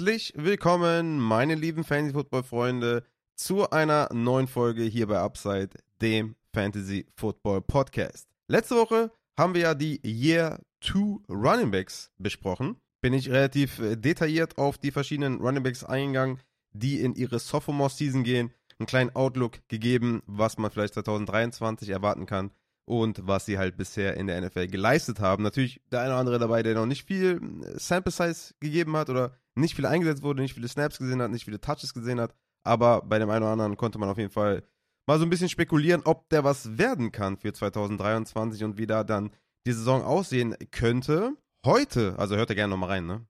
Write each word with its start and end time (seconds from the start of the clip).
Herzlich 0.00 0.32
willkommen, 0.34 1.18
meine 1.18 1.54
lieben 1.54 1.84
Fantasy 1.84 2.14
Football 2.14 2.42
Freunde, 2.42 3.04
zu 3.36 3.68
einer 3.68 4.08
neuen 4.14 4.48
Folge 4.48 4.82
hier 4.84 5.06
bei 5.06 5.18
Upside, 5.18 5.68
dem 6.00 6.36
Fantasy 6.54 7.06
Football 7.16 7.60
Podcast. 7.60 8.26
Letzte 8.48 8.76
Woche 8.76 9.10
haben 9.38 9.52
wir 9.52 9.60
ja 9.60 9.74
die 9.74 10.00
Year 10.02 10.58
2 10.80 11.18
Running 11.28 11.70
Backs 11.70 12.10
besprochen. 12.16 12.76
Bin 13.02 13.12
ich 13.12 13.28
relativ 13.28 13.78
äh, 13.78 13.94
detailliert 13.94 14.56
auf 14.56 14.78
die 14.78 14.90
verschiedenen 14.90 15.38
Running 15.38 15.64
Backs 15.64 15.84
eingegangen, 15.84 16.38
die 16.72 17.02
in 17.02 17.14
ihre 17.14 17.38
Sophomore 17.38 17.90
Season 17.90 18.24
gehen. 18.24 18.54
Einen 18.78 18.86
kleinen 18.86 19.14
Outlook 19.14 19.58
gegeben, 19.68 20.22
was 20.24 20.56
man 20.56 20.70
vielleicht 20.70 20.94
2023 20.94 21.90
erwarten 21.90 22.24
kann 22.24 22.52
und 22.86 23.26
was 23.26 23.44
sie 23.44 23.58
halt 23.58 23.76
bisher 23.76 24.16
in 24.16 24.28
der 24.28 24.40
NFL 24.40 24.68
geleistet 24.68 25.20
haben. 25.20 25.42
Natürlich 25.42 25.82
der 25.92 26.00
eine 26.00 26.08
oder 26.12 26.20
andere 26.20 26.38
dabei, 26.38 26.62
der 26.62 26.74
noch 26.74 26.86
nicht 26.86 27.06
viel 27.06 27.38
äh, 27.64 27.78
Sample 27.78 28.12
Size 28.12 28.54
gegeben 28.60 28.96
hat 28.96 29.10
oder 29.10 29.36
nicht 29.54 29.74
viel 29.74 29.86
eingesetzt 29.86 30.22
wurde, 30.22 30.42
nicht 30.42 30.54
viele 30.54 30.68
Snaps 30.68 30.98
gesehen 30.98 31.22
hat, 31.22 31.30
nicht 31.30 31.44
viele 31.44 31.60
Touches 31.60 31.94
gesehen 31.94 32.20
hat. 32.20 32.34
Aber 32.62 33.02
bei 33.02 33.18
dem 33.18 33.30
einen 33.30 33.42
oder 33.42 33.52
anderen 33.52 33.76
konnte 33.76 33.98
man 33.98 34.08
auf 34.08 34.18
jeden 34.18 34.30
Fall 34.30 34.62
mal 35.06 35.18
so 35.18 35.24
ein 35.24 35.30
bisschen 35.30 35.48
spekulieren, 35.48 36.02
ob 36.04 36.28
der 36.28 36.44
was 36.44 36.78
werden 36.78 37.10
kann 37.10 37.36
für 37.36 37.52
2023 37.52 38.64
und 38.64 38.78
wie 38.78 38.86
da 38.86 39.04
dann 39.04 39.30
die 39.66 39.72
Saison 39.72 40.02
aussehen 40.02 40.56
könnte. 40.70 41.32
Heute, 41.64 42.18
also 42.18 42.36
hört 42.36 42.50
ihr 42.50 42.56
gerne 42.56 42.70
nochmal 42.70 42.90
rein, 42.90 43.06
ne? 43.06 43.26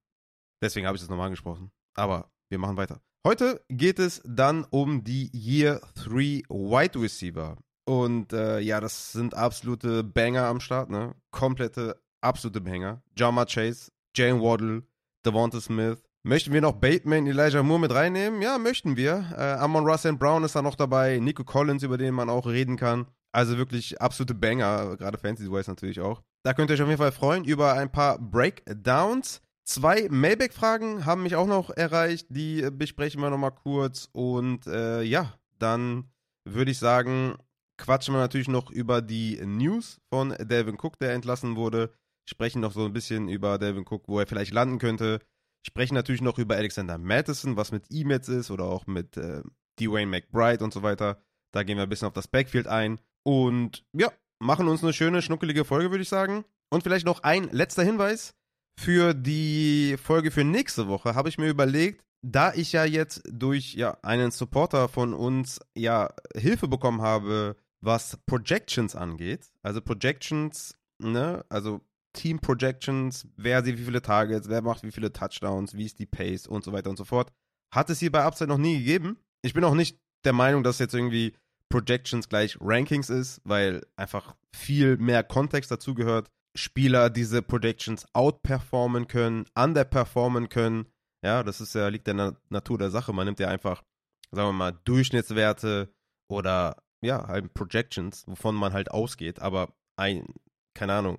Deswegen 0.62 0.86
habe 0.86 0.96
ich 0.96 1.02
das 1.02 1.10
nochmal 1.10 1.26
angesprochen. 1.26 1.70
Aber 1.94 2.30
wir 2.48 2.58
machen 2.58 2.76
weiter. 2.76 3.00
Heute 3.26 3.64
geht 3.68 3.98
es 3.98 4.22
dann 4.24 4.64
um 4.70 5.04
die 5.04 5.30
Year 5.32 5.80
3 5.94 6.42
Wide 6.48 7.00
Receiver. 7.00 7.56
Und 7.86 8.32
äh, 8.32 8.60
ja, 8.60 8.80
das 8.80 9.12
sind 9.12 9.34
absolute 9.34 10.04
Banger 10.04 10.44
am 10.44 10.60
Start, 10.60 10.90
ne? 10.90 11.14
Komplette, 11.30 12.00
absolute 12.20 12.60
Banger. 12.60 13.02
Jama 13.16 13.44
Chase, 13.46 13.90
Jane 14.14 14.40
Waddle, 14.40 14.84
Devonta 15.24 15.60
Smith. 15.60 16.02
Möchten 16.22 16.52
wir 16.52 16.60
noch 16.60 16.72
Bateman, 16.72 17.26
Elijah 17.26 17.62
Moore 17.62 17.80
mit 17.80 17.94
reinnehmen? 17.94 18.42
Ja, 18.42 18.58
möchten 18.58 18.94
wir. 18.94 19.24
Äh, 19.38 19.58
Amon 19.58 19.86
Russell 19.86 20.16
Brown 20.16 20.44
ist 20.44 20.54
da 20.54 20.60
noch 20.60 20.74
dabei. 20.74 21.18
Nico 21.18 21.44
Collins, 21.44 21.82
über 21.82 21.96
den 21.96 22.12
man 22.12 22.28
auch 22.28 22.46
reden 22.46 22.76
kann. 22.76 23.06
Also 23.32 23.56
wirklich 23.56 24.02
absolute 24.02 24.34
Banger, 24.34 24.98
gerade 24.98 25.16
Fantasy-wise 25.16 25.70
natürlich 25.70 25.98
auch. 26.00 26.20
Da 26.42 26.52
könnt 26.52 26.70
ihr 26.70 26.74
euch 26.74 26.82
auf 26.82 26.88
jeden 26.88 27.00
Fall 27.00 27.12
freuen 27.12 27.44
über 27.44 27.72
ein 27.72 27.90
paar 27.90 28.18
Breakdowns. 28.18 29.40
Zwei 29.64 30.08
Mailback-Fragen 30.10 31.06
haben 31.06 31.22
mich 31.22 31.36
auch 31.36 31.46
noch 31.46 31.70
erreicht, 31.70 32.26
die 32.28 32.68
besprechen 32.70 33.22
wir 33.22 33.30
nochmal 33.30 33.52
kurz. 33.54 34.10
Und 34.12 34.66
äh, 34.66 35.00
ja, 35.00 35.38
dann 35.58 36.10
würde 36.44 36.72
ich 36.72 36.78
sagen, 36.78 37.36
quatschen 37.78 38.14
wir 38.14 38.18
natürlich 38.18 38.48
noch 38.48 38.70
über 38.70 39.00
die 39.00 39.40
News 39.42 40.02
von 40.12 40.34
Delvin 40.38 40.76
Cook, 40.78 40.98
der 40.98 41.14
entlassen 41.14 41.56
wurde. 41.56 41.94
Sprechen 42.28 42.60
noch 42.60 42.72
so 42.72 42.84
ein 42.84 42.92
bisschen 42.92 43.28
über 43.28 43.56
Delvin 43.56 43.86
Cook, 43.88 44.06
wo 44.06 44.20
er 44.20 44.26
vielleicht 44.26 44.52
landen 44.52 44.78
könnte. 44.78 45.20
Sprechen 45.66 45.94
natürlich 45.94 46.22
noch 46.22 46.38
über 46.38 46.56
Alexander 46.56 46.98
Madison, 46.98 47.56
was 47.56 47.72
mit 47.72 47.90
ihm 47.90 48.10
jetzt 48.10 48.28
ist 48.28 48.50
oder 48.50 48.64
auch 48.64 48.86
mit 48.86 49.16
äh, 49.16 49.42
Dwayne 49.78 50.10
McBride 50.10 50.64
und 50.64 50.72
so 50.72 50.82
weiter. 50.82 51.22
Da 51.52 51.62
gehen 51.62 51.76
wir 51.76 51.82
ein 51.82 51.88
bisschen 51.88 52.08
auf 52.08 52.14
das 52.14 52.28
Backfield 52.28 52.66
ein. 52.66 53.00
Und 53.22 53.84
ja, 53.92 54.10
machen 54.38 54.68
uns 54.68 54.82
eine 54.82 54.92
schöne, 54.92 55.22
schnuckelige 55.22 55.64
Folge, 55.64 55.90
würde 55.90 56.02
ich 56.02 56.08
sagen. 56.08 56.44
Und 56.70 56.82
vielleicht 56.82 57.06
noch 57.06 57.22
ein 57.22 57.50
letzter 57.50 57.82
Hinweis. 57.82 58.34
Für 58.78 59.12
die 59.12 59.96
Folge 60.02 60.30
für 60.30 60.44
nächste 60.44 60.88
Woche 60.88 61.14
habe 61.14 61.28
ich 61.28 61.36
mir 61.36 61.48
überlegt, 61.48 62.02
da 62.22 62.54
ich 62.54 62.72
ja 62.72 62.84
jetzt 62.84 63.22
durch 63.30 63.74
ja, 63.74 63.98
einen 64.02 64.30
Supporter 64.30 64.88
von 64.88 65.12
uns 65.12 65.60
ja 65.76 66.14
Hilfe 66.34 66.68
bekommen 66.68 67.02
habe, 67.02 67.56
was 67.82 68.18
Projections 68.26 68.94
angeht. 68.94 69.50
Also 69.62 69.80
Projections, 69.80 70.78
ne, 70.98 71.44
also 71.48 71.80
Team 72.12 72.40
Projections, 72.40 73.28
wer 73.36 73.62
sieht 73.64 73.78
wie 73.78 73.84
viele 73.84 74.02
Targets, 74.02 74.48
wer 74.48 74.62
macht 74.62 74.82
wie 74.82 74.90
viele 74.90 75.12
Touchdowns, 75.12 75.74
wie 75.74 75.86
ist 75.86 75.98
die 75.98 76.06
Pace 76.06 76.46
und 76.46 76.64
so 76.64 76.72
weiter 76.72 76.90
und 76.90 76.96
so 76.96 77.04
fort. 77.04 77.32
Hat 77.72 77.90
es 77.90 78.00
hier 78.00 78.10
bei 78.10 78.24
Upside 78.24 78.48
noch 78.48 78.58
nie 78.58 78.78
gegeben. 78.78 79.18
Ich 79.42 79.54
bin 79.54 79.64
auch 79.64 79.74
nicht 79.74 79.98
der 80.24 80.32
Meinung, 80.32 80.62
dass 80.62 80.78
jetzt 80.78 80.94
irgendwie 80.94 81.34
Projections 81.68 82.28
gleich 82.28 82.58
Rankings 82.60 83.10
ist, 83.10 83.40
weil 83.44 83.86
einfach 83.96 84.34
viel 84.54 84.96
mehr 84.96 85.22
Kontext 85.22 85.70
dazu 85.70 85.94
gehört. 85.94 86.28
Spieler 86.56 87.10
diese 87.10 87.42
Projections 87.42 88.06
outperformen 88.12 89.06
können, 89.06 89.46
underperformen 89.54 90.48
können. 90.48 90.86
Ja, 91.24 91.44
das 91.44 91.60
ist 91.60 91.74
ja, 91.74 91.88
liegt 91.88 92.08
der 92.08 92.14
Na 92.14 92.36
Natur 92.48 92.78
der 92.78 92.90
Sache. 92.90 93.12
Man 93.12 93.26
nimmt 93.26 93.38
ja 93.38 93.48
einfach, 93.48 93.84
sagen 94.32 94.48
wir 94.48 94.52
mal, 94.52 94.78
Durchschnittswerte 94.84 95.94
oder 96.28 96.82
ja, 97.02 97.28
halt 97.28 97.54
Projections, 97.54 98.26
wovon 98.26 98.56
man 98.56 98.72
halt 98.72 98.90
ausgeht, 98.90 99.40
aber 99.40 99.72
ein, 99.96 100.26
keine 100.74 100.94
Ahnung, 100.94 101.18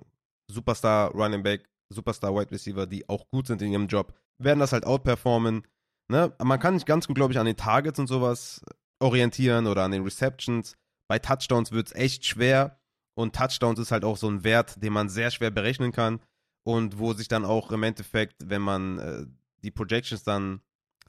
Superstar 0.52 1.10
Running 1.12 1.42
Back, 1.42 1.68
Superstar 1.90 2.34
Wide 2.34 2.50
Receiver, 2.50 2.86
die 2.86 3.08
auch 3.08 3.28
gut 3.30 3.46
sind 3.46 3.62
in 3.62 3.72
ihrem 3.72 3.86
Job, 3.86 4.14
werden 4.38 4.60
das 4.60 4.72
halt 4.72 4.86
outperformen. 4.86 5.66
Ne? 6.08 6.32
Man 6.42 6.60
kann 6.60 6.74
sich 6.74 6.86
ganz 6.86 7.06
gut, 7.06 7.16
glaube 7.16 7.32
ich, 7.32 7.38
an 7.38 7.46
den 7.46 7.56
Targets 7.56 7.98
und 7.98 8.06
sowas 8.06 8.62
orientieren 9.00 9.66
oder 9.66 9.84
an 9.84 9.90
den 9.90 10.04
Receptions. 10.04 10.76
Bei 11.08 11.18
Touchdowns 11.18 11.72
wird 11.72 11.88
es 11.88 11.94
echt 11.94 12.24
schwer 12.24 12.78
und 13.14 13.34
Touchdowns 13.34 13.78
ist 13.78 13.92
halt 13.92 14.04
auch 14.04 14.16
so 14.16 14.28
ein 14.28 14.44
Wert, 14.44 14.82
den 14.82 14.92
man 14.92 15.08
sehr 15.08 15.30
schwer 15.30 15.50
berechnen 15.50 15.92
kann 15.92 16.20
und 16.64 16.98
wo 16.98 17.12
sich 17.12 17.28
dann 17.28 17.44
auch 17.44 17.70
im 17.70 17.82
Endeffekt, 17.82 18.36
wenn 18.48 18.62
man 18.62 18.98
äh, 18.98 19.26
die 19.62 19.70
Projections 19.70 20.22
dann 20.22 20.60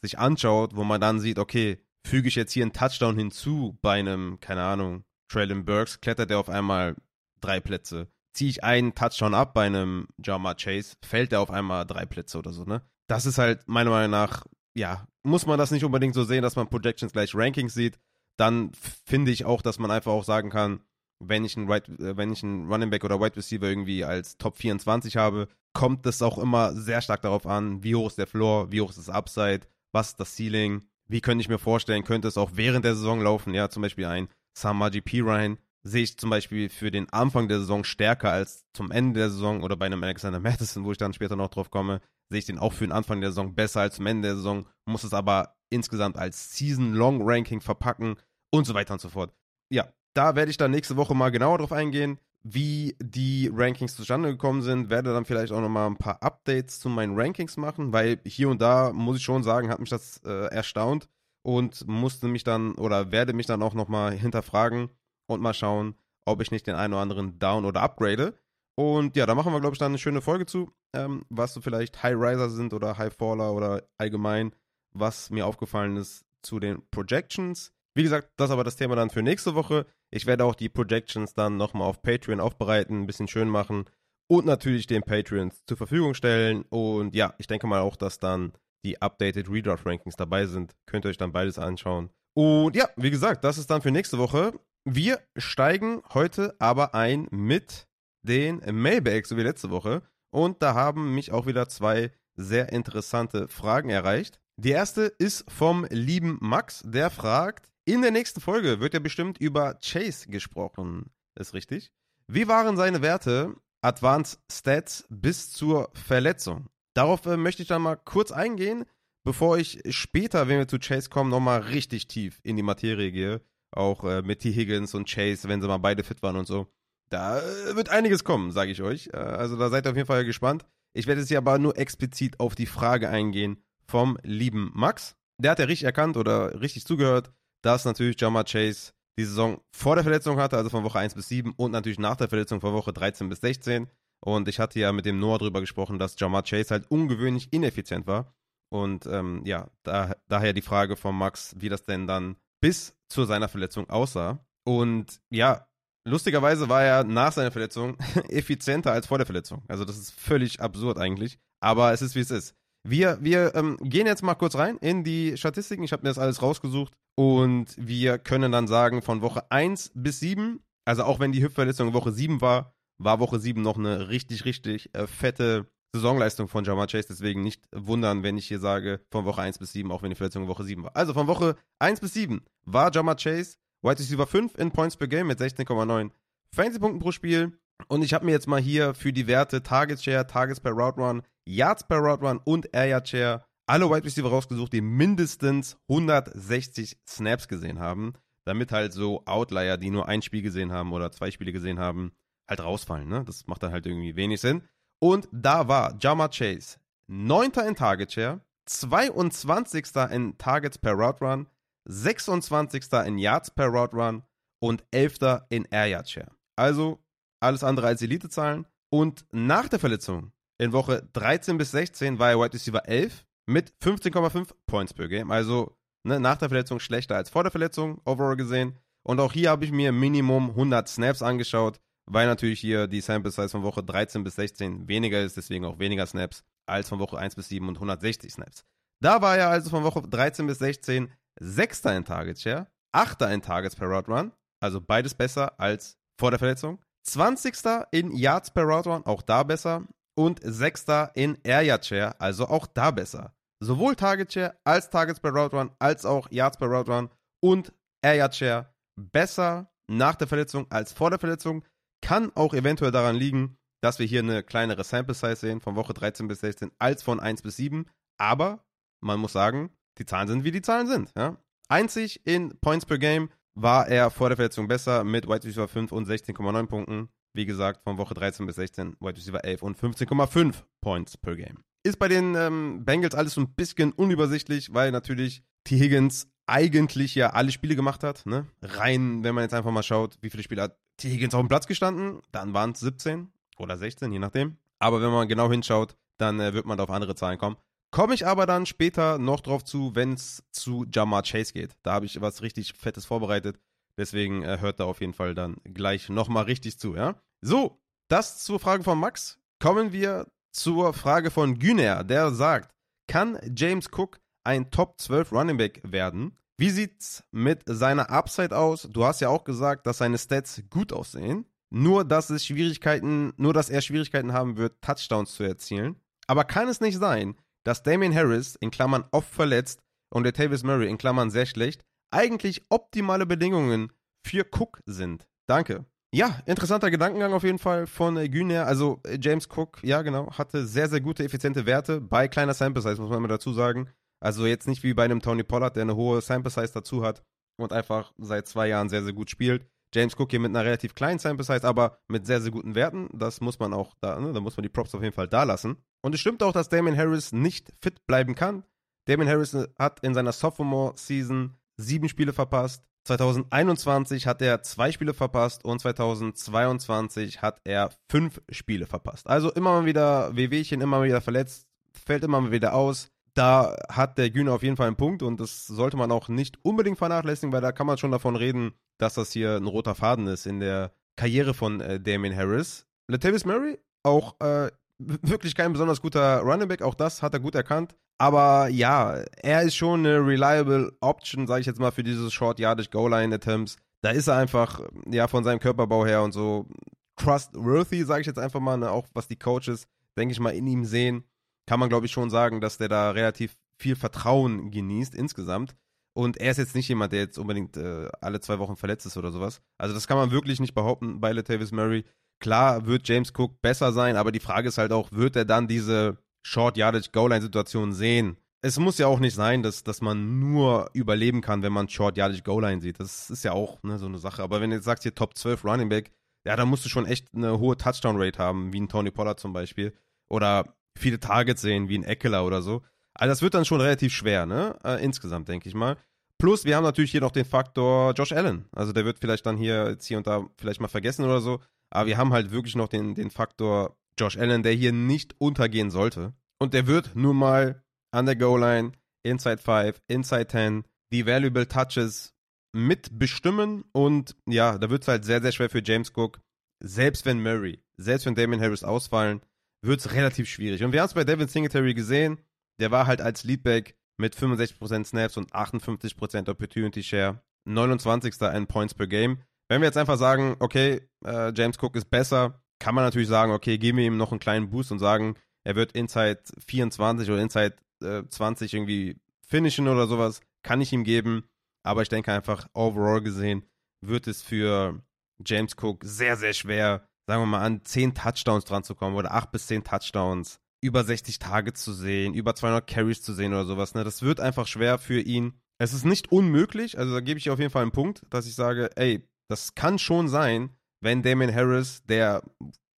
sich 0.01 0.19
anschaut, 0.19 0.75
wo 0.75 0.83
man 0.83 0.99
dann 0.99 1.19
sieht, 1.19 1.39
okay, 1.39 1.79
füge 2.05 2.27
ich 2.27 2.35
jetzt 2.35 2.51
hier 2.51 2.63
einen 2.63 2.73
Touchdown 2.73 3.17
hinzu 3.17 3.77
bei 3.81 3.99
einem, 3.99 4.39
keine 4.39 4.63
Ahnung, 4.63 5.05
Traylon 5.29 5.65
Burks, 5.65 6.01
klettert 6.01 6.31
er 6.31 6.39
auf 6.39 6.49
einmal 6.49 6.95
drei 7.39 7.59
Plätze. 7.59 8.07
Ziehe 8.33 8.49
ich 8.49 8.63
einen 8.63 8.95
Touchdown 8.95 9.33
ab 9.33 9.53
bei 9.53 9.65
einem 9.65 10.07
Jama 10.23 10.55
Chase, 10.55 10.95
fällt 11.03 11.33
er 11.33 11.41
auf 11.41 11.51
einmal 11.51 11.85
drei 11.85 12.05
Plätze 12.05 12.37
oder 12.37 12.51
so, 12.51 12.63
ne? 12.63 12.81
Das 13.07 13.25
ist 13.25 13.37
halt 13.37 13.67
meiner 13.67 13.91
Meinung 13.91 14.11
nach, 14.11 14.45
ja, 14.75 15.07
muss 15.23 15.45
man 15.45 15.59
das 15.59 15.71
nicht 15.71 15.83
unbedingt 15.83 16.15
so 16.15 16.23
sehen, 16.23 16.41
dass 16.41 16.55
man 16.55 16.69
Projections 16.69 17.13
gleich 17.13 17.35
Rankings 17.35 17.73
sieht. 17.73 17.99
Dann 18.37 18.71
finde 19.05 19.31
ich 19.31 19.45
auch, 19.45 19.61
dass 19.61 19.77
man 19.77 19.91
einfach 19.91 20.11
auch 20.11 20.23
sagen 20.23 20.49
kann, 20.49 20.81
wenn 21.19 21.45
ich 21.45 21.55
einen, 21.55 21.69
right, 21.69 21.87
äh, 21.87 22.17
wenn 22.17 22.31
ich 22.31 22.43
einen 22.43 22.71
Running 22.71 22.89
Back 22.89 23.03
oder 23.03 23.19
Wide 23.19 23.35
Receiver 23.35 23.67
irgendwie 23.67 24.03
als 24.03 24.37
Top 24.37 24.57
24 24.57 25.17
habe, 25.17 25.47
kommt 25.73 26.05
es 26.05 26.21
auch 26.21 26.37
immer 26.37 26.73
sehr 26.73 27.01
stark 27.01 27.21
darauf 27.21 27.45
an, 27.45 27.83
wie 27.83 27.95
hoch 27.95 28.07
ist 28.07 28.17
der 28.17 28.27
Floor, 28.27 28.71
wie 28.71 28.81
hoch 28.81 28.89
ist 28.89 28.97
das 28.99 29.09
Upside, 29.09 29.61
was 29.91 30.09
ist 30.09 30.19
das 30.19 30.35
Ceiling 30.35 30.81
wie 31.07 31.21
könnte 31.21 31.41
ich 31.41 31.49
mir 31.49 31.59
vorstellen, 31.59 32.03
könnte 32.03 32.27
es 32.27 32.37
auch 32.37 32.51
während 32.55 32.85
der 32.85 32.95
Saison 32.95 33.21
laufen? 33.21 33.53
Ja, 33.53 33.69
zum 33.69 33.81
Beispiel 33.81 34.05
ein 34.05 34.29
Samaji 34.57 35.01
P. 35.01 35.21
Ryan 35.21 35.57
sehe 35.83 36.03
ich 36.03 36.17
zum 36.17 36.29
Beispiel 36.29 36.69
für 36.69 36.91
den 36.91 37.09
Anfang 37.09 37.47
der 37.47 37.59
Saison 37.59 37.83
stärker 37.83 38.31
als 38.31 38.65
zum 38.73 38.91
Ende 38.91 39.19
der 39.19 39.29
Saison 39.29 39.61
oder 39.61 39.75
bei 39.75 39.85
einem 39.85 40.03
Alexander 40.03 40.39
Madison, 40.39 40.85
wo 40.85 40.91
ich 40.91 40.97
dann 40.97 41.13
später 41.13 41.35
noch 41.35 41.49
drauf 41.49 41.69
komme, 41.69 42.01
sehe 42.29 42.39
ich 42.39 42.45
den 42.45 42.59
auch 42.59 42.73
für 42.73 42.85
den 42.85 42.93
Anfang 42.93 43.21
der 43.21 43.31
Saison 43.31 43.53
besser 43.53 43.81
als 43.81 43.95
zum 43.95 44.07
Ende 44.07 44.29
der 44.29 44.35
Saison, 44.37 44.67
muss 44.85 45.03
es 45.03 45.13
aber 45.13 45.55
insgesamt 45.69 46.17
als 46.17 46.55
Season-Long-Ranking 46.55 47.61
verpacken 47.61 48.15
und 48.51 48.65
so 48.65 48.73
weiter 48.73 48.93
und 48.93 49.01
so 49.01 49.09
fort. 49.09 49.33
Ja, 49.69 49.91
da 50.13 50.35
werde 50.35 50.51
ich 50.51 50.57
dann 50.57 50.71
nächste 50.71 50.95
Woche 50.95 51.15
mal 51.15 51.31
genauer 51.31 51.57
drauf 51.57 51.71
eingehen 51.71 52.19
wie 52.43 52.95
die 53.01 53.49
Rankings 53.53 53.95
zustande 53.95 54.29
gekommen 54.29 54.61
sind. 54.61 54.89
Werde 54.89 55.13
dann 55.13 55.25
vielleicht 55.25 55.53
auch 55.53 55.61
nochmal 55.61 55.87
ein 55.87 55.97
paar 55.97 56.21
Updates 56.21 56.79
zu 56.79 56.89
meinen 56.89 57.17
Rankings 57.17 57.57
machen, 57.57 57.93
weil 57.93 58.19
hier 58.25 58.49
und 58.49 58.61
da, 58.61 58.91
muss 58.93 59.17
ich 59.17 59.23
schon 59.23 59.43
sagen, 59.43 59.69
hat 59.69 59.79
mich 59.79 59.89
das 59.89 60.21
äh, 60.25 60.47
erstaunt 60.53 61.07
und 61.41 61.87
musste 61.87 62.27
mich 62.27 62.43
dann 62.43 62.73
oder 62.75 63.11
werde 63.11 63.33
mich 63.33 63.45
dann 63.45 63.63
auch 63.63 63.73
nochmal 63.73 64.11
hinterfragen 64.11 64.89
und 65.33 65.41
mal 65.41 65.53
schauen, 65.53 65.95
ob 66.25 66.41
ich 66.41 66.51
nicht 66.51 66.67
den 66.67 66.75
einen 66.75 66.93
oder 66.93 67.01
anderen 67.01 67.39
down 67.39 67.65
oder 67.65 67.81
upgrade. 67.81 68.33
Und 68.75 69.15
ja, 69.15 69.25
da 69.25 69.35
machen 69.35 69.53
wir, 69.53 69.61
glaube 69.61 69.75
ich, 69.75 69.79
dann 69.79 69.91
eine 69.91 69.99
schöne 69.99 70.21
Folge 70.21 70.45
zu, 70.45 70.71
ähm, 70.93 71.25
was 71.29 71.53
so 71.53 71.61
vielleicht 71.61 72.01
High 72.01 72.15
Riser 72.15 72.49
sind 72.49 72.73
oder 72.73 72.97
High 72.97 73.13
Faller 73.13 73.53
oder 73.53 73.83
allgemein, 73.97 74.55
was 74.91 75.29
mir 75.29 75.45
aufgefallen 75.45 75.97
ist 75.97 76.25
zu 76.41 76.59
den 76.59 76.81
Projections. 76.89 77.71
Wie 77.93 78.03
gesagt, 78.03 78.31
das 78.37 78.49
ist 78.49 78.53
aber 78.53 78.63
das 78.63 78.75
Thema 78.75 78.95
dann 78.95 79.11
für 79.11 79.21
nächste 79.21 79.53
Woche. 79.53 79.85
Ich 80.09 80.25
werde 80.25 80.45
auch 80.45 80.55
die 80.55 80.69
Projections 80.69 81.33
dann 81.33 81.57
nochmal 81.57 81.87
auf 81.87 82.01
Patreon 82.01 82.39
aufbereiten, 82.39 83.01
ein 83.01 83.07
bisschen 83.07 83.27
schön 83.27 83.49
machen 83.49 83.85
und 84.27 84.45
natürlich 84.45 84.87
den 84.87 85.03
Patreons 85.03 85.63
zur 85.65 85.77
Verfügung 85.77 86.15
stellen. 86.15 86.63
Und 86.69 87.13
ja, 87.13 87.35
ich 87.37 87.47
denke 87.47 87.67
mal 87.67 87.81
auch, 87.81 87.95
dass 87.95 88.17
dann 88.17 88.53
die 88.83 89.01
Updated 89.01 89.49
Redraft 89.49 89.85
Rankings 89.85 90.15
dabei 90.15 90.45
sind. 90.45 90.75
Könnt 90.87 91.05
ihr 91.05 91.09
euch 91.09 91.17
dann 91.17 91.31
beides 91.31 91.59
anschauen. 91.59 92.09
Und 92.33 92.75
ja, 92.75 92.89
wie 92.97 93.11
gesagt, 93.11 93.43
das 93.43 93.57
ist 93.57 93.69
dann 93.69 93.81
für 93.81 93.91
nächste 93.91 94.17
Woche. 94.17 94.53
Wir 94.85 95.21
steigen 95.37 96.01
heute 96.13 96.55
aber 96.59 96.93
ein 96.93 97.27
mit 97.31 97.87
den 98.21 98.61
Mailbags, 98.69 99.29
so 99.29 99.37
wie 99.37 99.43
letzte 99.43 99.69
Woche. 99.69 100.01
Und 100.29 100.61
da 100.61 100.73
haben 100.73 101.15
mich 101.15 101.31
auch 101.31 101.45
wieder 101.45 101.69
zwei 101.69 102.11
sehr 102.35 102.73
interessante 102.73 103.47
Fragen 103.47 103.89
erreicht. 103.89 104.41
Die 104.57 104.71
erste 104.71 105.03
ist 105.03 105.49
vom 105.49 105.85
lieben 105.89 106.37
Max, 106.41 106.83
der 106.85 107.09
fragt, 107.09 107.71
in 107.85 108.01
der 108.01 108.11
nächsten 108.11 108.41
Folge 108.41 108.79
wird 108.79 108.93
ja 108.93 108.99
bestimmt 108.99 109.37
über 109.37 109.75
Chase 109.75 110.27
gesprochen. 110.29 111.11
Ist 111.35 111.53
richtig? 111.53 111.91
Wie 112.27 112.47
waren 112.47 112.77
seine 112.77 113.01
Werte, 113.01 113.55
Advanced 113.81 114.39
Stats 114.51 115.05
bis 115.09 115.51
zur 115.51 115.91
Verletzung? 115.93 116.67
Darauf 116.93 117.25
äh, 117.25 117.37
möchte 117.37 117.61
ich 117.61 117.67
dann 117.67 117.81
mal 117.81 117.95
kurz 117.95 118.31
eingehen, 118.31 118.85
bevor 119.23 119.57
ich 119.57 119.81
später, 119.89 120.47
wenn 120.47 120.59
wir 120.59 120.67
zu 120.67 120.79
Chase 120.79 121.09
kommen, 121.09 121.29
nochmal 121.29 121.61
richtig 121.61 122.07
tief 122.07 122.39
in 122.43 122.55
die 122.55 122.63
Materie 122.63 123.11
gehe. 123.11 123.41
Auch 123.73 124.03
äh, 124.03 124.21
mit 124.21 124.39
T. 124.39 124.51
Higgins 124.51 124.93
und 124.93 125.09
Chase, 125.09 125.47
wenn 125.47 125.61
sie 125.61 125.67
mal 125.67 125.77
beide 125.77 126.03
fit 126.03 126.21
waren 126.21 126.35
und 126.35 126.45
so. 126.45 126.67
Da 127.09 127.39
äh, 127.39 127.75
wird 127.75 127.89
einiges 127.89 128.23
kommen, 128.23 128.51
sage 128.51 128.71
ich 128.71 128.81
euch. 128.81 129.09
Äh, 129.13 129.17
also 129.17 129.57
da 129.57 129.69
seid 129.69 129.85
ihr 129.85 129.91
auf 129.91 129.95
jeden 129.95 130.07
Fall 130.07 130.25
gespannt. 130.25 130.65
Ich 130.93 131.07
werde 131.07 131.21
jetzt 131.21 131.29
hier 131.29 131.39
aber 131.39 131.57
nur 131.57 131.77
explizit 131.77 132.39
auf 132.39 132.55
die 132.55 132.67
Frage 132.67 133.09
eingehen 133.09 133.63
vom 133.87 134.17
lieben 134.23 134.71
Max. 134.73 135.15
Der 135.37 135.51
hat 135.51 135.59
ja 135.59 135.65
richtig 135.65 135.85
erkannt 135.85 136.17
oder 136.17 136.61
richtig 136.61 136.85
zugehört, 136.85 137.31
dass 137.61 137.85
natürlich 137.85 138.19
Jamar 138.19 138.45
Chase 138.45 138.93
die 139.17 139.25
Saison 139.25 139.61
vor 139.71 139.95
der 139.95 140.03
Verletzung 140.03 140.37
hatte, 140.37 140.57
also 140.57 140.69
von 140.69 140.83
Woche 140.83 140.99
1 140.99 141.15
bis 141.15 141.27
7 141.27 141.53
und 141.55 141.71
natürlich 141.71 141.99
nach 141.99 142.15
der 142.15 142.29
Verletzung 142.29 142.61
von 142.61 142.73
Woche 142.73 142.93
13 142.93 143.29
bis 143.29 143.41
16. 143.41 143.87
Und 144.19 144.47
ich 144.47 144.59
hatte 144.59 144.79
ja 144.79 144.91
mit 144.91 145.05
dem 145.05 145.19
Noah 145.19 145.39
drüber 145.39 145.59
gesprochen, 145.59 145.99
dass 145.99 146.17
Jamar 146.17 146.43
Chase 146.43 146.69
halt 146.71 146.89
ungewöhnlich 146.89 147.51
ineffizient 147.51 148.07
war. 148.07 148.33
Und 148.69 149.05
ähm, 149.05 149.41
ja, 149.45 149.69
da, 149.83 150.15
daher 150.29 150.53
die 150.53 150.61
Frage 150.61 150.95
von 150.95 151.15
Max, 151.15 151.55
wie 151.59 151.69
das 151.69 151.83
denn 151.83 152.07
dann 152.07 152.37
bis 152.59 152.95
zu 153.13 153.25
seiner 153.25 153.47
Verletzung 153.47 153.89
aussah. 153.89 154.45
Und 154.65 155.21
ja, 155.29 155.67
lustigerweise 156.05 156.69
war 156.69 156.83
er 156.83 157.03
nach 157.03 157.31
seiner 157.31 157.51
Verletzung 157.51 157.97
effizienter 158.29 158.91
als 158.91 159.07
vor 159.07 159.17
der 159.17 159.25
Verletzung. 159.25 159.63
Also 159.67 159.85
das 159.85 159.97
ist 159.97 160.11
völlig 160.11 160.59
absurd 160.59 160.97
eigentlich. 160.97 161.39
Aber 161.61 161.93
es 161.93 162.01
ist 162.01 162.15
wie 162.15 162.19
es 162.19 162.31
ist. 162.31 162.55
Wir, 162.85 163.17
wir 163.21 163.55
ähm, 163.55 163.77
gehen 163.81 164.07
jetzt 164.07 164.23
mal 164.23 164.35
kurz 164.35 164.55
rein 164.55 164.77
in 164.79 165.05
die 165.05 165.37
Statistiken. 165.37 165.83
Ich 165.83 165.93
habe 165.93 166.03
mir 166.03 166.09
das 166.09 166.19
alles 166.19 166.41
rausgesucht. 166.41 166.93
Und 167.15 167.75
wir 167.77 168.17
können 168.17 168.51
dann 168.51 168.67
sagen, 168.67 169.01
von 169.01 169.21
Woche 169.21 169.49
1 169.51 169.91
bis 169.93 170.19
7, 170.19 170.59
also 170.85 171.03
auch 171.03 171.19
wenn 171.19 171.31
die 171.31 171.43
Hüftverletzung 171.43 171.93
Woche 171.93 172.11
7 172.11 172.41
war, 172.41 172.73
war 172.97 173.19
Woche 173.19 173.39
7 173.39 173.61
noch 173.61 173.77
eine 173.77 174.09
richtig, 174.09 174.45
richtig 174.45 174.93
äh, 174.95 175.07
fette 175.07 175.67
Saisonleistung 175.93 176.47
von 176.47 176.63
Jamar 176.63 176.87
Chase. 176.87 177.07
Deswegen 177.09 177.41
nicht 177.41 177.61
wundern, 177.71 178.23
wenn 178.23 178.37
ich 178.37 178.47
hier 178.47 178.59
sage, 178.59 179.01
von 179.11 179.25
Woche 179.25 179.41
1 179.41 179.59
bis 179.59 179.73
7, 179.73 179.91
auch 179.91 180.01
wenn 180.01 180.09
die 180.09 180.15
Verletzung 180.15 180.47
Woche 180.47 180.63
7 180.63 180.83
war. 180.83 180.95
Also 180.95 181.13
von 181.13 181.27
Woche 181.27 181.55
1 181.79 181.99
bis 181.99 182.13
7 182.13 182.41
war 182.65 182.91
Jamar 182.93 183.15
Chase 183.15 183.57
Wide 183.83 183.99
Receiver 183.99 184.25
5 184.25 184.57
in 184.57 184.71
Points 184.71 184.95
per 184.95 185.07
Game 185.07 185.27
mit 185.27 185.39
16,9 185.39 186.11
Fantasy-Punkten 186.55 186.99
pro 186.99 187.11
Spiel. 187.11 187.57
Und 187.87 188.01
ich 188.01 188.13
habe 188.13 188.25
mir 188.25 188.31
jetzt 188.31 188.47
mal 188.47 188.61
hier 188.61 188.93
für 188.93 189.11
die 189.11 189.27
Werte 189.27 189.61
Target 189.61 190.01
Share, 190.01 190.25
Targets 190.25 190.61
per 190.61 190.71
Route 190.71 191.01
Run, 191.01 191.21
Yards 191.45 191.85
per 191.85 191.97
Route 191.97 192.25
Run 192.25 192.39
und 192.45 192.73
Air 192.73 192.85
Yard 192.85 193.09
Share 193.09 193.45
alle 193.65 193.89
Wide 193.89 194.05
Receiver 194.05 194.29
rausgesucht, 194.29 194.73
die 194.73 194.81
mindestens 194.81 195.77
160 195.89 196.97
Snaps 197.07 197.47
gesehen 197.47 197.79
haben, 197.79 198.13
damit 198.45 198.71
halt 198.71 198.93
so 198.93 199.23
Outlier, 199.25 199.77
die 199.77 199.89
nur 199.89 200.07
ein 200.07 200.21
Spiel 200.21 200.41
gesehen 200.41 200.71
haben 200.71 200.91
oder 200.91 201.11
zwei 201.11 201.31
Spiele 201.31 201.53
gesehen 201.53 201.79
haben, 201.79 202.11
halt 202.47 202.61
rausfallen. 202.61 203.07
Ne? 203.07 203.23
Das 203.25 203.47
macht 203.47 203.63
dann 203.63 203.71
halt 203.71 203.85
irgendwie 203.85 204.15
wenig 204.15 204.41
Sinn. 204.41 204.63
Und 205.03 205.27
da 205.33 205.67
war 205.67 205.97
Jama 205.99 206.29
Chase 206.29 206.77
9. 207.07 207.51
in 207.67 207.75
Target 207.75 208.13
Share, 208.13 208.39
22. 208.67 209.83
in 210.09 210.37
Targets 210.37 210.77
per 210.77 210.93
Route 210.93 211.19
Run, 211.19 211.47
26. 211.83 212.85
in 213.05 213.17
Yards 213.17 213.51
per 213.51 213.67
Route 213.67 213.97
Run 213.97 214.23
und 214.61 214.85
11. 214.91 215.41
in 215.49 215.65
Air 215.65 215.87
Yard 215.87 216.09
Share. 216.09 216.31
Also 216.55 217.03
alles 217.41 217.65
andere 217.65 217.87
als 217.87 218.01
Elite-Zahlen. 218.01 218.65
Und 218.91 219.25
nach 219.33 219.67
der 219.67 219.79
Verletzung 219.79 220.31
in 220.57 220.71
Woche 220.71 221.05
13 221.11 221.57
bis 221.57 221.71
16 221.71 222.17
war 222.17 222.29
er 222.29 222.39
Wide 222.39 222.53
Receiver 222.53 222.87
11 222.87 223.25
mit 223.45 223.73
15,5 223.83 224.51
Points 224.67 224.93
per 224.93 225.09
Game. 225.09 225.31
Also 225.31 225.75
ne, 226.03 226.17
nach 226.21 226.37
der 226.37 226.47
Verletzung 226.47 226.79
schlechter 226.79 227.17
als 227.17 227.29
vor 227.29 227.43
der 227.43 227.51
Verletzung, 227.51 227.99
overall 228.05 228.37
gesehen. 228.37 228.79
Und 229.05 229.19
auch 229.19 229.33
hier 229.33 229.49
habe 229.49 229.65
ich 229.65 229.73
mir 229.73 229.91
Minimum 229.91 230.51
100 230.51 230.87
Snaps 230.87 231.21
angeschaut 231.21 231.81
weil 232.05 232.27
natürlich 232.27 232.59
hier 232.59 232.87
die 232.87 233.01
Sample 233.01 233.31
Size 233.31 233.49
von 233.49 233.63
Woche 233.63 233.83
13 233.83 234.23
bis 234.23 234.35
16 234.35 234.87
weniger 234.87 235.21
ist, 235.21 235.37
deswegen 235.37 235.65
auch 235.65 235.79
weniger 235.79 236.05
Snaps 236.05 236.43
als 236.65 236.89
von 236.89 236.99
Woche 236.99 237.17
1 237.17 237.35
bis 237.35 237.49
7 237.49 237.67
und 237.67 237.75
160 237.75 238.33
Snaps. 238.33 238.65
Da 239.01 239.21
war 239.21 239.37
er 239.37 239.49
also 239.49 239.69
von 239.69 239.83
Woche 239.83 240.01
13 240.01 240.47
bis 240.47 240.59
16 240.59 241.11
Sechster 241.39 241.95
in 241.95 242.05
Target 242.05 242.39
Share, 242.39 242.67
Achter 242.93 243.31
in 243.33 243.41
Targets 243.41 243.75
per 243.75 243.87
Route 243.87 244.11
Run, 244.11 244.31
also 244.61 244.79
beides 244.79 245.15
besser 245.15 245.59
als 245.59 245.97
vor 246.19 246.31
der 246.31 246.39
Verletzung. 246.39 246.79
20. 247.05 247.55
in 247.91 248.15
Yards 248.15 248.51
per 248.51 248.63
Route 248.63 248.89
Run, 248.89 249.05
auch 249.05 249.21
da 249.21 249.43
besser. 249.43 249.83
Und 250.15 250.39
Sechster 250.43 251.11
in 251.15 251.39
Air 251.43 251.63
Yard 251.63 251.85
Share, 251.85 252.21
also 252.21 252.47
auch 252.47 252.67
da 252.67 252.91
besser. 252.91 253.33
Sowohl 253.59 253.95
Target 253.95 254.31
Share 254.31 254.55
als 254.63 254.89
Targets 254.89 255.19
per 255.19 255.31
Route 255.31 255.55
Run, 255.57 255.71
als 255.79 256.05
auch 256.05 256.31
Yards 256.31 256.57
per 256.57 256.67
Route 256.67 256.91
Run 256.91 257.09
und 257.41 257.73
Air 258.03 258.15
Yard 258.15 258.35
Share 258.35 258.73
besser 258.95 259.71
nach 259.89 260.15
der 260.15 260.27
Verletzung 260.27 260.67
als 260.69 260.93
vor 260.93 261.09
der 261.09 261.19
Verletzung. 261.19 261.65
Kann 262.03 262.33
auch 262.35 262.53
eventuell 262.53 262.91
daran 262.91 263.15
liegen, 263.15 263.57
dass 263.81 263.97
wir 263.97 264.05
hier 264.05 264.19
eine 264.19 264.43
kleinere 264.43 264.83
Sample 264.83 265.15
Size 265.15 265.37
sehen, 265.37 265.61
von 265.61 265.77
Woche 265.77 265.93
13 265.93 266.27
bis 266.27 266.41
16, 266.41 266.71
als 266.77 267.01
von 267.01 267.21
1 267.21 267.41
bis 267.41 267.55
7. 267.55 267.85
Aber 268.17 268.65
man 269.01 269.21
muss 269.21 269.31
sagen, 269.31 269.71
die 269.97 270.05
Zahlen 270.05 270.27
sind, 270.27 270.43
wie 270.43 270.51
die 270.51 270.61
Zahlen 270.61 270.87
sind. 270.87 271.13
Ja? 271.15 271.37
Einzig 271.69 272.19
in 272.25 272.59
Points 272.59 272.85
per 272.85 272.97
Game 272.97 273.29
war 273.55 273.87
er 273.87 274.11
vor 274.11 274.27
der 274.27 274.35
Verletzung 274.35 274.67
besser 274.67 275.05
mit 275.05 275.29
White 275.29 275.47
Receiver 275.47 275.69
5 275.69 275.93
und 275.93 276.05
16,9 276.05 276.67
Punkten. 276.67 277.07
Wie 277.33 277.45
gesagt, 277.45 277.85
von 277.85 277.97
Woche 277.97 278.13
13 278.13 278.45
bis 278.45 278.57
16 278.57 278.97
White 278.99 279.17
Receiver 279.17 279.43
11 279.43 279.63
und 279.63 279.79
15,5 279.79 280.55
Points 280.81 281.15
per 281.17 281.37
Game. 281.37 281.63
Ist 281.85 281.99
bei 281.99 282.09
den 282.09 282.35
ähm, 282.35 282.83
Bengals 282.83 283.15
alles 283.15 283.33
so 283.33 283.41
ein 283.41 283.53
bisschen 283.55 283.93
unübersichtlich, 283.93 284.73
weil 284.73 284.91
natürlich 284.91 285.41
T. 285.63 285.77
Higgins 285.77 286.27
eigentlich 286.47 287.15
ja 287.15 287.29
alle 287.29 287.51
Spiele 287.51 287.77
gemacht 287.77 288.03
hat. 288.03 288.25
Ne? 288.25 288.45
Rein, 288.61 289.23
wenn 289.23 289.33
man 289.35 289.43
jetzt 289.43 289.53
einfach 289.53 289.71
mal 289.71 289.83
schaut, 289.83 290.17
wie 290.21 290.29
viele 290.29 290.43
Spiele 290.43 290.63
hat 290.63 290.77
T. 291.03 291.09
Higgins 291.09 291.33
auf 291.33 291.41
dem 291.41 291.49
Platz 291.49 291.67
gestanden, 291.67 292.21
dann 292.31 292.53
waren 292.53 292.71
es 292.71 292.79
17 292.79 293.29
oder 293.57 293.77
16, 293.77 294.11
je 294.13 294.19
nachdem. 294.19 294.55
Aber 294.79 295.01
wenn 295.01 295.11
man 295.11 295.27
genau 295.27 295.51
hinschaut, 295.51 295.97
dann 296.17 296.39
äh, 296.39 296.53
wird 296.53 296.65
man 296.65 296.77
da 296.77 296.85
auf 296.85 296.89
andere 296.89 297.15
Zahlen 297.15 297.37
kommen. 297.37 297.57
Komme 297.91 298.13
ich 298.13 298.25
aber 298.25 298.45
dann 298.45 298.65
später 298.65 299.17
noch 299.17 299.41
drauf 299.41 299.65
zu, 299.65 299.95
wenn 299.95 300.13
es 300.13 300.43
zu 300.51 300.85
Jamar 300.91 301.23
Chase 301.23 301.51
geht. 301.51 301.75
Da 301.83 301.91
habe 301.93 302.05
ich 302.05 302.21
was 302.21 302.41
richtig 302.41 302.73
Fettes 302.73 303.05
vorbereitet. 303.05 303.59
Deswegen 303.97 304.43
äh, 304.43 304.59
hört 304.61 304.79
da 304.79 304.85
auf 304.85 305.01
jeden 305.01 305.13
Fall 305.13 305.35
dann 305.35 305.57
gleich 305.65 306.07
nochmal 306.07 306.45
richtig 306.45 306.79
zu, 306.79 306.95
ja? 306.95 307.15
So, 307.41 307.81
das 308.07 308.43
zur 308.43 308.59
Frage 308.59 308.83
von 308.83 308.97
Max. 308.97 309.39
Kommen 309.59 309.91
wir 309.91 310.27
zur 310.51 310.93
Frage 310.93 311.31
von 311.31 311.59
Güner, 311.59 312.05
der 312.05 312.31
sagt, 312.31 312.73
kann 313.07 313.37
James 313.53 313.89
Cook 313.91 314.21
ein 314.45 314.71
Top 314.71 314.99
12 314.99 315.33
Running 315.33 315.57
Back 315.57 315.81
werden? 315.83 316.37
Wie 316.57 316.69
sieht's 316.69 317.23
mit 317.31 317.63
seiner 317.65 318.09
Upside 318.09 318.55
aus? 318.55 318.87
Du 318.91 319.05
hast 319.05 319.21
ja 319.21 319.29
auch 319.29 319.43
gesagt, 319.43 319.87
dass 319.87 319.97
seine 319.97 320.17
Stats 320.17 320.61
gut 320.69 320.93
aussehen. 320.93 321.45
Nur, 321.71 322.05
dass 322.05 322.29
es 322.29 322.45
Schwierigkeiten, 322.45 323.33
nur, 323.37 323.53
dass 323.53 323.69
er 323.69 323.81
Schwierigkeiten 323.81 324.33
haben 324.33 324.57
wird, 324.57 324.79
Touchdowns 324.81 325.33
zu 325.33 325.43
erzielen. 325.43 325.95
Aber 326.27 326.43
kann 326.43 326.67
es 326.67 326.81
nicht 326.81 326.99
sein, 326.99 327.35
dass 327.63 327.81
Damian 327.81 328.13
Harris, 328.13 328.55
in 328.55 328.69
Klammern 328.69 329.05
oft 329.11 329.33
verletzt, 329.33 329.81
und 330.11 330.23
der 330.23 330.33
Tavis 330.33 330.63
Murray, 330.63 330.87
in 330.87 330.99
Klammern 330.99 331.31
sehr 331.31 331.47
schlecht, 331.47 331.83
eigentlich 332.11 332.67
optimale 332.69 333.25
Bedingungen 333.25 333.91
für 334.23 334.45
Cook 334.51 334.81
sind? 334.85 335.27
Danke. 335.47 335.85
Ja, 336.13 336.39
interessanter 336.45 336.91
Gedankengang 336.91 337.33
auf 337.33 337.41
jeden 337.41 337.57
Fall 337.57 337.87
von 337.87 338.17
äh, 338.17 338.29
Güner. 338.29 338.67
Also 338.67 339.01
äh, 339.03 339.17
James 339.19 339.49
Cook, 339.49 339.79
ja 339.81 340.03
genau, 340.03 340.31
hatte 340.37 340.67
sehr, 340.67 340.87
sehr 340.87 341.01
gute, 341.01 341.23
effiziente 341.23 341.65
Werte 341.65 341.99
bei 341.99 342.27
kleiner 342.27 342.53
Sample 342.53 342.83
Size, 342.83 343.01
muss 343.01 343.09
man 343.09 343.17
immer 343.17 343.27
dazu 343.27 343.51
sagen. 343.51 343.89
Also 344.23 344.45
jetzt 344.45 344.67
nicht 344.67 344.83
wie 344.83 344.93
bei 344.93 345.03
einem 345.03 345.21
Tony 345.21 345.43
Pollard, 345.43 345.75
der 345.75 345.81
eine 345.81 345.97
hohe 345.97 346.21
Sample 346.21 346.49
Size 346.49 346.71
dazu 346.73 347.03
hat 347.03 347.23
und 347.57 347.73
einfach 347.73 348.13
seit 348.17 348.47
zwei 348.47 348.69
Jahren 348.69 348.87
sehr, 348.87 349.03
sehr 349.03 349.11
gut 349.11 349.29
spielt. 349.29 349.67
James 349.93 350.17
Cook 350.17 350.31
hier 350.31 350.39
mit 350.39 350.49
einer 350.49 350.63
relativ 350.63 350.95
kleinen 350.95 351.19
Sample 351.19 351.43
Size, 351.43 351.67
aber 351.67 351.99
mit 352.07 352.25
sehr, 352.25 352.41
sehr 352.41 352.51
guten 352.51 352.73
Werten. 352.73 353.09
Das 353.11 353.41
muss 353.41 353.59
man 353.59 353.73
auch 353.73 353.93
da, 353.99 354.17
ne, 354.19 354.31
da 354.31 354.39
muss 354.39 354.55
man 354.55 354.63
die 354.63 354.69
Props 354.69 354.95
auf 354.95 355.03
jeden 355.03 355.13
Fall 355.13 355.27
da 355.27 355.43
lassen. 355.43 355.75
Und 356.01 356.15
es 356.15 356.21
stimmt 356.21 356.41
auch, 356.41 356.53
dass 356.53 356.69
Damien 356.69 356.97
Harris 356.97 357.33
nicht 357.33 357.73
fit 357.81 358.07
bleiben 358.07 358.33
kann. 358.33 358.63
Damien 359.07 359.27
Harris 359.27 359.57
hat 359.77 359.99
in 360.03 360.13
seiner 360.13 360.31
Sophomore-Season 360.31 361.55
sieben 361.75 362.07
Spiele 362.07 362.31
verpasst. 362.31 362.81
2021 363.05 364.25
hat 364.25 364.41
er 364.41 364.61
zwei 364.63 364.93
Spiele 364.93 365.13
verpasst 365.13 365.65
und 365.65 365.79
2022 365.79 367.41
hat 367.41 367.59
er 367.65 367.91
fünf 368.09 368.41
Spiele 368.49 368.85
verpasst. 368.85 369.27
Also 369.27 369.51
immer 369.51 369.81
mal 369.81 369.85
wieder 369.85 370.33
Wehwehchen, 370.33 370.79
immer 370.79 370.99
mal 370.99 371.07
wieder 371.07 371.19
verletzt, 371.19 371.67
fällt 371.91 372.23
immer 372.23 372.39
mal 372.39 372.51
wieder 372.53 372.73
aus 372.73 373.09
da 373.33 373.75
hat 373.89 374.17
der 374.17 374.29
Güner 374.29 374.53
auf 374.53 374.63
jeden 374.63 374.77
Fall 374.77 374.87
einen 374.87 374.95
Punkt 374.95 375.23
und 375.23 375.39
das 375.39 375.65
sollte 375.65 375.97
man 375.97 376.11
auch 376.11 376.29
nicht 376.29 376.63
unbedingt 376.63 376.97
vernachlässigen, 376.97 377.51
weil 377.51 377.61
da 377.61 377.71
kann 377.71 377.87
man 377.87 377.97
schon 377.97 378.11
davon 378.11 378.35
reden, 378.35 378.73
dass 378.97 379.15
das 379.15 379.31
hier 379.31 379.55
ein 379.55 379.65
roter 379.65 379.95
Faden 379.95 380.27
ist 380.27 380.45
in 380.45 380.59
der 380.59 380.91
Karriere 381.15 381.53
von 381.53 381.81
äh, 381.81 381.99
Damien 381.99 382.35
Harris. 382.35 382.85
Latavius 383.07 383.45
Murray, 383.45 383.79
auch 384.03 384.39
äh, 384.39 384.69
wirklich 384.99 385.55
kein 385.55 385.73
besonders 385.73 386.01
guter 386.01 386.39
Running 386.39 386.67
Back, 386.67 386.81
auch 386.81 386.95
das 386.95 387.21
hat 387.21 387.33
er 387.33 387.39
gut 387.39 387.55
erkannt. 387.55 387.95
Aber 388.19 388.67
ja, 388.69 389.15
er 389.41 389.63
ist 389.63 389.75
schon 389.75 390.01
eine 390.01 390.25
reliable 390.25 390.95
Option, 391.01 391.47
sage 391.47 391.61
ich 391.61 391.67
jetzt 391.67 391.79
mal, 391.79 391.91
für 391.91 392.03
diese 392.03 392.29
Short 392.29 392.59
Yardage 392.59 392.89
Goal 392.89 393.09
Line 393.09 393.33
Attempts. 393.33 393.77
Da 394.01 394.11
ist 394.11 394.27
er 394.27 394.37
einfach, 394.37 394.81
ja, 395.09 395.27
von 395.27 395.43
seinem 395.43 395.59
Körperbau 395.59 396.05
her 396.05 396.21
und 396.23 396.31
so 396.31 396.67
trustworthy, 397.15 398.03
sage 398.03 398.21
ich 398.21 398.27
jetzt 398.27 398.39
einfach 398.39 398.59
mal, 398.59 398.77
ne? 398.77 398.91
auch 398.91 399.07
was 399.13 399.27
die 399.27 399.37
Coaches, 399.37 399.87
denke 400.17 400.33
ich 400.33 400.39
mal, 400.39 400.51
in 400.51 400.67
ihm 400.67 400.85
sehen 400.85 401.23
kann 401.65 401.79
man, 401.79 401.89
glaube 401.89 402.05
ich, 402.05 402.11
schon 402.11 402.29
sagen, 402.29 402.61
dass 402.61 402.77
der 402.77 402.89
da 402.89 403.11
relativ 403.11 403.55
viel 403.77 403.95
Vertrauen 403.95 404.71
genießt 404.71 405.15
insgesamt. 405.15 405.75
Und 406.13 406.37
er 406.37 406.51
ist 406.51 406.57
jetzt 406.57 406.75
nicht 406.75 406.87
jemand, 406.87 407.11
der 407.11 407.21
jetzt 407.21 407.39
unbedingt 407.39 407.75
äh, 407.75 408.07
alle 408.21 408.39
zwei 408.39 408.59
Wochen 408.59 408.75
verletzt 408.75 409.05
ist 409.05 409.17
oder 409.17 409.31
sowas. 409.31 409.61
Also 409.77 409.95
das 409.95 410.07
kann 410.07 410.17
man 410.17 410.31
wirklich 410.31 410.59
nicht 410.59 410.75
behaupten 410.75 411.19
bei 411.19 411.31
Latavius 411.31 411.71
Murray. 411.71 412.05
Klar 412.39 412.85
wird 412.85 413.07
James 413.07 413.33
Cook 413.35 413.61
besser 413.61 413.93
sein, 413.93 414.15
aber 414.15 414.31
die 414.31 414.39
Frage 414.39 414.67
ist 414.67 414.77
halt 414.77 414.91
auch, 414.91 415.11
wird 415.11 415.35
er 415.35 415.45
dann 415.45 415.67
diese 415.67 416.17
Short 416.45 416.77
Yardage 416.77 417.09
Goal 417.11 417.29
Line 417.29 417.41
Situation 417.41 417.93
sehen? 417.93 418.37
Es 418.61 418.77
muss 418.79 418.97
ja 418.97 419.07
auch 419.07 419.19
nicht 419.19 419.33
sein, 419.33 419.63
dass, 419.63 419.83
dass 419.83 420.01
man 420.01 420.39
nur 420.39 420.89
überleben 420.93 421.41
kann, 421.41 421.63
wenn 421.63 421.73
man 421.73 421.89
Short 421.89 422.15
Yardage 422.15 422.43
Goal 422.43 422.61
Line 422.61 422.81
sieht. 422.81 422.99
Das 422.99 423.29
ist 423.29 423.43
ja 423.43 423.53
auch 423.53 423.81
ne, 423.81 423.97
so 423.97 424.05
eine 424.05 424.19
Sache. 424.19 424.43
Aber 424.43 424.61
wenn 424.61 424.69
du 424.69 424.75
jetzt 424.75 424.85
sagst, 424.85 425.03
hier 425.03 425.15
Top 425.15 425.35
12 425.35 425.65
Running 425.65 425.89
Back, 425.89 426.11
ja, 426.45 426.55
dann 426.55 426.67
musst 426.67 426.85
du 426.85 426.89
schon 426.89 427.05
echt 427.05 427.33
eine 427.33 427.59
hohe 427.59 427.75
Touchdown 427.75 428.21
Rate 428.21 428.39
haben, 428.39 428.71
wie 428.71 428.81
ein 428.81 428.89
Tony 428.89 429.11
Pollard 429.11 429.39
zum 429.39 429.53
Beispiel. 429.53 429.93
Oder 430.29 430.75
viele 430.97 431.19
Targets 431.19 431.61
sehen, 431.61 431.89
wie 431.89 431.97
ein 431.97 432.03
Eckler 432.03 432.45
oder 432.45 432.61
so. 432.61 432.81
Also 433.13 433.31
das 433.31 433.41
wird 433.41 433.53
dann 433.53 433.65
schon 433.65 433.81
relativ 433.81 434.13
schwer, 434.13 434.45
ne? 434.45 434.77
Äh, 434.83 435.03
insgesamt, 435.03 435.47
denke 435.47 435.69
ich 435.69 435.75
mal. 435.75 435.97
Plus, 436.39 436.65
wir 436.65 436.75
haben 436.75 436.83
natürlich 436.83 437.11
hier 437.11 437.21
noch 437.21 437.31
den 437.31 437.45
Faktor 437.45 438.13
Josh 438.13 438.31
Allen. 438.31 438.65
Also 438.71 438.91
der 438.91 439.05
wird 439.05 439.19
vielleicht 439.19 439.45
dann 439.45 439.57
hier 439.57 439.89
jetzt 439.91 440.05
hier 440.05 440.17
und 440.17 440.27
da 440.27 440.47
vielleicht 440.57 440.81
mal 440.81 440.87
vergessen 440.87 441.23
oder 441.25 441.41
so. 441.41 441.61
Aber 441.89 442.07
wir 442.07 442.17
haben 442.17 442.33
halt 442.33 442.51
wirklich 442.51 442.75
noch 442.75 442.89
den, 442.89 443.15
den 443.15 443.29
Faktor 443.29 443.95
Josh 444.19 444.37
Allen, 444.37 444.63
der 444.63 444.73
hier 444.73 444.91
nicht 444.91 445.35
untergehen 445.37 445.91
sollte. 445.91 446.33
Und 446.59 446.73
der 446.73 446.87
wird 446.87 447.15
nun 447.15 447.37
mal 447.37 447.83
an 448.11 448.25
der 448.25 448.35
Goal-Line, 448.35 448.93
Inside 449.23 449.59
5, 449.59 450.01
Inside 450.07 450.47
10, 450.47 450.83
die 451.11 451.25
Valuable 451.25 451.67
Touches 451.67 452.33
mitbestimmen. 452.73 453.85
Und 453.91 454.35
ja, 454.47 454.77
da 454.77 454.89
wird 454.89 455.03
es 455.03 455.07
halt 455.07 455.25
sehr, 455.25 455.41
sehr 455.41 455.51
schwer 455.51 455.69
für 455.69 455.83
James 455.83 456.11
Cook. 456.15 456.41
Selbst 456.81 457.25
wenn 457.25 457.41
Murray, 457.41 457.81
selbst 457.97 458.25
wenn 458.25 458.35
Damon 458.35 458.59
Harris 458.59 458.83
ausfallen, 458.83 459.41
wird 459.83 459.99
es 459.99 460.13
relativ 460.13 460.49
schwierig. 460.49 460.83
Und 460.83 460.93
wir 460.93 461.01
haben 461.01 461.07
es 461.07 461.13
bei 461.13 461.23
Devin 461.23 461.47
Singletary 461.47 461.93
gesehen. 461.93 462.39
Der 462.79 462.89
war 462.89 463.05
halt 463.05 463.21
als 463.21 463.43
Leadback 463.43 463.95
mit 464.17 464.35
65% 464.35 465.05
Snaps 465.05 465.37
und 465.37 465.53
58% 465.53 466.49
Opportunity 466.49 467.03
Share 467.03 467.43
29. 467.65 468.41
in 468.53 468.67
Points 468.67 468.93
per 468.93 469.07
Game. 469.07 469.41
Wenn 469.67 469.81
wir 469.81 469.87
jetzt 469.87 469.97
einfach 469.97 470.17
sagen, 470.17 470.55
okay, 470.59 471.01
äh, 471.25 471.51
James 471.55 471.77
Cook 471.81 471.95
ist 471.95 472.09
besser, 472.09 472.61
kann 472.79 472.95
man 472.95 473.03
natürlich 473.03 473.27
sagen, 473.27 473.51
okay, 473.51 473.77
geben 473.77 473.97
wir 473.97 474.05
ihm 474.05 474.17
noch 474.17 474.31
einen 474.31 474.39
kleinen 474.39 474.69
Boost 474.69 474.91
und 474.91 474.99
sagen, 474.99 475.35
er 475.63 475.75
wird 475.75 475.93
Inside 475.93 476.41
24 476.67 477.29
oder 477.29 477.41
Inside 477.41 477.75
äh, 478.03 478.23
20 478.27 478.73
irgendwie 478.73 479.17
finishen 479.47 479.87
oder 479.87 480.07
sowas, 480.07 480.41
kann 480.63 480.81
ich 480.81 480.93
ihm 480.93 481.03
geben. 481.03 481.43
Aber 481.83 482.01
ich 482.01 482.09
denke 482.09 482.31
einfach, 482.31 482.67
overall 482.73 483.21
gesehen, 483.21 483.65
wird 484.01 484.27
es 484.27 484.41
für 484.41 485.01
James 485.45 485.75
Cook 485.81 486.03
sehr, 486.03 486.37
sehr 486.37 486.53
schwer, 486.53 487.07
sagen 487.27 487.41
wir 487.41 487.47
mal, 487.47 487.61
an 487.61 487.83
10 487.83 488.13
Touchdowns 488.13 488.65
dran 488.65 488.83
zu 488.83 488.95
kommen 488.95 489.15
oder 489.15 489.33
8 489.33 489.51
bis 489.51 489.67
10 489.67 489.83
Touchdowns, 489.83 490.59
über 490.81 491.03
60 491.03 491.39
Targets 491.39 491.83
zu 491.83 491.93
sehen, 491.93 492.33
über 492.33 492.55
200 492.55 492.85
Carries 492.85 493.21
zu 493.21 493.33
sehen 493.33 493.53
oder 493.53 493.65
sowas. 493.65 493.93
Ne? 493.93 494.03
Das 494.03 494.21
wird 494.21 494.39
einfach 494.39 494.67
schwer 494.67 494.97
für 494.97 495.19
ihn. 495.19 495.53
Es 495.79 495.93
ist 495.93 496.05
nicht 496.05 496.31
unmöglich, 496.31 496.97
also 496.97 497.13
da 497.13 497.19
gebe 497.19 497.39
ich 497.39 497.49
auf 497.49 497.59
jeden 497.59 497.71
Fall 497.71 497.81
einen 497.81 497.91
Punkt, 497.91 498.21
dass 498.29 498.45
ich 498.45 498.55
sage, 498.55 498.89
ey, 498.95 499.27
das 499.49 499.75
kann 499.75 499.99
schon 499.99 500.29
sein, 500.29 500.69
wenn 501.01 501.23
Damien 501.23 501.53
Harris, 501.53 502.03
der, 502.05 502.43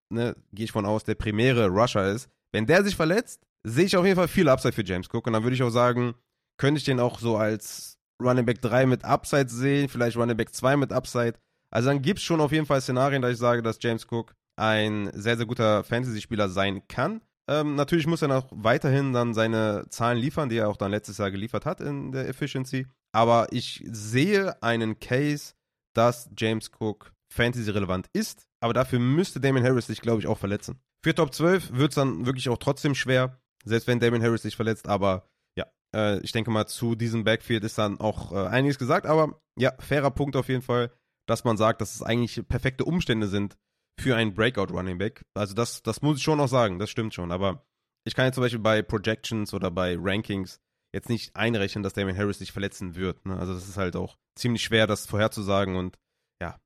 ne, 0.09 0.35
gehe 0.51 0.65
ich 0.65 0.71
von 0.71 0.85
aus, 0.85 1.03
der 1.03 1.15
primäre 1.15 1.67
Rusher 1.67 2.11
ist, 2.11 2.29
wenn 2.51 2.65
der 2.65 2.83
sich 2.83 2.95
verletzt, 2.95 3.41
sehe 3.63 3.85
ich 3.85 3.95
auf 3.95 4.05
jeden 4.05 4.17
Fall 4.17 4.27
viel 4.27 4.49
Upside 4.49 4.73
für 4.73 4.83
James 4.83 5.07
Cook. 5.11 5.27
Und 5.27 5.33
dann 5.33 5.43
würde 5.43 5.55
ich 5.55 5.63
auch 5.63 5.69
sagen, 5.69 6.15
könnte 6.57 6.79
ich 6.79 6.85
den 6.85 6.99
auch 6.99 7.19
so 7.19 7.37
als 7.37 7.97
Running 8.21 8.45
Back 8.45 8.61
3 8.61 8.85
mit 8.85 9.05
Upside 9.05 9.49
sehen, 9.49 9.89
vielleicht 9.89 10.17
Running 10.17 10.37
Back 10.37 10.53
2 10.53 10.77
mit 10.77 10.91
Upside. 10.91 11.33
Also 11.73 11.89
dann 11.89 12.03
gibt 12.03 12.19
es 12.19 12.25
schon 12.25 12.39
auf 12.39 12.51
jeden 12.51 12.67
Fall 12.67 12.81
Szenarien, 12.81 13.21
dass 13.21 13.31
ich 13.31 13.39
sage, 13.39 13.63
dass 13.63 13.79
James 13.81 14.05
Cook 14.09 14.35
ein 14.55 15.09
sehr, 15.13 15.37
sehr 15.37 15.47
guter 15.47 15.83
Fantasy-Spieler 15.83 16.47
sein 16.47 16.87
kann. 16.87 17.21
Ähm, 17.49 17.75
natürlich 17.75 18.05
muss 18.05 18.21
er 18.21 18.27
noch 18.27 18.47
weiterhin 18.51 19.11
dann 19.11 19.33
seine 19.33 19.85
Zahlen 19.89 20.19
liefern, 20.19 20.49
die 20.49 20.57
er 20.57 20.69
auch 20.69 20.77
dann 20.77 20.91
letztes 20.91 21.17
Jahr 21.17 21.31
geliefert 21.31 21.65
hat 21.65 21.81
in 21.81 22.11
der 22.11 22.29
Efficiency. 22.29 22.85
Aber 23.11 23.47
ich 23.51 23.83
sehe 23.87 24.61
einen 24.61 24.99
Case, 24.99 25.53
dass 25.95 26.29
James 26.37 26.69
Cook 26.79 27.11
Fantasy-relevant 27.33 28.07
ist. 28.13 28.45
Aber 28.61 28.73
dafür 28.73 28.99
müsste 28.99 29.39
Damon 29.39 29.63
Harris 29.63 29.87
sich, 29.87 29.99
glaube 29.99 30.19
ich, 30.19 30.27
auch 30.27 30.37
verletzen. 30.37 30.79
Für 31.03 31.15
Top 31.15 31.33
12 31.33 31.73
wird 31.73 31.91
es 31.91 31.95
dann 31.95 32.27
wirklich 32.27 32.49
auch 32.49 32.57
trotzdem 32.57 32.93
schwer, 32.93 33.39
selbst 33.65 33.87
wenn 33.87 33.99
Damon 33.99 34.21
Harris 34.21 34.43
sich 34.43 34.55
verletzt. 34.55 34.87
Aber 34.87 35.27
ja, 35.57 35.65
äh, 35.95 36.19
ich 36.19 36.31
denke 36.31 36.51
mal, 36.51 36.67
zu 36.67 36.93
diesem 36.93 37.23
Backfield 37.23 37.63
ist 37.63 37.79
dann 37.79 37.99
auch 37.99 38.31
äh, 38.31 38.47
einiges 38.47 38.77
gesagt. 38.77 39.07
Aber 39.07 39.41
ja, 39.57 39.73
fairer 39.79 40.11
Punkt 40.11 40.35
auf 40.35 40.47
jeden 40.47 40.61
Fall, 40.61 40.91
dass 41.25 41.43
man 41.43 41.57
sagt, 41.57 41.81
dass 41.81 41.95
es 41.95 42.01
eigentlich 42.01 42.41
perfekte 42.47 42.85
Umstände 42.85 43.27
sind 43.27 43.57
für 43.99 44.15
einen 44.15 44.33
Breakout-Running 44.33 44.97
Back. 44.97 45.25
Also 45.33 45.53
das, 45.53 45.83
das 45.83 46.01
muss 46.01 46.17
ich 46.17 46.23
schon 46.23 46.37
noch 46.37 46.47
sagen, 46.47 46.79
das 46.79 46.89
stimmt 46.89 47.13
schon. 47.13 47.31
Aber 47.31 47.65
ich 48.05 48.15
kann 48.15 48.25
jetzt 48.25 48.35
zum 48.35 48.43
Beispiel 48.43 48.59
bei 48.59 48.81
Projections 48.81 49.53
oder 49.53 49.71
bei 49.71 49.95
Rankings 49.99 50.59
jetzt 50.93 51.09
nicht 51.09 51.35
einrechnen, 51.35 51.83
dass 51.83 51.93
Damon 51.93 52.17
Harris 52.17 52.39
sich 52.39 52.51
verletzen 52.51 52.95
wird. 52.95 53.25
Ne? 53.25 53.37
Also 53.37 53.53
das 53.53 53.67
ist 53.67 53.77
halt 53.77 53.95
auch 53.95 54.17
ziemlich 54.35 54.63
schwer, 54.63 54.87
das 54.87 55.05
vorherzusagen. 55.05 55.75
Und 55.75 55.97
ja, 56.41 56.59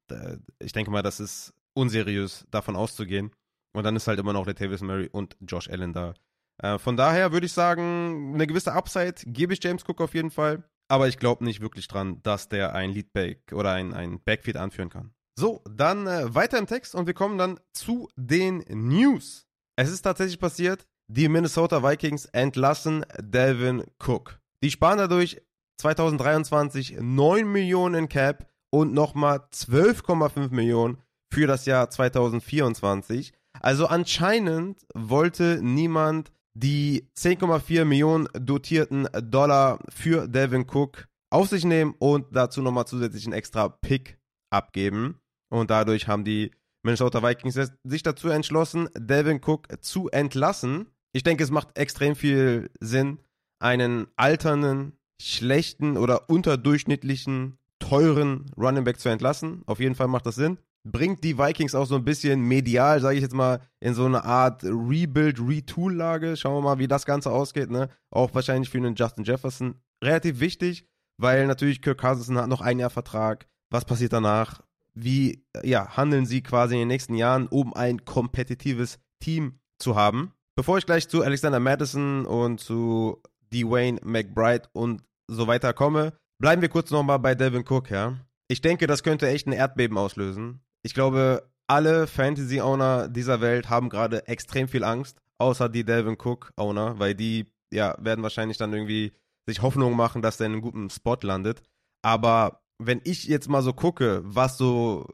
ich 0.59 0.73
denke 0.73 0.91
mal, 0.91 1.03
das 1.03 1.19
ist 1.19 1.53
unseriös, 1.73 2.45
davon 2.51 2.75
auszugehen. 2.75 3.31
Und 3.73 3.83
dann 3.83 3.95
ist 3.95 4.07
halt 4.07 4.19
immer 4.19 4.33
noch 4.33 4.45
der 4.45 4.55
Tavis 4.55 4.81
Murray 4.81 5.09
und 5.11 5.37
Josh 5.41 5.69
Allen 5.69 5.93
da. 5.93 6.13
Äh, 6.61 6.79
von 6.79 6.97
daher 6.97 7.31
würde 7.31 7.45
ich 7.45 7.53
sagen, 7.53 8.33
eine 8.33 8.47
gewisse 8.47 8.73
Upside 8.73 9.15
gebe 9.25 9.53
ich 9.53 9.63
James 9.63 9.83
Cook 9.87 10.01
auf 10.01 10.15
jeden 10.15 10.31
Fall. 10.31 10.63
Aber 10.89 11.07
ich 11.07 11.17
glaube 11.19 11.43
nicht 11.43 11.61
wirklich 11.61 11.87
dran, 11.87 12.21
dass 12.23 12.49
der 12.49 12.73
ein 12.73 12.91
Leadback 12.91 13.51
oder 13.53 13.73
ein, 13.73 13.93
ein 13.93 14.21
Backfield 14.23 14.57
anführen 14.57 14.89
kann. 14.89 15.13
So, 15.37 15.61
dann 15.69 16.07
äh, 16.07 16.33
weiter 16.33 16.57
im 16.57 16.65
Text 16.65 16.95
und 16.95 17.05
wir 17.05 17.13
kommen 17.13 17.37
dann 17.37 17.59
zu 17.73 18.09
den 18.15 18.63
News. 18.69 19.45
Es 19.75 19.91
ist 19.91 20.01
tatsächlich 20.01 20.39
passiert, 20.39 20.87
die 21.09 21.29
Minnesota 21.29 21.83
Vikings 21.83 22.25
entlassen 22.25 23.05
Delvin 23.19 23.83
Cook. 23.99 24.39
Die 24.63 24.71
sparen 24.71 24.97
dadurch 24.97 25.41
2023 25.79 26.97
9 26.99 27.49
Millionen 27.51 27.95
in 27.95 28.09
Cap 28.09 28.49
und 28.71 28.93
nochmal 28.93 29.41
12,5 29.53 30.49
Millionen 30.51 30.97
für 31.31 31.47
das 31.47 31.65
Jahr 31.65 31.89
2024. 31.89 33.33
Also 33.59 33.87
anscheinend 33.87 34.85
wollte 34.93 35.59
niemand 35.61 36.31
die 36.59 37.07
10,4 37.15 37.85
Millionen 37.85 38.27
dotierten 38.33 39.07
Dollar 39.21 39.79
für 39.89 40.27
Delvin 40.27 40.65
Cook 40.67 41.07
auf 41.29 41.49
sich 41.49 41.65
nehmen 41.65 41.93
und 41.99 42.25
dazu 42.31 42.61
nochmal 42.61 42.87
zusätzlich 42.87 43.25
einen 43.25 43.33
extra 43.33 43.69
Pick 43.69 44.17
abgeben. 44.49 45.19
Und 45.49 45.69
dadurch 45.69 46.07
haben 46.07 46.23
die 46.23 46.51
Minnesota 46.83 47.21
Vikings 47.21 47.59
sich 47.83 48.03
dazu 48.03 48.29
entschlossen, 48.29 48.89
Devin 48.97 49.41
Cook 49.43 49.67
zu 49.81 50.09
entlassen. 50.09 50.87
Ich 51.11 51.23
denke, 51.23 51.43
es 51.43 51.51
macht 51.51 51.77
extrem 51.77 52.15
viel 52.15 52.69
Sinn, 52.79 53.19
einen 53.59 54.07
alternden, 54.15 54.93
schlechten 55.21 55.97
oder 55.97 56.29
unterdurchschnittlichen, 56.29 57.57
teuren 57.79 58.45
Running 58.57 58.83
Back 58.83 58.99
zu 58.99 59.09
entlassen. 59.09 59.63
Auf 59.65 59.79
jeden 59.79 59.95
Fall 59.95 60.07
macht 60.07 60.25
das 60.25 60.35
Sinn. 60.35 60.57
Bringt 60.91 61.23
die 61.23 61.37
Vikings 61.37 61.75
auch 61.75 61.85
so 61.85 61.95
ein 61.95 62.05
bisschen 62.05 62.41
medial, 62.41 63.01
sage 63.01 63.17
ich 63.17 63.21
jetzt 63.21 63.35
mal, 63.35 63.59
in 63.79 63.93
so 63.93 64.05
eine 64.05 64.23
Art 64.23 64.63
Rebuild, 64.63 65.39
Retool-Lage. 65.39 66.37
Schauen 66.37 66.55
wir 66.55 66.61
mal, 66.61 66.79
wie 66.79 66.87
das 66.87 67.05
Ganze 67.05 67.31
ausgeht. 67.31 67.69
Ne? 67.69 67.89
Auch 68.09 68.33
wahrscheinlich 68.33 68.69
für 68.69 68.77
einen 68.77 68.95
Justin 68.95 69.23
Jefferson 69.23 69.75
relativ 70.03 70.39
wichtig, 70.39 70.87
weil 71.17 71.47
natürlich 71.47 71.81
Kirk 71.81 71.99
Cousins 71.99 72.37
hat 72.37 72.47
noch 72.47 72.61
ein 72.61 72.79
Jahr 72.79 72.89
Vertrag. 72.89 73.47
Was 73.69 73.85
passiert 73.85 74.13
danach? 74.13 74.61
wie 74.99 75.45
ja, 75.63 75.95
handeln 75.95 76.25
sie 76.25 76.41
quasi 76.41 76.75
in 76.75 76.79
den 76.79 76.87
nächsten 76.87 77.13
Jahren, 77.13 77.47
um 77.47 77.73
ein 77.73 78.03
kompetitives 78.03 78.99
Team 79.19 79.59
zu 79.79 79.95
haben. 79.95 80.33
Bevor 80.55 80.77
ich 80.77 80.85
gleich 80.85 81.07
zu 81.07 81.21
Alexander 81.21 81.59
Madison 81.59 82.25
und 82.25 82.59
zu 82.59 83.21
Dwayne 83.53 83.99
McBride 84.03 84.67
und 84.73 85.03
so 85.27 85.45
weiter 85.45 85.73
komme, 85.73 86.13
bleiben 86.39 86.61
wir 86.61 86.69
kurz 86.69 86.89
nochmal 86.89 87.19
bei 87.19 87.35
Devin 87.35 87.65
Cook, 87.67 87.91
ja. 87.91 88.17
Ich 88.47 88.61
denke, 88.61 88.87
das 88.87 89.03
könnte 89.03 89.27
echt 89.27 89.45
ein 89.45 89.51
Erdbeben 89.53 89.97
auslösen. 89.97 90.61
Ich 90.87 90.93
glaube, 90.93 91.51
alle 91.67 92.07
Fantasy-Owner 92.07 93.09
dieser 93.09 93.41
Welt 93.41 93.69
haben 93.69 93.89
gerade 93.89 94.25
extrem 94.29 94.69
viel 94.69 94.85
Angst, 94.85 95.19
außer 95.37 95.67
die 95.67 95.83
Devin 95.83 96.15
Cook-Owner, 96.17 96.97
weil 96.97 97.13
die 97.13 97.51
ja, 97.73 97.97
werden 97.99 98.23
wahrscheinlich 98.23 98.55
dann 98.55 98.71
irgendwie 98.71 99.11
sich 99.45 99.61
Hoffnung 99.61 99.97
machen, 99.97 100.21
dass 100.21 100.37
der 100.37 100.47
in 100.47 100.53
einem 100.53 100.61
guten 100.61 100.89
Spot 100.89 101.17
landet. 101.21 101.61
Aber 102.03 102.61
wenn 102.77 103.01
ich 103.03 103.25
jetzt 103.25 103.49
mal 103.49 103.61
so 103.63 103.73
gucke, 103.73 104.21
was 104.23 104.57
so 104.57 105.05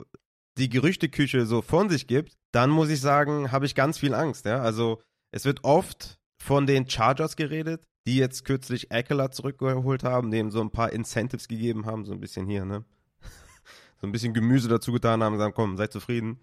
die 0.59 0.69
Gerüchteküche 0.69 1.47
so 1.47 1.63
von 1.63 1.89
sich 1.89 2.05
gibt, 2.05 2.37
dann 2.51 2.69
muss 2.69 2.91
ich 2.91 3.01
sagen, 3.01 3.51
habe 3.51 3.65
ich 3.65 3.73
ganz 3.73 3.97
viel 3.97 4.13
Angst. 4.13 4.45
Ja? 4.45 4.61
Also 4.61 5.01
es 5.31 5.43
wird 5.43 5.63
oft 5.63 6.19
von 6.39 6.67
den 6.67 6.87
Chargers 6.87 7.35
geredet, 7.35 7.83
die 8.05 8.17
jetzt 8.17 8.45
kürzlich 8.45 8.91
Eckler 8.91 9.31
zurückgeholt 9.31 10.03
haben, 10.03 10.29
dem 10.29 10.51
so 10.51 10.61
ein 10.61 10.69
paar 10.69 10.91
Incentives 10.91 11.47
gegeben 11.47 11.87
haben, 11.87 12.05
so 12.05 12.11
ein 12.11 12.19
bisschen 12.19 12.45
hier, 12.45 12.63
ne? 12.63 12.85
So 14.03 14.07
ein 14.07 14.11
bisschen 14.11 14.33
Gemüse 14.33 14.67
dazu 14.67 14.91
getan 14.91 15.23
haben, 15.23 15.37
sagen, 15.37 15.53
komm, 15.55 15.77
seid 15.77 15.93
zufrieden, 15.93 16.39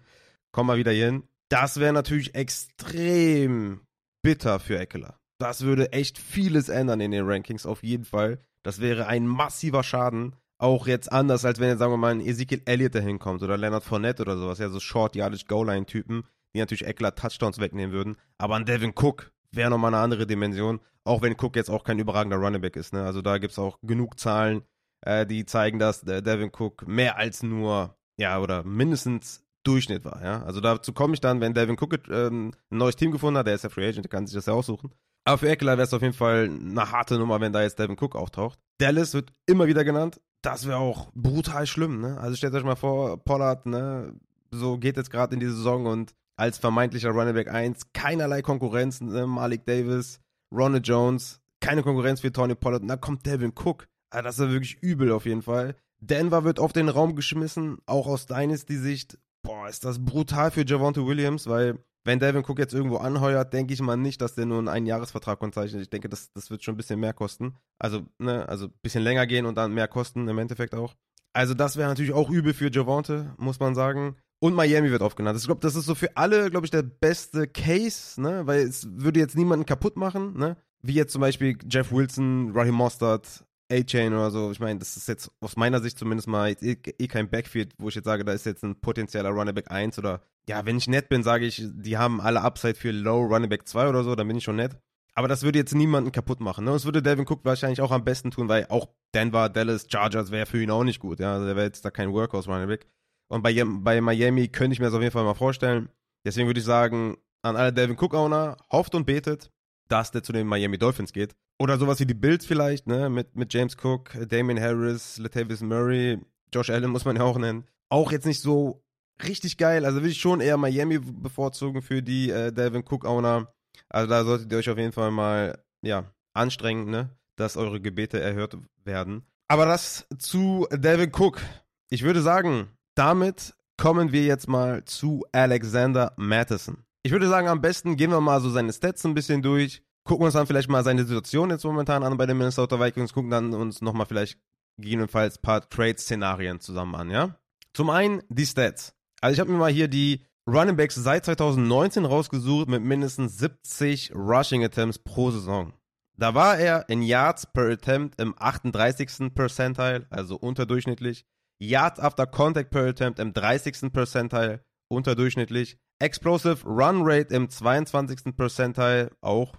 komm 0.51 0.67
mal 0.67 0.77
wieder 0.77 0.91
hier 0.91 1.05
hin. 1.05 1.23
Das 1.49 1.79
wäre 1.79 1.93
natürlich 1.93 2.33
extrem 2.33 3.81
bitter 4.23 4.59
für 4.59 4.79
Eckler. 4.79 5.19
Das 5.39 5.61
würde 5.61 5.91
echt 5.93 6.17
vieles 6.17 6.69
ändern 6.69 7.01
in 7.01 7.11
den 7.11 7.25
Rankings, 7.25 7.65
auf 7.65 7.83
jeden 7.83 8.05
Fall. 8.05 8.39
Das 8.63 8.81
wäre 8.81 9.07
ein 9.07 9.27
massiver 9.27 9.83
Schaden 9.83 10.35
auch 10.57 10.85
jetzt 10.85 11.11
anders, 11.11 11.45
als 11.45 11.59
wenn 11.59 11.69
jetzt, 11.69 11.79
sagen 11.79 11.93
wir 11.93 11.97
mal, 11.97 12.11
ein 12.11 12.21
Ezekiel 12.21 12.61
Elliott 12.65 12.93
dahin 12.93 13.17
kommt 13.17 13.41
oder 13.41 13.57
Leonard 13.57 13.83
Fournette 13.83 14.21
oder 14.21 14.37
sowas, 14.37 14.59
ja, 14.59 14.69
so 14.69 14.79
short 14.79 15.15
yardage 15.15 15.45
goal 15.47 15.65
line 15.65 15.85
typen 15.85 16.23
die 16.53 16.59
natürlich 16.59 16.85
Eckler 16.85 17.15
Touchdowns 17.15 17.59
wegnehmen 17.59 17.93
würden. 17.93 18.17
Aber 18.37 18.55
ein 18.55 18.65
Devin 18.65 18.93
Cook 18.95 19.31
wäre 19.51 19.69
nochmal 19.69 19.93
eine 19.93 20.03
andere 20.03 20.27
Dimension, 20.27 20.79
auch 21.03 21.21
wenn 21.21 21.35
Cook 21.39 21.55
jetzt 21.55 21.69
auch 21.69 21.83
kein 21.83 21.99
überragender 21.99 22.37
Running 22.37 22.63
ist, 22.63 22.93
ne? 22.93 23.03
Also 23.03 23.21
da 23.21 23.37
gibt 23.37 23.51
es 23.51 23.59
auch 23.59 23.79
genug 23.81 24.19
Zahlen, 24.19 24.63
äh, 25.01 25.25
die 25.25 25.45
zeigen, 25.45 25.79
dass 25.79 26.01
Devin 26.01 26.51
Cook 26.57 26.87
mehr 26.87 27.17
als 27.17 27.43
nur, 27.43 27.95
ja, 28.17 28.39
oder 28.39 28.63
mindestens 28.63 29.43
Durchschnitt 29.63 30.05
war, 30.05 30.23
ja. 30.23 30.43
Also 30.43 30.59
dazu 30.59 30.93
komme 30.93 31.13
ich 31.13 31.21
dann, 31.21 31.41
wenn 31.41 31.53
Devin 31.53 31.77
Cook 31.79 32.07
ähm, 32.09 32.53
ein 32.71 32.77
neues 32.77 32.95
Team 32.95 33.11
gefunden 33.11 33.37
hat, 33.37 33.47
der 33.47 33.55
ist 33.55 33.63
ja 33.63 33.69
Free 33.69 33.87
Agent, 33.87 34.05
der 34.05 34.09
kann 34.09 34.25
sich 34.25 34.35
das 34.35 34.47
ja 34.47 34.53
aussuchen. 34.53 34.91
Aber 35.23 35.37
für 35.37 35.49
Eckler 35.49 35.77
wäre 35.77 35.85
es 35.85 35.93
auf 35.93 36.01
jeden 36.01 36.15
Fall 36.15 36.49
eine 36.49 36.91
harte 36.91 37.19
Nummer, 37.19 37.39
wenn 37.39 37.53
da 37.53 37.61
jetzt 37.61 37.77
Devin 37.77 37.97
Cook 37.99 38.15
auftaucht. 38.15 38.59
Dallas 38.79 39.13
wird 39.13 39.31
immer 39.45 39.67
wieder 39.67 39.83
genannt. 39.83 40.19
Das 40.41 40.67
wäre 40.67 40.77
auch 40.77 41.11
brutal 41.13 41.67
schlimm, 41.67 42.01
ne? 42.01 42.17
Also 42.19 42.35
stellt 42.35 42.55
euch 42.55 42.63
mal 42.63 42.75
vor, 42.75 43.23
Pollard, 43.23 43.67
ne, 43.67 44.15
so 44.49 44.79
geht 44.79 44.97
jetzt 44.97 45.11
gerade 45.11 45.35
in 45.35 45.39
die 45.39 45.47
Saison 45.47 45.85
und 45.85 46.15
als 46.35 46.57
vermeintlicher 46.57 47.11
Running 47.11 47.35
Back 47.35 47.49
1. 47.49 47.93
Keinerlei 47.93 48.41
Konkurrenz. 48.41 48.99
Ne? 48.99 49.27
Malik 49.27 49.65
Davis, 49.65 50.19
Ronald 50.51 50.87
Jones, 50.87 51.39
keine 51.59 51.83
Konkurrenz 51.83 52.21
für 52.21 52.31
Tony 52.31 52.55
Pollard. 52.55 52.81
Und 52.81 52.87
dann 52.87 52.99
kommt 52.99 53.25
Devin 53.25 53.53
Cook. 53.55 53.87
Also 54.11 54.23
das 54.23 54.39
ist 54.39 54.51
wirklich 54.51 54.77
übel 54.81 55.11
auf 55.11 55.25
jeden 55.25 55.41
Fall. 55.41 55.75
Denver 55.99 56.43
wird 56.43 56.59
auf 56.59 56.73
den 56.73 56.89
Raum 56.89 57.15
geschmissen, 57.15 57.77
auch 57.85 58.07
aus 58.07 58.25
Dynasty-Sicht. 58.25 59.17
Boah, 59.43 59.67
ist 59.67 59.85
das 59.85 60.03
brutal 60.03 60.51
für 60.51 60.65
Javonte 60.65 61.05
Williams, 61.05 61.47
weil 61.47 61.79
wenn 62.03 62.19
Devin 62.19 62.43
Cook 62.43 62.59
jetzt 62.59 62.73
irgendwo 62.73 62.97
anheuert, 62.97 63.53
denke 63.53 63.73
ich 63.73 63.81
mal 63.81 63.95
nicht, 63.95 64.21
dass 64.21 64.33
der 64.33 64.45
nur 64.45 64.57
einen 64.57 64.67
Einjahresvertrag 64.67 65.41
unterzeichnet. 65.41 65.83
Ich 65.83 65.89
denke, 65.89 66.09
das, 66.09 66.31
das 66.33 66.49
wird 66.49 66.63
schon 66.63 66.73
ein 66.73 66.77
bisschen 66.77 66.99
mehr 66.99 67.13
kosten. 67.13 67.55
Also, 67.77 68.05
ne, 68.17 68.47
also 68.49 68.65
ein 68.65 68.73
bisschen 68.81 69.03
länger 69.03 69.27
gehen 69.27 69.45
und 69.45 69.55
dann 69.55 69.73
mehr 69.73 69.87
kosten 69.87 70.27
im 70.27 70.37
Endeffekt 70.39 70.73
auch. 70.73 70.95
Also, 71.33 71.53
das 71.53 71.77
wäre 71.77 71.89
natürlich 71.89 72.13
auch 72.13 72.29
übel 72.29 72.53
für 72.53 72.71
Javonte, 72.71 73.35
muss 73.37 73.59
man 73.59 73.75
sagen. 73.75 74.15
Und 74.39 74.55
Miami 74.55 74.89
wird 74.89 75.03
aufgenannt. 75.03 75.37
Ich 75.37 75.45
glaube, 75.45 75.61
das 75.61 75.75
ist 75.75 75.85
so 75.85 75.93
für 75.93 76.17
alle, 76.17 76.49
glaube 76.49 76.65
ich, 76.65 76.71
der 76.71 76.81
beste 76.81 77.47
Case, 77.47 78.19
ne? 78.19 78.47
Weil 78.47 78.61
es 78.61 78.87
würde 78.91 79.19
jetzt 79.19 79.37
niemanden 79.37 79.67
kaputt 79.67 79.95
machen, 79.95 80.35
ne? 80.37 80.57
Wie 80.81 80.93
jetzt 80.93 81.13
zum 81.13 81.21
Beispiel 81.21 81.59
Jeff 81.69 81.91
Wilson, 81.91 82.51
Raheem 82.55 82.73
Mostert, 82.73 83.45
A-Chain 83.71 84.13
oder 84.13 84.31
so. 84.31 84.51
Ich 84.51 84.59
meine, 84.59 84.79
das 84.79 84.97
ist 84.97 85.07
jetzt 85.07 85.31
aus 85.39 85.55
meiner 85.55 85.79
Sicht 85.79 85.97
zumindest 85.97 86.27
mal 86.27 86.55
eh, 86.61 86.77
eh, 86.99 87.07
kein 87.07 87.29
Backfield, 87.29 87.73
wo 87.77 87.89
ich 87.89 87.95
jetzt 87.95 88.05
sage, 88.05 88.25
da 88.25 88.33
ist 88.33 88.45
jetzt 88.45 88.63
ein 88.63 88.79
potenzieller 88.79 89.29
Running 89.29 89.55
Back 89.55 89.71
1 89.71 89.97
oder 89.99 90.21
ja, 90.47 90.65
wenn 90.65 90.77
ich 90.77 90.87
nett 90.87 91.09
bin, 91.09 91.23
sage 91.23 91.45
ich, 91.45 91.63
die 91.63 91.97
haben 91.97 92.19
alle 92.19 92.41
Upside 92.41 92.75
für 92.75 92.91
Low 92.91 93.23
Running 93.25 93.49
Back 93.49 93.67
2 93.67 93.89
oder 93.89 94.03
so, 94.03 94.15
dann 94.15 94.27
bin 94.27 94.37
ich 94.37 94.43
schon 94.43 94.55
nett. 94.55 94.77
Aber 95.13 95.27
das 95.27 95.43
würde 95.43 95.59
jetzt 95.59 95.75
niemanden 95.75 96.11
kaputt 96.11 96.39
machen. 96.39 96.65
Ne? 96.65 96.71
Das 96.71 96.85
würde 96.85 97.01
Devin 97.01 97.25
Cook 97.27 97.43
wahrscheinlich 97.43 97.81
auch 97.81 97.91
am 97.91 98.03
besten 98.03 98.31
tun, 98.31 98.47
weil 98.47 98.65
auch 98.69 98.87
Denver, 99.13 99.49
Dallas, 99.49 99.87
Chargers 99.89 100.31
wäre 100.31 100.45
für 100.45 100.61
ihn 100.61 100.71
auch 100.71 100.83
nicht 100.83 100.99
gut. 100.99 101.19
Ja? 101.19 101.33
Also 101.33 101.45
der 101.45 101.55
wäre 101.55 101.65
jetzt 101.65 101.83
da 101.83 101.91
kein 101.91 102.13
Workhorse 102.13 102.49
Running 102.49 102.67
Back. 102.67 102.87
Und 103.29 103.43
bei, 103.43 103.53
bei 103.63 104.01
Miami 104.01 104.47
könnte 104.47 104.73
ich 104.73 104.79
mir 104.79 104.85
das 104.85 104.93
auf 104.93 105.01
jeden 105.01 105.11
Fall 105.11 105.23
mal 105.23 105.33
vorstellen. 105.33 105.89
Deswegen 106.25 106.47
würde 106.47 106.59
ich 106.59 106.65
sagen, 106.65 107.17
an 107.41 107.55
alle 107.55 107.73
Devin 107.73 107.97
Cook-Owner, 107.97 108.57
hofft 108.71 108.95
und 108.95 109.05
betet, 109.05 109.51
dass 109.91 110.11
der 110.11 110.23
zu 110.23 110.31
den 110.31 110.47
Miami 110.47 110.77
Dolphins 110.77 111.13
geht. 111.13 111.35
Oder 111.59 111.77
sowas 111.77 111.99
wie 111.99 112.05
die 112.05 112.13
Bills 112.13 112.45
vielleicht, 112.45 112.87
ne? 112.87 113.09
Mit, 113.09 113.35
mit 113.35 113.53
James 113.53 113.75
Cook, 113.81 114.11
Damien 114.29 114.59
Harris, 114.59 115.17
Latavius 115.17 115.61
Murray, 115.61 116.19
Josh 116.53 116.69
Allen 116.69 116.89
muss 116.89 117.05
man 117.05 117.17
ja 117.17 117.23
auch 117.23 117.37
nennen. 117.37 117.65
Auch 117.89 118.11
jetzt 118.11 118.25
nicht 118.25 118.41
so 118.41 118.83
richtig 119.23 119.57
geil. 119.57 119.85
Also 119.85 119.97
würde 119.97 120.09
ich 120.09 120.19
schon 120.19 120.41
eher 120.41 120.57
Miami 120.57 120.99
bevorzugen 120.99 121.81
für 121.81 122.01
die 122.01 122.29
äh, 122.29 122.51
Devin 122.51 122.83
Cook-Owner. 122.83 123.53
Also 123.89 124.09
da 124.09 124.23
solltet 124.23 124.51
ihr 124.51 124.57
euch 124.57 124.69
auf 124.69 124.77
jeden 124.77 124.93
Fall 124.93 125.11
mal, 125.11 125.61
ja, 125.81 126.05
anstrengen, 126.33 126.89
ne? 126.89 127.09
Dass 127.35 127.57
eure 127.57 127.81
Gebete 127.81 128.19
erhört 128.19 128.57
werden. 128.83 129.25
Aber 129.47 129.65
das 129.65 130.07
zu 130.17 130.67
Devin 130.71 131.11
Cook. 131.13 131.41
Ich 131.89 132.03
würde 132.03 132.21
sagen, 132.21 132.69
damit 132.95 133.53
kommen 133.77 134.11
wir 134.11 134.23
jetzt 134.23 134.47
mal 134.47 134.85
zu 134.85 135.25
Alexander 135.31 136.13
Matheson. 136.15 136.85
Ich 137.03 137.11
würde 137.11 137.27
sagen, 137.27 137.47
am 137.47 137.61
besten 137.61 137.97
gehen 137.97 138.11
wir 138.11 138.21
mal 138.21 138.41
so 138.41 138.49
seine 138.49 138.71
Stats 138.71 139.05
ein 139.05 139.15
bisschen 139.15 139.41
durch, 139.41 139.81
gucken 140.03 140.25
uns 140.25 140.35
dann 140.35 140.45
vielleicht 140.45 140.69
mal 140.69 140.83
seine 140.83 141.03
Situation 141.03 141.49
jetzt 141.49 141.63
momentan 141.63 142.03
an 142.03 142.17
bei 142.17 142.27
den 142.27 142.37
Minnesota 142.37 142.79
Vikings, 142.79 143.13
gucken 143.13 143.31
dann 143.31 143.53
uns 143.53 143.81
nochmal 143.81 144.05
vielleicht 144.05 144.39
gegebenenfalls 144.77 145.37
ein 145.37 145.41
paar 145.41 145.67
Trade-Szenarien 145.67 146.59
zusammen 146.59 146.95
an, 146.95 147.09
ja? 147.09 147.35
Zum 147.73 147.89
einen 147.89 148.21
die 148.29 148.45
Stats. 148.45 148.93
Also 149.19 149.33
ich 149.33 149.39
habe 149.39 149.51
mir 149.51 149.57
mal 149.57 149.71
hier 149.71 149.87
die 149.87 150.25
Running 150.47 150.75
Backs 150.75 150.95
seit 150.95 151.25
2019 151.25 152.05
rausgesucht 152.05 152.67
mit 152.67 152.83
mindestens 152.83 153.37
70 153.37 154.13
Rushing 154.15 154.63
Attempts 154.63 154.99
pro 154.99 155.31
Saison. 155.31 155.73
Da 156.17 156.35
war 156.35 156.57
er 156.57 156.87
in 156.89 157.01
Yards 157.01 157.47
per 157.51 157.71
Attempt 157.71 158.19
im 158.19 158.35
38. 158.37 159.33
Percentile, 159.33 160.05
also 160.09 160.35
unterdurchschnittlich. 160.35 161.25
Yards 161.59 161.99
after 161.99 162.27
Contact 162.27 162.69
per 162.69 162.85
Attempt 162.87 163.19
im 163.19 163.33
30. 163.33 163.91
Percentile, 163.91 164.63
unterdurchschnittlich. 164.87 165.77
Explosive 166.01 166.65
Run 166.65 167.01
Rate 167.03 167.33
im 167.33 167.49
22. 167.49 168.35
Percentile, 168.35 169.11
auch, 169.21 169.53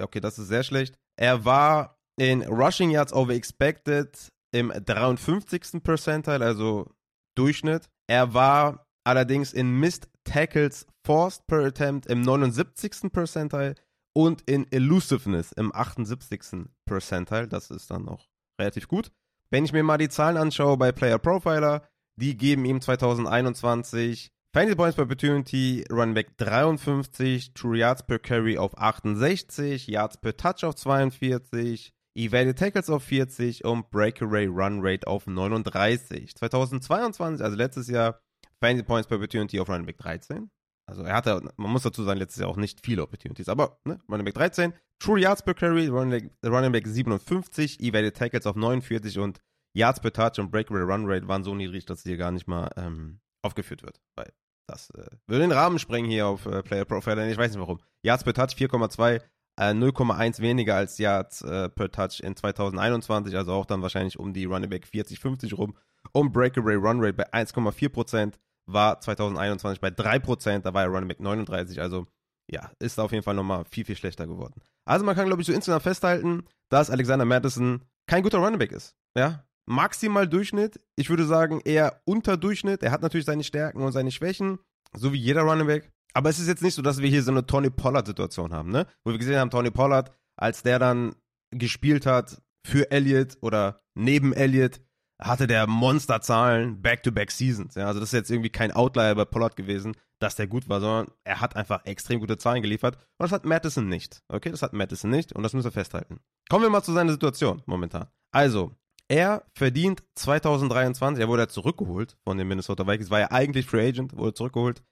okay, 0.00 0.20
das 0.20 0.38
ist 0.38 0.48
sehr 0.48 0.62
schlecht. 0.62 0.94
Er 1.16 1.44
war 1.44 1.98
in 2.16 2.42
Rushing 2.42 2.90
Yards 2.90 3.12
over 3.12 3.34
Expected 3.34 4.30
im 4.52 4.72
53. 4.72 5.82
Percentile, 5.82 6.44
also 6.44 6.90
Durchschnitt. 7.36 7.88
Er 8.08 8.34
war 8.34 8.86
allerdings 9.04 9.52
in 9.52 9.80
Missed 9.80 10.08
Tackles 10.24 10.86
Forced 11.04 11.46
per 11.46 11.64
Attempt 11.64 12.06
im 12.06 12.22
79. 12.22 13.12
Percentile 13.12 13.74
und 14.14 14.42
in 14.42 14.70
Elusiveness 14.70 15.52
im 15.52 15.74
78. 15.74 16.68
Percentile. 16.84 17.48
Das 17.48 17.70
ist 17.70 17.90
dann 17.90 18.04
noch 18.04 18.28
relativ 18.60 18.86
gut. 18.86 19.10
Wenn 19.50 19.64
ich 19.64 19.72
mir 19.72 19.82
mal 19.82 19.98
die 19.98 20.08
Zahlen 20.08 20.36
anschaue 20.36 20.76
bei 20.76 20.92
Player 20.92 21.18
Profiler, 21.18 21.88
die 22.16 22.36
geben 22.36 22.64
ihm 22.64 22.80
2021 22.80 24.30
Fantasy 24.52 24.74
Points 24.74 24.96
per 24.96 25.04
Opportunity, 25.04 25.84
Running 25.92 26.14
Back 26.14 26.36
53, 26.38 27.54
True 27.54 27.78
Yards 27.78 28.02
per 28.02 28.18
Carry 28.18 28.58
auf 28.58 28.76
68, 28.76 29.86
Yards 29.86 30.16
per 30.16 30.36
Touch 30.36 30.64
auf 30.64 30.74
42, 30.74 31.92
Evaded 32.16 32.58
Tackles 32.58 32.90
auf 32.90 33.04
40 33.04 33.64
und 33.64 33.88
Breakaway 33.92 34.46
Run 34.46 34.80
Rate 34.82 35.06
auf 35.06 35.28
39. 35.28 36.34
2022, 36.34 37.44
also 37.44 37.56
letztes 37.56 37.86
Jahr, 37.86 38.20
Fantasy 38.58 38.82
Points 38.82 39.06
per 39.06 39.18
Opportunity 39.18 39.60
auf 39.60 39.68
Running 39.68 39.86
Back 39.86 39.98
13. 39.98 40.50
Also 40.88 41.04
er 41.04 41.14
hatte, 41.14 41.48
man 41.56 41.70
muss 41.70 41.84
dazu 41.84 42.02
sagen, 42.02 42.18
letztes 42.18 42.40
Jahr 42.40 42.50
auch 42.50 42.56
nicht 42.56 42.84
viele 42.84 43.04
Opportunities, 43.04 43.48
aber 43.48 43.78
ne, 43.84 44.00
Running 44.08 44.24
Back 44.24 44.34
13, 44.34 44.72
True 44.98 45.20
Yards 45.20 45.44
per 45.44 45.54
Carry, 45.54 45.86
Running 45.86 46.10
Back, 46.10 46.30
Running 46.44 46.72
Back 46.72 46.88
57, 46.88 47.78
Evaded 47.78 48.16
Tackles 48.16 48.46
auf 48.46 48.56
49 48.56 49.16
und 49.20 49.38
Yards 49.76 50.00
per 50.00 50.12
Touch 50.12 50.40
und 50.40 50.50
Breakaway 50.50 50.80
Run 50.80 51.04
Rate 51.06 51.28
waren 51.28 51.44
so 51.44 51.54
niedrig, 51.54 51.86
dass 51.86 52.02
hier 52.02 52.16
gar 52.16 52.32
nicht 52.32 52.48
mal 52.48 52.68
ähm, 52.76 53.20
aufgeführt 53.42 53.82
wird. 53.82 54.00
Weil 54.16 54.32
das 54.66 54.90
äh, 54.90 55.06
würde 55.26 55.42
den 55.42 55.52
Rahmen 55.52 55.78
sprengen 55.78 56.10
hier 56.10 56.26
auf 56.26 56.46
äh, 56.46 56.62
Player 56.62 56.84
Profiler, 56.84 57.28
ich 57.28 57.38
weiß 57.38 57.50
nicht 57.50 57.60
warum. 57.60 57.80
Yards 58.02 58.24
per 58.24 58.34
Touch 58.34 58.54
4,2, 58.56 59.20
äh, 59.56 59.72
0,1 59.72 60.40
weniger 60.40 60.76
als 60.76 60.98
Yards 60.98 61.42
äh, 61.42 61.68
per 61.68 61.90
Touch 61.90 62.20
in 62.20 62.36
2021, 62.36 63.36
also 63.36 63.52
auch 63.52 63.66
dann 63.66 63.82
wahrscheinlich 63.82 64.18
um 64.18 64.32
die 64.32 64.44
Running 64.44 64.70
Back 64.70 64.86
40, 64.86 65.18
50 65.18 65.58
rum. 65.58 65.76
Und 66.12 66.32
Breakaway 66.32 66.76
Run 66.76 67.00
Rate 67.00 67.14
bei 67.14 67.32
1,4% 67.32 68.34
war 68.66 69.00
2021 69.00 69.80
bei 69.80 69.88
3%, 69.88 70.60
da 70.60 70.72
war 70.72 70.84
er 70.84 70.88
Running 70.88 71.08
Back 71.08 71.20
39, 71.20 71.80
also 71.80 72.06
ja, 72.50 72.70
ist 72.78 72.98
auf 72.98 73.12
jeden 73.12 73.22
Fall 73.22 73.34
nochmal 73.34 73.64
viel, 73.64 73.84
viel 73.84 73.96
schlechter 73.96 74.26
geworden. 74.26 74.60
Also 74.84 75.04
man 75.04 75.14
kann, 75.14 75.26
glaube 75.26 75.42
ich, 75.42 75.46
so 75.46 75.52
insgesamt 75.52 75.82
festhalten, 75.82 76.44
dass 76.68 76.90
Alexander 76.90 77.24
Madison 77.24 77.84
kein 78.06 78.22
guter 78.22 78.38
Running 78.38 78.58
Back 78.58 78.72
ist. 78.72 78.96
Ja, 79.16 79.44
maximal 79.66 80.28
Durchschnitt. 80.28 80.80
Ich 80.96 81.10
würde 81.10 81.24
sagen, 81.24 81.60
eher 81.64 82.00
unter 82.04 82.36
Durchschnitt. 82.36 82.82
Er 82.82 82.90
hat 82.90 83.02
natürlich 83.02 83.26
seine 83.26 83.44
Stärken 83.44 83.82
und 83.82 83.92
seine 83.92 84.10
Schwächen, 84.10 84.58
so 84.96 85.12
wie 85.12 85.18
jeder 85.18 85.42
Running 85.42 85.66
Back. 85.66 85.90
Aber 86.12 86.28
es 86.28 86.38
ist 86.38 86.48
jetzt 86.48 86.62
nicht 86.62 86.74
so, 86.74 86.82
dass 86.82 87.00
wir 87.00 87.08
hier 87.08 87.22
so 87.22 87.30
eine 87.30 87.46
Tony 87.46 87.70
Pollard-Situation 87.70 88.52
haben, 88.52 88.70
ne? 88.70 88.86
Wo 89.04 89.12
wir 89.12 89.18
gesehen 89.18 89.38
haben, 89.38 89.50
Tony 89.50 89.70
Pollard, 89.70 90.12
als 90.36 90.62
der 90.62 90.78
dann 90.78 91.14
gespielt 91.52 92.06
hat 92.06 92.42
für 92.66 92.90
Elliott 92.90 93.38
oder 93.40 93.82
neben 93.94 94.32
Elliott, 94.32 94.80
hatte 95.20 95.46
der 95.46 95.66
Monsterzahlen 95.66 96.80
Back-to-Back-Seasons. 96.82 97.74
Ja, 97.74 97.86
also 97.86 98.00
das 98.00 98.10
ist 98.10 98.18
jetzt 98.18 98.30
irgendwie 98.30 98.50
kein 98.50 98.72
Outlier 98.72 99.14
bei 99.14 99.24
Pollard 99.24 99.54
gewesen, 99.54 99.94
dass 100.18 100.36
der 100.36 100.46
gut 100.46 100.68
war, 100.68 100.80
sondern 100.80 101.14
er 101.24 101.40
hat 101.40 101.56
einfach 101.56 101.84
extrem 101.84 102.20
gute 102.20 102.38
Zahlen 102.38 102.62
geliefert. 102.62 102.96
Und 102.96 103.24
das 103.24 103.32
hat 103.32 103.44
Madison 103.44 103.88
nicht. 103.88 104.22
Okay, 104.28 104.50
das 104.50 104.62
hat 104.62 104.72
Madison 104.72 105.10
nicht 105.10 105.32
und 105.32 105.42
das 105.42 105.52
müssen 105.52 105.66
wir 105.66 105.72
festhalten. 105.72 106.20
Kommen 106.48 106.64
wir 106.64 106.70
mal 106.70 106.82
zu 106.82 106.92
seiner 106.92 107.12
Situation 107.12 107.62
momentan. 107.66 108.08
Also, 108.32 108.74
er 109.10 109.44
verdient 109.54 110.04
2023, 110.14 111.20
er 111.20 111.28
wurde 111.28 111.42
ja 111.42 111.48
zurückgeholt 111.48 112.16
von 112.22 112.38
den 112.38 112.46
Minnesota 112.46 112.86
Vikings, 112.86 113.10
war 113.10 113.18
ja 113.18 113.30
eigentlich 113.32 113.66
Free 113.66 113.88
Agent, 113.88 114.16
wurde 114.16 114.34
zurückgeholt. 114.34 114.84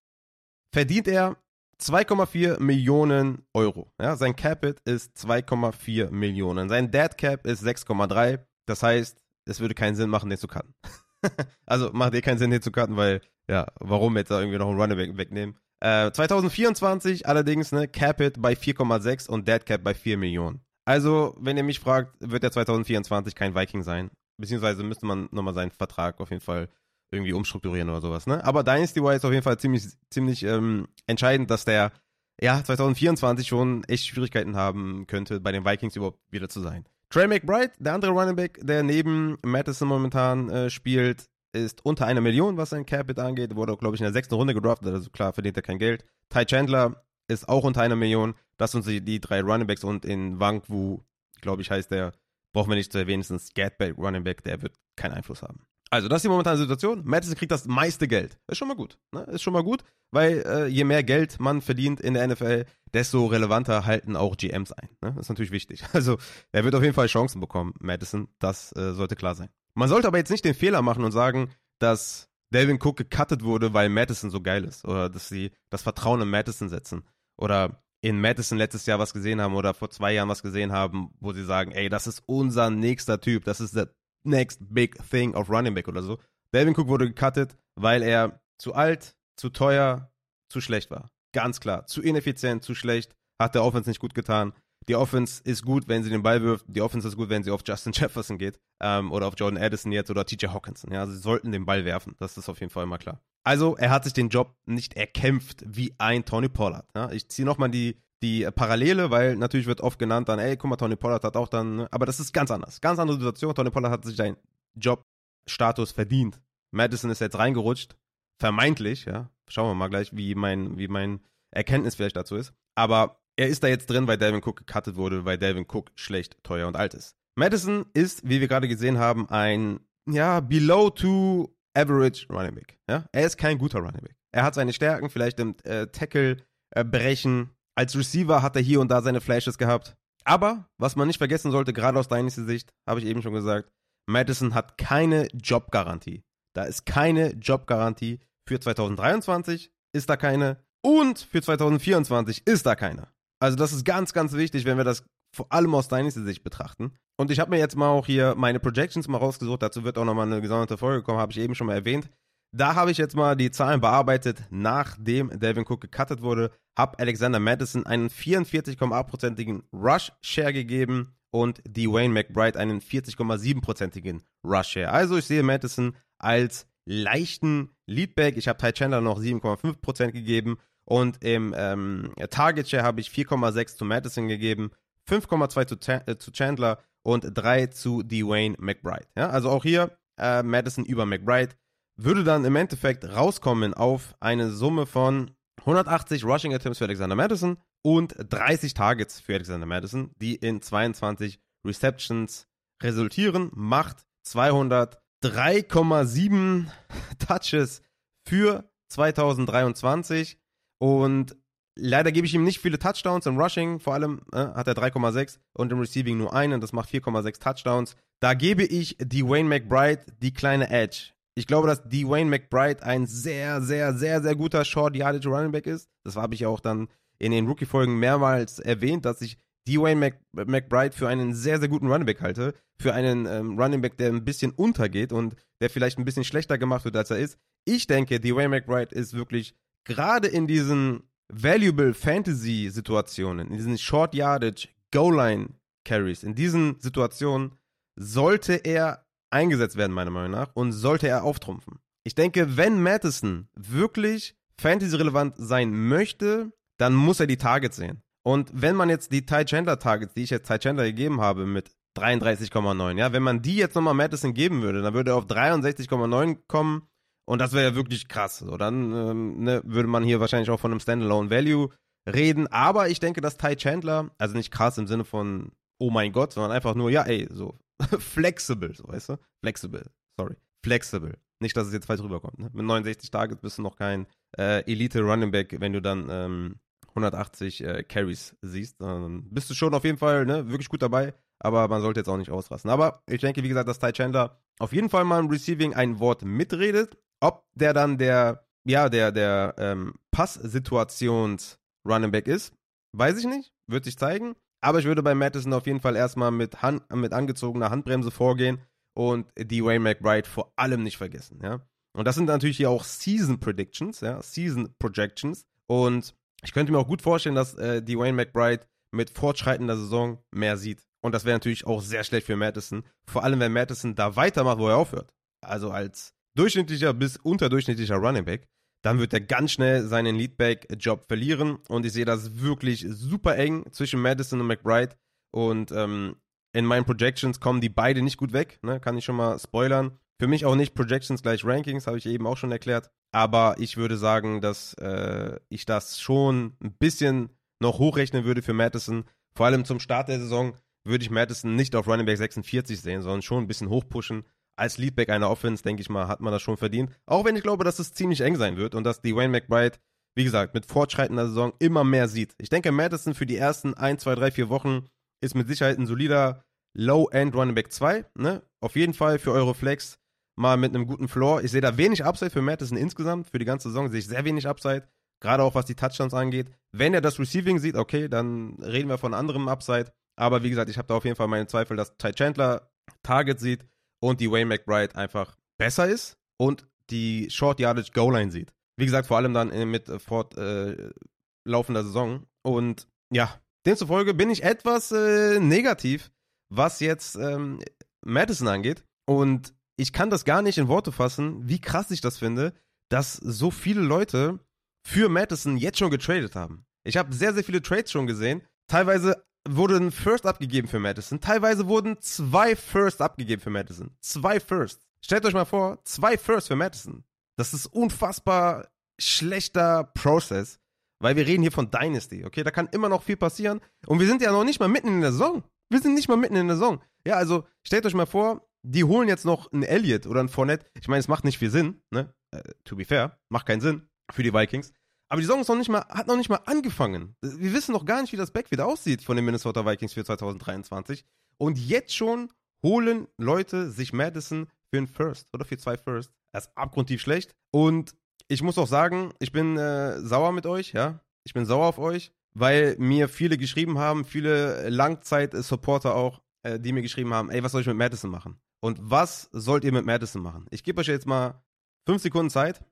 Verdient 0.74 1.06
er 1.06 1.36
2,4 1.80 2.60
Millionen 2.60 3.46
Euro. 3.54 3.92
Ja, 4.00 4.16
sein 4.16 4.34
Capit 4.34 4.80
ist 4.80 5.16
2,4 5.16 6.10
Millionen. 6.10 6.68
Sein 6.68 6.90
Dead 6.90 7.16
Cap 7.16 7.46
ist 7.46 7.64
6,3. 7.64 8.40
Das 8.66 8.82
heißt, 8.82 9.22
es 9.46 9.60
würde 9.60 9.74
keinen 9.74 9.94
Sinn 9.94 10.10
machen, 10.10 10.30
den 10.30 10.38
zu 10.38 10.48
cutten. 10.48 10.74
also 11.66 11.92
macht 11.92 12.14
eh 12.14 12.20
keinen 12.20 12.38
Sinn, 12.38 12.50
den 12.50 12.60
zu 12.60 12.72
cutten, 12.72 12.96
weil, 12.96 13.20
ja, 13.48 13.68
warum 13.78 14.16
jetzt 14.16 14.32
da 14.32 14.40
irgendwie 14.40 14.58
noch 14.58 14.68
einen 14.68 14.80
Running 14.80 15.16
wegnehmen? 15.16 15.56
Äh, 15.78 16.10
2024 16.10 17.28
allerdings, 17.28 17.70
ne, 17.70 17.86
Capit 17.86 18.42
bei 18.42 18.54
4,6 18.54 19.28
und 19.28 19.46
Dead 19.46 19.64
Cap 19.64 19.84
bei 19.84 19.94
4 19.94 20.18
Millionen. 20.18 20.60
Also, 20.88 21.36
wenn 21.38 21.58
ihr 21.58 21.64
mich 21.64 21.80
fragt, 21.80 22.14
wird 22.18 22.42
er 22.42 22.50
2024 22.50 23.34
kein 23.34 23.54
Viking 23.54 23.82
sein. 23.82 24.10
Beziehungsweise 24.38 24.82
müsste 24.82 25.04
man 25.04 25.28
nochmal 25.32 25.52
seinen 25.52 25.70
Vertrag 25.70 26.18
auf 26.18 26.30
jeden 26.30 26.40
Fall 26.40 26.70
irgendwie 27.10 27.34
umstrukturieren 27.34 27.90
oder 27.90 28.00
sowas, 28.00 28.26
ne? 28.26 28.42
Aber 28.42 28.64
Dynasty-wise 28.64 29.16
ist 29.16 29.24
auf 29.26 29.32
jeden 29.32 29.42
Fall 29.42 29.58
ziemlich, 29.58 29.84
ziemlich 30.08 30.44
ähm, 30.44 30.88
entscheidend, 31.06 31.50
dass 31.50 31.66
der 31.66 31.92
ja 32.40 32.64
2024 32.64 33.46
schon 33.46 33.84
echt 33.84 34.06
Schwierigkeiten 34.06 34.56
haben 34.56 35.06
könnte, 35.06 35.40
bei 35.40 35.52
den 35.52 35.66
Vikings 35.66 35.94
überhaupt 35.94 36.20
wieder 36.30 36.48
zu 36.48 36.62
sein. 36.62 36.86
Trey 37.10 37.26
McBride, 37.26 37.72
der 37.78 37.92
andere 37.92 38.12
Running 38.12 38.36
Back, 38.36 38.58
der 38.62 38.82
neben 38.82 39.36
Madison 39.44 39.88
momentan 39.88 40.48
äh, 40.48 40.70
spielt, 40.70 41.26
ist 41.52 41.84
unter 41.84 42.06
einer 42.06 42.22
Million, 42.22 42.56
was 42.56 42.70
sein 42.70 42.86
Capit 42.86 43.18
angeht. 43.18 43.56
Wurde, 43.56 43.76
glaube 43.76 43.94
ich, 43.94 44.00
in 44.00 44.06
der 44.06 44.14
sechsten 44.14 44.36
Runde 44.36 44.54
gedraftet, 44.54 44.88
also 44.88 45.10
klar 45.10 45.34
verdient 45.34 45.58
er 45.58 45.62
kein 45.62 45.78
Geld. 45.78 46.06
Ty 46.30 46.46
Chandler 46.46 47.04
ist 47.28 47.46
auch 47.46 47.64
unter 47.64 47.82
einer 47.82 47.96
Million. 47.96 48.34
Das 48.58 48.72
sind 48.72 48.86
die 48.86 49.20
drei 49.20 49.40
Running 49.40 49.66
Backs 49.66 49.84
und 49.84 50.04
in 50.04 50.38
Wangwu, 50.38 51.00
glaube 51.40 51.62
ich, 51.62 51.70
heißt 51.70 51.90
der, 51.90 52.12
brauchen 52.52 52.70
wir 52.70 52.76
nicht 52.76 52.92
zu 52.92 52.98
erwähnen, 52.98 53.22
ist 53.22 53.30
ein 53.30 53.38
Scatback 53.38 53.96
Running 53.96 54.24
Back, 54.24 54.44
der 54.44 54.60
wird 54.60 54.74
keinen 54.96 55.14
Einfluss 55.14 55.42
haben. 55.42 55.64
Also, 55.90 56.08
das 56.08 56.18
ist 56.18 56.24
die 56.24 56.28
momentane 56.28 56.58
Situation. 56.58 57.02
Madison 57.04 57.34
kriegt 57.34 57.50
das 57.50 57.66
meiste 57.66 58.08
Geld. 58.08 58.38
Ist 58.46 58.58
schon 58.58 58.68
mal 58.68 58.76
gut. 58.76 58.98
Ne? 59.12 59.22
Ist 59.22 59.42
schon 59.42 59.54
mal 59.54 59.62
gut, 59.62 59.84
weil 60.10 60.44
äh, 60.46 60.66
je 60.66 60.84
mehr 60.84 61.02
Geld 61.02 61.40
man 61.40 61.62
verdient 61.62 62.00
in 62.00 62.12
der 62.12 62.26
NFL, 62.26 62.66
desto 62.92 63.26
relevanter 63.26 63.86
halten 63.86 64.14
auch 64.14 64.36
GMs 64.36 64.72
ein. 64.72 64.90
Ne? 65.00 65.12
Das 65.14 65.24
ist 65.24 65.28
natürlich 65.30 65.52
wichtig. 65.52 65.84
Also, 65.94 66.18
er 66.52 66.64
wird 66.64 66.74
auf 66.74 66.82
jeden 66.82 66.94
Fall 66.94 67.06
Chancen 67.06 67.40
bekommen, 67.40 67.72
Madison. 67.80 68.28
Das 68.38 68.72
äh, 68.76 68.92
sollte 68.92 69.16
klar 69.16 69.34
sein. 69.34 69.48
Man 69.74 69.88
sollte 69.88 70.08
aber 70.08 70.18
jetzt 70.18 70.30
nicht 70.30 70.44
den 70.44 70.54
Fehler 70.54 70.82
machen 70.82 71.04
und 71.04 71.12
sagen, 71.12 71.50
dass 71.78 72.28
Delvin 72.50 72.78
Cook 72.82 72.96
gecuttet 72.96 73.42
wurde, 73.42 73.72
weil 73.72 73.88
Madison 73.88 74.30
so 74.30 74.42
geil 74.42 74.64
ist. 74.64 74.84
Oder 74.84 75.08
dass 75.08 75.28
sie 75.28 75.52
das 75.70 75.82
Vertrauen 75.82 76.20
in 76.20 76.28
Madison 76.28 76.68
setzen. 76.68 77.04
Oder 77.36 77.82
in 78.00 78.20
Madison 78.20 78.58
letztes 78.58 78.86
Jahr 78.86 78.98
was 78.98 79.12
gesehen 79.12 79.40
haben 79.40 79.54
oder 79.54 79.74
vor 79.74 79.90
zwei 79.90 80.12
Jahren 80.12 80.28
was 80.28 80.42
gesehen 80.42 80.72
haben, 80.72 81.10
wo 81.20 81.32
sie 81.32 81.44
sagen, 81.44 81.72
ey, 81.72 81.88
das 81.88 82.06
ist 82.06 82.22
unser 82.26 82.70
nächster 82.70 83.20
Typ, 83.20 83.44
das 83.44 83.60
ist 83.60 83.74
der 83.74 83.90
next 84.24 84.60
big 84.72 84.96
thing 85.10 85.34
of 85.34 85.50
running 85.50 85.74
back 85.74 85.88
oder 85.88 86.02
so. 86.02 86.18
Delvin 86.54 86.74
Cook 86.76 86.88
wurde 86.88 87.12
gecuttet, 87.12 87.56
weil 87.74 88.02
er 88.02 88.40
zu 88.58 88.74
alt, 88.74 89.16
zu 89.36 89.50
teuer, 89.50 90.12
zu 90.48 90.60
schlecht 90.60 90.90
war. 90.90 91.10
Ganz 91.32 91.60
klar. 91.60 91.86
Zu 91.86 92.02
ineffizient, 92.02 92.62
zu 92.64 92.74
schlecht. 92.74 93.14
Hat 93.38 93.54
der 93.54 93.62
Offense 93.62 93.90
nicht 93.90 94.00
gut 94.00 94.14
getan. 94.14 94.52
Die 94.88 94.96
Offense 94.96 95.42
ist 95.44 95.64
gut, 95.64 95.86
wenn 95.86 96.02
sie 96.02 96.08
den 96.08 96.22
Ball 96.22 96.42
wirft. 96.42 96.64
Die 96.66 96.80
Offense 96.80 97.06
ist 97.06 97.16
gut, 97.16 97.28
wenn 97.28 97.42
sie 97.42 97.50
auf 97.50 97.60
Justin 97.64 97.92
Jefferson 97.94 98.38
geht. 98.38 98.58
Ähm, 98.80 99.12
oder 99.12 99.26
auf 99.26 99.34
Jordan 99.36 99.62
Addison 99.62 99.92
jetzt 99.92 100.10
oder 100.10 100.24
TJ 100.24 100.46
Hawkinson. 100.46 100.92
Ja, 100.92 101.06
sie 101.06 101.18
sollten 101.18 101.52
den 101.52 101.66
Ball 101.66 101.84
werfen. 101.84 102.14
Das 102.18 102.38
ist 102.38 102.48
auf 102.48 102.60
jeden 102.60 102.70
Fall 102.70 102.84
immer 102.84 102.98
klar. 102.98 103.20
Also, 103.44 103.76
er 103.76 103.90
hat 103.90 104.04
sich 104.04 104.14
den 104.14 104.30
Job 104.30 104.56
nicht 104.66 104.94
erkämpft 104.94 105.62
wie 105.66 105.94
ein 105.98 106.24
Tony 106.24 106.48
Pollard. 106.48 106.86
Ja, 106.94 107.10
ich 107.10 107.28
ziehe 107.28 107.46
nochmal 107.46 107.70
die, 107.70 108.00
die 108.22 108.48
Parallele, 108.50 109.10
weil 109.10 109.36
natürlich 109.36 109.66
wird 109.66 109.80
oft 109.80 109.98
genannt 109.98 110.28
dann, 110.28 110.38
ey, 110.38 110.56
guck 110.56 110.70
mal, 110.70 110.76
Tony 110.76 110.96
Pollard 110.96 111.24
hat 111.24 111.36
auch 111.36 111.48
dann, 111.48 111.80
aber 111.90 112.06
das 112.06 112.20
ist 112.20 112.32
ganz 112.32 112.50
anders. 112.50 112.80
Ganz 112.80 112.98
andere 112.98 113.18
Situation. 113.18 113.54
Tony 113.54 113.70
Pollard 113.70 113.92
hat 113.92 114.04
sich 114.04 114.16
seinen 114.16 114.36
Jobstatus 114.74 115.92
verdient. 115.92 116.40
Madison 116.70 117.10
ist 117.10 117.20
jetzt 117.20 117.38
reingerutscht. 117.38 117.96
Vermeintlich, 118.40 119.04
ja. 119.04 119.30
Schauen 119.48 119.70
wir 119.70 119.74
mal 119.74 119.88
gleich, 119.88 120.10
wie 120.16 120.34
mein, 120.34 120.78
wie 120.78 120.88
mein 120.88 121.20
Erkenntnis 121.50 121.94
vielleicht 121.94 122.16
dazu 122.16 122.36
ist. 122.36 122.52
Aber 122.74 123.17
er 123.38 123.46
ist 123.46 123.62
da 123.62 123.68
jetzt 123.68 123.88
drin, 123.88 124.08
weil 124.08 124.18
Delvin 124.18 124.42
Cook 124.42 124.66
gecuttet 124.66 124.96
wurde, 124.96 125.24
weil 125.24 125.38
Delvin 125.38 125.64
Cook 125.68 125.92
schlecht, 125.94 126.36
teuer 126.42 126.66
und 126.66 126.76
alt 126.76 126.94
ist. 126.94 127.14
Madison 127.36 127.86
ist, 127.94 128.28
wie 128.28 128.40
wir 128.40 128.48
gerade 128.48 128.66
gesehen 128.66 128.98
haben, 128.98 129.28
ein, 129.30 129.78
ja, 130.10 130.40
below 130.40 130.90
to 130.90 131.54
average 131.72 132.26
Running 132.30 132.56
Back. 132.56 132.78
Ja? 132.90 133.04
Er 133.12 133.24
ist 133.24 133.38
kein 133.38 133.58
guter 133.58 133.78
Running 133.78 134.02
Back. 134.02 134.16
Er 134.32 134.42
hat 134.42 134.54
seine 134.54 134.72
Stärken, 134.72 135.08
vielleicht 135.08 135.38
im 135.38 135.54
äh, 135.62 135.86
Tackle 135.86 136.38
äh, 136.70 136.84
brechen. 136.84 137.50
Als 137.76 137.96
Receiver 137.96 138.42
hat 138.42 138.56
er 138.56 138.62
hier 138.62 138.80
und 138.80 138.90
da 138.90 139.02
seine 139.02 139.20
Flashes 139.20 139.56
gehabt. 139.56 139.96
Aber, 140.24 140.68
was 140.76 140.96
man 140.96 141.06
nicht 141.06 141.18
vergessen 141.18 141.52
sollte, 141.52 141.72
gerade 141.72 141.96
aus 141.96 142.08
Dynasty 142.08 142.42
Sicht, 142.42 142.72
habe 142.88 142.98
ich 142.98 143.06
eben 143.06 143.22
schon 143.22 143.34
gesagt, 143.34 143.70
Madison 144.10 144.54
hat 144.54 144.78
keine 144.78 145.28
Jobgarantie. 145.32 146.24
Da 146.54 146.64
ist 146.64 146.86
keine 146.86 147.34
Jobgarantie. 147.34 148.18
Für 148.48 148.58
2023 148.58 149.70
ist 149.92 150.10
da 150.10 150.16
keine. 150.16 150.64
Und 150.82 151.20
für 151.20 151.40
2024 151.40 152.46
ist 152.46 152.66
da 152.66 152.74
keine. 152.74 153.08
Also 153.40 153.56
das 153.56 153.72
ist 153.72 153.84
ganz, 153.84 154.12
ganz 154.12 154.32
wichtig, 154.32 154.64
wenn 154.64 154.76
wir 154.76 154.84
das 154.84 155.04
vor 155.34 155.46
allem 155.50 155.74
aus 155.74 155.88
Dynasty 155.88 156.22
Sicht 156.22 156.42
betrachten. 156.42 156.92
Und 157.16 157.30
ich 157.30 157.40
habe 157.40 157.50
mir 157.50 157.58
jetzt 157.58 157.76
mal 157.76 157.88
auch 157.88 158.06
hier 158.06 158.34
meine 158.36 158.60
Projections 158.60 159.08
mal 159.08 159.18
rausgesucht. 159.18 159.62
Dazu 159.62 159.84
wird 159.84 159.98
auch 159.98 160.04
nochmal 160.04 160.26
eine 160.26 160.40
gesonderte 160.40 160.78
Folge 160.78 161.02
kommen, 161.02 161.18
habe 161.18 161.32
ich 161.32 161.38
eben 161.38 161.54
schon 161.54 161.66
mal 161.66 161.74
erwähnt. 161.74 162.08
Da 162.56 162.74
habe 162.74 162.90
ich 162.90 162.98
jetzt 162.98 163.14
mal 163.14 163.36
die 163.36 163.50
Zahlen 163.50 163.80
bearbeitet, 163.80 164.42
nachdem 164.50 165.38
Delvin 165.38 165.66
Cook 165.68 165.82
gecuttet 165.82 166.22
wurde. 166.22 166.50
Habe 166.78 166.98
Alexander 166.98 167.40
Madison 167.40 167.84
einen 167.84 168.08
44,8%igen 168.08 169.62
Rush-Share 169.72 170.52
gegeben 170.54 171.14
und 171.30 171.60
Dwayne 171.68 172.14
McBride 172.14 172.58
einen 172.58 172.80
40,7%igen 172.80 174.22
Rush-Share. 174.44 174.90
Also 174.90 175.18
ich 175.18 175.26
sehe 175.26 175.42
Madison 175.42 175.94
als 176.18 176.66
leichten 176.86 177.70
Leadback. 177.86 178.38
Ich 178.38 178.48
habe 178.48 178.58
Ty 178.58 178.72
Chandler 178.72 179.02
noch 179.02 179.20
7,5% 179.20 180.12
gegeben 180.12 180.56
und 180.88 181.22
im 181.22 181.54
ähm, 181.54 182.14
Target 182.30 182.70
Share 182.70 182.82
habe 182.82 183.02
ich 183.02 183.10
4,6 183.10 183.76
zu 183.76 183.84
Madison 183.84 184.26
gegeben, 184.26 184.70
5,2 185.06 185.66
zu, 185.66 185.76
äh, 186.06 186.16
zu 186.16 186.32
Chandler 186.32 186.82
und 187.02 187.30
3 187.34 187.66
zu 187.66 188.02
Dwayne 188.02 188.56
McBride. 188.58 189.06
Ja, 189.14 189.28
also 189.28 189.50
auch 189.50 189.64
hier 189.64 189.98
äh, 190.18 190.42
Madison 190.42 190.86
über 190.86 191.04
McBride. 191.04 191.50
Würde 191.96 192.24
dann 192.24 192.46
im 192.46 192.56
Endeffekt 192.56 193.04
rauskommen 193.04 193.74
auf 193.74 194.14
eine 194.20 194.50
Summe 194.50 194.86
von 194.86 195.32
180 195.58 196.24
Rushing 196.24 196.54
Attempts 196.54 196.78
für 196.78 196.86
Alexander 196.86 197.16
Madison 197.16 197.58
und 197.82 198.14
30 198.16 198.72
Targets 198.72 199.20
für 199.20 199.34
Alexander 199.34 199.66
Madison, 199.66 200.12
die 200.16 200.36
in 200.36 200.62
22 200.62 201.38
Receptions 201.66 202.48
resultieren, 202.82 203.50
macht 203.52 204.06
203,7 204.26 206.64
Touches 207.18 207.82
für 208.24 208.64
2023 208.88 210.38
und 210.78 211.36
leider 211.76 212.12
gebe 212.12 212.26
ich 212.26 212.34
ihm 212.34 212.44
nicht 212.44 212.60
viele 212.60 212.78
Touchdowns 212.78 213.26
im 213.26 213.38
Rushing, 213.38 213.80
vor 213.80 213.94
allem 213.94 214.20
äh, 214.32 214.38
hat 214.38 214.68
er 214.68 214.74
3,6 214.74 215.38
und 215.52 215.72
im 215.72 215.80
Receiving 215.80 216.18
nur 216.18 216.34
einen, 216.34 216.60
das 216.60 216.72
macht 216.72 216.90
4,6 216.90 217.40
Touchdowns. 217.40 217.96
Da 218.20 218.34
gebe 218.34 218.64
ich 218.64 218.96
Dwayne 218.98 219.48
McBride 219.48 220.02
die 220.20 220.32
kleine 220.32 220.70
Edge. 220.70 221.12
Ich 221.36 221.46
glaube, 221.46 221.68
dass 221.68 221.84
Dwayne 221.84 222.28
McBride 222.28 222.82
ein 222.82 223.06
sehr, 223.06 223.62
sehr, 223.62 223.94
sehr, 223.94 224.20
sehr 224.20 224.34
guter 224.34 224.64
Short 224.64 224.96
Yardage 224.96 225.28
Running 225.28 225.52
Back 225.52 225.66
ist. 225.66 225.88
Das 226.04 226.16
habe 226.16 226.34
ich 226.34 226.44
auch 226.46 226.58
dann 226.58 226.88
in 227.20 227.30
den 227.30 227.46
Rookie-Folgen 227.46 227.96
mehrmals 227.98 228.58
erwähnt, 228.58 229.04
dass 229.04 229.20
ich 229.22 229.38
Dwayne 229.68 230.00
Mc, 230.00 230.18
McBride 230.32 230.96
für 230.96 231.08
einen 231.08 231.34
sehr, 231.34 231.60
sehr 231.60 231.68
guten 231.68 231.86
Running 231.86 232.06
Back 232.06 232.22
halte. 232.22 232.54
Für 232.80 232.94
einen 232.94 233.26
ähm, 233.26 233.58
Running 233.58 233.80
Back, 233.80 233.98
der 233.98 234.08
ein 234.08 234.24
bisschen 234.24 234.50
untergeht 234.50 235.12
und 235.12 235.36
der 235.60 235.70
vielleicht 235.70 235.98
ein 235.98 236.04
bisschen 236.04 236.24
schlechter 236.24 236.58
gemacht 236.58 236.84
wird, 236.84 236.96
als 236.96 237.10
er 237.10 237.18
ist. 237.18 237.38
Ich 237.64 237.86
denke, 237.86 238.18
Dwayne 238.18 238.48
McBride 238.48 238.94
ist 238.94 239.14
wirklich 239.14 239.54
gerade 239.88 240.28
in 240.28 240.46
diesen 240.46 241.02
valuable 241.28 241.94
Fantasy 241.94 242.70
Situationen, 242.70 243.48
in 243.48 243.56
diesen 243.56 243.78
Short 243.78 244.14
Yardage 244.14 244.68
Goal 244.92 245.16
Line 245.16 245.48
Carries, 245.84 246.22
in 246.22 246.34
diesen 246.34 246.78
Situationen 246.78 247.52
sollte 247.96 248.54
er 248.54 249.04
eingesetzt 249.30 249.76
werden, 249.76 249.92
meiner 249.92 250.10
Meinung 250.10 250.30
nach, 250.30 250.50
und 250.54 250.72
sollte 250.72 251.08
er 251.08 251.24
auftrumpfen. 251.24 251.80
Ich 252.04 252.14
denke, 252.14 252.56
wenn 252.56 252.80
Madison 252.82 253.48
wirklich 253.54 254.36
Fantasy-relevant 254.60 255.34
sein 255.36 255.88
möchte, 255.88 256.52
dann 256.78 256.94
muss 256.94 257.20
er 257.20 257.26
die 257.26 257.36
Targets 257.36 257.76
sehen. 257.76 258.02
Und 258.22 258.50
wenn 258.52 258.76
man 258.76 258.88
jetzt 258.88 259.12
die 259.12 259.26
Ty 259.26 259.44
Chandler 259.44 259.78
Targets, 259.78 260.14
die 260.14 260.22
ich 260.22 260.30
jetzt 260.30 260.48
Ty 260.48 260.58
Chandler 260.58 260.84
gegeben 260.84 261.20
habe, 261.20 261.46
mit 261.46 261.70
33,9, 261.96 262.98
ja, 262.98 263.12
wenn 263.12 263.22
man 263.22 263.42
die 263.42 263.56
jetzt 263.56 263.74
nochmal 263.74 263.94
Madison 263.94 264.34
geben 264.34 264.62
würde, 264.62 264.82
dann 264.82 264.94
würde 264.94 265.12
er 265.12 265.16
auf 265.16 265.26
63,9 265.26 266.38
kommen 266.46 266.88
und 267.28 267.40
das 267.40 267.52
wäre 267.52 267.70
ja 267.70 267.74
wirklich 267.74 268.08
krass. 268.08 268.38
So, 268.38 268.56
dann 268.56 268.90
ähm, 268.92 269.44
ne, 269.44 269.60
würde 269.62 269.86
man 269.86 270.02
hier 270.02 270.18
wahrscheinlich 270.18 270.48
auch 270.48 270.58
von 270.58 270.70
einem 270.70 270.80
Standalone 270.80 271.30
Value 271.30 271.68
reden. 272.08 272.46
Aber 272.46 272.88
ich 272.88 273.00
denke, 273.00 273.20
dass 273.20 273.36
Ty 273.36 273.54
Chandler, 273.54 274.10
also 274.16 274.34
nicht 274.34 274.50
krass 274.50 274.78
im 274.78 274.86
Sinne 274.86 275.04
von, 275.04 275.52
oh 275.78 275.90
mein 275.90 276.12
Gott, 276.12 276.32
sondern 276.32 276.52
einfach 276.52 276.74
nur, 276.74 276.90
ja, 276.90 277.02
ey, 277.02 277.28
so 277.30 277.58
flexible, 277.98 278.74
so 278.74 278.88
weißt 278.88 279.10
du? 279.10 279.16
Flexible, 279.44 279.84
sorry. 280.18 280.36
Flexible. 280.64 281.18
Nicht, 281.40 281.54
dass 281.54 281.66
es 281.66 281.74
jetzt 281.74 281.84
falsch 281.84 282.00
rüberkommt. 282.00 282.38
Ne? 282.38 282.48
Mit 282.54 282.64
69 282.64 283.10
Targets 283.10 283.42
bist 283.42 283.58
du 283.58 283.62
noch 283.62 283.76
kein 283.76 284.06
äh, 284.38 284.62
Elite 284.62 285.02
Running 285.02 285.30
Back, 285.30 285.54
wenn 285.60 285.74
du 285.74 285.82
dann 285.82 286.08
ähm, 286.10 286.56
180 286.88 287.62
äh, 287.62 287.82
Carries 287.82 288.36
siehst. 288.40 288.80
Dann 288.80 289.28
bist 289.28 289.50
du 289.50 289.54
schon 289.54 289.74
auf 289.74 289.84
jeden 289.84 289.98
Fall 289.98 290.24
ne, 290.24 290.48
wirklich 290.48 290.70
gut 290.70 290.80
dabei, 290.80 291.12
aber 291.40 291.68
man 291.68 291.82
sollte 291.82 292.00
jetzt 292.00 292.08
auch 292.08 292.16
nicht 292.16 292.30
ausrasten. 292.30 292.70
Aber 292.70 293.02
ich 293.08 293.20
denke, 293.20 293.42
wie 293.42 293.48
gesagt, 293.48 293.68
dass 293.68 293.78
Ty 293.78 293.92
Chandler 293.92 294.38
auf 294.58 294.72
jeden 294.72 294.90
Fall 294.90 295.04
mal 295.04 295.20
im 295.20 295.28
Receiving 295.28 295.74
ein 295.74 296.00
Wort 296.00 296.24
mitredet. 296.24 296.96
Ob 297.20 297.44
der 297.54 297.72
dann 297.72 297.98
der, 297.98 298.46
ja, 298.64 298.88
der, 298.88 299.12
der 299.12 299.54
ähm, 299.58 299.94
Passsituations-Running 300.10 302.10
Back 302.10 302.26
ist, 302.26 302.54
weiß 302.96 303.18
ich 303.18 303.26
nicht. 303.26 303.52
Wird 303.66 303.84
sich 303.84 303.98
zeigen. 303.98 304.34
Aber 304.60 304.78
ich 304.78 304.84
würde 304.84 305.02
bei 305.02 305.14
Madison 305.14 305.52
auf 305.52 305.66
jeden 305.66 305.80
Fall 305.80 305.96
erstmal 305.96 306.30
mit, 306.30 306.62
Hand, 306.62 306.82
mit 306.92 307.12
angezogener 307.12 307.70
Handbremse 307.70 308.10
vorgehen 308.10 308.60
und 308.94 309.26
die 309.38 309.64
Wayne 309.64 309.80
McBride 309.80 310.28
vor 310.28 310.52
allem 310.56 310.82
nicht 310.82 310.96
vergessen, 310.96 311.40
ja. 311.42 311.60
Und 311.96 312.04
das 312.04 312.16
sind 312.16 312.26
natürlich 312.26 312.56
hier 312.56 312.70
auch 312.70 312.84
Season 312.84 313.40
Predictions, 313.40 314.00
ja, 314.00 314.20
Season 314.22 314.74
Projections. 314.78 315.46
Und 315.66 316.14
ich 316.42 316.52
könnte 316.52 316.72
mir 316.72 316.78
auch 316.78 316.86
gut 316.86 317.02
vorstellen, 317.02 317.34
dass 317.34 317.54
äh, 317.54 317.82
die 317.82 317.96
McBride 317.96 318.66
mit 318.92 319.10
fortschreitender 319.10 319.76
Saison 319.76 320.18
mehr 320.32 320.56
sieht. 320.56 320.87
Und 321.00 321.14
das 321.14 321.24
wäre 321.24 321.36
natürlich 321.36 321.66
auch 321.66 321.80
sehr 321.80 322.04
schlecht 322.04 322.26
für 322.26 322.36
Madison. 322.36 322.84
Vor 323.08 323.24
allem, 323.24 323.40
wenn 323.40 323.52
Madison 323.52 323.94
da 323.94 324.16
weitermacht, 324.16 324.58
wo 324.58 324.68
er 324.68 324.76
aufhört. 324.76 325.12
Also 325.44 325.70
als 325.70 326.14
durchschnittlicher 326.36 326.92
bis 326.92 327.16
unterdurchschnittlicher 327.16 327.96
Running 327.96 328.24
Back, 328.24 328.48
dann 328.84 328.98
wird 328.98 329.12
er 329.12 329.20
ganz 329.20 329.52
schnell 329.52 329.86
seinen 329.86 330.16
Leadback-Job 330.16 331.06
verlieren. 331.06 331.58
Und 331.68 331.86
ich 331.86 331.92
sehe 331.92 332.04
das 332.04 332.40
wirklich 332.40 332.86
super 332.88 333.36
eng 333.36 333.64
zwischen 333.72 334.00
Madison 334.00 334.40
und 334.40 334.46
McBride. 334.46 334.96
Und 335.32 335.72
ähm, 335.72 336.16
in 336.52 336.64
meinen 336.64 336.84
Projections 336.84 337.40
kommen 337.40 337.60
die 337.60 337.68
beide 337.68 338.02
nicht 338.02 338.16
gut 338.16 338.32
weg, 338.32 338.58
ne? 338.62 338.80
kann 338.80 338.96
ich 338.96 339.04
schon 339.04 339.16
mal 339.16 339.38
spoilern. 339.38 339.98
Für 340.20 340.26
mich 340.26 340.44
auch 340.44 340.56
nicht 340.56 340.74
Projections 340.74 341.22
gleich 341.22 341.44
Rankings, 341.44 341.86
habe 341.86 341.98
ich 341.98 342.06
eben 342.06 342.26
auch 342.26 342.36
schon 342.36 342.50
erklärt. 342.50 342.90
Aber 343.12 343.56
ich 343.58 343.76
würde 343.76 343.96
sagen, 343.96 344.40
dass 344.40 344.74
äh, 344.74 345.38
ich 345.48 345.64
das 345.66 346.00
schon 346.00 346.56
ein 346.62 346.72
bisschen 346.72 347.30
noch 347.60 347.78
hochrechnen 347.78 348.24
würde 348.24 348.42
für 348.42 348.52
Madison. 348.52 349.04
Vor 349.34 349.46
allem 349.46 349.64
zum 349.64 349.80
Start 349.80 350.08
der 350.08 350.18
Saison 350.18 350.56
würde 350.88 351.04
ich 351.04 351.10
Madison 351.10 351.54
nicht 351.54 351.74
auf 351.76 351.86
Running 351.86 352.06
Back 352.06 352.18
46 352.18 352.80
sehen, 352.80 353.02
sondern 353.02 353.22
schon 353.22 353.44
ein 353.44 353.48
bisschen 353.48 353.68
hochpushen 353.68 354.24
als 354.58 354.76
Leadback 354.76 355.08
einer 355.10 355.30
Offense, 355.30 355.62
denke 355.62 355.82
ich 355.82 355.88
mal, 355.88 356.08
hat 356.08 356.20
man 356.20 356.32
das 356.32 356.42
schon 356.42 356.56
verdient. 356.56 356.90
Auch 357.06 357.24
wenn 357.24 357.36
ich 357.36 357.42
glaube, 357.42 357.64
dass 357.64 357.78
es 357.78 357.92
ziemlich 357.92 358.20
eng 358.20 358.36
sein 358.36 358.56
wird 358.56 358.74
und 358.74 358.84
dass 358.84 359.00
die 359.00 359.14
Wayne 359.14 359.28
McBride, 359.28 359.78
wie 360.16 360.24
gesagt, 360.24 360.54
mit 360.54 360.66
fortschreitender 360.66 361.28
Saison 361.28 361.52
immer 361.60 361.84
mehr 361.84 362.08
sieht. 362.08 362.34
Ich 362.38 362.48
denke, 362.48 362.72
Madison 362.72 363.14
für 363.14 363.26
die 363.26 363.36
ersten 363.36 363.74
1, 363.74 364.02
2, 364.02 364.16
3, 364.16 364.30
4 364.32 364.48
Wochen 364.48 364.86
ist 365.20 365.36
mit 365.36 365.46
Sicherheit 365.46 365.78
ein 365.78 365.86
solider 365.86 366.44
Low-End 366.76 367.34
Running 367.34 367.54
Back 367.54 367.72
2. 367.72 368.04
Ne? 368.16 368.42
Auf 368.60 368.74
jeden 368.74 368.94
Fall 368.94 369.18
für 369.18 369.32
eure 369.32 369.54
Flex 369.54 369.98
mal 370.36 370.56
mit 370.56 370.74
einem 370.74 370.86
guten 370.86 371.08
Floor. 371.08 371.42
Ich 371.42 371.50
sehe 371.50 371.60
da 371.60 371.76
wenig 371.76 372.04
Upside 372.04 372.30
für 372.30 372.42
Madison 372.42 372.76
insgesamt. 372.76 373.28
Für 373.30 373.38
die 373.38 373.44
ganze 373.44 373.68
Saison 373.68 373.88
sehe 373.88 374.00
ich 374.00 374.06
sehr 374.06 374.24
wenig 374.24 374.46
Upside. 374.48 374.88
Gerade 375.20 375.42
auch 375.42 375.54
was 375.54 375.66
die 375.66 375.74
Touchdowns 375.74 376.14
angeht. 376.14 376.50
Wenn 376.72 376.94
er 376.94 377.00
das 377.00 377.18
Receiving 377.18 377.58
sieht, 377.58 377.74
okay, 377.74 378.08
dann 378.08 378.54
reden 378.60 378.88
wir 378.88 378.98
von 378.98 379.14
anderem 379.14 379.48
Upside. 379.48 379.92
Aber 380.18 380.42
wie 380.42 380.50
gesagt, 380.50 380.68
ich 380.68 380.78
habe 380.78 380.88
da 380.88 380.94
auf 380.94 381.04
jeden 381.04 381.16
Fall 381.16 381.28
meine 381.28 381.46
Zweifel, 381.46 381.76
dass 381.76 381.96
Ty 381.96 382.12
Chandler 382.12 382.70
Target 383.02 383.38
sieht 383.38 383.64
und 384.00 384.20
die 384.20 384.30
Wayne 384.30 384.46
McBride 384.46 384.96
einfach 384.96 385.36
besser 385.58 385.88
ist 385.88 386.18
und 386.38 386.66
die 386.90 387.30
Short 387.30 387.60
Yardage 387.60 387.92
Goal 387.92 388.14
Line 388.14 388.32
sieht. 388.32 388.52
Wie 388.76 388.84
gesagt, 388.84 389.06
vor 389.06 389.16
allem 389.16 389.34
dann 389.34 389.48
mit 389.70 389.88
fortlaufender 390.02 391.80
äh, 391.80 391.84
Saison. 391.84 392.26
Und 392.42 392.88
ja, 393.12 393.40
demzufolge 393.66 394.14
bin 394.14 394.30
ich 394.30 394.42
etwas 394.42 394.92
äh, 394.92 395.38
negativ, 395.40 396.10
was 396.48 396.80
jetzt 396.80 397.16
ähm, 397.16 397.60
Madison 398.04 398.48
angeht. 398.48 398.84
Und 399.06 399.54
ich 399.76 399.92
kann 399.92 400.10
das 400.10 400.24
gar 400.24 400.42
nicht 400.42 400.58
in 400.58 400.68
Worte 400.68 400.92
fassen, 400.92 401.48
wie 401.48 401.60
krass 401.60 401.90
ich 401.90 402.00
das 402.00 402.18
finde, 402.18 402.54
dass 402.88 403.14
so 403.14 403.50
viele 403.50 403.80
Leute 403.80 404.40
für 404.86 405.08
Madison 405.08 405.56
jetzt 405.56 405.78
schon 405.78 405.90
getradet 405.90 406.34
haben. 406.34 406.64
Ich 406.84 406.96
habe 406.96 407.12
sehr, 407.12 407.34
sehr 407.34 407.44
viele 407.44 407.62
Trades 407.62 407.90
schon 407.90 408.06
gesehen. 408.06 408.42
Teilweise 408.68 409.24
wurde 409.56 409.76
ein 409.76 409.90
First 409.90 410.26
abgegeben 410.26 410.68
für 410.68 410.78
Madison. 410.78 411.20
Teilweise 411.20 411.68
wurden 411.68 412.00
zwei 412.00 412.56
First 412.56 413.00
abgegeben 413.00 413.42
für 413.42 413.50
Madison. 413.50 413.90
Zwei 414.00 414.40
First. 414.40 414.86
Stellt 415.04 415.24
euch 415.24 415.34
mal 415.34 415.44
vor, 415.44 415.82
zwei 415.84 416.18
First 416.18 416.48
für 416.48 416.56
Madison. 416.56 417.04
Das 417.36 417.54
ist 417.54 417.66
unfassbar 417.66 418.68
schlechter 418.98 419.84
Prozess, 419.94 420.58
weil 421.00 421.16
wir 421.16 421.26
reden 421.26 421.42
hier 421.42 421.52
von 421.52 421.70
Dynasty, 421.70 422.24
okay? 422.24 422.42
Da 422.42 422.50
kann 422.50 422.68
immer 422.72 422.88
noch 422.88 423.02
viel 423.02 423.16
passieren. 423.16 423.60
Und 423.86 424.00
wir 424.00 424.06
sind 424.06 424.22
ja 424.22 424.32
noch 424.32 424.44
nicht 424.44 424.60
mal 424.60 424.68
mitten 424.68 424.88
in 424.88 425.00
der 425.00 425.12
Saison. 425.12 425.44
Wir 425.70 425.80
sind 425.80 425.94
nicht 425.94 426.08
mal 426.08 426.16
mitten 426.16 426.36
in 426.36 426.48
der 426.48 426.56
Saison. 426.56 426.82
Ja, 427.06 427.14
also 427.14 427.46
stellt 427.62 427.86
euch 427.86 427.94
mal 427.94 428.06
vor, 428.06 428.48
die 428.62 428.84
holen 428.84 429.08
jetzt 429.08 429.24
noch 429.24 429.52
einen 429.52 429.62
Elliott 429.62 430.06
oder 430.06 430.20
einen 430.20 430.28
Fournette. 430.28 430.66
Ich 430.74 430.88
meine, 430.88 431.00
es 431.00 431.08
macht 431.08 431.24
nicht 431.24 431.38
viel 431.38 431.50
Sinn, 431.50 431.80
ne? 431.90 432.12
Uh, 432.34 432.40
to 432.64 432.76
be 432.76 432.84
fair, 432.84 433.18
macht 433.28 433.46
keinen 433.46 433.60
Sinn 433.60 433.88
für 434.10 434.22
die 434.22 434.34
Vikings. 434.34 434.72
Aber 435.08 435.20
die 435.20 435.26
Saison 435.26 435.40
ist 435.40 435.48
noch 435.48 435.56
nicht 435.56 435.70
mal, 435.70 435.84
hat 435.88 436.06
noch 436.06 436.16
nicht 436.16 436.28
mal 436.28 436.40
angefangen. 436.44 437.16
Wir 437.22 437.52
wissen 437.52 437.72
noch 437.72 437.84
gar 437.84 438.02
nicht, 438.02 438.12
wie 438.12 438.16
das 438.16 438.30
Backfield 438.30 438.60
aussieht 438.60 439.02
von 439.02 439.16
den 439.16 439.24
Minnesota 439.24 439.64
Vikings 439.64 439.94
für 439.94 440.04
2023. 440.04 441.04
Und 441.38 441.58
jetzt 441.58 441.94
schon 441.94 442.30
holen 442.62 443.08
Leute 443.16 443.70
sich 443.70 443.92
Madison 443.92 444.48
für 444.70 444.78
einen 444.78 444.86
First 444.86 445.28
oder 445.32 445.44
für 445.44 445.56
zwei 445.56 445.78
First. 445.78 446.12
Er 446.32 446.40
ist 446.40 446.50
abgrundtief 446.56 447.00
schlecht. 447.00 447.34
Und 447.50 447.94
ich 448.28 448.42
muss 448.42 448.58
auch 448.58 448.66
sagen, 448.66 449.12
ich 449.18 449.32
bin 449.32 449.56
äh, 449.56 450.00
sauer 450.00 450.32
mit 450.32 450.46
euch, 450.46 450.72
ja. 450.72 451.00
Ich 451.24 451.32
bin 451.32 451.46
sauer 451.46 451.66
auf 451.66 451.78
euch, 451.78 452.12
weil 452.34 452.76
mir 452.78 453.08
viele 453.08 453.38
geschrieben 453.38 453.78
haben, 453.78 454.04
viele 454.04 454.68
Langzeit-Supporter 454.68 455.94
auch, 455.94 456.20
äh, 456.42 456.58
die 456.60 456.72
mir 456.72 456.82
geschrieben 456.82 457.14
haben, 457.14 457.30
ey, 457.30 457.42
was 457.42 457.52
soll 457.52 457.62
ich 457.62 457.66
mit 457.66 457.76
Madison 457.76 458.10
machen? 458.10 458.38
Und 458.60 458.78
was 458.82 459.28
sollt 459.32 459.64
ihr 459.64 459.72
mit 459.72 459.86
Madison 459.86 460.22
machen? 460.22 460.46
Ich 460.50 460.64
gebe 460.64 460.80
euch 460.80 460.88
jetzt 460.88 461.06
mal 461.06 461.42
fünf 461.86 462.02
Sekunden 462.02 462.30
Zeit, 462.30 462.64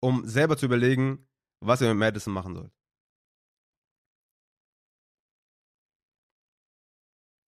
um 0.00 0.26
selber 0.26 0.56
zu 0.56 0.66
überlegen, 0.66 1.25
was 1.60 1.80
ihr 1.80 1.88
mit 1.88 1.98
Madison 1.98 2.32
machen 2.32 2.54
sollt. 2.54 2.72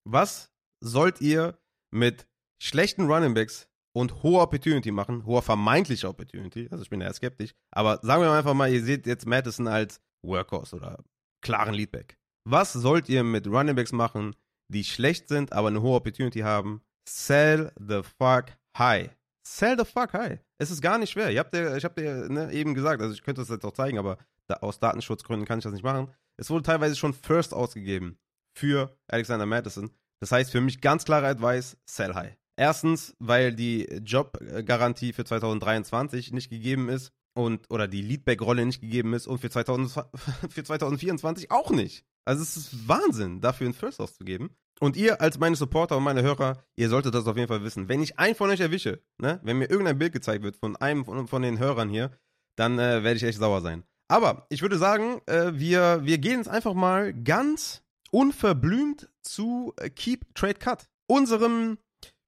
Was 0.07 0.51
sollt 0.81 1.21
ihr 1.21 1.59
mit 1.92 2.27
schlechten 2.62 3.07
Running 3.07 3.35
Backs 3.35 3.68
und 3.94 4.23
hoher 4.23 4.42
Opportunity 4.42 4.90
machen, 4.90 5.27
hoher 5.27 5.42
vermeintlicher 5.42 6.09
Opportunity, 6.09 6.68
also 6.71 6.83
ich 6.83 6.90
bin 6.90 7.01
ja 7.01 7.12
skeptisch, 7.12 7.53
aber 7.71 7.99
sagen 8.03 8.23
wir 8.23 8.33
einfach 8.33 8.55
mal, 8.55 8.73
ihr 8.73 8.83
seht 8.83 9.07
jetzt 9.07 9.27
Madison 9.27 9.66
als 9.66 10.01
Workhorse 10.25 10.77
oder 10.77 11.05
klaren 11.42 11.75
Leadback. 11.75 12.18
Was 12.44 12.73
sollt 12.73 13.09
ihr 13.09 13.23
mit 13.25 13.47
Running 13.47 13.77
Backs 13.77 13.92
machen, 13.92 14.35
die 14.73 14.85
schlecht 14.85 15.29
sind, 15.29 15.53
aber 15.53 15.68
eine 15.68 15.83
hohe 15.83 15.97
Opportunity 15.97 16.40
haben? 16.40 16.83
Sell 17.09 17.73
the 17.79 18.03
fuck 18.03 18.57
high. 18.77 19.17
Sell 19.51 19.79
the 19.79 19.85
fuck 19.85 20.13
high. 20.13 20.39
Es 20.59 20.71
ist 20.71 20.83
gar 20.83 20.99
nicht 20.99 21.11
schwer. 21.11 21.31
Ihr 21.31 21.41
habt 21.41 21.55
ja, 21.55 21.75
ich 21.75 21.85
habe 21.85 22.01
dir 22.01 22.29
ne, 22.29 22.53
eben 22.53 22.75
gesagt, 22.75 23.01
also 23.01 23.15
ich 23.15 23.23
könnte 23.23 23.41
das 23.41 23.49
jetzt 23.49 23.65
auch 23.65 23.73
zeigen, 23.73 23.99
aber 23.99 24.19
da, 24.47 24.57
aus 24.57 24.79
Datenschutzgründen 24.79 25.47
kann 25.47 25.59
ich 25.59 25.65
das 25.65 25.73
nicht 25.73 25.83
machen. 25.83 26.13
Es 26.37 26.51
wurde 26.51 26.65
teilweise 26.65 26.97
schon 26.97 27.15
First 27.15 27.55
ausgegeben 27.55 28.19
für 28.53 28.95
Alexander 29.09 29.47
Madison. 29.47 29.91
Das 30.21 30.33
heißt 30.33 30.53
für 30.53 30.61
mich 30.61 30.83
ganz 30.83 31.05
klare 31.05 31.27
Advice, 31.27 31.79
sell 31.87 32.15
high. 32.15 32.37
Erstens, 32.57 33.17
weil 33.21 33.55
die 33.55 33.85
Jobgarantie 34.05 35.13
für 35.13 35.25
2023 35.25 36.33
nicht 36.33 36.51
gegeben 36.51 36.91
ist 36.91 37.13
und 37.35 37.71
oder 37.71 37.89
die 37.89 38.03
Leadback-Rolle 38.03 38.67
nicht 38.67 38.83
gegeben 38.83 39.15
ist 39.15 39.27
und 39.27 39.39
für, 39.39 39.49
2000, 39.49 39.91
für 40.51 40.65
2024 40.65 41.51
auch 41.51 41.71
nicht. 41.71 42.05
Also 42.27 42.43
es 42.43 42.57
ist 42.57 42.87
Wahnsinn, 42.87 43.41
dafür 43.41 43.67
einen 43.67 43.75
First 43.75 44.01
auszugeben. 44.01 44.51
Und 44.81 44.97
ihr 44.97 45.21
als 45.21 45.38
meine 45.38 45.57
Supporter 45.57 45.97
und 45.97 46.05
meine 46.05 46.23
Hörer, 46.23 46.64
ihr 46.77 46.88
solltet 46.88 47.14
das 47.14 47.27
auf 47.27 47.37
jeden 47.37 47.49
Fall 47.49 47.64
wissen. 47.64 47.88
Wenn 47.88 48.03
ich 48.03 48.19
einen 48.19 48.35
von 48.35 48.51
euch 48.51 48.61
erwische, 48.61 49.03
ne, 49.19 49.41
wenn 49.43 49.59
mir 49.59 49.71
irgendein 49.71 49.99
Bild 49.99 50.12
gezeigt 50.12 50.45
wird 50.45 50.57
von 50.57 50.77
einem 50.77 51.05
von, 51.05 51.27
von 51.27 51.43
den 51.43 51.59
Hörern 51.59 51.88
hier, 51.88 52.12
dann 52.57 52.79
äh, 52.79 53.03
werde 53.03 53.17
ich 53.17 53.25
echt 53.25 53.38
sauer 53.38 53.61
sein. 53.61 53.85
Aber 54.09 54.47
ich 54.49 54.62
würde 54.62 54.79
sagen, 54.79 55.21
äh, 55.27 55.53
wir, 55.55 56.05
wir 56.05 56.19
gehen 56.19 56.38
jetzt 56.38 56.49
einfach 56.49 56.75
mal 56.75 57.12
ganz 57.12 57.83
unverblümt 58.11 59.09
zu 59.23 59.75
äh, 59.77 59.91
Keep 59.91 60.35
Trade 60.35 60.55
Cut. 60.55 60.88
Unserem, 61.07 61.79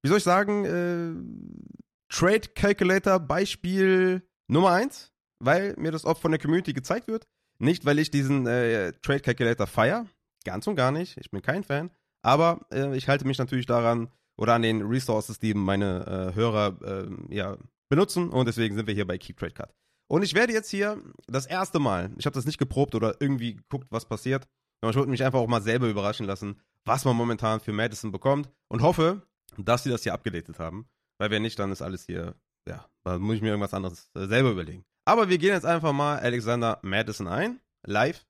wie 0.03 0.09
soll 0.09 0.19
ich 0.19 0.25
sagen, 0.25 0.65
äh, 0.65 2.13
Trade 2.13 2.49
Calculator 2.55 3.19
Beispiel 3.19 4.23
Nummer 4.49 4.73
1, 4.73 5.13
weil 5.39 5.75
mir 5.77 5.93
das 5.93 6.05
oft 6.05 6.21
von 6.21 6.33
der 6.33 6.41
Community 6.41 6.73
gezeigt 6.73 7.09
wird. 7.09 7.27
Nicht, 7.59 7.85
weil 7.85 7.99
ich 7.99 8.11
diesen 8.11 8.47
äh, 8.47 8.93
Trade 9.03 9.21
Calculator 9.21 9.67
feier, 9.67 10.07
ganz 10.45 10.67
und 10.67 10.77
gar 10.77 10.91
nicht. 10.91 11.17
Ich 11.19 11.31
bin 11.31 11.43
kein 11.43 11.63
Fan. 11.63 11.91
Aber 12.23 12.67
äh, 12.73 12.97
ich 12.97 13.09
halte 13.09 13.27
mich 13.27 13.39
natürlich 13.39 13.67
daran 13.67 14.09
oder 14.37 14.55
an 14.55 14.63
den 14.63 14.83
Resources, 14.83 15.39
die 15.39 15.55
meine 15.55 16.33
äh, 16.33 16.35
Hörer 16.35 16.77
äh, 16.83 17.35
ja, 17.35 17.57
benutzen. 17.89 18.31
Und 18.31 18.47
deswegen 18.47 18.77
sind 18.77 18.87
wir 18.87 18.95
hier 18.95 19.07
bei 19.07 19.19
Keep 19.19 19.39
Trade 19.39 19.53
Cut. 19.53 19.75
Und 20.09 20.23
ich 20.23 20.35
werde 20.35 20.53
jetzt 20.53 20.71
hier 20.71 21.01
das 21.29 21.47
erste 21.47 21.79
Mal, 21.79 22.11
ich 22.19 22.27
habe 22.27 22.35
das 22.35 22.47
nicht 22.47 22.59
geprobt 22.59 22.95
oder 22.95 23.17
irgendwie 23.21 23.57
geguckt, 23.57 23.87
was 23.91 24.07
passiert, 24.07 24.49
sondern 24.81 24.93
ich 24.93 24.97
wollte 24.97 25.11
mich 25.11 25.25
einfach 25.25 25.39
auch 25.39 25.47
mal 25.47 25.63
selber 25.63 25.89
überraschen 25.89 26.27
lassen, 26.27 26.61
was 26.85 27.05
man 27.05 27.15
momentan 27.15 27.61
für 27.61 27.73
Madison 27.73 28.11
bekommt 28.11 28.51
und 28.69 28.83
hoffe, 28.83 29.23
dass 29.57 29.85
sie 29.85 29.91
das 29.91 30.03
hier 30.03 30.15
abgedatet 30.15 30.59
haben. 30.59 30.89
Weil 31.19 31.31
wenn 31.31 31.43
nicht, 31.43 31.59
dann 31.59 31.71
ist 31.71 31.83
alles 31.83 32.07
hier, 32.07 32.35
ja, 32.67 32.87
da 33.05 33.19
muss 33.19 33.37
ich 33.37 33.43
mir 33.43 33.49
irgendwas 33.49 33.75
anderes 33.75 34.11
äh, 34.15 34.27
selber 34.27 34.51
überlegen. 34.51 34.85
Aber 35.05 35.29
wir 35.29 35.39
gehen 35.39 35.53
jetzt 35.53 35.67
einfach 35.67 35.93
mal 35.93 36.19
Alexander 36.19 36.79
Madison 36.83 37.29
ein, 37.29 37.61
live, 37.87 38.25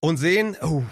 und 0.00 0.16
sehen, 0.18 0.56
oh, 0.62 0.82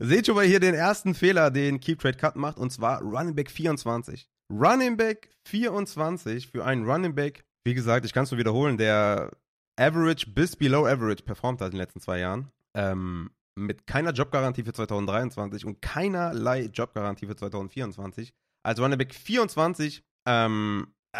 Seht 0.00 0.26
schon 0.26 0.36
mal 0.36 0.44
hier 0.44 0.60
den 0.60 0.74
ersten 0.74 1.14
Fehler, 1.14 1.50
den 1.50 1.80
Keep 1.80 2.00
Trade 2.00 2.16
Cut 2.16 2.36
macht, 2.36 2.58
und 2.58 2.70
zwar 2.70 3.02
Running 3.02 3.34
Back 3.34 3.50
24. 3.50 4.28
Running 4.50 4.96
Back 4.96 5.30
24 5.46 6.48
für 6.48 6.64
einen 6.64 6.88
Running 6.88 7.14
Back, 7.14 7.44
wie 7.64 7.74
gesagt, 7.74 8.06
ich 8.06 8.12
kann 8.12 8.24
es 8.24 8.30
nur 8.30 8.38
wiederholen, 8.38 8.78
der 8.78 9.30
Average 9.78 10.30
bis 10.30 10.56
Below 10.56 10.86
Average 10.86 11.24
performt 11.24 11.60
hat 11.60 11.68
in 11.68 11.72
den 11.72 11.80
letzten 11.80 12.00
zwei 12.00 12.18
Jahren. 12.20 12.50
Ähm, 12.74 13.30
mit 13.56 13.86
keiner 13.86 14.12
Jobgarantie 14.12 14.62
für 14.62 14.72
2023 14.72 15.64
und 15.64 15.82
keinerlei 15.82 16.62
Jobgarantie 16.66 17.26
für 17.26 17.36
2024. 17.36 18.32
Also 18.62 18.82
Running 18.82 18.98
Back 18.98 19.14
24, 19.14 20.04
ähm, 20.26 20.94
äh, 21.12 21.18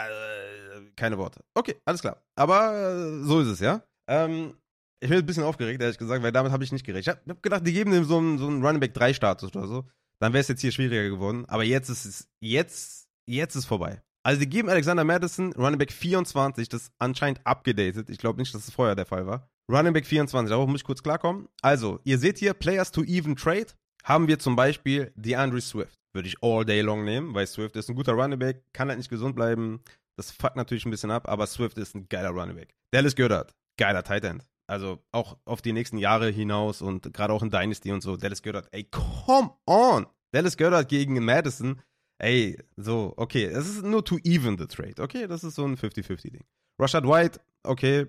keine 0.97 1.19
Worte. 1.19 1.45
Okay, 1.55 1.77
alles 1.85 2.01
klar. 2.01 2.23
Aber 2.37 2.73
äh, 2.73 3.25
so 3.25 3.41
ist 3.41 3.49
es, 3.49 3.61
ja. 3.61 3.83
Ähm, 4.09 4.55
ich 5.01 5.09
bin 5.09 5.19
ein 5.19 5.27
bisschen 5.27 5.45
aufgeregt, 5.45 5.81
ehrlich 5.81 5.99
gesagt, 5.99 6.23
weil 6.23 6.33
damit 6.33 6.53
habe 6.53 6.65
ich 6.65 6.73
nicht 6.73 6.85
gerechnet. 6.85 7.21
Ich 7.25 7.31
habe 7.31 7.41
gedacht, 7.41 7.67
die 7.67 7.73
geben 7.73 7.93
dem 7.93 8.05
so 8.05 8.19
einen, 8.19 8.39
so 8.39 8.47
einen 8.47 8.65
Running 8.65 8.81
Back 8.81 8.95
3 8.95 9.15
Status 9.15 9.55
oder 9.55 9.67
so. 9.67 9.85
Dann 10.21 10.33
wäre 10.33 10.41
es 10.41 10.49
jetzt 10.49 10.61
hier 10.61 10.73
schwieriger 10.73 11.09
geworden. 11.09 11.45
Aber 11.47 11.63
jetzt 11.63 11.89
ist 11.89 12.05
es, 12.05 12.29
jetzt, 12.41 13.09
jetzt 13.27 13.55
ist 13.55 13.67
vorbei. 13.67 14.03
Also 14.25 14.41
die 14.41 14.49
geben 14.49 14.69
Alexander 14.69 15.05
Madison 15.05 15.53
Running 15.53 15.79
Back 15.79 15.93
24, 15.93 16.69
das 16.69 16.83
ist 16.83 16.93
anscheinend 16.99 17.41
abgedatet. 17.47 18.11
Ich 18.11 18.19
glaube 18.19 18.41
nicht, 18.41 18.53
dass 18.55 18.67
es 18.67 18.75
vorher 18.75 18.97
der 18.97 19.07
Fall 19.07 19.27
war. 19.27 19.49
Running 19.71 19.93
Back 19.93 20.07
24, 20.07 20.51
darauf 20.51 20.69
muss 20.69 20.81
ich 20.81 20.85
kurz 20.85 21.03
klarkommen. 21.03 21.49
Also, 21.63 22.01
ihr 22.05 22.19
seht 22.19 22.39
hier, 22.39 22.55
Players 22.55 22.91
to 22.91 23.05
even 23.05 23.37
trade, 23.37 23.69
haben 24.03 24.27
wir 24.27 24.39
zum 24.39 24.57
Beispiel 24.57 25.13
DeAndre 25.15 25.61
Swift. 25.61 25.95
Würde 26.15 26.29
ich 26.29 26.43
all 26.43 26.65
day 26.65 26.81
long 26.81 27.05
nehmen, 27.05 27.35
weil 27.35 27.47
Swift 27.47 27.77
ist 27.77 27.89
ein 27.89 27.97
guter 27.97 28.13
Running 28.13 28.39
Back, 28.39 28.65
kann 28.73 28.89
halt 28.89 28.99
nicht 28.99 29.11
gesund 29.11 29.37
bleiben. 29.37 29.81
Das 30.17 30.31
fuckt 30.31 30.57
natürlich 30.57 30.85
ein 30.85 30.91
bisschen 30.91 31.11
ab, 31.11 31.29
aber 31.29 31.47
Swift 31.47 31.79
ist 31.79 31.95
ein 31.95 32.09
geiler 32.09 32.31
Running 32.31 32.57
Back. 32.57 32.75
Dallas 32.93 33.15
Goddard, 33.15 33.55
geiler 33.79 34.03
Tight 34.03 34.25
End. 34.25 34.45
Also 34.69 35.03
auch 35.13 35.39
auf 35.45 35.63
die 35.63 35.73
nächsten 35.73 35.99
Jahre 35.99 36.29
hinaus 36.29 36.83
und 36.83 37.13
gerade 37.15 37.33
auch 37.33 37.43
in 37.43 37.51
Dynasty 37.51 37.91
und 37.91 38.03
so. 38.03 38.17
Dallas 38.17 38.43
Goddard, 38.43 38.69
ey, 38.73 38.85
come 38.85 39.51
on! 39.67 40.07
Dallas 40.33 40.57
Goddard 40.57 40.89
gegen 40.89 41.25
Madison, 41.25 41.81
ey, 42.19 42.59
so, 42.77 43.15
okay, 43.17 43.45
es 43.45 43.67
ist 43.67 43.83
nur 43.83 44.05
to 44.05 44.19
even 44.25 44.59
the 44.59 44.67
trade, 44.67 45.01
okay? 45.03 45.27
Das 45.27 45.43
ist 45.43 45.55
so 45.55 45.65
ein 45.65 45.77
50-50-Ding. 45.77 46.45
Rashad 46.79 47.05
White, 47.05 47.41
okay, 47.65 48.07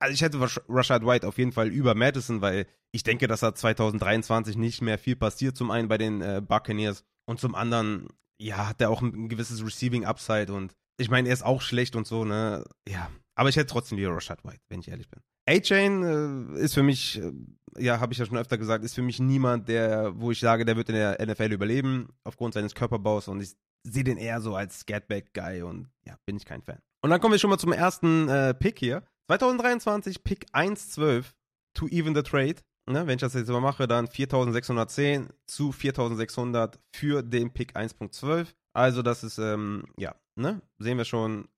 also 0.00 0.14
ich 0.14 0.22
hätte 0.22 0.40
Rashad 0.40 1.04
White 1.04 1.28
auf 1.28 1.36
jeden 1.36 1.52
Fall 1.52 1.68
über 1.68 1.94
Madison, 1.94 2.40
weil 2.40 2.66
ich 2.92 3.02
denke, 3.02 3.28
dass 3.28 3.40
da 3.40 3.54
2023 3.54 4.56
nicht 4.56 4.80
mehr 4.80 4.98
viel 4.98 5.14
passiert. 5.14 5.56
Zum 5.56 5.70
einen 5.70 5.88
bei 5.88 5.98
den 5.98 6.22
äh, 6.22 6.42
Buccaneers 6.44 7.04
Und 7.26 7.38
zum 7.38 7.54
anderen, 7.54 8.08
ja, 8.40 8.68
hat 8.68 8.80
er 8.80 8.90
auch 8.90 9.02
ein 9.02 9.28
gewisses 9.28 9.64
Receiving 9.64 10.04
Upside 10.06 10.52
und 10.52 10.74
ich 10.98 11.10
meine, 11.10 11.28
er 11.28 11.34
ist 11.34 11.44
auch 11.44 11.62
schlecht 11.62 11.96
und 11.96 12.06
so, 12.06 12.24
ne? 12.24 12.64
Ja. 12.88 13.10
Aber 13.40 13.48
ich 13.48 13.56
hätte 13.56 13.72
trotzdem 13.72 13.96
lieber 13.96 14.14
Rashad 14.14 14.44
White, 14.44 14.60
wenn 14.68 14.80
ich 14.80 14.88
ehrlich 14.88 15.08
bin. 15.08 15.22
A-Chain 15.48 16.56
äh, 16.58 16.60
ist 16.60 16.74
für 16.74 16.82
mich, 16.82 17.18
äh, 17.18 17.32
ja, 17.78 17.98
habe 17.98 18.12
ich 18.12 18.18
ja 18.18 18.26
schon 18.26 18.36
öfter 18.36 18.58
gesagt, 18.58 18.84
ist 18.84 18.94
für 18.94 19.00
mich 19.00 19.18
niemand, 19.18 19.66
der, 19.66 20.12
wo 20.20 20.30
ich 20.30 20.40
sage, 20.40 20.66
der 20.66 20.76
wird 20.76 20.90
in 20.90 20.96
der 20.96 21.16
NFL 21.24 21.50
überleben, 21.50 22.10
aufgrund 22.22 22.52
seines 22.52 22.74
Körperbaus 22.74 23.28
und 23.28 23.40
ich 23.40 23.56
sehe 23.82 24.04
den 24.04 24.18
eher 24.18 24.42
so 24.42 24.56
als 24.56 24.80
Scatback-Guy 24.80 25.62
und 25.62 25.88
ja, 26.04 26.18
bin 26.26 26.36
ich 26.36 26.44
kein 26.44 26.60
Fan. 26.60 26.80
Und 27.02 27.08
dann 27.08 27.18
kommen 27.18 27.32
wir 27.32 27.38
schon 27.38 27.48
mal 27.48 27.56
zum 27.56 27.72
ersten 27.72 28.28
äh, 28.28 28.52
Pick 28.52 28.78
hier. 28.78 29.04
2023 29.30 30.22
Pick 30.22 30.44
112 30.52 31.32
to 31.72 31.88
even 31.88 32.14
the 32.14 32.22
trade. 32.22 32.56
Ne, 32.90 33.06
wenn 33.06 33.14
ich 33.14 33.22
das 33.22 33.32
jetzt 33.32 33.48
mal 33.48 33.62
mache, 33.62 33.88
dann 33.88 34.06
4610 34.06 35.30
zu 35.46 35.72
4600 35.72 36.78
für 36.94 37.22
den 37.22 37.54
Pick 37.54 37.74
1.12. 37.74 38.48
Also 38.74 39.00
das 39.00 39.24
ist, 39.24 39.38
ähm, 39.38 39.84
ja, 39.96 40.14
ne, 40.36 40.60
sehen 40.78 40.98
wir 40.98 41.06
schon, 41.06 41.48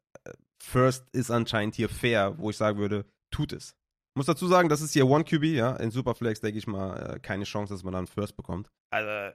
First 0.63 1.05
ist 1.13 1.31
anscheinend 1.31 1.75
hier 1.75 1.89
fair, 1.89 2.39
wo 2.39 2.51
ich 2.51 2.57
sagen 2.57 2.79
würde, 2.79 3.05
tut 3.31 3.53
es. 3.53 3.75
Muss 4.15 4.27
dazu 4.27 4.47
sagen, 4.47 4.69
das 4.69 4.81
ist 4.81 4.93
hier 4.93 5.07
One 5.09 5.25
QB, 5.25 5.45
ja. 5.45 5.75
In 5.77 5.91
Superflex 5.91 6.41
denke 6.41 6.59
ich 6.59 6.67
mal, 6.67 7.15
äh, 7.15 7.19
keine 7.19 7.45
Chance, 7.45 7.75
dass 7.75 7.83
man 7.83 7.95
dann 7.95 8.07
First 8.07 8.37
bekommt. 8.37 8.71
Also, 8.91 9.09
äh, 9.09 9.33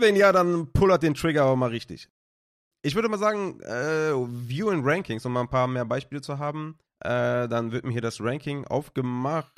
wenn 0.00 0.16
ja, 0.16 0.32
dann 0.32 0.72
pullert 0.72 1.02
den 1.02 1.14
Trigger 1.14 1.44
aber 1.44 1.56
mal 1.56 1.70
richtig. 1.70 2.08
Ich 2.82 2.94
würde 2.94 3.08
mal 3.08 3.18
sagen, 3.18 3.60
äh, 3.60 4.12
View 4.48 4.70
and 4.70 4.84
Rankings, 4.84 5.24
um 5.24 5.32
mal 5.32 5.42
ein 5.42 5.48
paar 5.48 5.68
mehr 5.68 5.84
Beispiele 5.84 6.20
zu 6.20 6.38
haben. 6.38 6.78
Äh, 7.00 7.46
dann 7.48 7.72
wird 7.72 7.84
mir 7.84 7.92
hier 7.92 8.00
das 8.00 8.20
Ranking 8.20 8.66
aufgemacht. 8.66 9.52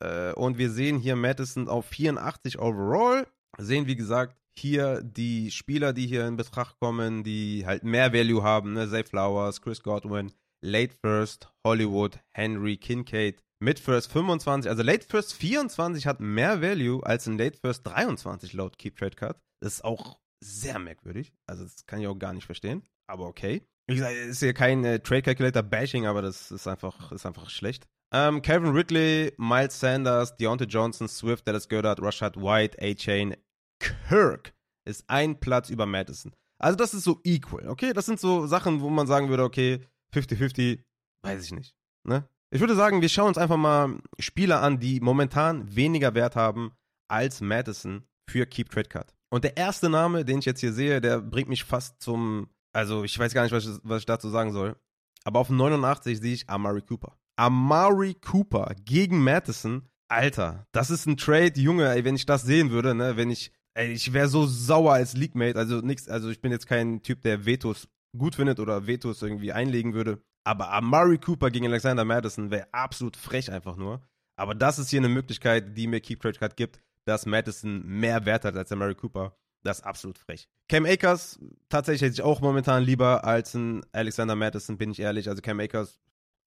Äh, 0.00 0.32
und 0.32 0.58
wir 0.58 0.70
sehen 0.70 0.98
hier 0.98 1.16
Madison 1.16 1.68
auf 1.68 1.86
84 1.86 2.58
overall. 2.58 3.26
Sehen, 3.58 3.86
wie 3.86 3.96
gesagt, 3.96 4.36
hier 4.58 5.02
die 5.02 5.50
Spieler, 5.50 5.92
die 5.92 6.06
hier 6.06 6.26
in 6.26 6.36
Betracht 6.36 6.78
kommen, 6.80 7.24
die 7.24 7.64
halt 7.66 7.84
mehr 7.84 8.12
Value 8.12 8.42
haben. 8.42 8.72
Ne? 8.72 8.88
Zay 8.88 9.04
Flowers, 9.04 9.60
Chris 9.60 9.82
Godwin, 9.82 10.32
Late 10.62 10.94
First, 11.02 11.48
Hollywood, 11.64 12.18
Henry, 12.32 12.76
Kincaid. 12.76 13.42
Mid 13.58 13.78
First 13.78 14.12
25, 14.12 14.68
also 14.68 14.82
Late 14.82 15.06
First 15.06 15.32
24 15.34 16.06
hat 16.06 16.20
mehr 16.20 16.60
Value 16.60 17.04
als 17.04 17.26
ein 17.26 17.38
Late 17.38 17.58
First 17.58 17.86
23 17.86 18.52
laut 18.52 18.76
Keep 18.76 18.96
Trade 18.96 19.16
Cut. 19.16 19.40
Das 19.60 19.74
ist 19.74 19.84
auch 19.84 20.18
sehr 20.44 20.78
merkwürdig. 20.78 21.32
Also, 21.46 21.64
das 21.64 21.86
kann 21.86 22.00
ich 22.00 22.06
auch 22.06 22.18
gar 22.18 22.34
nicht 22.34 22.44
verstehen. 22.44 22.82
Aber 23.06 23.26
okay. 23.26 23.62
Wie 23.88 23.94
gesagt, 23.94 24.14
ist 24.14 24.40
hier 24.40 24.52
kein 24.52 24.84
äh, 24.84 25.00
Trade 25.00 25.22
Calculator 25.22 25.62
Bashing, 25.62 26.06
aber 26.06 26.20
das 26.20 26.50
ist 26.50 26.66
einfach, 26.66 27.12
ist 27.12 27.24
einfach 27.24 27.48
schlecht. 27.48 27.86
Ähm, 28.12 28.42
Kevin 28.42 28.70
Ridley, 28.70 29.32
Miles 29.36 29.80
Sanders, 29.80 30.36
Deontay 30.36 30.66
Johnson, 30.66 31.08
Swift, 31.08 31.46
Dallas 31.46 31.68
Goddard, 31.68 32.00
Rashad 32.02 32.36
White, 32.36 32.78
A-Chain, 32.80 33.36
Kirk 33.78 34.54
ist 34.84 35.04
ein 35.08 35.40
Platz 35.40 35.70
über 35.70 35.86
Madison. 35.86 36.32
Also 36.58 36.76
das 36.76 36.94
ist 36.94 37.04
so 37.04 37.20
equal, 37.24 37.68
okay? 37.68 37.92
Das 37.92 38.06
sind 38.06 38.18
so 38.18 38.46
Sachen, 38.46 38.80
wo 38.80 38.88
man 38.88 39.06
sagen 39.06 39.28
würde, 39.28 39.44
okay, 39.44 39.80
50-50, 40.14 40.82
weiß 41.22 41.44
ich 41.44 41.52
nicht. 41.52 41.74
Ne? 42.04 42.28
Ich 42.50 42.60
würde 42.60 42.76
sagen, 42.76 43.02
wir 43.02 43.08
schauen 43.08 43.28
uns 43.28 43.38
einfach 43.38 43.56
mal 43.56 43.98
Spieler 44.18 44.62
an, 44.62 44.78
die 44.78 45.00
momentan 45.00 45.74
weniger 45.74 46.14
Wert 46.14 46.36
haben 46.36 46.72
als 47.08 47.40
Madison 47.40 48.04
für 48.28 48.46
Keep 48.46 48.70
Trade 48.70 48.88
Cut. 48.88 49.14
Und 49.30 49.44
der 49.44 49.56
erste 49.56 49.88
Name, 49.88 50.24
den 50.24 50.38
ich 50.38 50.44
jetzt 50.44 50.60
hier 50.60 50.72
sehe, 50.72 51.00
der 51.00 51.20
bringt 51.20 51.48
mich 51.48 51.64
fast 51.64 52.00
zum, 52.00 52.48
also 52.72 53.04
ich 53.04 53.18
weiß 53.18 53.34
gar 53.34 53.42
nicht, 53.42 53.52
was 53.52 53.66
ich, 53.66 53.78
was 53.82 54.00
ich 54.00 54.06
dazu 54.06 54.28
sagen 54.28 54.52
soll. 54.52 54.76
Aber 55.24 55.40
auf 55.40 55.50
89 55.50 56.20
sehe 56.20 56.34
ich 56.34 56.48
Amari 56.48 56.82
Cooper. 56.82 57.18
Amari 57.36 58.14
Cooper 58.14 58.74
gegen 58.84 59.22
Madison. 59.22 59.88
Alter, 60.08 60.66
das 60.70 60.90
ist 60.90 61.06
ein 61.06 61.16
Trade, 61.16 61.60
Junge, 61.60 61.88
ey, 61.90 62.04
wenn 62.04 62.14
ich 62.14 62.26
das 62.26 62.42
sehen 62.42 62.70
würde, 62.70 62.94
ne, 62.94 63.16
wenn 63.16 63.28
ich, 63.28 63.52
ey, 63.76 63.92
ich 63.92 64.12
wäre 64.12 64.28
so 64.28 64.46
sauer 64.46 64.94
als 64.94 65.14
League-Mate, 65.14 65.58
also 65.58 65.82
also 66.08 66.30
ich 66.30 66.40
bin 66.40 66.52
jetzt 66.52 66.66
kein 66.66 67.02
Typ, 67.02 67.22
der 67.22 67.44
Vetos 67.44 67.88
gut 68.16 68.34
findet 68.34 68.58
oder 68.58 68.86
Vetos 68.86 69.22
irgendwie 69.22 69.52
einlegen 69.52 69.92
würde, 69.92 70.22
aber 70.44 70.72
Amari 70.72 71.18
Cooper 71.18 71.50
gegen 71.50 71.66
Alexander 71.66 72.04
Madison 72.04 72.50
wäre 72.50 72.68
absolut 72.72 73.16
frech 73.16 73.50
einfach 73.50 73.76
nur. 73.76 74.00
Aber 74.36 74.54
das 74.54 74.78
ist 74.78 74.90
hier 74.90 75.00
eine 75.00 75.08
Möglichkeit, 75.08 75.76
die 75.76 75.86
mir 75.86 76.00
Keep 76.00 76.20
Trade 76.20 76.38
Card 76.38 76.56
gibt, 76.56 76.80
dass 77.04 77.26
Madison 77.26 77.84
mehr 77.84 78.24
Wert 78.26 78.44
hat 78.44 78.56
als 78.56 78.72
Amari 78.72 78.94
Cooper. 78.94 79.36
Das 79.62 79.78
ist 79.78 79.84
absolut 79.84 80.18
frech. 80.18 80.48
Cam 80.68 80.86
Akers, 80.86 81.38
tatsächlich 81.68 82.02
hätte 82.02 82.14
ich 82.14 82.22
auch 82.22 82.40
momentan 82.40 82.84
lieber 82.84 83.24
als 83.24 83.54
ein 83.54 83.84
Alexander 83.92 84.36
Madison, 84.36 84.78
bin 84.78 84.90
ich 84.90 85.00
ehrlich. 85.00 85.28
Also 85.28 85.42
Cam 85.42 85.60
Akers, 85.60 85.98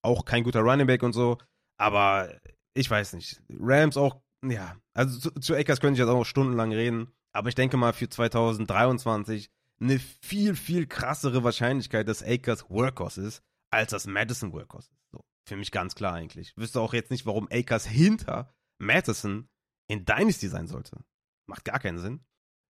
auch 0.01 0.25
kein 0.25 0.43
guter 0.43 0.61
Running 0.61 0.87
Back 0.87 1.03
und 1.03 1.13
so. 1.13 1.37
Aber 1.77 2.33
ich 2.73 2.89
weiß 2.89 3.13
nicht. 3.13 3.41
Rams 3.49 3.97
auch, 3.97 4.21
ja. 4.45 4.77
Also 4.93 5.19
zu, 5.19 5.31
zu 5.39 5.55
Akers 5.55 5.81
könnte 5.81 5.93
ich 5.93 5.99
jetzt 5.99 6.09
auch 6.09 6.19
noch 6.19 6.25
stundenlang 6.25 6.71
reden. 6.71 7.11
Aber 7.33 7.49
ich 7.49 7.55
denke 7.55 7.77
mal 7.77 7.93
für 7.93 8.09
2023 8.09 9.49
eine 9.81 9.99
viel, 9.99 10.55
viel 10.55 10.87
krassere 10.87 11.43
Wahrscheinlichkeit, 11.43 12.07
dass 12.07 12.23
Akers 12.23 12.69
Workhorse 12.69 13.21
ist, 13.21 13.43
als 13.71 13.91
das 13.91 14.07
Madison 14.07 14.51
Workhorse 14.51 14.91
ist. 14.91 15.11
So, 15.11 15.23
für 15.47 15.55
mich 15.55 15.71
ganz 15.71 15.95
klar 15.95 16.13
eigentlich. 16.13 16.49
Ich 16.49 16.57
wüsste 16.57 16.81
auch 16.81 16.93
jetzt 16.93 17.11
nicht, 17.11 17.25
warum 17.25 17.47
Akers 17.51 17.85
hinter 17.85 18.53
Madison 18.79 19.47
in 19.87 20.05
Dynasty 20.05 20.47
sein 20.47 20.67
sollte. 20.67 21.03
Macht 21.47 21.65
gar 21.65 21.79
keinen 21.79 21.99
Sinn. 21.99 22.19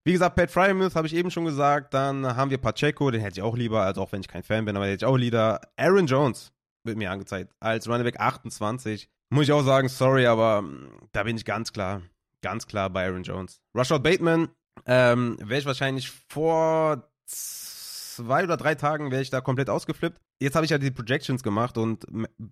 Wie 0.06 0.13
gesagt, 0.13 0.36
Pat 0.36 0.50
Fryermuth 0.50 0.95
habe 0.95 1.08
ich 1.08 1.13
eben 1.13 1.30
schon 1.30 1.45
gesagt. 1.45 1.93
Dann 1.93 2.26
haben 2.36 2.52
wir 2.52 2.58
Pacheco, 2.58 3.12
den 3.12 3.22
hätte 3.22 3.39
ich 3.39 3.43
auch 3.43 3.58
lieber, 3.58 3.82
also 3.84 4.02
auch 4.02 4.12
wenn 4.12 4.22
ich 4.22 4.28
kein 4.28 4.43
Fan 4.43 4.65
bin, 4.65 4.76
aber 4.76 4.86
den 4.86 4.91
hätte 4.91 5.06
ich 5.06 5.10
auch 5.10 5.17
lieber. 5.17 5.62
Aaron 5.76 6.08
Jones 6.08 6.52
wird 6.86 6.98
mir 6.98 7.12
angezeigt 7.12 7.54
als 7.60 7.88
Running 7.88 8.06
Back 8.06 8.19
28. 8.19 9.10
Muss 9.32 9.43
ich 9.43 9.52
auch 9.52 9.63
sagen, 9.63 9.89
sorry, 9.89 10.26
aber 10.26 10.62
mm, 10.62 11.10
da 11.12 11.24
bin 11.24 11.36
ich 11.38 11.45
ganz 11.45 11.74
klar, 11.74 12.02
ganz 12.41 12.67
klar 12.67 12.89
bei 12.89 13.06
Aaron 13.06 13.23
Jones. 13.23 13.62
Rashad 13.75 14.04
Bateman 14.04 14.49
ähm, 14.86 15.38
wäre 15.39 15.60
ich 15.60 15.65
wahrscheinlich 15.65 16.12
vor 16.30 17.12
zwei 17.25 18.43
oder 18.43 18.58
drei 18.58 18.75
Tagen 18.75 19.12
wäre 19.12 19.21
ich 19.21 19.30
da 19.30 19.41
komplett 19.41 19.69
ausgeflippt. 19.69 20.19
Jetzt 20.41 20.56
habe 20.56 20.65
ich 20.65 20.71
ja 20.71 20.78
die 20.78 20.91
Projections 20.91 21.43
gemacht 21.43 21.78
und 21.78 22.06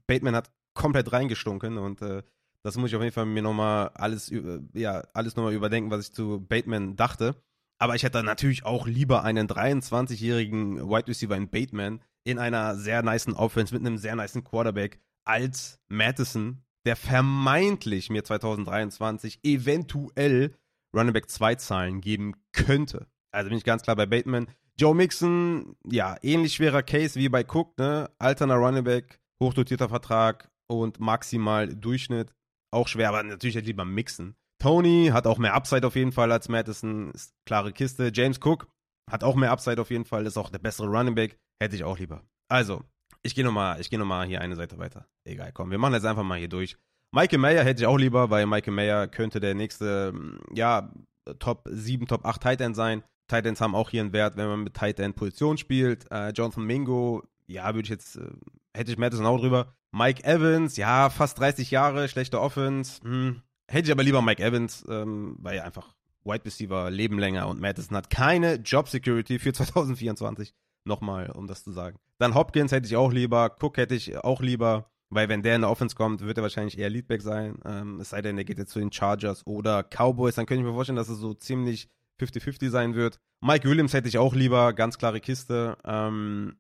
Bateman 0.08 0.36
hat 0.36 0.52
komplett 0.74 1.12
reingestunken 1.12 1.78
und 1.78 2.02
äh, 2.02 2.24
das 2.64 2.76
muss 2.78 2.90
ich 2.90 2.96
auf 2.96 3.02
jeden 3.02 3.14
Fall 3.14 3.26
mir 3.26 3.42
nochmal 3.42 3.90
alles, 3.94 4.32
ja, 4.74 5.04
alles 5.14 5.36
nochmal 5.36 5.54
überdenken, 5.54 5.92
was 5.92 6.08
ich 6.08 6.14
zu 6.14 6.46
Bateman 6.48 6.96
dachte. 6.96 7.36
Aber 7.80 7.96
ich 7.96 8.04
hätte 8.04 8.24
natürlich 8.24 8.66
auch 8.66 8.88
lieber 8.88 9.24
einen 9.24 9.48
23-jährigen 9.48 10.90
Wide 10.90 11.08
Receiver 11.08 11.36
in 11.36 11.50
Bateman 11.50 12.02
in 12.24 12.40
einer 12.40 12.76
sehr 12.76 13.04
niceen 13.04 13.36
Offense 13.36 13.74
mit 13.74 13.86
einem 13.86 13.98
sehr 13.98 14.16
niceen 14.16 14.44
Quarterback 14.44 15.00
als 15.24 15.80
Madison, 15.88 16.64
der 16.88 16.96
vermeintlich 16.96 18.10
mir 18.10 18.24
2023 18.24 19.42
eventuell 19.44 20.56
Running 20.96 21.12
Back 21.12 21.30
2 21.30 21.56
Zahlen 21.56 22.00
geben 22.00 22.36
könnte. 22.54 23.08
Also 23.32 23.50
bin 23.50 23.58
ich 23.58 23.66
ganz 23.66 23.82
klar 23.82 23.98
bei 23.98 24.06
Bateman. 24.06 24.48
Joe 24.80 24.96
Mixon, 24.96 25.76
ja, 25.86 26.16
ähnlich 26.22 26.54
schwerer 26.54 26.84
Case 26.84 27.20
wie 27.20 27.28
bei 27.28 27.44
Cook, 27.44 27.78
ne? 27.78 28.10
Alterner 28.20 28.56
Running 28.56 28.86
Back, 28.86 29.20
hochdotierter 29.42 29.90
Vertrag 29.90 30.50
und 30.68 31.02
maximal 31.02 31.68
Durchschnitt. 31.68 32.34
Auch 32.72 32.88
schwer, 32.88 33.10
aber 33.10 33.22
natürlich 33.22 33.56
hätte 33.56 33.64
ich 33.64 33.70
lieber 33.72 33.84
Mixen. 33.84 34.38
Tony 34.58 35.10
hat 35.12 35.28
auch 35.28 35.40
mehr 35.40 35.56
Upside 35.56 35.86
auf 35.86 35.98
jeden 35.98 36.14
Fall 36.14 36.32
als 36.32 36.48
Madison, 36.48 37.12
ist 37.12 37.34
klare 37.46 37.74
Kiste. 37.74 38.12
James 38.14 38.40
Cook 38.42 38.68
hat 39.12 39.26
auch 39.26 39.36
mehr 39.36 39.52
Upside 39.52 39.82
auf 39.82 39.92
jeden 39.92 40.06
Fall, 40.06 40.26
ist 40.26 40.38
auch 40.38 40.50
der 40.50 40.60
bessere 40.60 40.88
Running 40.88 41.16
Back, 41.16 41.38
hätte 41.62 41.76
ich 41.76 41.84
auch 41.84 42.00
lieber. 42.00 42.24
Also, 42.48 42.86
ich 43.24 43.36
gehe 43.36 43.44
nochmal 43.44 43.80
geh 43.90 43.98
noch 43.98 44.24
hier 44.24 44.42
eine 44.42 44.56
Seite 44.56 44.78
weiter. 44.78 45.08
Egal, 45.24 45.52
komm, 45.54 45.72
wir 45.72 45.78
machen 45.78 45.94
jetzt 45.94 46.06
einfach 46.06 46.24
mal 46.24 46.38
hier 46.38 46.50
durch. 46.50 46.78
Michael 47.12 47.40
Mayer 47.40 47.64
hätte 47.64 47.82
ich 47.82 47.88
auch 47.88 47.98
lieber, 47.98 48.30
weil 48.30 48.46
Michael 48.46 48.74
Mayer 48.74 49.08
könnte 49.08 49.40
der 49.40 49.56
nächste, 49.56 50.14
ja, 50.54 50.92
Top 51.40 51.68
7, 51.70 52.08
Top 52.08 52.26
8 52.26 52.42
Tight 52.42 52.62
End 52.62 52.76
sein. 52.76 53.04
Tight 53.28 53.46
Ends 53.46 53.62
haben 53.62 53.76
auch 53.76 53.90
hier 53.90 54.02
einen 54.02 54.14
Wert, 54.14 54.38
wenn 54.38 54.48
man 54.48 54.64
mit 54.64 54.74
Tight 54.74 55.00
End 55.00 55.16
Position 55.16 55.58
spielt. 55.58 56.10
Äh, 56.12 56.30
Jonathan 56.30 56.64
Mingo, 56.64 57.24
ja, 57.46 57.66
würde 57.74 57.82
ich 57.82 57.90
jetzt, 57.90 58.18
äh, 58.18 58.30
hätte 58.74 58.92
ich 58.92 58.98
Madison 58.98 59.26
auch 59.26 59.40
drüber. 59.40 59.74
Mike 59.92 60.24
Evans, 60.24 60.78
ja, 60.78 61.10
fast 61.10 61.40
30 61.40 61.72
Jahre, 61.72 62.08
schlechte 62.08 62.40
Offense. 62.40 63.02
Hm. 63.04 63.42
Hätte 63.70 63.88
ich 63.88 63.92
aber 63.92 64.04
lieber 64.04 64.22
Mike 64.22 64.44
Evans, 64.44 64.86
ähm, 64.90 65.38
weil 65.40 65.60
einfach 65.60 65.94
Wide 66.24 66.46
Receiver 66.46 66.90
leben 66.90 67.20
länger 67.20 67.48
und 67.48 67.60
Madison 67.60 67.98
hat 67.98 68.10
keine 68.10 68.56
Job 68.56 68.90
Security 68.90 69.40
für 69.40 69.54
2024. 69.54 70.54
Nochmal, 70.88 71.30
um 71.32 71.48
das 71.48 71.64
zu 71.64 71.72
sagen. 71.72 72.00
Dann 72.18 72.34
Hopkins 72.34 72.72
hätte 72.72 72.88
ich 72.88 72.96
auch 72.96 73.12
lieber, 73.12 73.56
Cook 73.62 73.78
hätte 73.78 73.96
ich 73.96 74.18
auch 74.18 74.42
lieber, 74.42 74.90
weil 75.10 75.30
wenn 75.30 75.44
der 75.44 75.56
in 75.56 75.62
der 75.62 75.70
Offense 75.70 75.96
kommt, 75.96 76.22
wird 76.22 76.38
er 76.38 76.44
wahrscheinlich 76.44 76.78
eher 76.78 76.90
Leadback 76.90 77.22
sein. 77.22 77.60
Ähm, 77.66 78.00
es 78.00 78.10
sei 78.10 78.22
denn, 78.22 78.36
der 78.36 78.46
geht 78.46 78.58
jetzt 78.58 78.72
zu 78.72 78.80
den 78.80 78.92
Chargers 78.92 79.46
oder 79.46 79.84
Cowboys, 79.84 80.36
dann 80.36 80.46
könnte 80.46 80.62
ich 80.62 80.68
mir 80.68 80.74
vorstellen, 80.74 80.98
dass 80.98 81.10
es 81.10 81.20
so 81.20 81.34
ziemlich 81.34 81.90
50-50 82.20 82.70
sein 82.70 82.96
wird. 82.96 83.20
Mike 83.42 83.70
Williams 83.70 83.94
hätte 83.94 84.08
ich 84.08 84.18
auch 84.18 84.34
lieber, 84.34 84.74
ganz 84.74 84.98
klare 84.98 85.20
Kiste. 85.20 85.78
Ähm, 85.86 86.58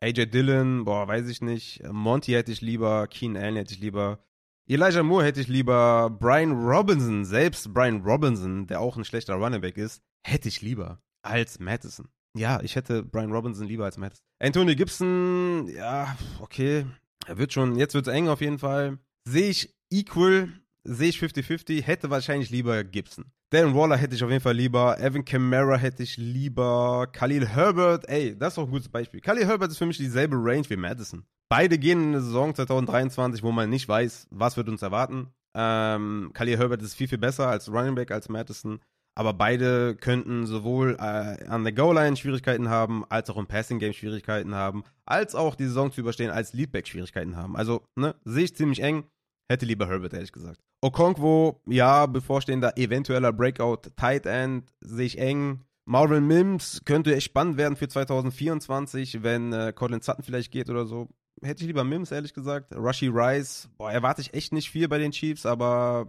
AJ 0.00 0.26
Dillon, 0.26 0.84
boah, 0.84 1.08
weiß 1.08 1.28
ich 1.28 1.40
nicht. 1.40 1.82
Monty 1.90 2.32
hätte 2.32 2.52
ich 2.52 2.60
lieber, 2.60 3.06
Keen 3.06 3.36
Allen 3.36 3.56
hätte 3.56 3.74
ich 3.74 3.80
lieber. 3.80 4.18
Elijah 4.66 5.02
Moore 5.02 5.24
hätte 5.24 5.40
ich 5.40 5.48
lieber. 5.48 6.10
Brian 6.10 6.52
Robinson, 6.52 7.24
selbst 7.24 7.72
Brian 7.72 8.02
Robinson, 8.02 8.66
der 8.66 8.80
auch 8.80 8.96
ein 8.96 9.04
schlechter 9.04 9.34
Runnerback 9.34 9.78
ist, 9.78 10.02
hätte 10.22 10.48
ich 10.48 10.60
lieber 10.60 11.00
als 11.22 11.58
Madison. 11.58 12.08
Ja, 12.36 12.60
ich 12.62 12.76
hätte 12.76 13.02
Brian 13.02 13.32
Robinson 13.32 13.66
lieber 13.66 13.84
als 13.84 13.96
Madison. 13.96 14.24
Anthony 14.38 14.76
Gibson, 14.76 15.68
ja, 15.68 16.16
okay. 16.40 16.86
Er 17.26 17.38
wird 17.38 17.52
schon, 17.52 17.76
jetzt 17.76 17.94
wird 17.94 18.06
es 18.06 18.12
eng 18.12 18.28
auf 18.28 18.40
jeden 18.40 18.58
Fall. 18.58 18.98
Sehe 19.24 19.50
ich 19.50 19.74
equal 19.90 20.52
sehe 20.88 21.08
ich 21.10 21.18
50-50, 21.18 21.82
hätte 21.82 22.10
wahrscheinlich 22.10 22.50
lieber 22.50 22.82
Gibson. 22.82 23.26
Darren 23.50 23.74
Waller 23.74 23.96
hätte 23.96 24.14
ich 24.14 24.24
auf 24.24 24.30
jeden 24.30 24.42
Fall 24.42 24.54
lieber, 24.54 24.98
Evan 25.00 25.24
Kamara 25.24 25.76
hätte 25.76 26.02
ich 26.02 26.16
lieber, 26.16 27.08
Khalil 27.12 27.46
Herbert, 27.46 28.08
ey, 28.08 28.36
das 28.36 28.52
ist 28.52 28.58
doch 28.58 28.64
ein 28.64 28.70
gutes 28.70 28.88
Beispiel. 28.88 29.20
Khalil 29.20 29.46
Herbert 29.46 29.70
ist 29.70 29.78
für 29.78 29.86
mich 29.86 29.96
dieselbe 29.96 30.36
Range 30.36 30.68
wie 30.68 30.76
Madison. 30.76 31.24
Beide 31.48 31.78
gehen 31.78 32.02
in 32.02 32.08
eine 32.08 32.20
Saison 32.20 32.54
2023, 32.54 33.42
wo 33.42 33.52
man 33.52 33.70
nicht 33.70 33.88
weiß, 33.88 34.28
was 34.30 34.56
wird 34.56 34.68
uns 34.68 34.82
erwarten. 34.82 35.28
Ähm, 35.54 36.30
Khalil 36.34 36.58
Herbert 36.58 36.82
ist 36.82 36.94
viel, 36.94 37.08
viel 37.08 37.18
besser 37.18 37.48
als 37.48 37.70
Running 37.70 37.94
Back, 37.94 38.10
als 38.10 38.28
Madison. 38.28 38.80
Aber 39.18 39.32
beide 39.32 39.96
könnten 39.96 40.46
sowohl 40.46 40.96
äh, 41.00 41.44
an 41.46 41.64
der 41.64 41.72
Goal-Line 41.72 42.16
Schwierigkeiten 42.16 42.68
haben, 42.68 43.04
als 43.08 43.28
auch 43.28 43.36
im 43.36 43.48
Passing-Game 43.48 43.92
Schwierigkeiten 43.92 44.54
haben, 44.54 44.84
als 45.06 45.34
auch 45.34 45.56
die 45.56 45.64
Saison 45.64 45.90
zu 45.90 46.02
überstehen, 46.02 46.30
als 46.30 46.52
Leadback 46.52 46.86
Schwierigkeiten 46.86 47.34
haben. 47.34 47.56
Also, 47.56 47.82
ne, 47.96 48.14
sehe 48.24 48.44
ich 48.44 48.54
ziemlich 48.54 48.80
eng. 48.80 49.02
Hätte 49.50 49.66
lieber 49.66 49.88
Herbert, 49.88 50.14
ehrlich 50.14 50.30
gesagt. 50.30 50.60
Okonkwo, 50.82 51.60
ja, 51.66 52.06
bevorstehender 52.06 52.78
eventueller 52.78 53.32
Breakout 53.32 53.90
Tight 53.96 54.24
End, 54.24 54.72
sehe 54.82 55.06
ich 55.06 55.18
eng. 55.18 55.64
Marvin 55.84 56.24
Mims 56.24 56.82
könnte 56.84 57.16
echt 57.16 57.26
spannend 57.26 57.56
werden 57.56 57.74
für 57.74 57.88
2024, 57.88 59.24
wenn 59.24 59.52
äh, 59.52 59.72
Colin 59.74 60.00
Sutton 60.00 60.22
vielleicht 60.22 60.52
geht 60.52 60.70
oder 60.70 60.86
so. 60.86 61.08
Hätte 61.42 61.62
ich 61.62 61.66
lieber 61.66 61.82
Mims, 61.82 62.12
ehrlich 62.12 62.34
gesagt. 62.34 62.72
Rushy 62.72 63.08
Rice, 63.08 63.68
boah, 63.78 63.90
erwarte 63.90 64.20
ich 64.20 64.32
echt 64.32 64.52
nicht 64.52 64.70
viel 64.70 64.86
bei 64.86 64.98
den 64.98 65.10
Chiefs, 65.10 65.44
aber 65.44 66.06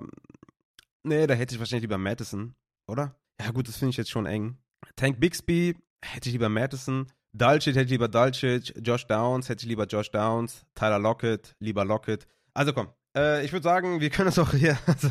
nee, 1.02 1.26
da 1.26 1.34
hätte 1.34 1.56
ich 1.56 1.60
wahrscheinlich 1.60 1.86
lieber 1.86 1.98
Madison 1.98 2.54
oder? 2.90 3.16
Ja, 3.40 3.52
gut, 3.52 3.68
das 3.68 3.78
finde 3.78 3.92
ich 3.92 3.98
jetzt 3.98 4.10
schon 4.10 4.26
eng. 4.26 4.58
Tank 4.96 5.20
Bixby 5.20 5.76
hätte 6.04 6.30
ich 6.30 6.34
lieber 6.34 6.50
Madison. 6.50 7.08
Dulcich 7.34 7.76
hätte 7.76 7.86
ich 7.86 7.92
lieber 7.92 8.08
Dulcich. 8.08 8.74
Josh 8.82 9.06
Downs 9.08 9.50
hätte 9.50 9.64
ich 9.64 9.70
lieber 9.70 9.86
Josh 9.86 10.12
Downs. 10.12 10.66
Tyler 10.76 11.00
Lockett, 11.00 11.56
lieber 11.60 11.86
Lockett. 11.86 12.28
Also 12.54 12.74
komm, 12.74 12.90
äh, 13.16 13.46
ich 13.46 13.54
würde 13.54 13.64
sagen, 13.64 14.00
wir 14.02 14.10
können 14.10 14.30
es 14.30 14.40
auch 14.40 14.52
hier, 14.52 14.78
also, 14.86 15.10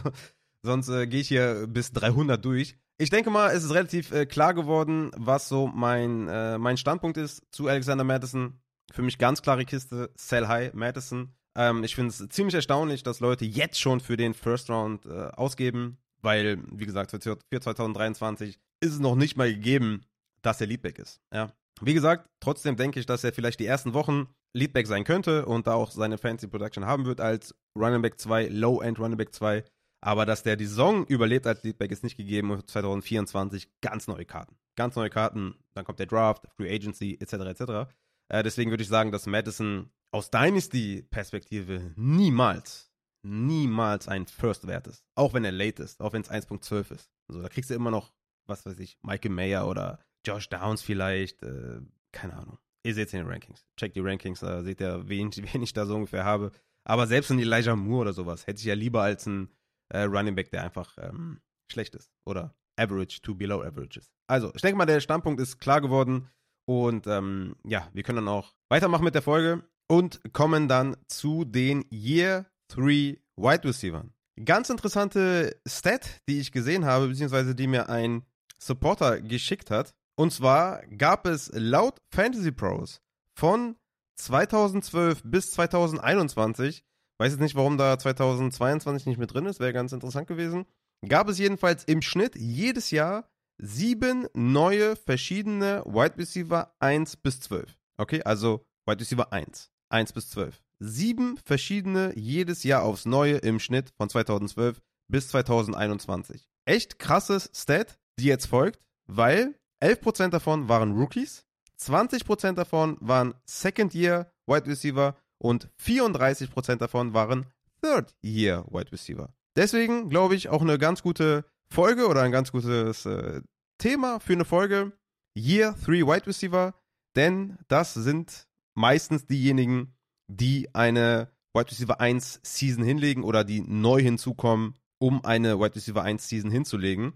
sonst 0.62 0.88
äh, 0.88 1.06
gehe 1.06 1.20
ich 1.20 1.28
hier 1.28 1.66
bis 1.68 1.92
300 1.92 2.44
durch. 2.44 2.76
Ich 2.98 3.10
denke 3.10 3.30
mal, 3.30 3.50
es 3.50 3.64
ist 3.64 3.72
relativ 3.72 4.10
äh, 4.10 4.26
klar 4.26 4.54
geworden, 4.54 5.12
was 5.16 5.48
so 5.48 5.68
mein, 5.68 6.28
äh, 6.28 6.58
mein 6.58 6.76
Standpunkt 6.76 7.16
ist 7.16 7.42
zu 7.52 7.68
Alexander 7.68 8.04
Madison. 8.04 8.60
Für 8.92 9.02
mich 9.02 9.18
ganz 9.18 9.42
klare 9.42 9.64
Kiste, 9.64 10.10
Sell 10.16 10.48
High 10.48 10.74
Madison. 10.74 11.34
Ähm, 11.54 11.84
ich 11.84 11.94
finde 11.94 12.10
es 12.10 12.28
ziemlich 12.30 12.54
erstaunlich, 12.54 13.02
dass 13.02 13.20
Leute 13.20 13.44
jetzt 13.44 13.80
schon 13.80 14.00
für 14.00 14.16
den 14.16 14.34
First 14.34 14.70
Round 14.70 15.06
äh, 15.06 15.28
ausgeben. 15.28 15.98
Weil, 16.20 16.58
wie 16.72 16.86
gesagt, 16.86 17.10
für 17.10 17.20
2023 17.60 18.58
ist 18.80 18.92
es 18.92 18.98
noch 18.98 19.14
nicht 19.14 19.36
mal 19.36 19.52
gegeben, 19.52 20.02
dass 20.42 20.60
er 20.60 20.66
Leadback 20.66 20.98
ist. 20.98 21.20
Ja. 21.32 21.52
Wie 21.80 21.94
gesagt, 21.94 22.28
trotzdem 22.40 22.76
denke 22.76 22.98
ich, 22.98 23.06
dass 23.06 23.22
er 23.24 23.32
vielleicht 23.32 23.60
die 23.60 23.66
ersten 23.66 23.94
Wochen 23.94 24.28
Leadback 24.52 24.86
sein 24.86 25.04
könnte 25.04 25.46
und 25.46 25.66
da 25.66 25.74
auch 25.74 25.90
seine 25.90 26.18
Fancy 26.18 26.48
Production 26.48 26.86
haben 26.86 27.06
wird 27.06 27.20
als 27.20 27.54
Running 27.76 28.02
Back 28.02 28.18
2, 28.18 28.48
Low-End 28.48 28.98
Running 28.98 29.16
Back 29.16 29.34
2. 29.34 29.64
Aber 30.00 30.26
dass 30.26 30.42
der 30.42 30.56
die 30.56 30.66
Saison 30.66 31.06
überlebt 31.06 31.46
als 31.46 31.62
Leadback 31.62 31.90
ist 31.90 32.04
nicht 32.04 32.16
gegeben 32.16 32.50
und 32.50 32.68
2024 32.68 33.68
ganz 33.80 34.06
neue 34.06 34.24
Karten. 34.24 34.56
Ganz 34.76 34.94
neue 34.94 35.10
Karten, 35.10 35.56
dann 35.74 35.84
kommt 35.84 35.98
der 35.98 36.06
Draft, 36.06 36.46
Free 36.56 36.72
Agency 36.72 37.18
etc. 37.20 37.32
etc. 37.32 37.90
Äh, 38.28 38.42
deswegen 38.42 38.70
würde 38.70 38.82
ich 38.82 38.88
sagen, 38.88 39.10
dass 39.10 39.26
Madison 39.26 39.90
aus 40.12 40.30
Dynasty-Perspektive 40.30 41.92
niemals 41.96 42.87
niemals 43.22 44.08
ein 44.08 44.26
First-Wert 44.26 44.86
ist. 44.86 45.04
Auch 45.14 45.34
wenn 45.34 45.44
er 45.44 45.52
late 45.52 45.82
ist, 45.82 46.00
auch 46.00 46.12
wenn 46.12 46.22
es 46.22 46.30
1.12 46.30 46.92
ist. 46.92 47.10
Also 47.28 47.42
da 47.42 47.48
kriegst 47.48 47.70
du 47.70 47.74
immer 47.74 47.90
noch, 47.90 48.12
was 48.46 48.64
weiß 48.64 48.78
ich, 48.78 48.98
Michael 49.02 49.32
Mayer 49.32 49.66
oder 49.68 49.98
Josh 50.26 50.48
Downs 50.48 50.82
vielleicht, 50.82 51.42
äh, 51.42 51.80
keine 52.12 52.34
Ahnung. 52.34 52.58
Ihr 52.84 52.94
seht 52.94 53.08
es 53.08 53.14
in 53.14 53.20
den 53.20 53.28
Rankings. 53.28 53.66
Checkt 53.76 53.96
die 53.96 54.00
Rankings, 54.00 54.40
da 54.40 54.62
seht 54.62 54.80
ihr, 54.80 55.08
wen, 55.08 55.30
wen 55.52 55.62
ich 55.62 55.72
da 55.72 55.86
so 55.86 55.96
ungefähr 55.96 56.24
habe. 56.24 56.52
Aber 56.84 57.06
selbst 57.06 57.30
ein 57.30 57.38
Elijah 57.38 57.76
Moore 57.76 58.02
oder 58.02 58.12
sowas 58.12 58.46
hätte 58.46 58.60
ich 58.60 58.66
ja 58.66 58.74
lieber 58.74 59.02
als 59.02 59.26
ein 59.26 59.50
äh, 59.90 60.02
Running 60.02 60.34
Back, 60.34 60.50
der 60.50 60.62
einfach 60.62 60.96
ähm, 60.98 61.40
schlecht 61.70 61.94
ist. 61.94 62.10
Oder 62.24 62.54
average 62.78 63.20
to 63.20 63.34
below 63.34 63.62
average 63.62 63.98
ist. 64.00 64.12
Also, 64.26 64.52
ich 64.54 64.62
denke 64.62 64.78
mal, 64.78 64.86
der 64.86 65.00
Standpunkt 65.00 65.40
ist 65.40 65.58
klar 65.58 65.80
geworden. 65.80 66.28
Und 66.66 67.06
ähm, 67.06 67.56
ja, 67.64 67.88
wir 67.92 68.02
können 68.02 68.24
dann 68.24 68.28
auch 68.28 68.54
weitermachen 68.68 69.04
mit 69.04 69.14
der 69.14 69.22
Folge 69.22 69.64
und 69.88 70.20
kommen 70.32 70.68
dann 70.68 70.96
zu 71.08 71.44
den 71.44 71.84
Year 71.90 72.46
Three 72.68 73.18
Wide 73.36 73.64
Receiver. 73.64 74.04
Ganz 74.44 74.70
interessante 74.70 75.56
Stat, 75.66 76.20
die 76.28 76.38
ich 76.38 76.52
gesehen 76.52 76.84
habe, 76.84 77.08
beziehungsweise 77.08 77.54
die 77.54 77.66
mir 77.66 77.88
ein 77.88 78.22
Supporter 78.58 79.20
geschickt 79.20 79.70
hat. 79.70 79.94
Und 80.16 80.32
zwar 80.32 80.86
gab 80.86 81.26
es 81.26 81.50
laut 81.54 82.00
Fantasy 82.12 82.52
Pros 82.52 83.00
von 83.34 83.76
2012 84.16 85.22
bis 85.24 85.52
2021, 85.52 86.84
weiß 87.18 87.32
jetzt 87.32 87.40
nicht, 87.40 87.54
warum 87.54 87.78
da 87.78 87.98
2022 87.98 89.06
nicht 89.06 89.18
mit 89.18 89.32
drin 89.32 89.46
ist, 89.46 89.60
wäre 89.60 89.72
ganz 89.72 89.92
interessant 89.92 90.26
gewesen, 90.26 90.66
gab 91.08 91.28
es 91.28 91.38
jedenfalls 91.38 91.84
im 91.84 92.02
Schnitt 92.02 92.34
jedes 92.36 92.90
Jahr 92.90 93.28
sieben 93.58 94.26
neue 94.34 94.96
verschiedene 94.96 95.82
Wide 95.84 96.18
Receiver 96.18 96.74
1 96.80 97.16
bis 97.18 97.40
12. 97.40 97.76
Okay, 97.96 98.22
also 98.22 98.66
Wide 98.86 99.00
Receiver 99.00 99.32
1, 99.32 99.70
1 99.90 100.12
bis 100.12 100.30
12 100.30 100.60
sieben 100.78 101.38
verschiedene 101.44 102.12
jedes 102.16 102.62
Jahr 102.62 102.82
aufs 102.82 103.06
Neue 103.06 103.36
im 103.36 103.60
Schnitt 103.60 103.92
von 103.96 104.08
2012 104.08 104.80
bis 105.08 105.28
2021. 105.28 106.48
Echt 106.64 106.98
krasses 106.98 107.50
Stat, 107.54 107.98
die 108.18 108.26
jetzt 108.26 108.46
folgt, 108.46 108.80
weil 109.06 109.54
11% 109.82 110.28
davon 110.28 110.68
waren 110.68 110.92
Rookies, 110.92 111.46
20% 111.80 112.52
davon 112.52 112.96
waren 113.00 113.34
Second 113.44 113.94
Year 113.94 114.32
Wide 114.46 114.66
Receiver 114.66 115.16
und 115.38 115.70
34% 115.80 116.76
davon 116.76 117.14
waren 117.14 117.46
Third 117.80 118.14
Year 118.22 118.64
Wide 118.68 118.92
Receiver. 118.92 119.32
Deswegen 119.56 120.08
glaube 120.08 120.34
ich 120.34 120.48
auch 120.48 120.62
eine 120.62 120.78
ganz 120.78 121.02
gute 121.02 121.44
Folge 121.72 122.08
oder 122.08 122.22
ein 122.22 122.32
ganz 122.32 122.52
gutes 122.52 123.06
äh, 123.06 123.40
Thema 123.78 124.20
für 124.20 124.32
eine 124.32 124.44
Folge 124.44 124.92
Year 125.36 125.74
3 125.84 126.06
Wide 126.06 126.26
Receiver, 126.26 126.74
denn 127.16 127.58
das 127.68 127.94
sind 127.94 128.48
meistens 128.74 129.26
diejenigen, 129.26 129.94
die 130.28 130.74
eine 130.74 131.30
Wide 131.54 131.70
Receiver 131.70 132.00
1 132.00 132.40
Season 132.42 132.84
hinlegen 132.84 133.24
oder 133.24 133.44
die 133.44 133.60
neu 133.60 134.00
hinzukommen, 134.00 134.74
um 134.98 135.24
eine 135.24 135.58
Wide 135.58 135.74
Receiver 135.74 136.02
1 136.02 136.28
Season 136.28 136.50
hinzulegen. 136.50 137.14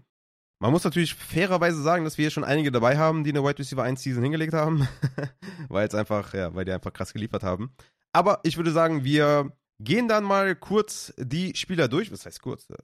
Man 0.59 0.71
muss 0.71 0.83
natürlich 0.83 1.13
fairerweise 1.13 1.81
sagen, 1.81 2.03
dass 2.03 2.17
wir 2.17 2.23
hier 2.23 2.31
schon 2.31 2.43
einige 2.43 2.71
dabei 2.71 2.97
haben, 2.97 3.23
die 3.23 3.31
eine 3.31 3.43
Wide 3.43 3.59
Receiver 3.59 3.83
1 3.83 4.01
Season 4.01 4.23
hingelegt 4.23 4.53
haben, 4.53 4.87
weil 5.69 5.87
es 5.87 5.95
einfach, 5.95 6.33
ja, 6.33 6.53
weil 6.55 6.65
die 6.65 6.71
einfach 6.71 6.93
krass 6.93 7.13
geliefert 7.13 7.43
haben. 7.43 7.75
Aber 8.11 8.39
ich 8.43 8.57
würde 8.57 8.71
sagen, 8.71 9.03
wir 9.03 9.51
gehen 9.79 10.07
dann 10.07 10.23
mal 10.23 10.55
kurz 10.55 11.13
die 11.17 11.55
Spieler 11.55 11.87
durch. 11.87 12.11
Was 12.11 12.25
heißt 12.25 12.41
kurz? 12.41 12.69
Äh, 12.69 12.75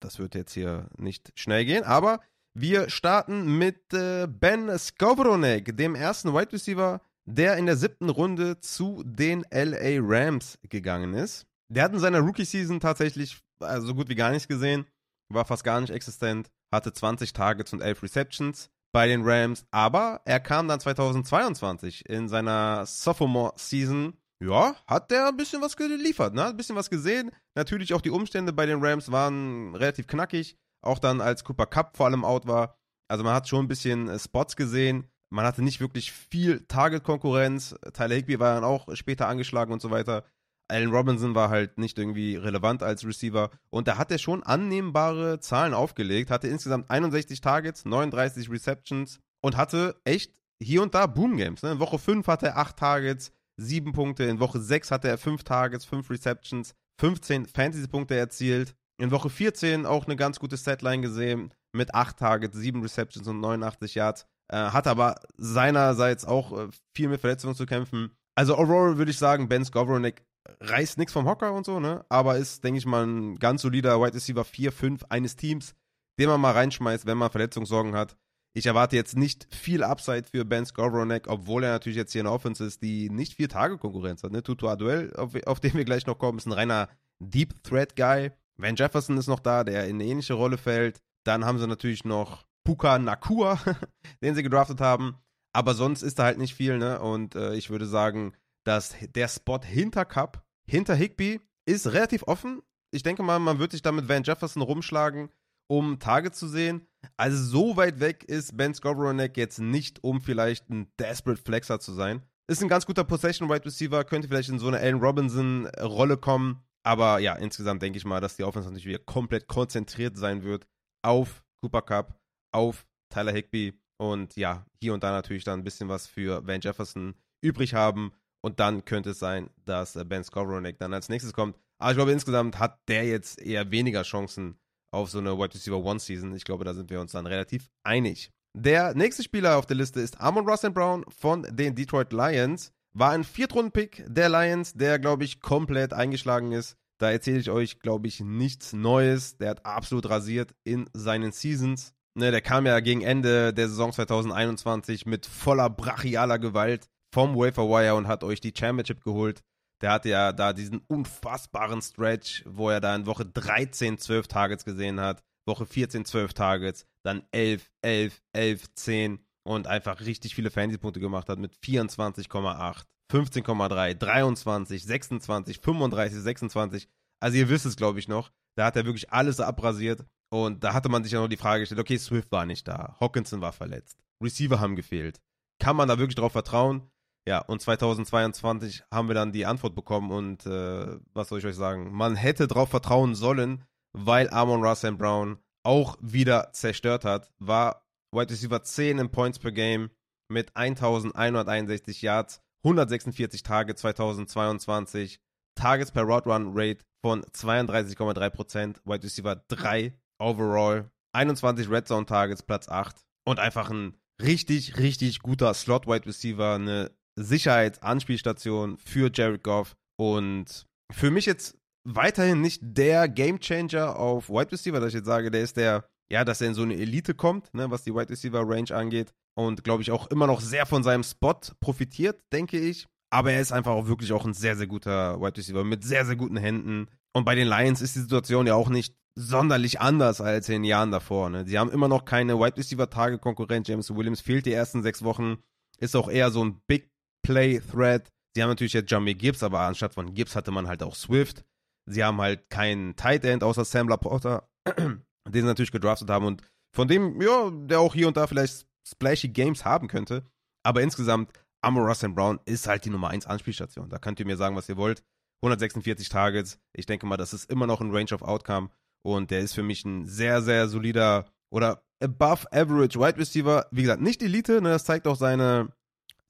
das 0.00 0.18
wird 0.18 0.34
jetzt 0.34 0.52
hier 0.54 0.88
nicht 0.96 1.32
schnell 1.34 1.64
gehen, 1.64 1.84
aber 1.84 2.20
wir 2.54 2.88
starten 2.88 3.58
mit 3.58 3.92
äh, 3.92 4.26
Ben 4.26 4.76
Skowronek, 4.78 5.76
dem 5.76 5.94
ersten 5.94 6.32
Wide 6.32 6.52
Receiver 6.52 7.00
der 7.28 7.56
in 7.56 7.66
der 7.66 7.76
siebten 7.76 8.08
Runde 8.08 8.60
zu 8.60 9.02
den 9.04 9.44
LA 9.50 9.98
Rams 10.00 10.58
gegangen 10.62 11.14
ist. 11.14 11.46
Der 11.68 11.84
hat 11.84 11.92
in 11.92 11.98
seiner 11.98 12.20
Rookie-Season 12.20 12.80
tatsächlich 12.80 13.40
also 13.60 13.88
so 13.88 13.94
gut 13.94 14.08
wie 14.08 14.14
gar 14.14 14.30
nichts 14.30 14.48
gesehen, 14.48 14.86
war 15.32 15.44
fast 15.44 15.64
gar 15.64 15.80
nicht 15.80 15.90
existent, 15.90 16.50
hatte 16.72 16.92
20 16.92 17.32
Targets 17.32 17.72
und 17.72 17.82
11 17.82 18.02
Receptions 18.02 18.70
bei 18.92 19.06
den 19.06 19.22
Rams, 19.24 19.66
aber 19.70 20.22
er 20.24 20.40
kam 20.40 20.68
dann 20.68 20.80
2022 20.80 22.08
in 22.08 22.28
seiner 22.28 22.86
Sophomore-Season 22.86 24.14
ja, 24.40 24.76
hat 24.86 25.10
der 25.10 25.28
ein 25.28 25.36
bisschen 25.36 25.60
was 25.62 25.76
geliefert, 25.76 26.32
ne? 26.32 26.46
Ein 26.46 26.56
bisschen 26.56 26.76
was 26.76 26.90
gesehen. 26.90 27.32
Natürlich 27.56 27.92
auch 27.92 28.00
die 28.00 28.10
Umstände 28.10 28.52
bei 28.52 28.66
den 28.66 28.84
Rams 28.84 29.10
waren 29.10 29.74
relativ 29.74 30.06
knackig. 30.06 30.56
Auch 30.80 31.00
dann, 31.00 31.20
als 31.20 31.42
Cooper 31.42 31.66
Cup 31.66 31.96
vor 31.96 32.06
allem 32.06 32.24
out 32.24 32.46
war. 32.46 32.78
Also 33.08 33.24
man 33.24 33.34
hat 33.34 33.48
schon 33.48 33.64
ein 33.64 33.68
bisschen 33.68 34.08
äh, 34.08 34.16
Spots 34.16 34.54
gesehen. 34.54 35.10
Man 35.30 35.44
hatte 35.44 35.62
nicht 35.62 35.80
wirklich 35.80 36.12
viel 36.12 36.60
Target-Konkurrenz. 36.60 37.74
Tyler 37.92 38.14
Higby 38.14 38.38
war 38.38 38.54
dann 38.54 38.64
auch 38.64 38.88
später 38.94 39.28
angeschlagen 39.28 39.72
und 39.72 39.82
so 39.82 39.90
weiter. 39.90 40.24
Allen 40.68 40.90
Robinson 40.90 41.34
war 41.34 41.48
halt 41.48 41.78
nicht 41.78 41.98
irgendwie 41.98 42.36
relevant 42.36 42.82
als 42.82 43.04
Receiver. 43.06 43.50
Und 43.70 43.88
da 43.88 43.96
hat 43.96 44.10
er 44.10 44.18
schon 44.18 44.42
annehmbare 44.42 45.40
Zahlen 45.40 45.74
aufgelegt. 45.74 46.30
Hatte 46.30 46.48
insgesamt 46.48 46.90
61 46.90 47.40
Targets, 47.40 47.84
39 47.84 48.50
Receptions 48.50 49.20
und 49.40 49.56
hatte 49.56 50.00
echt 50.04 50.32
hier 50.60 50.82
und 50.82 50.94
da 50.94 51.06
Boom-Games. 51.06 51.62
Ne? 51.62 51.72
In 51.72 51.80
Woche 51.80 51.98
5 51.98 52.26
hatte 52.26 52.48
er 52.48 52.58
8 52.58 52.76
Targets, 52.76 53.32
7 53.56 53.92
Punkte. 53.92 54.24
In 54.24 54.40
Woche 54.40 54.60
6 54.60 54.90
hatte 54.90 55.08
er 55.08 55.18
5 55.18 55.44
Targets, 55.44 55.84
5 55.84 56.10
Receptions, 56.10 56.74
15 56.98 57.46
Fantasy-Punkte 57.46 58.16
erzielt. 58.16 58.74
In 58.98 59.10
Woche 59.10 59.30
14 59.30 59.86
auch 59.86 60.06
eine 60.06 60.16
ganz 60.16 60.38
gute 60.38 60.56
Setline 60.56 61.02
gesehen 61.02 61.54
mit 61.72 61.94
8 61.94 62.18
Targets, 62.18 62.56
7 62.56 62.82
Receptions 62.82 63.28
und 63.28 63.40
89 63.40 63.94
Yards. 63.94 64.26
Äh, 64.50 64.56
hat 64.56 64.86
aber 64.86 65.16
seinerseits 65.36 66.24
auch 66.24 66.58
äh, 66.58 66.68
viel 66.94 67.08
mit 67.08 67.20
Verletzungen 67.20 67.54
zu 67.54 67.66
kämpfen. 67.66 68.10
Also 68.34 68.56
overall 68.56 68.96
würde 68.96 69.10
ich 69.10 69.18
sagen, 69.18 69.48
Ben 69.48 69.64
Skowronek 69.64 70.24
reißt 70.60 70.98
nichts 70.98 71.12
vom 71.12 71.26
Hocker 71.26 71.52
und 71.52 71.66
so, 71.66 71.80
ne? 71.80 72.04
Aber 72.08 72.38
ist, 72.38 72.64
denke 72.64 72.78
ich 72.78 72.86
mal, 72.86 73.06
ein 73.06 73.38
ganz 73.38 73.62
solider 73.62 74.00
Wide 74.00 74.14
Receiver 74.14 74.44
4, 74.44 74.72
5 74.72 75.04
eines 75.10 75.36
Teams, 75.36 75.74
den 76.18 76.28
man 76.28 76.40
mal 76.40 76.52
reinschmeißt, 76.52 77.06
wenn 77.06 77.18
man 77.18 77.30
Verletzungssorgen 77.30 77.94
hat. 77.94 78.16
Ich 78.54 78.66
erwarte 78.66 78.96
jetzt 78.96 79.16
nicht 79.16 79.46
viel 79.54 79.84
Upside 79.84 80.24
für 80.24 80.44
Ben 80.44 80.64
Skowronek, 80.64 81.28
obwohl 81.28 81.64
er 81.64 81.72
natürlich 81.72 81.98
jetzt 81.98 82.12
hier 82.12 82.22
eine 82.22 82.32
Offense 82.32 82.64
ist, 82.64 82.82
die 82.82 83.10
nicht 83.10 83.34
vier 83.34 83.48
Tage 83.48 83.76
Konkurrenz 83.76 84.22
hat. 84.22 84.32
Ne? 84.32 84.42
Tutu 84.42 84.68
Aduel, 84.68 85.12
auf, 85.16 85.34
auf 85.46 85.60
den 85.60 85.74
wir 85.74 85.84
gleich 85.84 86.06
noch 86.06 86.18
kommen, 86.18 86.38
ist 86.38 86.46
ein 86.46 86.52
reiner 86.52 86.88
Deep 87.20 87.62
Threat 87.62 87.94
Guy. 87.94 88.32
Van 88.56 88.74
Jefferson 88.74 89.18
ist 89.18 89.28
noch 89.28 89.40
da, 89.40 89.62
der 89.62 89.86
in 89.86 89.96
eine 89.96 90.06
ähnliche 90.06 90.34
Rolle 90.34 90.58
fällt. 90.58 91.00
Dann 91.24 91.44
haben 91.44 91.58
sie 91.58 91.66
natürlich 91.66 92.04
noch 92.04 92.47
Puka 92.68 92.98
Nakua, 92.98 93.58
den 94.22 94.34
sie 94.34 94.42
gedraftet 94.42 94.78
haben. 94.82 95.16
Aber 95.54 95.72
sonst 95.72 96.02
ist 96.02 96.18
da 96.18 96.24
halt 96.24 96.36
nicht 96.36 96.54
viel, 96.54 96.76
ne? 96.76 97.00
Und 97.00 97.34
äh, 97.34 97.54
ich 97.54 97.70
würde 97.70 97.86
sagen, 97.86 98.34
dass 98.66 98.94
der 99.14 99.28
Spot 99.28 99.60
hinter 99.64 100.04
Cup, 100.04 100.44
hinter 100.68 100.94
Higby, 100.94 101.40
ist 101.66 101.86
relativ 101.86 102.24
offen. 102.24 102.60
Ich 102.90 103.02
denke 103.02 103.22
mal, 103.22 103.38
man 103.38 103.58
wird 103.58 103.72
sich 103.72 103.80
da 103.80 103.90
mit 103.90 104.10
Van 104.10 104.22
Jefferson 104.22 104.60
rumschlagen, 104.60 105.30
um 105.66 105.98
Tage 105.98 106.30
zu 106.30 106.46
sehen. 106.46 106.86
Also 107.16 107.42
so 107.42 107.78
weit 107.78 108.00
weg 108.00 108.24
ist 108.24 108.54
Ben 108.58 108.74
Skowronek 108.74 109.38
jetzt 109.38 109.60
nicht, 109.60 110.04
um 110.04 110.20
vielleicht 110.20 110.68
ein 110.68 110.92
Desperate 110.98 111.40
Flexer 111.40 111.80
zu 111.80 111.94
sein. 111.94 112.20
Ist 112.50 112.62
ein 112.62 112.68
ganz 112.68 112.84
guter 112.84 113.04
Possession 113.04 113.48
Wide 113.48 113.64
Receiver, 113.64 114.04
könnte 114.04 114.28
vielleicht 114.28 114.50
in 114.50 114.58
so 114.58 114.68
eine 114.68 114.78
Allen 114.78 115.00
Robinson 115.00 115.68
Rolle 115.80 116.18
kommen. 116.18 116.62
Aber 116.82 117.18
ja, 117.18 117.32
insgesamt 117.32 117.80
denke 117.80 117.96
ich 117.96 118.04
mal, 118.04 118.20
dass 118.20 118.36
die 118.36 118.44
Offense 118.44 118.68
natürlich 118.68 118.86
wieder 118.86 118.98
komplett 118.98 119.48
konzentriert 119.48 120.18
sein 120.18 120.42
wird 120.42 120.66
auf 121.02 121.42
Cooper 121.62 121.82
Cup, 121.82 122.18
auf 122.52 122.86
Tyler 123.10 123.32
Higby 123.32 123.78
und 124.00 124.36
ja, 124.36 124.64
hier 124.80 124.94
und 124.94 125.02
da 125.02 125.10
natürlich 125.10 125.44
dann 125.44 125.60
ein 125.60 125.64
bisschen 125.64 125.88
was 125.88 126.06
für 126.06 126.46
Van 126.46 126.60
Jefferson 126.60 127.14
übrig 127.40 127.74
haben. 127.74 128.12
Und 128.40 128.60
dann 128.60 128.84
könnte 128.84 129.10
es 129.10 129.18
sein, 129.18 129.50
dass 129.64 129.96
äh, 129.96 130.04
Ben 130.04 130.22
Skowronek 130.22 130.78
dann 130.78 130.94
als 130.94 131.08
nächstes 131.08 131.32
kommt. 131.32 131.58
Aber 131.78 131.90
ich 131.90 131.96
glaube, 131.96 132.12
insgesamt 132.12 132.58
hat 132.58 132.78
der 132.88 133.04
jetzt 133.04 133.40
eher 133.40 133.70
weniger 133.70 134.02
Chancen 134.02 134.58
auf 134.92 135.10
so 135.10 135.18
eine 135.18 135.36
Wide 135.36 135.54
Receiver 135.54 135.82
One 135.82 135.98
Season. 135.98 136.34
Ich 136.34 136.44
glaube, 136.44 136.64
da 136.64 136.74
sind 136.74 136.90
wir 136.90 137.00
uns 137.00 137.12
dann 137.12 137.26
relativ 137.26 137.68
einig. 137.82 138.30
Der 138.56 138.94
nächste 138.94 139.22
Spieler 139.22 139.58
auf 139.58 139.66
der 139.66 139.76
Liste 139.76 140.00
ist 140.00 140.20
Amon 140.20 140.48
Russell 140.48 140.70
Brown 140.70 141.04
von 141.08 141.42
den 141.50 141.74
Detroit 141.74 142.12
Lions. 142.12 142.72
War 142.94 143.10
ein 143.10 143.24
Viertrunden-Pick 143.24 144.06
der 144.08 144.28
Lions, 144.28 144.74
der, 144.74 144.98
glaube 144.98 145.24
ich, 145.24 145.40
komplett 145.40 145.92
eingeschlagen 145.92 146.52
ist. 146.52 146.76
Da 146.98 147.10
erzähle 147.10 147.38
ich 147.38 147.50
euch, 147.50 147.78
glaube 147.80 148.08
ich, 148.08 148.20
nichts 148.20 148.72
Neues. 148.72 149.36
Der 149.36 149.50
hat 149.50 149.66
absolut 149.66 150.08
rasiert 150.08 150.54
in 150.64 150.88
seinen 150.92 151.30
Seasons. 151.32 151.94
Ne, 152.18 152.32
der 152.32 152.40
kam 152.40 152.66
ja 152.66 152.80
gegen 152.80 153.02
Ende 153.02 153.54
der 153.54 153.68
Saison 153.68 153.92
2021 153.92 155.06
mit 155.06 155.24
voller 155.24 155.70
brachialer 155.70 156.40
Gewalt 156.40 156.88
vom 157.14 157.36
Wafer 157.36 157.68
Wire 157.68 157.94
und 157.94 158.08
hat 158.08 158.24
euch 158.24 158.40
die 158.40 158.52
Championship 158.52 159.04
geholt. 159.04 159.44
Der 159.80 159.92
hatte 159.92 160.08
ja 160.08 160.32
da 160.32 160.52
diesen 160.52 160.80
unfassbaren 160.88 161.80
Stretch, 161.80 162.42
wo 162.44 162.70
er 162.70 162.80
da 162.80 162.96
in 162.96 163.06
Woche 163.06 163.24
13 163.24 163.98
12 163.98 164.26
Targets 164.26 164.64
gesehen 164.64 164.98
hat, 164.98 165.22
Woche 165.46 165.64
14 165.64 166.04
12 166.04 166.34
Targets, 166.34 166.86
dann 167.04 167.22
11, 167.30 167.70
11, 167.82 168.20
11, 168.32 168.74
10 168.74 169.24
und 169.44 169.68
einfach 169.68 170.00
richtig 170.00 170.34
viele 170.34 170.50
Fantasy-Punkte 170.50 170.98
gemacht 170.98 171.28
hat 171.28 171.38
mit 171.38 171.54
24,8, 171.64 172.82
15,3, 173.12 173.94
23, 173.94 174.84
26, 174.84 175.60
35, 175.60 176.18
26. 176.18 176.88
Also 177.20 177.38
ihr 177.38 177.48
wisst 177.48 177.64
es, 177.64 177.76
glaube 177.76 178.00
ich, 178.00 178.08
noch. 178.08 178.32
Da 178.56 178.64
hat 178.66 178.74
er 178.74 178.86
wirklich 178.86 179.12
alles 179.12 179.38
abrasiert. 179.38 180.04
Und 180.30 180.62
da 180.62 180.74
hatte 180.74 180.88
man 180.88 181.02
sich 181.02 181.12
ja 181.12 181.20
noch 181.20 181.28
die 181.28 181.36
Frage 181.36 181.60
gestellt, 181.60 181.80
okay, 181.80 181.98
Swift 181.98 182.30
war 182.32 182.44
nicht 182.44 182.68
da, 182.68 182.96
Hawkinson 183.00 183.40
war 183.40 183.52
verletzt, 183.52 183.98
Receiver 184.22 184.60
haben 184.60 184.76
gefehlt. 184.76 185.20
Kann 185.58 185.76
man 185.76 185.88
da 185.88 185.98
wirklich 185.98 186.16
drauf 186.16 186.32
vertrauen? 186.32 186.90
Ja, 187.26 187.40
und 187.40 187.60
2022 187.60 188.84
haben 188.90 189.08
wir 189.08 189.14
dann 189.14 189.32
die 189.32 189.46
Antwort 189.46 189.74
bekommen 189.74 190.10
und 190.10 190.46
äh, 190.46 190.98
was 191.12 191.28
soll 191.28 191.40
ich 191.40 191.46
euch 191.46 191.56
sagen? 191.56 191.92
Man 191.92 192.16
hätte 192.16 192.46
drauf 192.46 192.70
vertrauen 192.70 193.14
sollen, 193.14 193.64
weil 193.92 194.30
Amon 194.30 194.64
Russell 194.64 194.92
Brown 194.92 195.38
auch 195.62 195.96
wieder 196.00 196.52
zerstört 196.52 197.04
hat, 197.04 197.30
war 197.38 197.86
Wide 198.12 198.30
Receiver 198.30 198.62
10 198.62 198.98
in 198.98 199.10
Points 199.10 199.38
per 199.38 199.52
Game 199.52 199.90
mit 200.30 200.56
1161 200.56 202.00
Yards, 202.02 202.40
146 202.64 203.42
Tage 203.42 203.74
2022, 203.74 205.20
Targets 205.54 205.90
per 205.90 206.04
Route 206.04 206.30
Run 206.30 206.52
Rate 206.54 206.84
von 207.02 207.22
32,3%, 207.24 208.76
Wide 208.84 209.02
Receiver 209.02 209.36
3 209.48 209.92
overall, 210.18 210.90
21 211.14 211.70
Red 211.70 211.88
Zone 211.88 212.06
Targets, 212.06 212.42
Platz 212.42 212.68
8 212.68 212.96
und 213.26 213.38
einfach 213.38 213.70
ein 213.70 213.96
richtig, 214.20 214.78
richtig 214.78 215.20
guter 215.20 215.54
Slot 215.54 215.86
Wide 215.86 216.06
Receiver, 216.06 216.54
eine 216.54 216.90
Sicherheitsanspielstation 217.16 218.78
für 218.78 219.10
Jared 219.12 219.42
Goff 219.42 219.76
und 219.96 220.66
für 220.92 221.10
mich 221.10 221.26
jetzt 221.26 221.58
weiterhin 221.84 222.40
nicht 222.40 222.60
der 222.62 223.08
Game 223.08 223.40
Changer 223.40 223.98
auf 223.98 224.28
Wide 224.28 224.52
Receiver, 224.52 224.80
dass 224.80 224.88
ich 224.88 224.94
jetzt 224.94 225.06
sage, 225.06 225.30
der 225.30 225.42
ist 225.42 225.56
der, 225.56 225.88
ja, 226.10 226.24
dass 226.24 226.40
er 226.40 226.48
in 226.48 226.54
so 226.54 226.62
eine 226.62 226.76
Elite 226.76 227.14
kommt, 227.14 227.52
ne, 227.54 227.70
was 227.70 227.84
die 227.84 227.94
Wide 227.94 228.10
Receiver 228.10 228.42
Range 228.46 228.70
angeht 228.74 229.12
und 229.36 229.64
glaube 229.64 229.82
ich 229.82 229.90
auch 229.90 230.08
immer 230.08 230.26
noch 230.26 230.40
sehr 230.40 230.66
von 230.66 230.82
seinem 230.82 231.02
Spot 231.02 231.38
profitiert, 231.60 232.20
denke 232.32 232.58
ich. 232.58 232.86
Aber 233.10 233.32
er 233.32 233.40
ist 233.40 233.52
einfach 233.52 233.72
auch 233.72 233.86
wirklich 233.86 234.12
auch 234.12 234.26
ein 234.26 234.34
sehr, 234.34 234.54
sehr 234.54 234.66
guter 234.66 235.18
Wide 235.20 235.36
Receiver 235.38 235.64
mit 235.64 235.82
sehr, 235.82 236.04
sehr 236.04 236.16
guten 236.16 236.36
Händen. 236.36 236.88
Und 237.14 237.24
bei 237.24 237.34
den 237.34 237.48
Lions 237.48 237.80
ist 237.80 237.96
die 237.96 238.00
Situation 238.00 238.46
ja 238.46 238.54
auch 238.54 238.68
nicht 238.68 238.94
sonderlich 239.18 239.80
anders 239.80 240.20
als 240.20 240.48
in 240.48 240.62
den 240.62 240.64
Jahren 240.64 240.92
davor. 240.92 241.28
Ne? 241.28 241.44
Sie 241.44 241.58
haben 241.58 241.72
immer 241.72 241.88
noch 241.88 242.04
keine 242.04 242.38
Wide 242.38 242.56
Receiver 242.56 242.88
Tage 242.88 243.18
Konkurrent. 243.18 243.66
James 243.66 243.94
Williams 243.94 244.20
fehlt 244.20 244.46
die 244.46 244.52
ersten 244.52 244.82
sechs 244.82 245.02
Wochen. 245.02 245.38
Ist 245.78 245.96
auch 245.96 246.08
eher 246.08 246.30
so 246.30 246.44
ein 246.44 246.60
Big 246.66 246.90
Play 247.22 247.60
Threat. 247.60 248.08
Sie 248.34 248.42
haben 248.42 248.50
natürlich 248.50 248.74
jetzt 248.74 248.90
Jamie 248.90 249.14
Gibbs, 249.14 249.42
aber 249.42 249.60
anstatt 249.60 249.94
von 249.94 250.14
Gibbs 250.14 250.36
hatte 250.36 250.52
man 250.52 250.68
halt 250.68 250.82
auch 250.84 250.94
Swift. 250.94 251.44
Sie 251.86 252.04
haben 252.04 252.20
halt 252.20 252.48
keinen 252.48 252.94
Tight 252.94 253.24
End 253.24 253.42
außer 253.42 253.64
Sam 253.64 253.88
Laporta, 253.88 254.48
den 254.76 255.02
sie 255.32 255.42
natürlich 255.42 255.72
gedraftet 255.72 256.10
haben 256.10 256.26
und 256.26 256.42
von 256.72 256.86
dem, 256.86 257.20
ja, 257.20 257.50
der 257.50 257.80
auch 257.80 257.94
hier 257.94 258.06
und 258.06 258.16
da 258.16 258.26
vielleicht 258.26 258.66
splashy 258.86 259.28
Games 259.28 259.64
haben 259.64 259.88
könnte. 259.88 260.24
Aber 260.62 260.82
insgesamt, 260.82 261.32
Amor 261.60 261.88
Russell 261.88 262.10
Brown 262.10 262.38
ist 262.44 262.68
halt 262.68 262.84
die 262.84 262.90
Nummer 262.90 263.08
1 263.08 263.26
Anspielstation. 263.26 263.88
Da 263.88 263.98
könnt 263.98 264.20
ihr 264.20 264.26
mir 264.26 264.36
sagen, 264.36 264.54
was 264.54 264.68
ihr 264.68 264.76
wollt. 264.76 265.02
146 265.42 266.08
Targets. 266.08 266.60
Ich 266.72 266.86
denke 266.86 267.06
mal, 267.06 267.16
das 267.16 267.32
ist 267.32 267.50
immer 267.50 267.66
noch 267.66 267.80
ein 267.80 267.90
Range 267.90 268.12
of 268.12 268.22
Outcome. 268.22 268.70
Und 269.16 269.30
der 269.30 269.40
ist 269.40 269.54
für 269.54 269.62
mich 269.62 269.84
ein 269.84 270.06
sehr, 270.06 270.42
sehr 270.42 270.68
solider 270.68 271.26
oder 271.50 271.82
above 272.02 272.46
average 272.52 272.98
Wide 272.98 273.18
Receiver. 273.18 273.66
Wie 273.70 273.82
gesagt, 273.82 274.02
nicht 274.02 274.22
Elite, 274.22 274.60
ne, 274.60 274.70
das 274.70 274.84
zeigt 274.84 275.06
auch 275.06 275.16
seine 275.16 275.72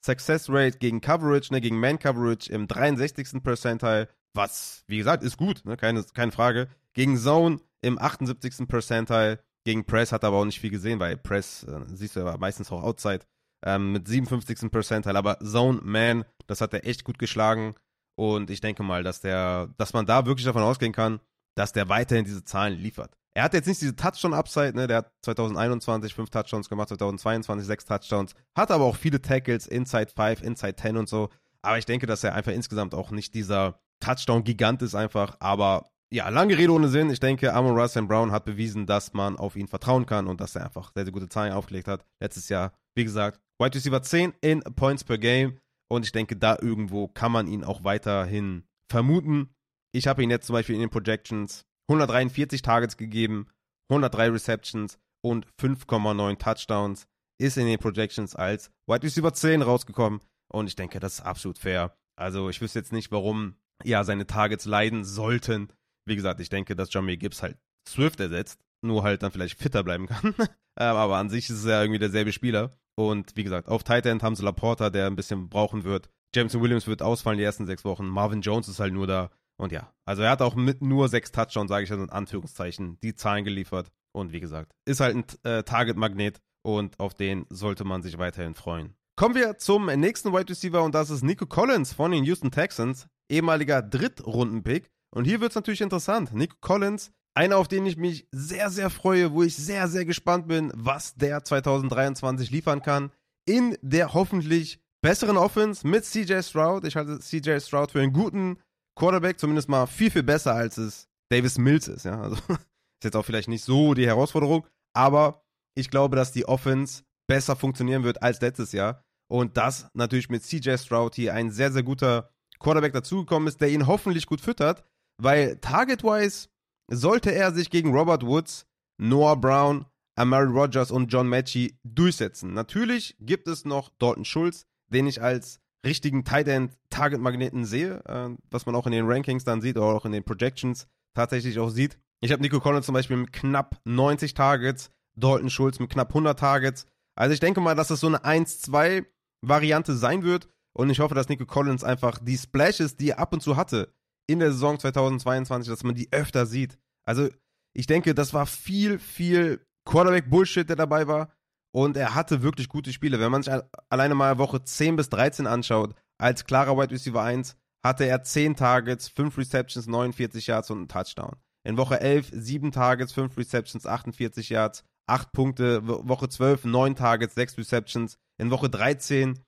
Success 0.05 0.49
Rate 0.49 0.79
gegen 0.79 1.01
Coverage, 1.01 1.53
ne, 1.53 1.61
gegen 1.61 1.81
Man 1.81 1.99
Coverage 1.99 2.51
im 2.53 2.69
63. 2.69 3.43
Percentile, 3.43 4.09
was, 4.33 4.85
wie 4.87 4.99
gesagt, 4.99 5.23
ist 5.23 5.37
gut, 5.37 5.65
ne, 5.65 5.77
keine, 5.77 6.05
keine 6.15 6.33
Frage. 6.33 6.69
Gegen 6.95 7.17
Zone 7.17 7.61
im 7.83 7.99
78. 7.99 8.69
Percentile, 8.69 9.41
gegen 9.65 9.85
Press 9.85 10.13
hat 10.13 10.23
er 10.23 10.29
aber 10.29 10.39
auch 10.39 10.45
nicht 10.45 10.61
viel 10.61 10.71
gesehen, 10.71 11.01
weil 11.01 11.17
Press, 11.17 11.65
äh, 11.65 11.81
siehst 11.93 12.17
du 12.17 12.21
ja 12.21 12.37
meistens 12.39 12.71
auch 12.71 12.83
Outside, 12.83 13.21
ähm, 13.65 13.93
mit 13.93 14.07
57. 14.07 14.71
Percentile, 14.71 15.19
aber 15.19 15.41
Zone 15.41 15.81
Man, 15.83 16.25
das 16.47 16.61
hat 16.61 16.73
er 16.75 16.87
echt 16.87 17.05
gut 17.05 17.19
geschlagen. 17.19 17.75
Und 18.15 18.51
ich 18.51 18.61
denke 18.61 18.83
mal, 18.83 19.03
dass 19.03 19.21
der, 19.21 19.69
dass 19.79 19.93
man 19.93 20.07
da 20.07 20.27
wirklich 20.27 20.45
davon 20.45 20.63
ausgehen 20.63 20.93
kann, 20.93 21.21
dass 21.59 21.73
der 21.73 21.89
weiterhin 21.89 22.25
diese 22.25 22.45
Zahlen 22.45 22.79
liefert. 22.79 23.17
Er 23.35 23.43
hat 23.43 23.53
jetzt 23.53 23.67
nicht 23.67 23.81
diese 23.81 23.97
Touchdown-Upside, 23.97 24.75
ne? 24.75 24.87
Der 24.87 24.99
hat 24.99 25.13
2021 25.23 26.15
fünf 26.15 26.31
Touchdowns 26.31 26.69
gemacht, 26.69 26.89
2022 26.89 27.67
sechs 27.67 27.85
Touchdowns, 27.85 28.35
hat 28.57 28.71
aber 28.71 28.85
auch 28.85 28.97
viele 28.97 29.21
Tackles, 29.21 29.67
Inside 29.67 30.13
5, 30.17 30.43
Inside 30.43 30.77
10 30.77 30.97
und 30.97 31.09
so. 31.09 31.29
Aber 31.63 31.79
ich 31.79 31.85
denke, 31.85 32.07
dass 32.07 32.23
er 32.23 32.35
einfach 32.35 32.53
insgesamt 32.53 32.95
auch 32.95 33.11
nicht 33.11 33.35
dieser 33.35 33.81
Touchdown-Gigant 34.01 34.83
ist 34.83 34.95
einfach. 34.95 35.37
Aber 35.41 35.91
ja, 36.11 36.29
lange 36.29 36.57
Rede 36.57 36.73
ohne 36.73 36.89
Sinn. 36.89 37.11
Ich 37.11 37.21
denke, 37.21 37.53
Amon 37.53 37.77
Russell 37.77 38.07
Brown 38.07 38.31
hat 38.31 38.45
bewiesen, 38.45 38.87
dass 38.87 39.13
man 39.13 39.37
auf 39.37 39.57
ihn 39.57 39.69
vertrauen 39.69 40.07
kann 40.07 40.27
und 40.27 40.41
dass 40.41 40.55
er 40.55 40.65
einfach 40.65 40.93
sehr, 40.95 41.05
sehr 41.05 41.13
gute 41.13 41.29
Zahlen 41.29 41.53
aufgelegt 41.53 41.89
hat. 41.89 42.05
Letztes 42.21 42.49
Jahr, 42.49 42.73
wie 42.95 43.05
gesagt, 43.05 43.41
Wide 43.59 43.75
Receiver 43.75 44.01
10 44.01 44.35
in 44.41 44.61
Points 44.61 45.03
per 45.03 45.19
Game. 45.19 45.59
Und 45.91 46.05
ich 46.05 46.13
denke, 46.13 46.37
da 46.37 46.57
irgendwo 46.61 47.09
kann 47.09 47.33
man 47.33 47.49
ihn 47.49 47.65
auch 47.65 47.83
weiterhin 47.83 48.65
vermuten. 48.89 49.51
Ich 49.93 50.07
habe 50.07 50.23
ihn 50.23 50.31
jetzt 50.31 50.47
zum 50.47 50.55
Beispiel 50.55 50.75
in 50.75 50.83
den 50.83 50.91
Projections 50.91 51.65
143 51.91 52.63
Targets 52.63 52.97
gegeben, 52.97 53.49
103 53.91 54.31
Receptions 54.31 54.99
und 55.23 55.47
5,9 55.61 56.39
Touchdowns. 56.39 57.07
Ist 57.41 57.57
in 57.57 57.67
den 57.67 57.79
Projections 57.79 58.35
als 58.35 58.71
Wide 58.89 59.05
Receiver 59.05 59.33
10 59.33 59.63
rausgekommen. 59.63 60.21
Und 60.53 60.67
ich 60.67 60.75
denke, 60.75 60.99
das 60.99 61.15
ist 61.15 61.21
absolut 61.21 61.59
fair. 61.59 61.97
Also 62.17 62.49
ich 62.51 62.61
wüsste 62.61 62.81
jetzt 62.81 62.93
nicht, 62.93 63.13
warum 63.13 63.55
ja 63.85 64.03
seine 64.03 64.27
Targets 64.27 64.65
leiden 64.65 65.05
sollten. 65.05 65.73
Wie 66.05 66.17
gesagt, 66.17 66.41
ich 66.41 66.49
denke, 66.49 66.75
dass 66.75 66.93
Jamie 66.93 67.17
Gibbs 67.17 67.43
halt 67.43 67.57
Swift 67.89 68.19
ersetzt, 68.19 68.61
nur 68.83 69.05
halt 69.05 69.23
dann 69.23 69.31
vielleicht 69.31 69.59
fitter 69.59 69.83
bleiben 69.83 70.07
kann. 70.07 70.35
Ähm, 70.81 70.95
aber 70.95 71.17
an 71.17 71.29
sich 71.29 71.51
ist 71.51 71.59
es 71.59 71.65
ja 71.65 71.83
irgendwie 71.83 71.99
derselbe 71.99 72.33
Spieler. 72.33 72.71
Und 72.95 73.35
wie 73.35 73.43
gesagt, 73.43 73.67
auf 73.67 73.83
Tight 73.83 74.07
End 74.07 74.23
haben 74.23 74.37
sie 74.37 74.45
Laporta, 74.45 74.91
der 74.91 75.09
ein 75.09 75.17
bisschen 75.17 75.49
brauchen 75.49 75.83
wird. 75.83 76.09
Jameson 76.33 76.63
Williams 76.63 76.87
wird 76.87 77.03
ausfallen 77.03 77.39
die 77.39 77.43
ersten 77.43 77.67
sechs 77.67 77.85
Wochen. 77.85 78.07
Marvin 78.07 78.43
Jones 78.43 78.69
ist 78.69 78.79
halt 78.79 78.93
nur 78.93 79.09
da. 79.09 79.31
Und 79.61 79.73
ja, 79.73 79.93
also 80.05 80.23
er 80.23 80.31
hat 80.31 80.41
auch 80.41 80.55
mit 80.55 80.83
nur 80.83 81.09
sechs 81.09 81.33
Touchdowns, 81.33 81.69
sage 81.69 81.85
ich 81.85 81.91
also 81.91 82.05
in 82.05 82.11
Anführungszeichen, 82.11 82.99
die 83.03 83.15
Zahlen 83.15 83.45
geliefert. 83.45 83.91
Und 84.13 84.33
wie 84.33 84.41
gesagt, 84.41 84.73
ist 84.87 85.01
halt 85.01 85.17
ein 85.17 85.25
äh, 85.51 85.63
Target-Magnet 85.63 86.41
und 86.63 86.99
auf 86.99 87.15
den 87.15 87.45
sollte 87.51 87.85
man 87.85 88.03
sich 88.03 88.19
weiterhin 88.19 88.55
freuen. 88.55 88.95
Kommen 89.17 89.35
wir 89.35 89.59
zum 89.59 89.87
nächsten 89.87 90.33
Wide 90.33 90.49
Receiver 90.49 90.83
und 90.83 90.95
das 90.95 91.11
ist 91.11 91.23
Nico 91.23 91.45
Collins 91.45 91.93
von 91.93 92.13
den 92.13 92.25
Houston 92.25 92.51
Texans, 92.51 93.09
ehemaliger 93.29 93.83
Drittrunden-Pick. 93.83 94.91
Und 95.11 95.25
hier 95.25 95.41
wird 95.41 95.51
es 95.51 95.57
natürlich 95.57 95.81
interessant. 95.81 96.33
Nico 96.33 96.55
Collins, 96.61 97.11
einer, 97.35 97.57
auf 97.57 97.69
den 97.69 97.85
ich 97.87 97.97
mich 97.97 98.29
sehr, 98.31 98.71
sehr 98.71 98.91
freue, 98.91 99.33
wo 99.33 99.43
ich 99.43 99.57
sehr, 99.57 99.89
sehr 99.89 100.05
gespannt 100.05 100.47
bin, 100.47 100.71
was 100.75 101.15
der 101.17 101.45
2023 101.45 102.51
liefern 102.51 102.83
kann. 102.83 103.11
In 103.45 103.77
der 103.83 104.15
hoffentlich 104.15 104.81
besseren 105.01 105.37
Offense 105.37 105.87
mit 105.87 106.05
CJ 106.05 106.43
Stroud. 106.43 106.85
Ich 106.85 106.97
halte 106.97 107.19
CJ 107.19 107.59
Stroud 107.61 107.91
für 107.91 108.01
einen 108.01 108.13
guten 108.13 108.59
Quarterback, 108.99 109.39
zumindest 109.39 109.69
mal 109.69 109.87
viel, 109.87 110.11
viel 110.11 110.25
besser, 110.25 110.55
als 110.55 110.77
es 110.77 111.09
Davis 111.31 111.57
Mills 111.57 111.89
ist, 111.89 112.05
ja. 112.05 112.21
Also 112.21 112.35
ist 112.49 113.05
jetzt 113.05 113.17
auch 113.17 113.25
vielleicht 113.25 113.49
nicht 113.49 113.65
so 113.65 113.95
die 113.95 114.07
Herausforderung, 114.07 114.67
aber 114.95 115.45
ich 115.77 115.91
glaube, 115.91 116.17
dass 116.17 116.33
die 116.33 116.47
Offense 116.47 117.05
besser 117.29 117.55
funktionieren 117.55 118.03
wird 118.03 118.23
als 118.23 118.41
letztes 118.41 118.73
Jahr. 118.73 119.05
Und 119.31 119.57
das 119.57 119.89
natürlich 119.95 120.31
mit 120.31 120.43
CJ 120.43 120.77
Stroud 120.79 121.15
hier 121.15 121.35
ein 121.35 121.51
sehr, 121.51 121.71
sehr 121.71 121.83
guter 121.83 122.31
Quarterback 122.59 122.93
dazugekommen 122.93 123.47
ist, 123.47 123.61
der 123.61 123.71
ihn 123.71 123.87
hoffentlich 123.87 124.27
gut 124.27 124.41
füttert, 124.41 124.85
weil 125.23 125.59
target-wise 125.59 126.49
sollte 126.91 127.31
er 127.31 127.53
sich 127.53 127.71
gegen 127.71 127.95
Robert 127.95 128.25
Woods, 128.25 128.67
Noah 128.99 129.37
Brown, 129.37 129.85
Amari 130.17 130.47
Rogers 130.47 130.91
und 130.91 131.13
John 131.13 131.29
Matchy 131.29 131.79
durchsetzen. 131.85 132.53
Natürlich 132.53 133.17
gibt 133.21 133.47
es 133.47 133.65
noch 133.65 133.91
Dalton 133.99 134.25
Schulz, 134.25 134.67
den 134.89 135.07
ich 135.07 135.23
als 135.23 135.61
richtigen 135.85 136.25
Tight 136.25 136.49
End 136.49 136.73
Target 136.91 137.21
Magneten 137.21 137.65
sehe, 137.65 138.03
äh, 138.07 138.31
was 138.51 138.67
man 138.67 138.75
auch 138.75 138.87
in 138.87 138.93
den 138.93 139.07
Rankings 139.07 139.45
dann 139.45 139.61
sieht 139.61 139.77
oder 139.77 139.87
auch 139.87 140.05
in 140.05 140.13
den 140.13 140.25
Projections 140.25 140.87
tatsächlich 141.15 141.59
auch 141.59 141.71
sieht. 141.71 141.99
Ich 142.21 142.33
habe 142.33 142.43
Nico 142.43 142.61
Collins 142.61 142.87
zum 142.87 142.95
Beispiel 142.95 143.17
mit 143.17 143.33
knapp 143.33 143.81
90 143.85 144.35
Targets, 144.35 144.91
Dalton 145.17 145.51
Schulz 145.51 145.79
mit 145.79 145.91
knapp 145.91 146.09
100 146.09 146.39
Targets. 146.39 146.87
Also 147.17 147.33
ich 147.33 147.41
denke 147.41 147.61
mal, 147.61 147.75
dass 147.75 147.89
das 147.89 148.01
so 148.01 148.07
eine 148.09 148.25
1-2 148.25 149.07
Variante 149.41 149.97
sein 149.97 150.25
wird 150.25 150.49
und 150.77 150.91
ich 150.91 151.01
hoffe, 151.01 151.15
dass 151.15 151.29
Nico 151.29 151.47
Collins 151.47 151.85
einfach 151.85 152.19
die 152.21 152.37
Splashes, 152.37 152.97
die 152.97 153.11
er 153.11 153.19
ab 153.19 153.33
und 153.33 153.43
zu 153.43 153.57
hatte 153.57 153.93
in 154.29 154.41
der 154.41 154.53
Saison 154.53 154.79
2022, 154.79 155.71
dass 155.71 155.85
man 155.85 155.95
die 155.95 156.13
öfter 156.13 156.47
sieht. 156.47 156.79
Also 157.05 157.29
ich 157.73 157.87
denke, 157.87 158.15
das 158.15 158.35
war 158.35 158.47
viel, 158.47 158.99
viel 158.99 159.65
Quarterback-Bullshit, 159.87 160.69
der 160.69 160.77
dabei 160.77 161.09
war. 161.09 161.33
Und 161.75 161.97
er 161.97 162.15
hatte 162.15 162.43
wirklich 162.43 162.69
gute 162.69 162.93
Spiele. 162.93 163.21
Wenn 163.21 163.31
man 163.31 163.43
sich 163.43 163.53
alleine 163.89 164.15
mal 164.15 164.39
Woche 164.39 164.63
10 164.63 164.97
bis 164.97 165.09
13 165.11 165.47
anschaut, 165.47 165.95
als 166.19 166.45
klarer 166.45 166.77
Wide 166.77 166.93
Receiver 166.93 167.23
1, 167.23 167.57
hatte 167.85 168.05
er 168.05 168.23
10 168.23 168.57
Targets, 168.57 169.09
5 169.09 169.37
Receptions, 169.39 169.87
49 169.87 170.47
Yards 170.47 170.71
und 170.71 170.79
einen 170.79 170.89
Touchdown. 170.89 171.37
In 171.65 171.77
Woche 171.77 172.01
11 172.01 172.31
7 172.33 172.73
Targets, 172.73 173.13
5 173.13 173.37
Receptions, 173.37 173.87
48 173.87 174.49
Yards, 174.49 174.85
8 175.07 175.33
Punkte. 175.33 175.87
Woche 175.87 176.29
12 176.29 176.65
9 176.65 176.97
Targets, 176.97 177.35
6 177.35 177.59
Receptions. 177.59 178.19
In 178.39 178.51
Woche 178.51 178.71
13 178.71 179.39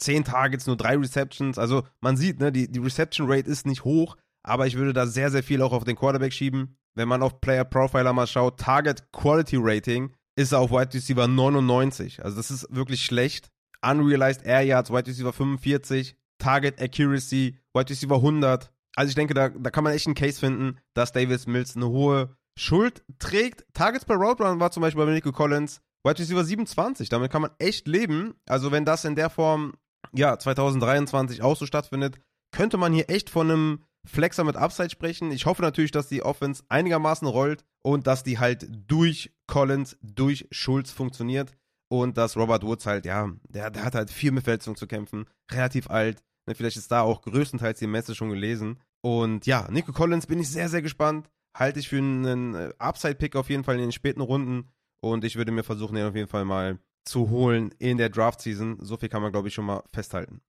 10 0.00 0.24
Targets, 0.24 0.66
nur 0.66 0.76
3 0.76 0.96
Receptions. 0.96 1.58
Also 1.58 1.86
man 2.00 2.16
sieht, 2.16 2.40
ne, 2.40 2.50
die, 2.50 2.70
die 2.70 2.78
Reception 2.80 3.30
Rate 3.30 3.48
ist 3.48 3.66
nicht 3.66 3.84
hoch, 3.84 4.16
aber 4.42 4.66
ich 4.66 4.76
würde 4.76 4.92
da 4.92 5.06
sehr, 5.06 5.30
sehr 5.30 5.42
viel 5.42 5.62
auch 5.62 5.72
auf 5.72 5.84
den 5.84 5.96
Quarterback 5.96 6.32
schieben. 6.32 6.76
Wenn 6.94 7.08
man 7.08 7.22
auf 7.22 7.40
Player 7.40 7.64
Profiler 7.64 8.12
mal 8.12 8.26
schaut, 8.26 8.58
Target 8.58 9.12
Quality 9.12 9.56
Rating 9.60 10.12
ist 10.40 10.52
er 10.52 10.60
auf 10.60 10.70
Wide 10.70 10.94
Receiver 10.94 11.28
99. 11.28 12.24
Also 12.24 12.36
das 12.36 12.50
ist 12.50 12.66
wirklich 12.70 13.04
schlecht. 13.04 13.50
Unrealized 13.82 14.44
Air 14.44 14.62
Yards, 14.62 14.90
Wide 14.90 15.06
Receiver 15.06 15.32
45, 15.32 16.16
Target 16.38 16.80
Accuracy, 16.80 17.58
Wide 17.74 17.90
Receiver 17.90 18.16
100. 18.16 18.70
Also 18.96 19.08
ich 19.10 19.14
denke, 19.14 19.34
da, 19.34 19.50
da 19.50 19.70
kann 19.70 19.84
man 19.84 19.92
echt 19.92 20.06
einen 20.06 20.14
Case 20.14 20.40
finden, 20.40 20.78
dass 20.94 21.12
Davis 21.12 21.46
Mills 21.46 21.76
eine 21.76 21.88
hohe 21.88 22.36
Schuld 22.58 23.04
trägt. 23.18 23.64
Targets 23.74 24.04
per 24.04 24.16
Route 24.16 24.42
Run 24.42 24.60
war 24.60 24.70
zum 24.70 24.80
Beispiel 24.80 25.04
bei 25.04 25.12
Nico 25.12 25.30
Collins 25.30 25.80
Wide 26.04 26.18
Receiver 26.18 26.44
27. 26.44 27.08
Damit 27.10 27.30
kann 27.30 27.42
man 27.42 27.50
echt 27.58 27.86
leben. 27.86 28.34
Also 28.46 28.72
wenn 28.72 28.84
das 28.86 29.04
in 29.04 29.16
der 29.16 29.28
Form, 29.30 29.74
ja, 30.12 30.38
2023 30.38 31.42
auch 31.42 31.56
so 31.56 31.66
stattfindet, 31.66 32.18
könnte 32.50 32.78
man 32.78 32.92
hier 32.92 33.10
echt 33.10 33.30
von 33.30 33.50
einem 33.50 33.84
Flexer 34.06 34.44
mit 34.44 34.56
Upside 34.56 34.90
sprechen. 34.90 35.30
Ich 35.30 35.46
hoffe 35.46 35.62
natürlich, 35.62 35.90
dass 35.90 36.08
die 36.08 36.22
Offense 36.22 36.62
einigermaßen 36.68 37.28
rollt 37.28 37.64
und 37.82 38.06
dass 38.06 38.22
die 38.22 38.38
halt 38.38 38.66
durch 38.86 39.32
Collins, 39.46 39.96
durch 40.02 40.46
Schulz 40.50 40.90
funktioniert 40.90 41.52
und 41.90 42.16
dass 42.16 42.36
Robert 42.36 42.62
Woods 42.62 42.86
halt, 42.86 43.04
ja, 43.04 43.30
der, 43.48 43.70
der 43.70 43.84
hat 43.84 43.94
halt 43.94 44.10
viel 44.10 44.32
mit 44.32 44.44
Verletzungen 44.44 44.76
zu 44.76 44.86
kämpfen, 44.86 45.26
relativ 45.50 45.90
alt. 45.90 46.22
Ne, 46.46 46.54
vielleicht 46.54 46.76
ist 46.76 46.90
da 46.90 47.02
auch 47.02 47.22
größtenteils 47.22 47.78
die 47.78 47.86
Messe 47.86 48.14
schon 48.14 48.30
gelesen. 48.30 48.78
Und 49.02 49.46
ja, 49.46 49.68
Nico 49.70 49.92
Collins 49.92 50.26
bin 50.26 50.40
ich 50.40 50.48
sehr, 50.48 50.68
sehr 50.68 50.82
gespannt. 50.82 51.30
Halte 51.56 51.80
ich 51.80 51.88
für 51.88 51.98
einen 51.98 52.54
äh, 52.54 52.72
Upside-Pick 52.78 53.34
auf 53.36 53.50
jeden 53.50 53.64
Fall 53.64 53.74
in 53.74 53.82
den 53.82 53.92
späten 53.92 54.20
Runden. 54.20 54.68
Und 55.02 55.24
ich 55.24 55.36
würde 55.36 55.52
mir 55.52 55.64
versuchen, 55.64 55.96
den 55.96 56.06
auf 56.06 56.14
jeden 56.14 56.28
Fall 56.28 56.44
mal 56.44 56.78
zu 57.04 57.30
holen 57.30 57.74
in 57.78 57.98
der 57.98 58.10
Draft-Season. 58.10 58.78
So 58.80 58.96
viel 58.96 59.08
kann 59.08 59.22
man, 59.22 59.32
glaube 59.32 59.48
ich, 59.48 59.54
schon 59.54 59.64
mal 59.64 59.82
festhalten. 59.92 60.42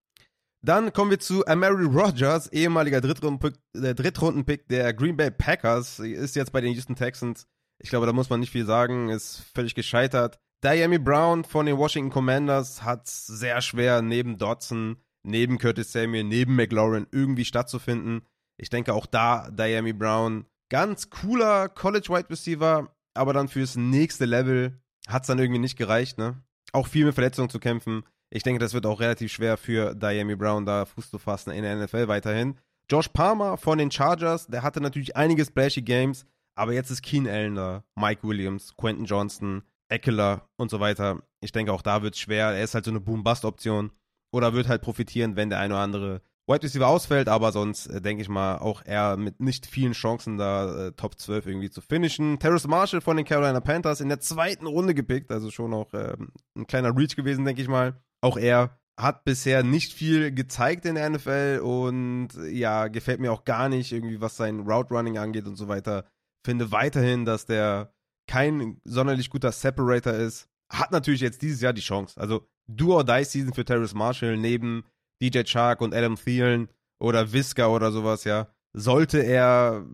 Dann 0.63 0.93
kommen 0.93 1.09
wir 1.09 1.19
zu 1.19 1.45
Amari 1.47 1.85
Rogers, 1.85 2.47
ehemaliger 2.51 3.01
Drittrunden-Pick 3.01 3.55
der, 3.75 3.95
Drittrunden-Pick 3.95 4.67
der 4.67 4.93
Green 4.93 5.17
Bay 5.17 5.31
Packers, 5.31 5.99
ist 5.99 6.35
jetzt 6.35 6.51
bei 6.51 6.61
den 6.61 6.73
Houston 6.73 6.95
Texans. 6.95 7.47
Ich 7.81 7.89
glaube, 7.89 8.05
da 8.05 8.13
muss 8.13 8.29
man 8.29 8.39
nicht 8.39 8.51
viel 8.51 8.65
sagen, 8.65 9.09
ist 9.09 9.43
völlig 9.55 9.73
gescheitert. 9.73 10.39
Diami 10.63 10.99
Brown 10.99 11.43
von 11.43 11.65
den 11.65 11.77
Washington 11.77 12.11
Commanders 12.11 12.83
hat 12.83 13.07
sehr 13.07 13.59
schwer, 13.61 14.03
neben 14.03 14.37
Dodson, 14.37 14.97
neben 15.23 15.57
Curtis 15.57 15.91
Samuel, 15.91 16.25
neben 16.25 16.55
McLaurin 16.55 17.07
irgendwie 17.11 17.45
stattzufinden. 17.45 18.21
Ich 18.57 18.69
denke 18.69 18.93
auch 18.93 19.07
da, 19.07 19.49
Diami 19.49 19.93
Brown, 19.93 20.45
ganz 20.69 21.09
cooler 21.09 21.69
College-Wide 21.69 22.29
Receiver, 22.29 22.95
aber 23.15 23.33
dann 23.33 23.47
fürs 23.47 23.75
nächste 23.75 24.25
Level 24.25 24.79
hat 25.07 25.23
es 25.23 25.27
dann 25.27 25.39
irgendwie 25.39 25.59
nicht 25.59 25.77
gereicht, 25.77 26.19
ne? 26.19 26.43
Auch 26.71 26.85
viel 26.85 27.05
mit 27.05 27.15
Verletzungen 27.15 27.49
zu 27.49 27.59
kämpfen. 27.59 28.03
Ich 28.33 28.43
denke, 28.43 28.59
das 28.59 28.73
wird 28.73 28.85
auch 28.85 28.99
relativ 28.99 29.31
schwer 29.31 29.57
für 29.57 29.93
Diami 29.93 30.35
Brown, 30.35 30.65
da 30.65 30.85
Fuß 30.85 31.11
zu 31.11 31.19
fassen 31.19 31.51
in 31.51 31.63
der 31.63 31.75
NFL 31.75 32.07
weiterhin. 32.07 32.57
Josh 32.89 33.09
Palmer 33.09 33.57
von 33.57 33.77
den 33.77 33.91
Chargers, 33.91 34.47
der 34.47 34.63
hatte 34.63 34.81
natürlich 34.81 35.15
einige 35.15 35.45
splashy 35.45 35.81
Games, 35.81 36.25
aber 36.55 36.73
jetzt 36.73 36.89
ist 36.89 37.03
Keen 37.03 37.27
Allen 37.27 37.55
da, 37.55 37.83
Mike 37.95 38.27
Williams, 38.27 38.75
Quentin 38.77 39.05
Johnston, 39.05 39.63
Eckler 39.89 40.49
und 40.57 40.71
so 40.71 40.79
weiter. 40.79 41.21
Ich 41.41 41.51
denke, 41.51 41.73
auch 41.73 41.81
da 41.81 42.01
wird 42.01 42.15
es 42.15 42.21
schwer. 42.21 42.47
Er 42.47 42.63
ist 42.63 42.73
halt 42.73 42.85
so 42.85 42.91
eine 42.91 43.01
Boom-Bust-Option. 43.01 43.91
Oder 44.33 44.53
wird 44.53 44.69
halt 44.69 44.81
profitieren, 44.81 45.35
wenn 45.35 45.49
der 45.49 45.59
ein 45.59 45.71
oder 45.71 45.81
andere 45.81 46.21
Wide 46.47 46.63
Receiver 46.63 46.87
ausfällt, 46.87 47.27
aber 47.27 47.51
sonst 47.51 47.87
äh, 47.87 48.01
denke 48.01 48.21
ich 48.21 48.29
mal 48.29 48.57
auch 48.57 48.83
eher 48.85 49.15
mit 49.17 49.39
nicht 49.39 49.65
vielen 49.65 49.91
Chancen 49.91 50.37
da 50.37 50.87
äh, 50.87 50.91
Top 50.93 51.19
12 51.19 51.45
irgendwie 51.45 51.69
zu 51.69 51.81
finishen. 51.81 52.39
Terrace 52.39 52.67
Marshall 52.67 53.01
von 53.01 53.17
den 53.17 53.25
Carolina 53.25 53.59
Panthers 53.59 54.01
in 54.01 54.09
der 54.09 54.19
zweiten 54.19 54.65
Runde 54.65 54.93
gepickt, 54.93 55.31
also 55.31 55.51
schon 55.51 55.73
auch 55.73 55.93
äh, 55.93 56.15
ein 56.55 56.67
kleiner 56.67 56.95
Reach 56.95 57.15
gewesen, 57.15 57.45
denke 57.45 57.61
ich 57.61 57.67
mal. 57.67 58.01
Auch 58.21 58.37
er 58.37 58.77
hat 58.97 59.23
bisher 59.23 59.63
nicht 59.63 59.93
viel 59.93 60.31
gezeigt 60.31 60.85
in 60.85 60.95
der 60.95 61.09
NFL 61.09 61.61
und 61.63 62.29
ja, 62.51 62.87
gefällt 62.87 63.19
mir 63.19 63.31
auch 63.31 63.45
gar 63.45 63.67
nicht 63.67 63.91
irgendwie, 63.91 64.21
was 64.21 64.37
sein 64.37 64.61
Route 64.61 64.93
Running 64.93 65.17
angeht 65.17 65.47
und 65.47 65.55
so 65.55 65.67
weiter. 65.67 66.05
Finde 66.45 66.71
weiterhin, 66.71 67.25
dass 67.25 67.45
der 67.45 67.93
kein 68.27 68.79
sonderlich 68.83 69.29
guter 69.29 69.51
Separator 69.51 70.13
ist. 70.13 70.47
Hat 70.71 70.91
natürlich 70.91 71.21
jetzt 71.21 71.41
dieses 71.41 71.61
Jahr 71.61 71.73
die 71.73 71.81
Chance. 71.81 72.19
Also 72.19 72.47
Do 72.67 72.95
or 72.95 73.03
Die 73.03 73.23
Season 73.23 73.53
für 73.53 73.65
Terrace 73.65 73.93
Marshall 73.93 74.37
neben 74.37 74.85
DJ 75.21 75.43
Chark 75.43 75.81
und 75.81 75.93
Adam 75.93 76.15
Thielen 76.15 76.69
oder 76.99 77.33
Visca 77.33 77.67
oder 77.67 77.91
sowas, 77.91 78.23
ja. 78.23 78.47
Sollte 78.73 79.19
er 79.19 79.85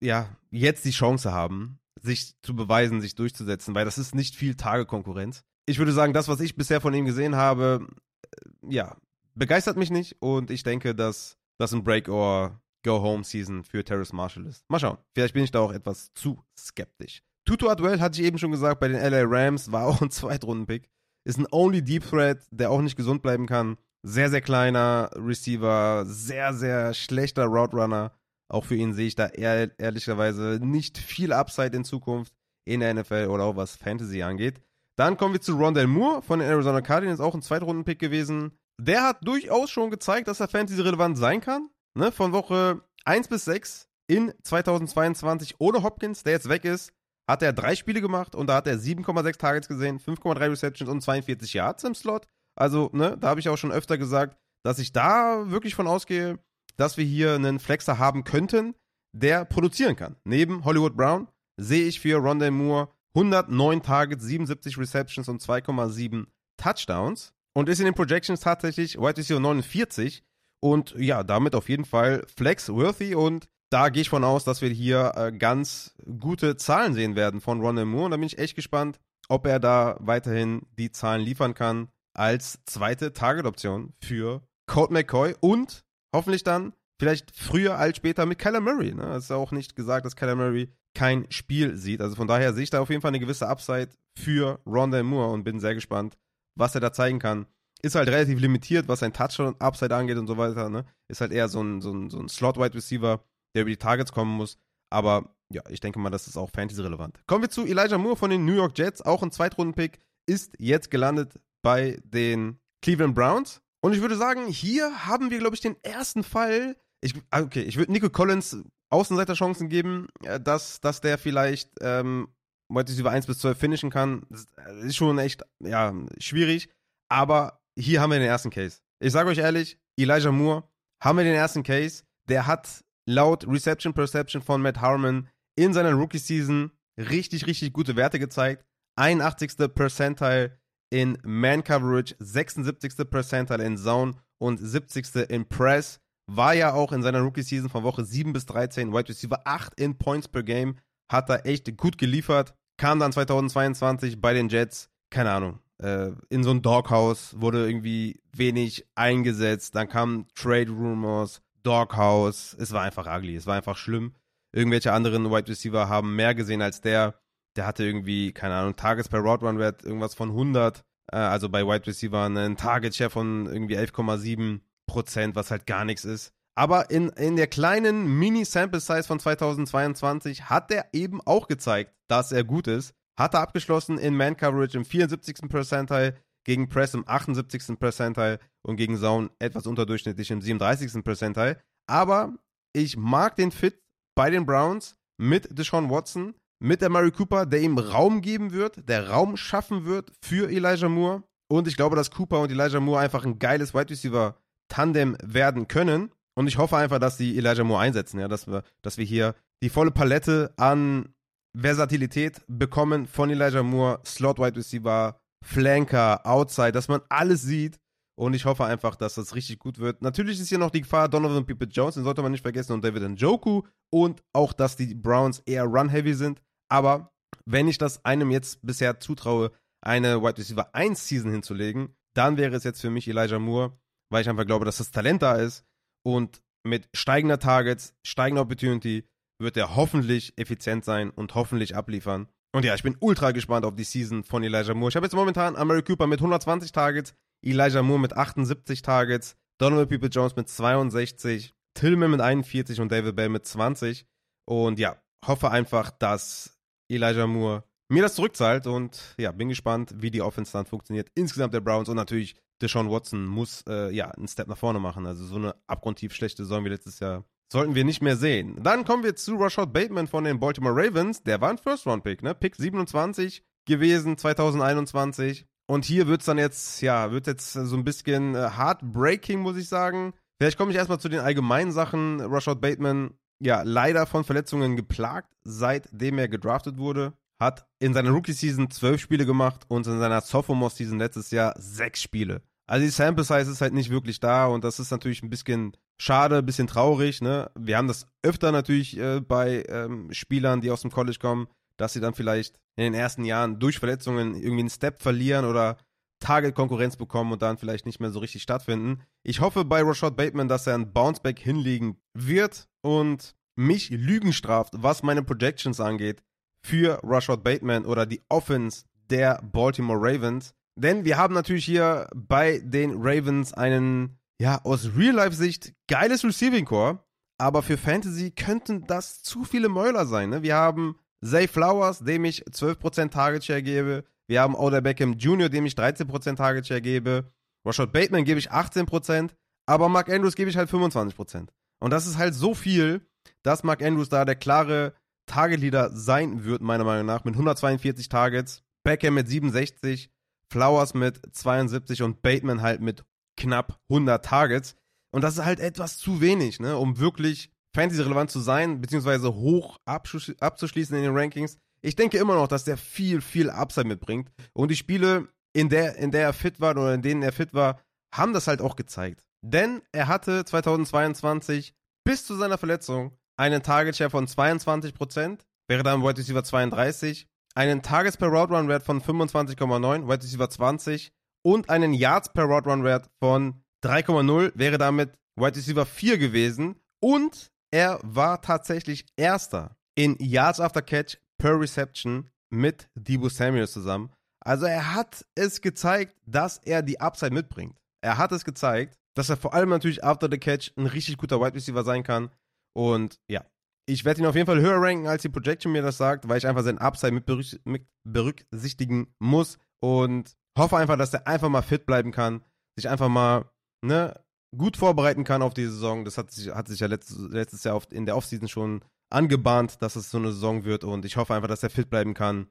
ja 0.00 0.28
jetzt 0.50 0.84
die 0.84 0.90
Chance 0.90 1.32
haben, 1.32 1.78
sich 2.02 2.34
zu 2.42 2.54
beweisen, 2.54 3.00
sich 3.00 3.14
durchzusetzen, 3.14 3.74
weil 3.74 3.84
das 3.84 3.98
ist 3.98 4.14
nicht 4.14 4.36
viel 4.36 4.54
Tage-Konkurrenz 4.54 5.44
ich 5.66 5.78
würde 5.78 5.92
sagen, 5.92 6.12
das, 6.12 6.28
was 6.28 6.40
ich 6.40 6.56
bisher 6.56 6.80
von 6.80 6.94
ihm 6.94 7.04
gesehen 7.04 7.36
habe, 7.36 7.86
äh, 8.22 8.74
ja, 8.74 8.96
begeistert 9.34 9.76
mich 9.76 9.90
nicht 9.90 10.16
und 10.20 10.50
ich 10.50 10.62
denke, 10.62 10.94
dass 10.94 11.38
das 11.58 11.72
ein 11.72 11.84
Break 11.84 12.08
or 12.08 12.60
Go 12.84 13.00
Home 13.00 13.24
Season 13.24 13.62
für 13.64 13.84
Terrace 13.84 14.12
Marshall 14.12 14.46
ist. 14.46 14.68
Mal 14.68 14.80
schauen. 14.80 14.98
Vielleicht 15.14 15.34
bin 15.34 15.44
ich 15.44 15.50
da 15.50 15.60
auch 15.60 15.72
etwas 15.72 16.12
zu 16.14 16.42
skeptisch. 16.58 17.22
Tutu 17.44 17.68
Adwell 17.68 18.00
hatte 18.00 18.20
ich 18.20 18.26
eben 18.26 18.38
schon 18.38 18.50
gesagt, 18.50 18.80
bei 18.80 18.88
den 18.88 19.00
LA 19.00 19.22
Rams 19.24 19.70
war 19.70 19.86
auch 19.86 20.00
ein 20.02 20.10
Zweitrunden-Pick. 20.10 20.88
Ist 21.24 21.38
ein 21.38 21.46
Only 21.52 21.82
Deep 21.82 22.08
Threat, 22.08 22.44
der 22.50 22.70
auch 22.70 22.80
nicht 22.80 22.96
gesund 22.96 23.22
bleiben 23.22 23.46
kann. 23.46 23.76
Sehr, 24.02 24.30
sehr 24.30 24.40
kleiner 24.40 25.10
Receiver, 25.14 26.04
sehr, 26.06 26.52
sehr 26.54 26.92
schlechter 26.92 27.44
Route 27.44 27.76
Runner. 27.76 28.12
Auch 28.52 28.66
für 28.66 28.74
ihn 28.74 28.92
sehe 28.92 29.06
ich 29.06 29.14
da 29.14 29.26
ehr 29.28 29.70
ehrlicherweise 29.78 30.58
nicht 30.60 30.98
viel 30.98 31.32
Upside 31.32 31.74
in 31.74 31.84
Zukunft 31.84 32.34
in 32.64 32.80
der 32.80 32.92
NFL 32.92 33.28
oder 33.30 33.44
auch 33.44 33.56
was 33.56 33.76
Fantasy 33.76 34.22
angeht. 34.22 34.60
Dann 34.96 35.16
kommen 35.16 35.32
wir 35.32 35.40
zu 35.40 35.56
Rondell 35.56 35.86
Moore 35.86 36.22
von 36.22 36.38
den 36.38 36.48
Arizona 36.48 36.82
Cardinals, 36.82 37.20
auch 37.20 37.34
ein 37.34 37.40
Zweitrunden-Pick 37.40 37.98
gewesen. 37.98 38.58
Der 38.78 39.04
hat 39.04 39.26
durchaus 39.26 39.70
schon 39.70 39.90
gezeigt, 39.90 40.28
dass 40.28 40.40
er 40.40 40.48
Fantasy-relevant 40.48 41.16
sein 41.16 41.40
kann. 41.40 41.70
Ne? 41.94 42.12
Von 42.12 42.32
Woche 42.32 42.82
1 43.06 43.28
bis 43.28 43.46
6 43.46 43.88
in 44.06 44.34
2022 44.42 45.56
ohne 45.58 45.82
Hopkins, 45.82 46.22
der 46.22 46.34
jetzt 46.34 46.50
weg 46.50 46.66
ist, 46.66 46.92
hat 47.26 47.42
er 47.42 47.54
drei 47.54 47.74
Spiele 47.74 48.02
gemacht 48.02 48.34
und 48.34 48.48
da 48.48 48.56
hat 48.56 48.66
er 48.66 48.76
7,6 48.76 49.38
Targets 49.38 49.68
gesehen, 49.68 49.98
5,3 49.98 50.50
Receptions 50.50 50.90
und 50.90 51.00
42 51.00 51.54
Yards 51.54 51.84
im 51.84 51.94
Slot. 51.94 52.26
Also, 52.54 52.90
ne, 52.92 53.16
da 53.18 53.28
habe 53.28 53.40
ich 53.40 53.48
auch 53.48 53.56
schon 53.56 53.72
öfter 53.72 53.96
gesagt, 53.96 54.36
dass 54.62 54.78
ich 54.78 54.92
da 54.92 55.50
wirklich 55.50 55.74
von 55.74 55.86
ausgehe, 55.86 56.38
dass 56.76 56.96
wir 56.96 57.04
hier 57.04 57.34
einen 57.34 57.58
Flexer 57.58 57.98
haben 57.98 58.24
könnten, 58.24 58.74
der 59.12 59.44
produzieren 59.44 59.96
kann. 59.96 60.16
Neben 60.24 60.64
Hollywood 60.64 60.96
Brown 60.96 61.28
sehe 61.56 61.86
ich 61.86 62.00
für 62.00 62.16
Rondell 62.16 62.50
Moore 62.50 62.88
109 63.14 63.82
Targets, 63.82 64.24
77 64.24 64.78
Receptions 64.78 65.28
und 65.28 65.42
2,7 65.42 66.26
Touchdowns. 66.56 67.32
Und 67.54 67.68
ist 67.68 67.80
in 67.80 67.84
den 67.84 67.94
Projections 67.94 68.40
tatsächlich 68.40 68.96
Wide 68.96 69.18
Receiver 69.18 69.40
49. 69.40 70.22
Und 70.60 70.94
ja, 70.96 71.22
damit 71.22 71.54
auf 71.54 71.68
jeden 71.68 71.84
Fall 71.84 72.24
flex-worthy. 72.34 73.14
Und 73.14 73.48
da 73.70 73.90
gehe 73.90 74.02
ich 74.02 74.08
von 74.08 74.24
aus, 74.24 74.44
dass 74.44 74.62
wir 74.62 74.70
hier 74.70 75.12
äh, 75.16 75.32
ganz 75.32 75.94
gute 76.20 76.56
Zahlen 76.56 76.94
sehen 76.94 77.16
werden 77.16 77.40
von 77.40 77.60
Ronald 77.60 77.88
Moore. 77.88 78.06
Und 78.06 78.10
da 78.12 78.16
bin 78.16 78.26
ich 78.26 78.38
echt 78.38 78.56
gespannt, 78.56 78.98
ob 79.28 79.46
er 79.46 79.60
da 79.60 79.96
weiterhin 80.00 80.62
die 80.78 80.92
Zahlen 80.92 81.20
liefern 81.20 81.54
kann 81.54 81.88
als 82.14 82.60
zweite 82.66 83.12
Target-Option 83.12 83.92
für 84.02 84.42
Colt 84.66 84.90
McCoy 84.90 85.34
und 85.40 85.84
hoffentlich 86.12 86.44
dann 86.44 86.72
vielleicht 86.98 87.34
früher 87.34 87.78
als 87.78 87.96
später 87.96 88.26
mit 88.26 88.38
Kyler 88.38 88.60
Murray. 88.60 88.94
Ne? 88.94 89.14
Es 89.14 89.24
ist 89.24 89.30
auch 89.32 89.52
nicht 89.52 89.74
gesagt, 89.74 90.06
dass 90.06 90.16
Kyler 90.16 90.36
Murray 90.36 90.72
kein 90.94 91.30
Spiel 91.30 91.76
sieht. 91.76 92.00
Also 92.00 92.16
von 92.16 92.28
daher 92.28 92.52
sehe 92.52 92.64
ich 92.64 92.70
da 92.70 92.80
auf 92.80 92.90
jeden 92.90 93.02
Fall 93.02 93.10
eine 93.10 93.20
gewisse 93.20 93.48
Upside 93.48 93.90
für 94.16 94.60
Rondell 94.66 95.02
Moore 95.02 95.32
und 95.32 95.44
bin 95.44 95.58
sehr 95.58 95.74
gespannt, 95.74 96.16
was 96.54 96.74
er 96.74 96.80
da 96.80 96.92
zeigen 96.92 97.18
kann. 97.18 97.46
Ist 97.82 97.96
halt 97.96 98.08
relativ 98.08 98.38
limitiert, 98.38 98.86
was 98.86 99.00
sein 99.00 99.12
Touchdown-Upside 99.12 99.94
angeht 99.94 100.18
und 100.18 100.28
so 100.28 100.36
weiter. 100.36 100.68
Ne? 100.68 100.84
Ist 101.08 101.20
halt 101.20 101.32
eher 101.32 101.48
so 101.48 101.62
ein, 101.62 101.80
so 101.80 101.92
ein, 101.92 102.10
so 102.10 102.20
ein 102.20 102.28
Slot-Wide-Receiver, 102.28 103.24
der 103.54 103.62
über 103.62 103.70
die 103.70 103.76
Targets 103.76 104.12
kommen 104.12 104.30
muss. 104.30 104.58
Aber 104.90 105.34
ja, 105.52 105.62
ich 105.68 105.80
denke 105.80 105.98
mal, 105.98 106.10
das 106.10 106.26
ist 106.28 106.36
auch 106.36 106.50
Fantasy-relevant. 106.50 107.18
Kommen 107.26 107.42
wir 107.42 107.50
zu 107.50 107.64
Elijah 107.64 107.98
Moore 107.98 108.16
von 108.16 108.30
den 108.30 108.44
New 108.44 108.54
York 108.54 108.78
Jets, 108.78 109.02
auch 109.02 109.22
ein 109.22 109.32
Zweitrunden-Pick, 109.32 109.98
ist 110.26 110.54
jetzt 110.58 110.90
gelandet 110.90 111.40
bei 111.62 111.98
den 112.04 112.58
Cleveland 112.82 113.14
Browns. 113.14 113.61
Und 113.84 113.94
ich 113.94 114.00
würde 114.00 114.16
sagen, 114.16 114.46
hier 114.46 115.06
haben 115.06 115.30
wir, 115.30 115.38
glaube 115.38 115.54
ich, 115.54 115.60
den 115.60 115.76
ersten 115.82 116.22
Fall. 116.22 116.76
Ich, 117.00 117.14
ah, 117.30 117.40
okay, 117.42 117.62
ich 117.62 117.76
würde 117.76 117.92
Nico 117.92 118.08
Collins 118.10 118.56
Außenseiterchancen 118.90 119.68
geben, 119.68 120.08
äh, 120.22 120.38
dass, 120.38 120.80
dass 120.80 121.00
der 121.00 121.18
vielleicht 121.18 121.70
ähm, 121.80 122.28
heute 122.72 122.92
über 122.92 123.10
1 123.10 123.26
bis 123.26 123.38
12 123.38 123.58
finishen 123.58 123.90
kann. 123.90 124.24
Das 124.30 124.46
ist 124.82 124.96
schon 124.96 125.18
echt 125.18 125.42
ja, 125.60 125.92
schwierig. 126.18 126.68
Aber 127.08 127.60
hier 127.76 128.00
haben 128.00 128.10
wir 128.10 128.18
den 128.18 128.28
ersten 128.28 128.50
Case. 128.50 128.78
Ich 129.00 129.12
sage 129.12 129.30
euch 129.30 129.38
ehrlich, 129.38 129.78
Elijah 129.96 130.30
Moore, 130.30 130.64
haben 131.02 131.18
wir 131.18 131.24
den 131.24 131.34
ersten 131.34 131.62
Case. 131.62 132.04
Der 132.28 132.46
hat 132.46 132.84
laut 133.06 133.46
Reception 133.48 133.94
Perception 133.94 134.42
von 134.42 134.62
Matt 134.62 134.80
Harmon 134.80 135.28
in 135.56 135.72
seiner 135.72 135.92
Rookie-Season 135.92 136.70
richtig, 136.98 137.46
richtig 137.46 137.72
gute 137.72 137.96
Werte 137.96 138.18
gezeigt. 138.18 138.64
81. 138.96 139.56
Percentile 139.74 140.58
in 140.92 141.16
Man-Coverage, 141.24 142.14
76. 142.18 143.08
Percentile 143.10 143.64
in 143.64 143.78
Zone 143.78 144.12
und 144.38 144.58
70. 144.58 145.30
in 145.30 145.48
Press. 145.48 146.00
War 146.26 146.52
ja 146.54 146.74
auch 146.74 146.92
in 146.92 147.02
seiner 147.02 147.20
Rookie-Season 147.20 147.70
von 147.70 147.82
Woche 147.82 148.04
7 148.04 148.32
bis 148.32 148.44
13 148.46 148.92
Wide 148.92 149.08
Receiver 149.08 149.40
8 149.44 149.80
in 149.80 149.96
Points 149.96 150.28
per 150.28 150.42
Game. 150.42 150.76
Hat 151.10 151.30
er 151.30 151.46
echt 151.46 151.76
gut 151.78 151.96
geliefert. 151.96 152.54
Kam 152.76 153.00
dann 153.00 153.12
2022 153.12 154.20
bei 154.20 154.34
den 154.34 154.50
Jets, 154.50 154.90
keine 155.10 155.30
Ahnung, 155.32 155.60
äh, 155.78 156.10
in 156.28 156.44
so 156.44 156.50
ein 156.50 156.62
Doghouse, 156.62 157.40
wurde 157.40 157.66
irgendwie 157.66 158.20
wenig 158.36 158.86
eingesetzt. 158.94 159.74
Dann 159.74 159.88
kamen 159.88 160.26
Trade 160.34 160.70
Rumors, 160.70 161.40
Doghouse. 161.62 162.54
Es 162.58 162.72
war 162.72 162.82
einfach 162.82 163.06
ugly, 163.06 163.34
es 163.34 163.46
war 163.46 163.56
einfach 163.56 163.76
schlimm. 163.76 164.12
Irgendwelche 164.52 164.92
anderen 164.92 165.30
Wide 165.30 165.48
Receiver 165.48 165.88
haben 165.88 166.14
mehr 166.14 166.34
gesehen 166.34 166.60
als 166.60 166.82
der. 166.82 167.14
Der 167.56 167.66
hatte 167.66 167.84
irgendwie, 167.84 168.32
keine 168.32 168.54
Ahnung, 168.54 168.76
Tages 168.76 169.08
per 169.08 169.20
Route 169.20 169.44
Run 169.44 169.58
Wert 169.58 169.84
irgendwas 169.84 170.14
von 170.14 170.30
100. 170.30 170.82
Äh, 171.12 171.16
also 171.16 171.48
bei 171.48 171.66
Wide 171.66 171.86
Receiver 171.86 172.24
einen 172.24 172.56
Target 172.56 172.94
Share 172.94 173.10
von 173.10 173.46
irgendwie 173.46 173.76
11,7 173.76 174.60
Prozent, 174.86 175.36
was 175.36 175.50
halt 175.50 175.66
gar 175.66 175.84
nichts 175.84 176.04
ist. 176.04 176.32
Aber 176.54 176.90
in, 176.90 177.08
in 177.10 177.36
der 177.36 177.46
kleinen 177.46 178.18
Mini-Sample-Size 178.18 179.04
von 179.04 179.18
2022 179.18 180.50
hat 180.50 180.70
er 180.70 180.86
eben 180.92 181.20
auch 181.22 181.48
gezeigt, 181.48 181.94
dass 182.08 182.32
er 182.32 182.44
gut 182.44 182.66
ist. 182.66 182.94
Hat 183.18 183.34
er 183.34 183.40
abgeschlossen 183.40 183.98
in 183.98 184.16
Man-Coverage 184.16 184.76
im 184.76 184.84
74. 184.84 185.48
Percentile, 185.48 186.16
gegen 186.44 186.68
Press 186.68 186.94
im 186.94 187.06
78. 187.06 187.78
Percentile 187.78 188.38
und 188.62 188.76
gegen 188.76 188.98
Zone 188.98 189.30
etwas 189.38 189.66
unterdurchschnittlich 189.66 190.30
im 190.30 190.40
37. 190.40 191.02
Percentile. 191.04 191.60
Aber 191.88 192.34
ich 192.72 192.96
mag 192.96 193.36
den 193.36 193.50
Fit 193.50 193.80
bei 194.14 194.30
den 194.30 194.46
Browns 194.46 194.96
mit 195.18 195.56
Deshaun 195.56 195.90
Watson, 195.90 196.34
mit 196.62 196.80
der 196.80 196.90
Murray 196.90 197.10
Cooper, 197.10 197.44
der 197.44 197.60
ihm 197.60 197.76
Raum 197.76 198.20
geben 198.20 198.52
wird, 198.52 198.88
der 198.88 199.10
Raum 199.10 199.36
schaffen 199.36 199.84
wird 199.84 200.12
für 200.22 200.48
Elijah 200.48 200.88
Moore. 200.88 201.24
Und 201.50 201.66
ich 201.66 201.76
glaube, 201.76 201.96
dass 201.96 202.12
Cooper 202.12 202.40
und 202.40 202.52
Elijah 202.52 202.78
Moore 202.78 203.00
einfach 203.00 203.24
ein 203.24 203.38
geiles 203.40 203.74
Wide 203.74 203.90
Receiver 203.90 204.36
Tandem 204.68 205.16
werden 205.22 205.66
können. 205.66 206.12
Und 206.34 206.46
ich 206.46 206.58
hoffe 206.58 206.76
einfach, 206.76 207.00
dass 207.00 207.16
die 207.16 207.36
Elijah 207.36 207.64
Moore 207.64 207.82
einsetzen, 207.82 208.20
ja, 208.20 208.28
dass 208.28 208.46
wir, 208.46 208.62
dass 208.80 208.96
wir 208.96 209.04
hier 209.04 209.34
die 209.62 209.70
volle 209.70 209.90
Palette 209.90 210.54
an 210.56 211.12
Versatilität 211.58 212.42
bekommen 212.46 213.06
von 213.06 213.28
Elijah 213.28 213.64
Moore, 213.64 214.00
Slot 214.06 214.38
Wide 214.38 214.56
Receiver, 214.56 215.18
Flanker, 215.44 216.24
Outside, 216.24 216.72
dass 216.72 216.88
man 216.88 217.00
alles 217.08 217.42
sieht. 217.42 217.80
Und 218.16 218.34
ich 218.34 218.44
hoffe 218.44 218.64
einfach, 218.64 218.94
dass 218.94 219.16
das 219.16 219.34
richtig 219.34 219.58
gut 219.58 219.78
wird. 219.78 220.00
Natürlich 220.00 220.38
ist 220.38 220.48
hier 220.48 220.58
noch 220.58 220.70
die 220.70 220.82
Gefahr, 220.82 221.08
Donovan 221.08 221.44
People 221.44 221.66
Jones, 221.66 221.94
den 221.94 222.04
sollte 222.04 222.22
man 222.22 222.30
nicht 222.30 222.42
vergessen, 222.42 222.72
und 222.72 222.84
David 222.84 223.02
Njoku. 223.02 223.62
Und 223.90 224.22
auch, 224.32 224.52
dass 224.52 224.76
die 224.76 224.94
Browns 224.94 225.40
eher 225.40 225.64
run-heavy 225.64 226.14
sind. 226.14 226.40
Aber 226.72 227.12
wenn 227.44 227.68
ich 227.68 227.76
das 227.76 228.02
einem 228.06 228.30
jetzt 228.30 228.64
bisher 228.64 228.98
zutraue, 228.98 229.52
eine 229.82 230.22
Wide 230.22 230.38
Receiver 230.38 230.74
1 230.74 231.06
Season 231.06 231.30
hinzulegen, 231.30 231.94
dann 232.14 232.38
wäre 232.38 232.56
es 232.56 232.64
jetzt 232.64 232.80
für 232.80 232.88
mich 232.88 233.06
Elijah 233.06 233.38
Moore, 233.38 233.78
weil 234.10 234.22
ich 234.22 234.28
einfach 234.30 234.46
glaube, 234.46 234.64
dass 234.64 234.78
das 234.78 234.90
Talent 234.90 235.20
da 235.20 235.34
ist. 235.34 235.66
Und 236.02 236.40
mit 236.64 236.88
steigender 236.94 237.38
Targets, 237.38 237.94
steigender 238.02 238.40
Opportunity 238.40 239.04
wird 239.38 239.58
er 239.58 239.76
hoffentlich 239.76 240.32
effizient 240.38 240.82
sein 240.86 241.10
und 241.10 241.34
hoffentlich 241.34 241.76
abliefern. 241.76 242.26
Und 242.54 242.64
ja, 242.64 242.74
ich 242.74 242.82
bin 242.82 242.96
ultra 243.00 243.32
gespannt 243.32 243.66
auf 243.66 243.74
die 243.74 243.84
Season 243.84 244.24
von 244.24 244.42
Elijah 244.42 244.72
Moore. 244.72 244.88
Ich 244.88 244.96
habe 244.96 245.04
jetzt 245.04 245.14
momentan 245.14 245.56
Amari 245.56 245.82
Cooper 245.82 246.06
mit 246.06 246.20
120 246.20 246.72
Targets, 246.72 247.14
Elijah 247.44 247.82
Moore 247.82 248.00
mit 248.00 248.16
78 248.16 248.80
Targets, 248.80 249.36
Donovan 249.58 249.88
People 249.88 250.08
Jones 250.08 250.36
mit 250.36 250.48
62, 250.48 251.52
Tillman 251.74 252.12
mit 252.12 252.22
41 252.22 252.80
und 252.80 252.90
David 252.90 253.14
Bell 253.14 253.28
mit 253.28 253.44
20. 253.44 254.06
Und 254.46 254.78
ja, 254.78 254.96
hoffe 255.26 255.50
einfach, 255.50 255.90
dass 255.90 256.61
Elijah 256.88 257.26
Moore 257.26 257.64
mir 257.88 258.02
das 258.02 258.14
zurückzahlt 258.14 258.66
und 258.66 259.14
ja, 259.18 259.32
bin 259.32 259.48
gespannt, 259.48 259.92
wie 259.96 260.10
die 260.10 260.22
Offense 260.22 260.52
dann 260.52 260.66
funktioniert. 260.66 261.08
Insgesamt 261.14 261.52
der 261.52 261.60
Browns 261.60 261.88
und 261.88 261.96
natürlich 261.96 262.34
Deshaun 262.62 262.90
Watson 262.90 263.26
muss 263.26 263.64
äh, 263.68 263.94
ja 263.94 264.10
einen 264.12 264.28
Step 264.28 264.48
nach 264.48 264.56
vorne 264.56 264.78
machen. 264.78 265.04
Also 265.06 265.26
so 265.26 265.36
eine 265.36 265.54
abgrundtief 265.66 266.14
schlechte 266.14 266.44
Saison 266.44 266.64
wie 266.64 266.70
letztes 266.70 267.00
Jahr 267.00 267.24
sollten 267.52 267.74
wir 267.74 267.84
nicht 267.84 268.00
mehr 268.00 268.16
sehen. 268.16 268.56
Dann 268.62 268.84
kommen 268.84 269.04
wir 269.04 269.14
zu 269.14 269.36
Rashad 269.36 269.72
Bateman 269.74 270.06
von 270.06 270.24
den 270.24 270.40
Baltimore 270.40 270.74
Ravens. 270.74 271.22
Der 271.22 271.40
war 271.40 271.50
ein 271.50 271.58
First-Round-Pick, 271.58 272.22
ne? 272.22 272.34
Pick 272.34 272.56
27 272.56 273.44
gewesen 273.66 274.16
2021. 274.16 275.46
Und 275.66 275.84
hier 275.84 276.06
wird 276.08 276.20
es 276.20 276.26
dann 276.26 276.38
jetzt, 276.38 276.80
ja, 276.80 277.12
wird 277.12 277.26
jetzt 277.26 277.52
so 277.52 277.76
ein 277.76 277.84
bisschen 277.84 278.34
äh, 278.34 278.50
heartbreaking, 278.56 279.40
muss 279.40 279.56
ich 279.56 279.68
sagen. 279.68 280.14
Vielleicht 280.40 280.56
komme 280.56 280.70
ich 280.70 280.78
erstmal 280.78 280.98
zu 280.98 281.10
den 281.10 281.20
allgemeinen 281.20 281.72
Sachen. 281.72 282.20
Rashad 282.20 282.60
Bateman 282.60 283.14
ja 283.42 283.62
leider 283.62 284.06
von 284.06 284.24
Verletzungen 284.24 284.76
geplagt, 284.76 285.28
seitdem 285.44 286.18
er 286.18 286.28
gedraftet 286.28 286.78
wurde. 286.78 287.12
Hat 287.40 287.66
in 287.80 287.92
seiner 287.92 288.10
Rookie-Season 288.10 288.70
zwölf 288.70 289.00
Spiele 289.00 289.26
gemacht 289.26 289.64
und 289.66 289.86
in 289.86 289.98
seiner 289.98 290.20
Sophomore-Season 290.20 290.98
letztes 290.98 291.32
Jahr 291.32 291.54
sechs 291.58 292.00
Spiele. 292.00 292.42
Also 292.66 292.84
die 292.86 292.90
Sample 292.90 293.24
Size 293.24 293.50
ist 293.50 293.60
halt 293.60 293.74
nicht 293.74 293.90
wirklich 293.90 294.20
da 294.20 294.46
und 294.46 294.62
das 294.62 294.78
ist 294.78 294.92
natürlich 294.92 295.22
ein 295.24 295.30
bisschen 295.30 295.76
schade, 295.98 296.38
ein 296.38 296.46
bisschen 296.46 296.68
traurig. 296.68 297.20
Ne? 297.20 297.50
Wir 297.58 297.76
haben 297.76 297.88
das 297.88 298.06
öfter 298.22 298.52
natürlich 298.52 298.96
äh, 298.96 299.20
bei 299.20 299.64
ähm, 299.68 300.12
Spielern, 300.12 300.60
die 300.60 300.70
aus 300.70 300.82
dem 300.82 300.92
College 300.92 301.18
kommen, 301.20 301.48
dass 301.76 301.92
sie 301.92 302.00
dann 302.00 302.14
vielleicht 302.14 302.60
in 302.76 302.84
den 302.84 302.94
ersten 302.94 303.24
Jahren 303.24 303.58
durch 303.58 303.80
Verletzungen 303.80 304.36
irgendwie 304.36 304.60
einen 304.60 304.70
Step 304.70 305.02
verlieren 305.02 305.44
oder 305.44 305.78
Target-Konkurrenz 306.22 306.96
bekommen 306.96 307.32
und 307.32 307.42
dann 307.42 307.58
vielleicht 307.58 307.84
nicht 307.84 308.00
mehr 308.00 308.10
so 308.10 308.20
richtig 308.20 308.42
stattfinden. 308.42 309.02
Ich 309.22 309.40
hoffe 309.40 309.64
bei 309.64 309.82
Rashad 309.82 310.16
Bateman, 310.16 310.48
dass 310.48 310.66
er 310.66 310.74
ein 310.74 310.92
Bounceback 310.92 311.38
hinlegen 311.38 311.98
wird 312.14 312.68
und 312.80 313.34
mich 313.56 313.90
Lügen 313.90 314.32
straft, 314.32 314.74
was 314.76 315.02
meine 315.02 315.22
Projections 315.22 315.80
angeht 315.80 316.22
für 316.64 317.00
Rashad 317.02 317.44
Bateman 317.44 317.84
oder 317.84 318.06
die 318.06 318.22
Offense 318.28 318.84
der 319.10 319.42
Baltimore 319.42 319.98
Ravens. 320.00 320.54
Denn 320.76 321.04
wir 321.04 321.18
haben 321.18 321.34
natürlich 321.34 321.64
hier 321.64 322.08
bei 322.14 322.60
den 322.64 322.94
Ravens 322.96 323.52
einen, 323.52 324.18
ja, 324.40 324.60
aus 324.64 324.90
Real-Life-Sicht 324.96 325.74
geiles 325.88 326.24
Receiving 326.24 326.64
Core, 326.64 327.04
aber 327.38 327.62
für 327.62 327.76
Fantasy 327.76 328.30
könnten 328.30 328.86
das 328.86 329.22
zu 329.22 329.44
viele 329.44 329.68
Mäuler 329.68 330.06
sein. 330.06 330.30
Ne? 330.30 330.42
Wir 330.42 330.54
haben 330.54 330.96
Zay 331.22 331.46
Flowers, 331.46 332.00
dem 332.00 332.24
ich 332.24 332.44
12% 332.44 333.10
Target 333.10 333.44
Share 333.44 333.62
gebe. 333.62 334.04
Wir 334.32 334.40
haben 334.40 334.54
Oder 334.54 334.80
Beckham 334.80 335.12
Jr., 335.12 335.50
dem 335.50 335.66
ich 335.66 335.74
13% 335.74 336.36
Target 336.36 336.66
Share 336.66 336.80
gebe. 336.80 337.30
Rashad 337.66 337.92
Bateman 337.92 338.24
gebe 338.24 338.40
ich 338.40 338.50
18%, 338.50 339.28
aber 339.66 339.90
Mark 339.90 340.08
Andrews 340.08 340.36
gebe 340.36 340.48
ich 340.48 340.56
halt 340.56 340.70
25%. 340.70 341.48
Und 341.80 341.90
das 341.90 342.06
ist 342.06 342.16
halt 342.16 342.32
so 342.32 342.54
viel, 342.54 343.06
dass 343.42 343.62
Mark 343.62 343.82
Andrews 343.82 344.08
da 344.08 344.24
der 344.24 344.36
klare 344.36 344.94
Target 345.26 345.60
Leader 345.60 345.90
sein 345.92 346.44
wird, 346.44 346.62
meiner 346.62 346.84
Meinung 346.84 347.04
nach, 347.04 347.24
mit 347.24 347.34
142 347.34 348.08
Targets. 348.08 348.62
Beckham 348.84 349.12
mit 349.12 349.28
67, 349.28 350.10
Flowers 350.50 350.94
mit 350.94 351.20
72 351.36 352.00
und 352.00 352.22
Bateman 352.22 352.62
halt 352.62 352.80
mit 352.80 353.04
knapp 353.36 353.78
100 353.90 354.24
Targets. 354.24 354.76
Und 355.10 355.20
das 355.20 355.34
ist 355.34 355.44
halt 355.44 355.60
etwas 355.60 355.98
zu 355.98 356.22
wenig, 356.22 356.58
ne, 356.58 356.78
um 356.78 356.98
wirklich 356.98 357.50
Fantasy-relevant 357.74 358.30
zu 358.30 358.40
sein, 358.40 358.80
beziehungsweise 358.80 359.34
hoch 359.34 359.76
abzuschließen 359.84 360.96
in 360.96 361.02
den 361.02 361.14
Rankings. 361.14 361.58
Ich 361.84 361.96
denke 361.96 362.18
immer 362.18 362.34
noch, 362.34 362.48
dass 362.48 362.64
der 362.64 362.76
viel, 362.76 363.20
viel 363.20 363.50
Upside 363.50 363.88
mitbringt. 363.88 364.30
Und 364.52 364.70
die 364.70 364.76
Spiele, 364.76 365.28
in 365.52 365.68
der, 365.68 365.96
in 365.96 366.10
der 366.10 366.22
er 366.22 366.32
fit 366.32 366.60
war 366.60 366.72
oder 366.72 366.94
in 366.94 367.02
denen 367.02 367.22
er 367.22 367.32
fit 367.32 367.52
war, 367.54 367.80
haben 368.14 368.32
das 368.32 368.46
halt 368.46 368.60
auch 368.60 368.76
gezeigt. 368.76 369.24
Denn 369.44 369.82
er 369.90 370.06
hatte 370.06 370.44
2022 370.44 371.74
bis 372.04 372.24
zu 372.26 372.36
seiner 372.36 372.58
Verletzung 372.58 373.16
einen 373.36 373.62
Target 373.62 373.96
Share 373.96 374.10
von 374.10 374.26
22%, 374.26 375.40
wäre 375.68 375.82
dann 375.82 376.02
Wide 376.02 376.18
Receiver 376.18 376.44
32, 376.44 377.26
einen 377.54 377.82
Tages 377.82 378.16
per 378.16 378.28
Route 378.28 378.54
Run 378.54 378.68
Wert 378.68 378.84
von 378.84 379.02
25,9, 379.02 380.08
Wide 380.08 380.22
Receiver 380.22 380.48
20 380.48 381.12
und 381.44 381.70
einen 381.70 381.92
Yards 381.92 382.32
per 382.32 382.44
Route 382.44 382.70
Run 382.70 382.84
Wert 382.84 383.10
von 383.18 383.62
3,0 383.84 384.52
wäre 384.54 384.78
damit 384.78 385.18
Wide 385.36 385.56
Receiver 385.56 385.84
4 385.84 386.18
gewesen 386.18 386.76
Und 387.00 387.50
er 387.72 387.98
war 388.02 388.40
tatsächlich 388.42 389.06
Erster 389.16 389.76
in 389.94 390.16
Yards 390.18 390.60
After 390.60 390.82
Catch 390.82 391.18
per 391.42 391.58
Reception 391.58 392.30
mit 392.50 392.88
Debo 392.94 393.28
Samuel 393.28 393.66
zusammen. 393.66 394.12
Also 394.44 394.66
er 394.66 394.94
hat 394.94 395.26
es 395.34 395.60
gezeigt, 395.60 396.16
dass 396.24 396.58
er 396.58 396.82
die 396.82 397.00
Upside 397.00 397.34
mitbringt. 397.34 397.76
Er 398.00 398.16
hat 398.16 398.30
es 398.30 398.44
gezeigt, 398.44 398.94
dass 399.16 399.28
er 399.28 399.36
vor 399.36 399.52
allem 399.52 399.68
natürlich 399.68 400.04
after 400.04 400.28
the 400.30 400.38
catch 400.38 400.70
ein 400.76 400.86
richtig 400.86 401.16
guter 401.16 401.40
Wide 401.40 401.54
Receiver 401.54 401.82
sein 401.82 402.04
kann. 402.04 402.30
Und 402.76 403.18
ja, 403.28 403.44
ich 403.86 404.04
werde 404.04 404.20
ihn 404.20 404.26
auf 404.26 404.36
jeden 404.36 404.46
Fall 404.46 404.60
höher 404.60 404.80
ranken, 404.80 405.08
als 405.08 405.22
die 405.22 405.28
Projection 405.28 405.72
mir 405.72 405.82
das 405.82 405.96
sagt, 405.96 406.28
weil 406.28 406.38
ich 406.38 406.46
einfach 406.46 406.62
sein 406.62 406.78
Upside 406.78 407.12
mit, 407.12 407.86
berücksichtigen 408.04 409.12
muss 409.18 409.58
und 409.80 410.36
hoffe 410.56 410.76
einfach, 410.76 410.96
dass 410.96 411.12
er 411.12 411.26
einfach 411.26 411.48
mal 411.48 411.62
fit 411.62 411.86
bleiben 411.86 412.12
kann, 412.12 412.44
sich 412.76 412.88
einfach 412.88 413.08
mal 413.08 413.50
ne, 413.84 414.14
gut 414.56 414.76
vorbereiten 414.76 415.24
kann 415.24 415.42
auf 415.42 415.54
die 415.54 415.66
Saison. 415.66 416.04
Das 416.04 416.18
hat 416.18 416.30
sich, 416.30 416.54
hat 416.54 416.68
sich 416.68 416.78
ja 416.78 416.86
letztes, 416.86 417.18
letztes 417.30 417.64
Jahr 417.64 417.82
in 417.90 418.06
der 418.06 418.16
Offseason 418.16 418.48
schon 418.48 418.84
angebahnt, 419.12 419.82
dass 419.82 419.96
es 419.96 420.10
so 420.10 420.18
eine 420.18 420.32
Saison 420.32 420.64
wird 420.64 420.84
und 420.84 421.04
ich 421.04 421.16
hoffe 421.16 421.34
einfach, 421.34 421.48
dass 421.48 421.62
er 421.62 421.70
fit 421.70 421.90
bleiben 421.90 422.14
kann, 422.14 422.48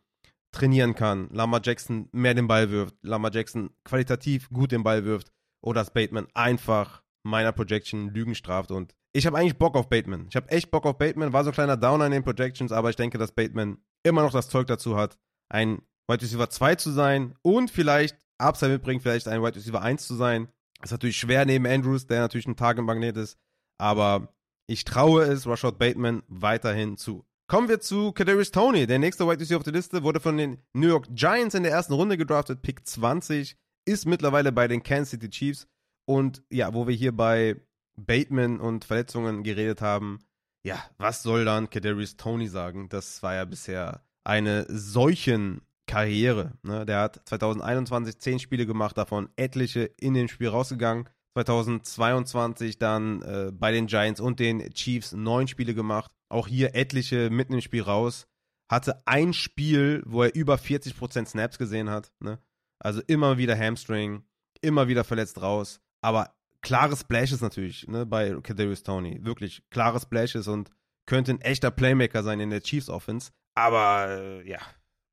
trainieren 0.51 0.95
kann, 0.95 1.29
Lama 1.31 1.59
Jackson 1.63 2.09
mehr 2.11 2.33
den 2.33 2.47
Ball 2.47 2.69
wirft, 2.69 2.95
Lama 3.01 3.29
Jackson 3.31 3.71
qualitativ 3.83 4.49
gut 4.49 4.71
den 4.71 4.83
Ball 4.83 5.05
wirft 5.05 5.31
oder 5.61 5.81
dass 5.81 5.93
Bateman 5.93 6.27
einfach 6.33 7.03
meiner 7.23 7.51
Projection 7.51 8.13
Lügen 8.13 8.35
straft 8.35 8.71
und 8.71 8.95
ich 9.13 9.25
habe 9.25 9.37
eigentlich 9.37 9.57
Bock 9.57 9.75
auf 9.75 9.89
Bateman. 9.89 10.27
Ich 10.29 10.37
habe 10.37 10.49
echt 10.49 10.71
Bock 10.71 10.85
auf 10.85 10.97
Bateman, 10.97 11.33
war 11.33 11.43
so 11.43 11.49
ein 11.49 11.53
kleiner 11.53 11.75
Downer 11.75 12.05
in 12.05 12.13
den 12.13 12.23
Projections, 12.23 12.71
aber 12.71 12.89
ich 12.89 12.95
denke, 12.95 13.17
dass 13.17 13.33
Bateman 13.33 13.77
immer 14.03 14.21
noch 14.21 14.31
das 14.31 14.47
Zeug 14.47 14.67
dazu 14.67 14.95
hat, 14.95 15.17
ein 15.49 15.81
Wide 16.07 16.21
Receiver 16.21 16.49
2 16.49 16.75
zu 16.75 16.91
sein 16.91 17.35
und 17.41 17.69
vielleicht 17.69 18.17
Upside 18.37 18.71
mitbringt, 18.71 19.01
vielleicht 19.01 19.27
ein 19.27 19.41
Wide 19.41 19.55
Receiver 19.55 19.81
1 19.81 20.07
zu 20.07 20.15
sein. 20.15 20.47
Ist 20.81 20.91
natürlich 20.91 21.17
schwer 21.17 21.45
neben 21.45 21.67
Andrews, 21.67 22.07
der 22.07 22.21
natürlich 22.21 22.47
ein 22.47 22.55
Target-Magnet 22.55 23.17
ist, 23.17 23.37
aber 23.77 24.33
ich 24.67 24.83
traue 24.83 25.23
es 25.23 25.47
Rashad 25.47 25.77
Bateman 25.77 26.23
weiterhin 26.27 26.97
zu. 26.97 27.25
Kommen 27.47 27.67
wir 27.67 27.81
zu 27.81 28.13
Kadarius 28.13 28.51
Tony. 28.51 28.87
Der 28.87 28.99
nächste 28.99 29.27
Wide 29.27 29.41
Receiver 29.41 29.57
auf 29.57 29.63
der 29.63 29.73
Liste 29.73 30.03
wurde 30.03 30.21
von 30.21 30.37
den 30.37 30.59
New 30.73 30.87
York 30.87 31.07
Giants 31.11 31.53
in 31.53 31.63
der 31.63 31.73
ersten 31.73 31.93
Runde 31.93 32.17
gedraftet, 32.17 32.61
Pick 32.61 32.87
20, 32.87 33.57
ist 33.85 34.05
mittlerweile 34.05 34.51
bei 34.51 34.67
den 34.67 34.83
Kansas 34.83 35.09
City 35.09 35.29
Chiefs. 35.29 35.67
Und 36.05 36.43
ja, 36.49 36.73
wo 36.73 36.87
wir 36.87 36.95
hier 36.95 37.11
bei 37.11 37.59
Bateman 37.97 38.59
und 38.59 38.85
Verletzungen 38.85 39.43
geredet 39.43 39.81
haben, 39.81 40.19
ja, 40.63 40.81
was 40.97 41.23
soll 41.23 41.43
dann 41.43 41.69
Kadarius 41.69 42.15
Tony 42.15 42.47
sagen? 42.47 42.87
Das 42.89 43.21
war 43.23 43.35
ja 43.35 43.45
bisher 43.45 44.01
eine 44.23 44.65
solchen 44.69 45.61
Karriere. 45.87 46.53
Ne? 46.63 46.85
Der 46.85 46.99
hat 46.99 47.21
2021 47.25 48.19
zehn 48.19 48.39
Spiele 48.39 48.65
gemacht, 48.65 48.97
davon 48.97 49.29
etliche 49.35 49.83
in 49.99 50.13
dem 50.13 50.27
Spiel 50.27 50.47
rausgegangen. 50.47 51.09
2022 51.33 52.77
dann 52.77 53.21
äh, 53.21 53.51
bei 53.53 53.71
den 53.71 53.87
Giants 53.87 54.19
und 54.19 54.39
den 54.39 54.69
Chiefs 54.73 55.13
neun 55.13 55.47
Spiele 55.47 55.73
gemacht. 55.73 56.11
Auch 56.29 56.47
hier 56.47 56.75
etliche 56.75 57.29
mitten 57.29 57.53
im 57.53 57.61
Spiel 57.61 57.83
raus. 57.83 58.27
Hatte 58.69 59.05
ein 59.05 59.33
Spiel, 59.33 60.01
wo 60.05 60.23
er 60.23 60.35
über 60.35 60.55
40% 60.55 61.25
Snaps 61.25 61.57
gesehen 61.57 61.89
hat. 61.89 62.11
Ne? 62.19 62.39
Also 62.79 63.01
immer 63.07 63.37
wieder 63.37 63.57
Hamstring, 63.57 64.23
immer 64.61 64.87
wieder 64.87 65.03
verletzt 65.03 65.41
raus. 65.41 65.81
Aber 66.01 66.33
klare 66.61 66.95
Splashes 66.95 67.41
natürlich 67.41 67.87
ne, 67.87 68.05
bei 68.05 68.35
Kadarius 68.41 68.83
Tony. 68.83 69.23
Wirklich 69.23 69.63
klare 69.69 69.99
Splashes 69.99 70.47
und 70.47 70.69
könnte 71.05 71.31
ein 71.31 71.41
echter 71.41 71.71
Playmaker 71.71 72.23
sein 72.23 72.39
in 72.39 72.49
der 72.49 72.61
Chiefs 72.61 72.89
Offense. 72.89 73.31
Aber 73.55 74.07
äh, 74.09 74.49
ja, 74.49 74.59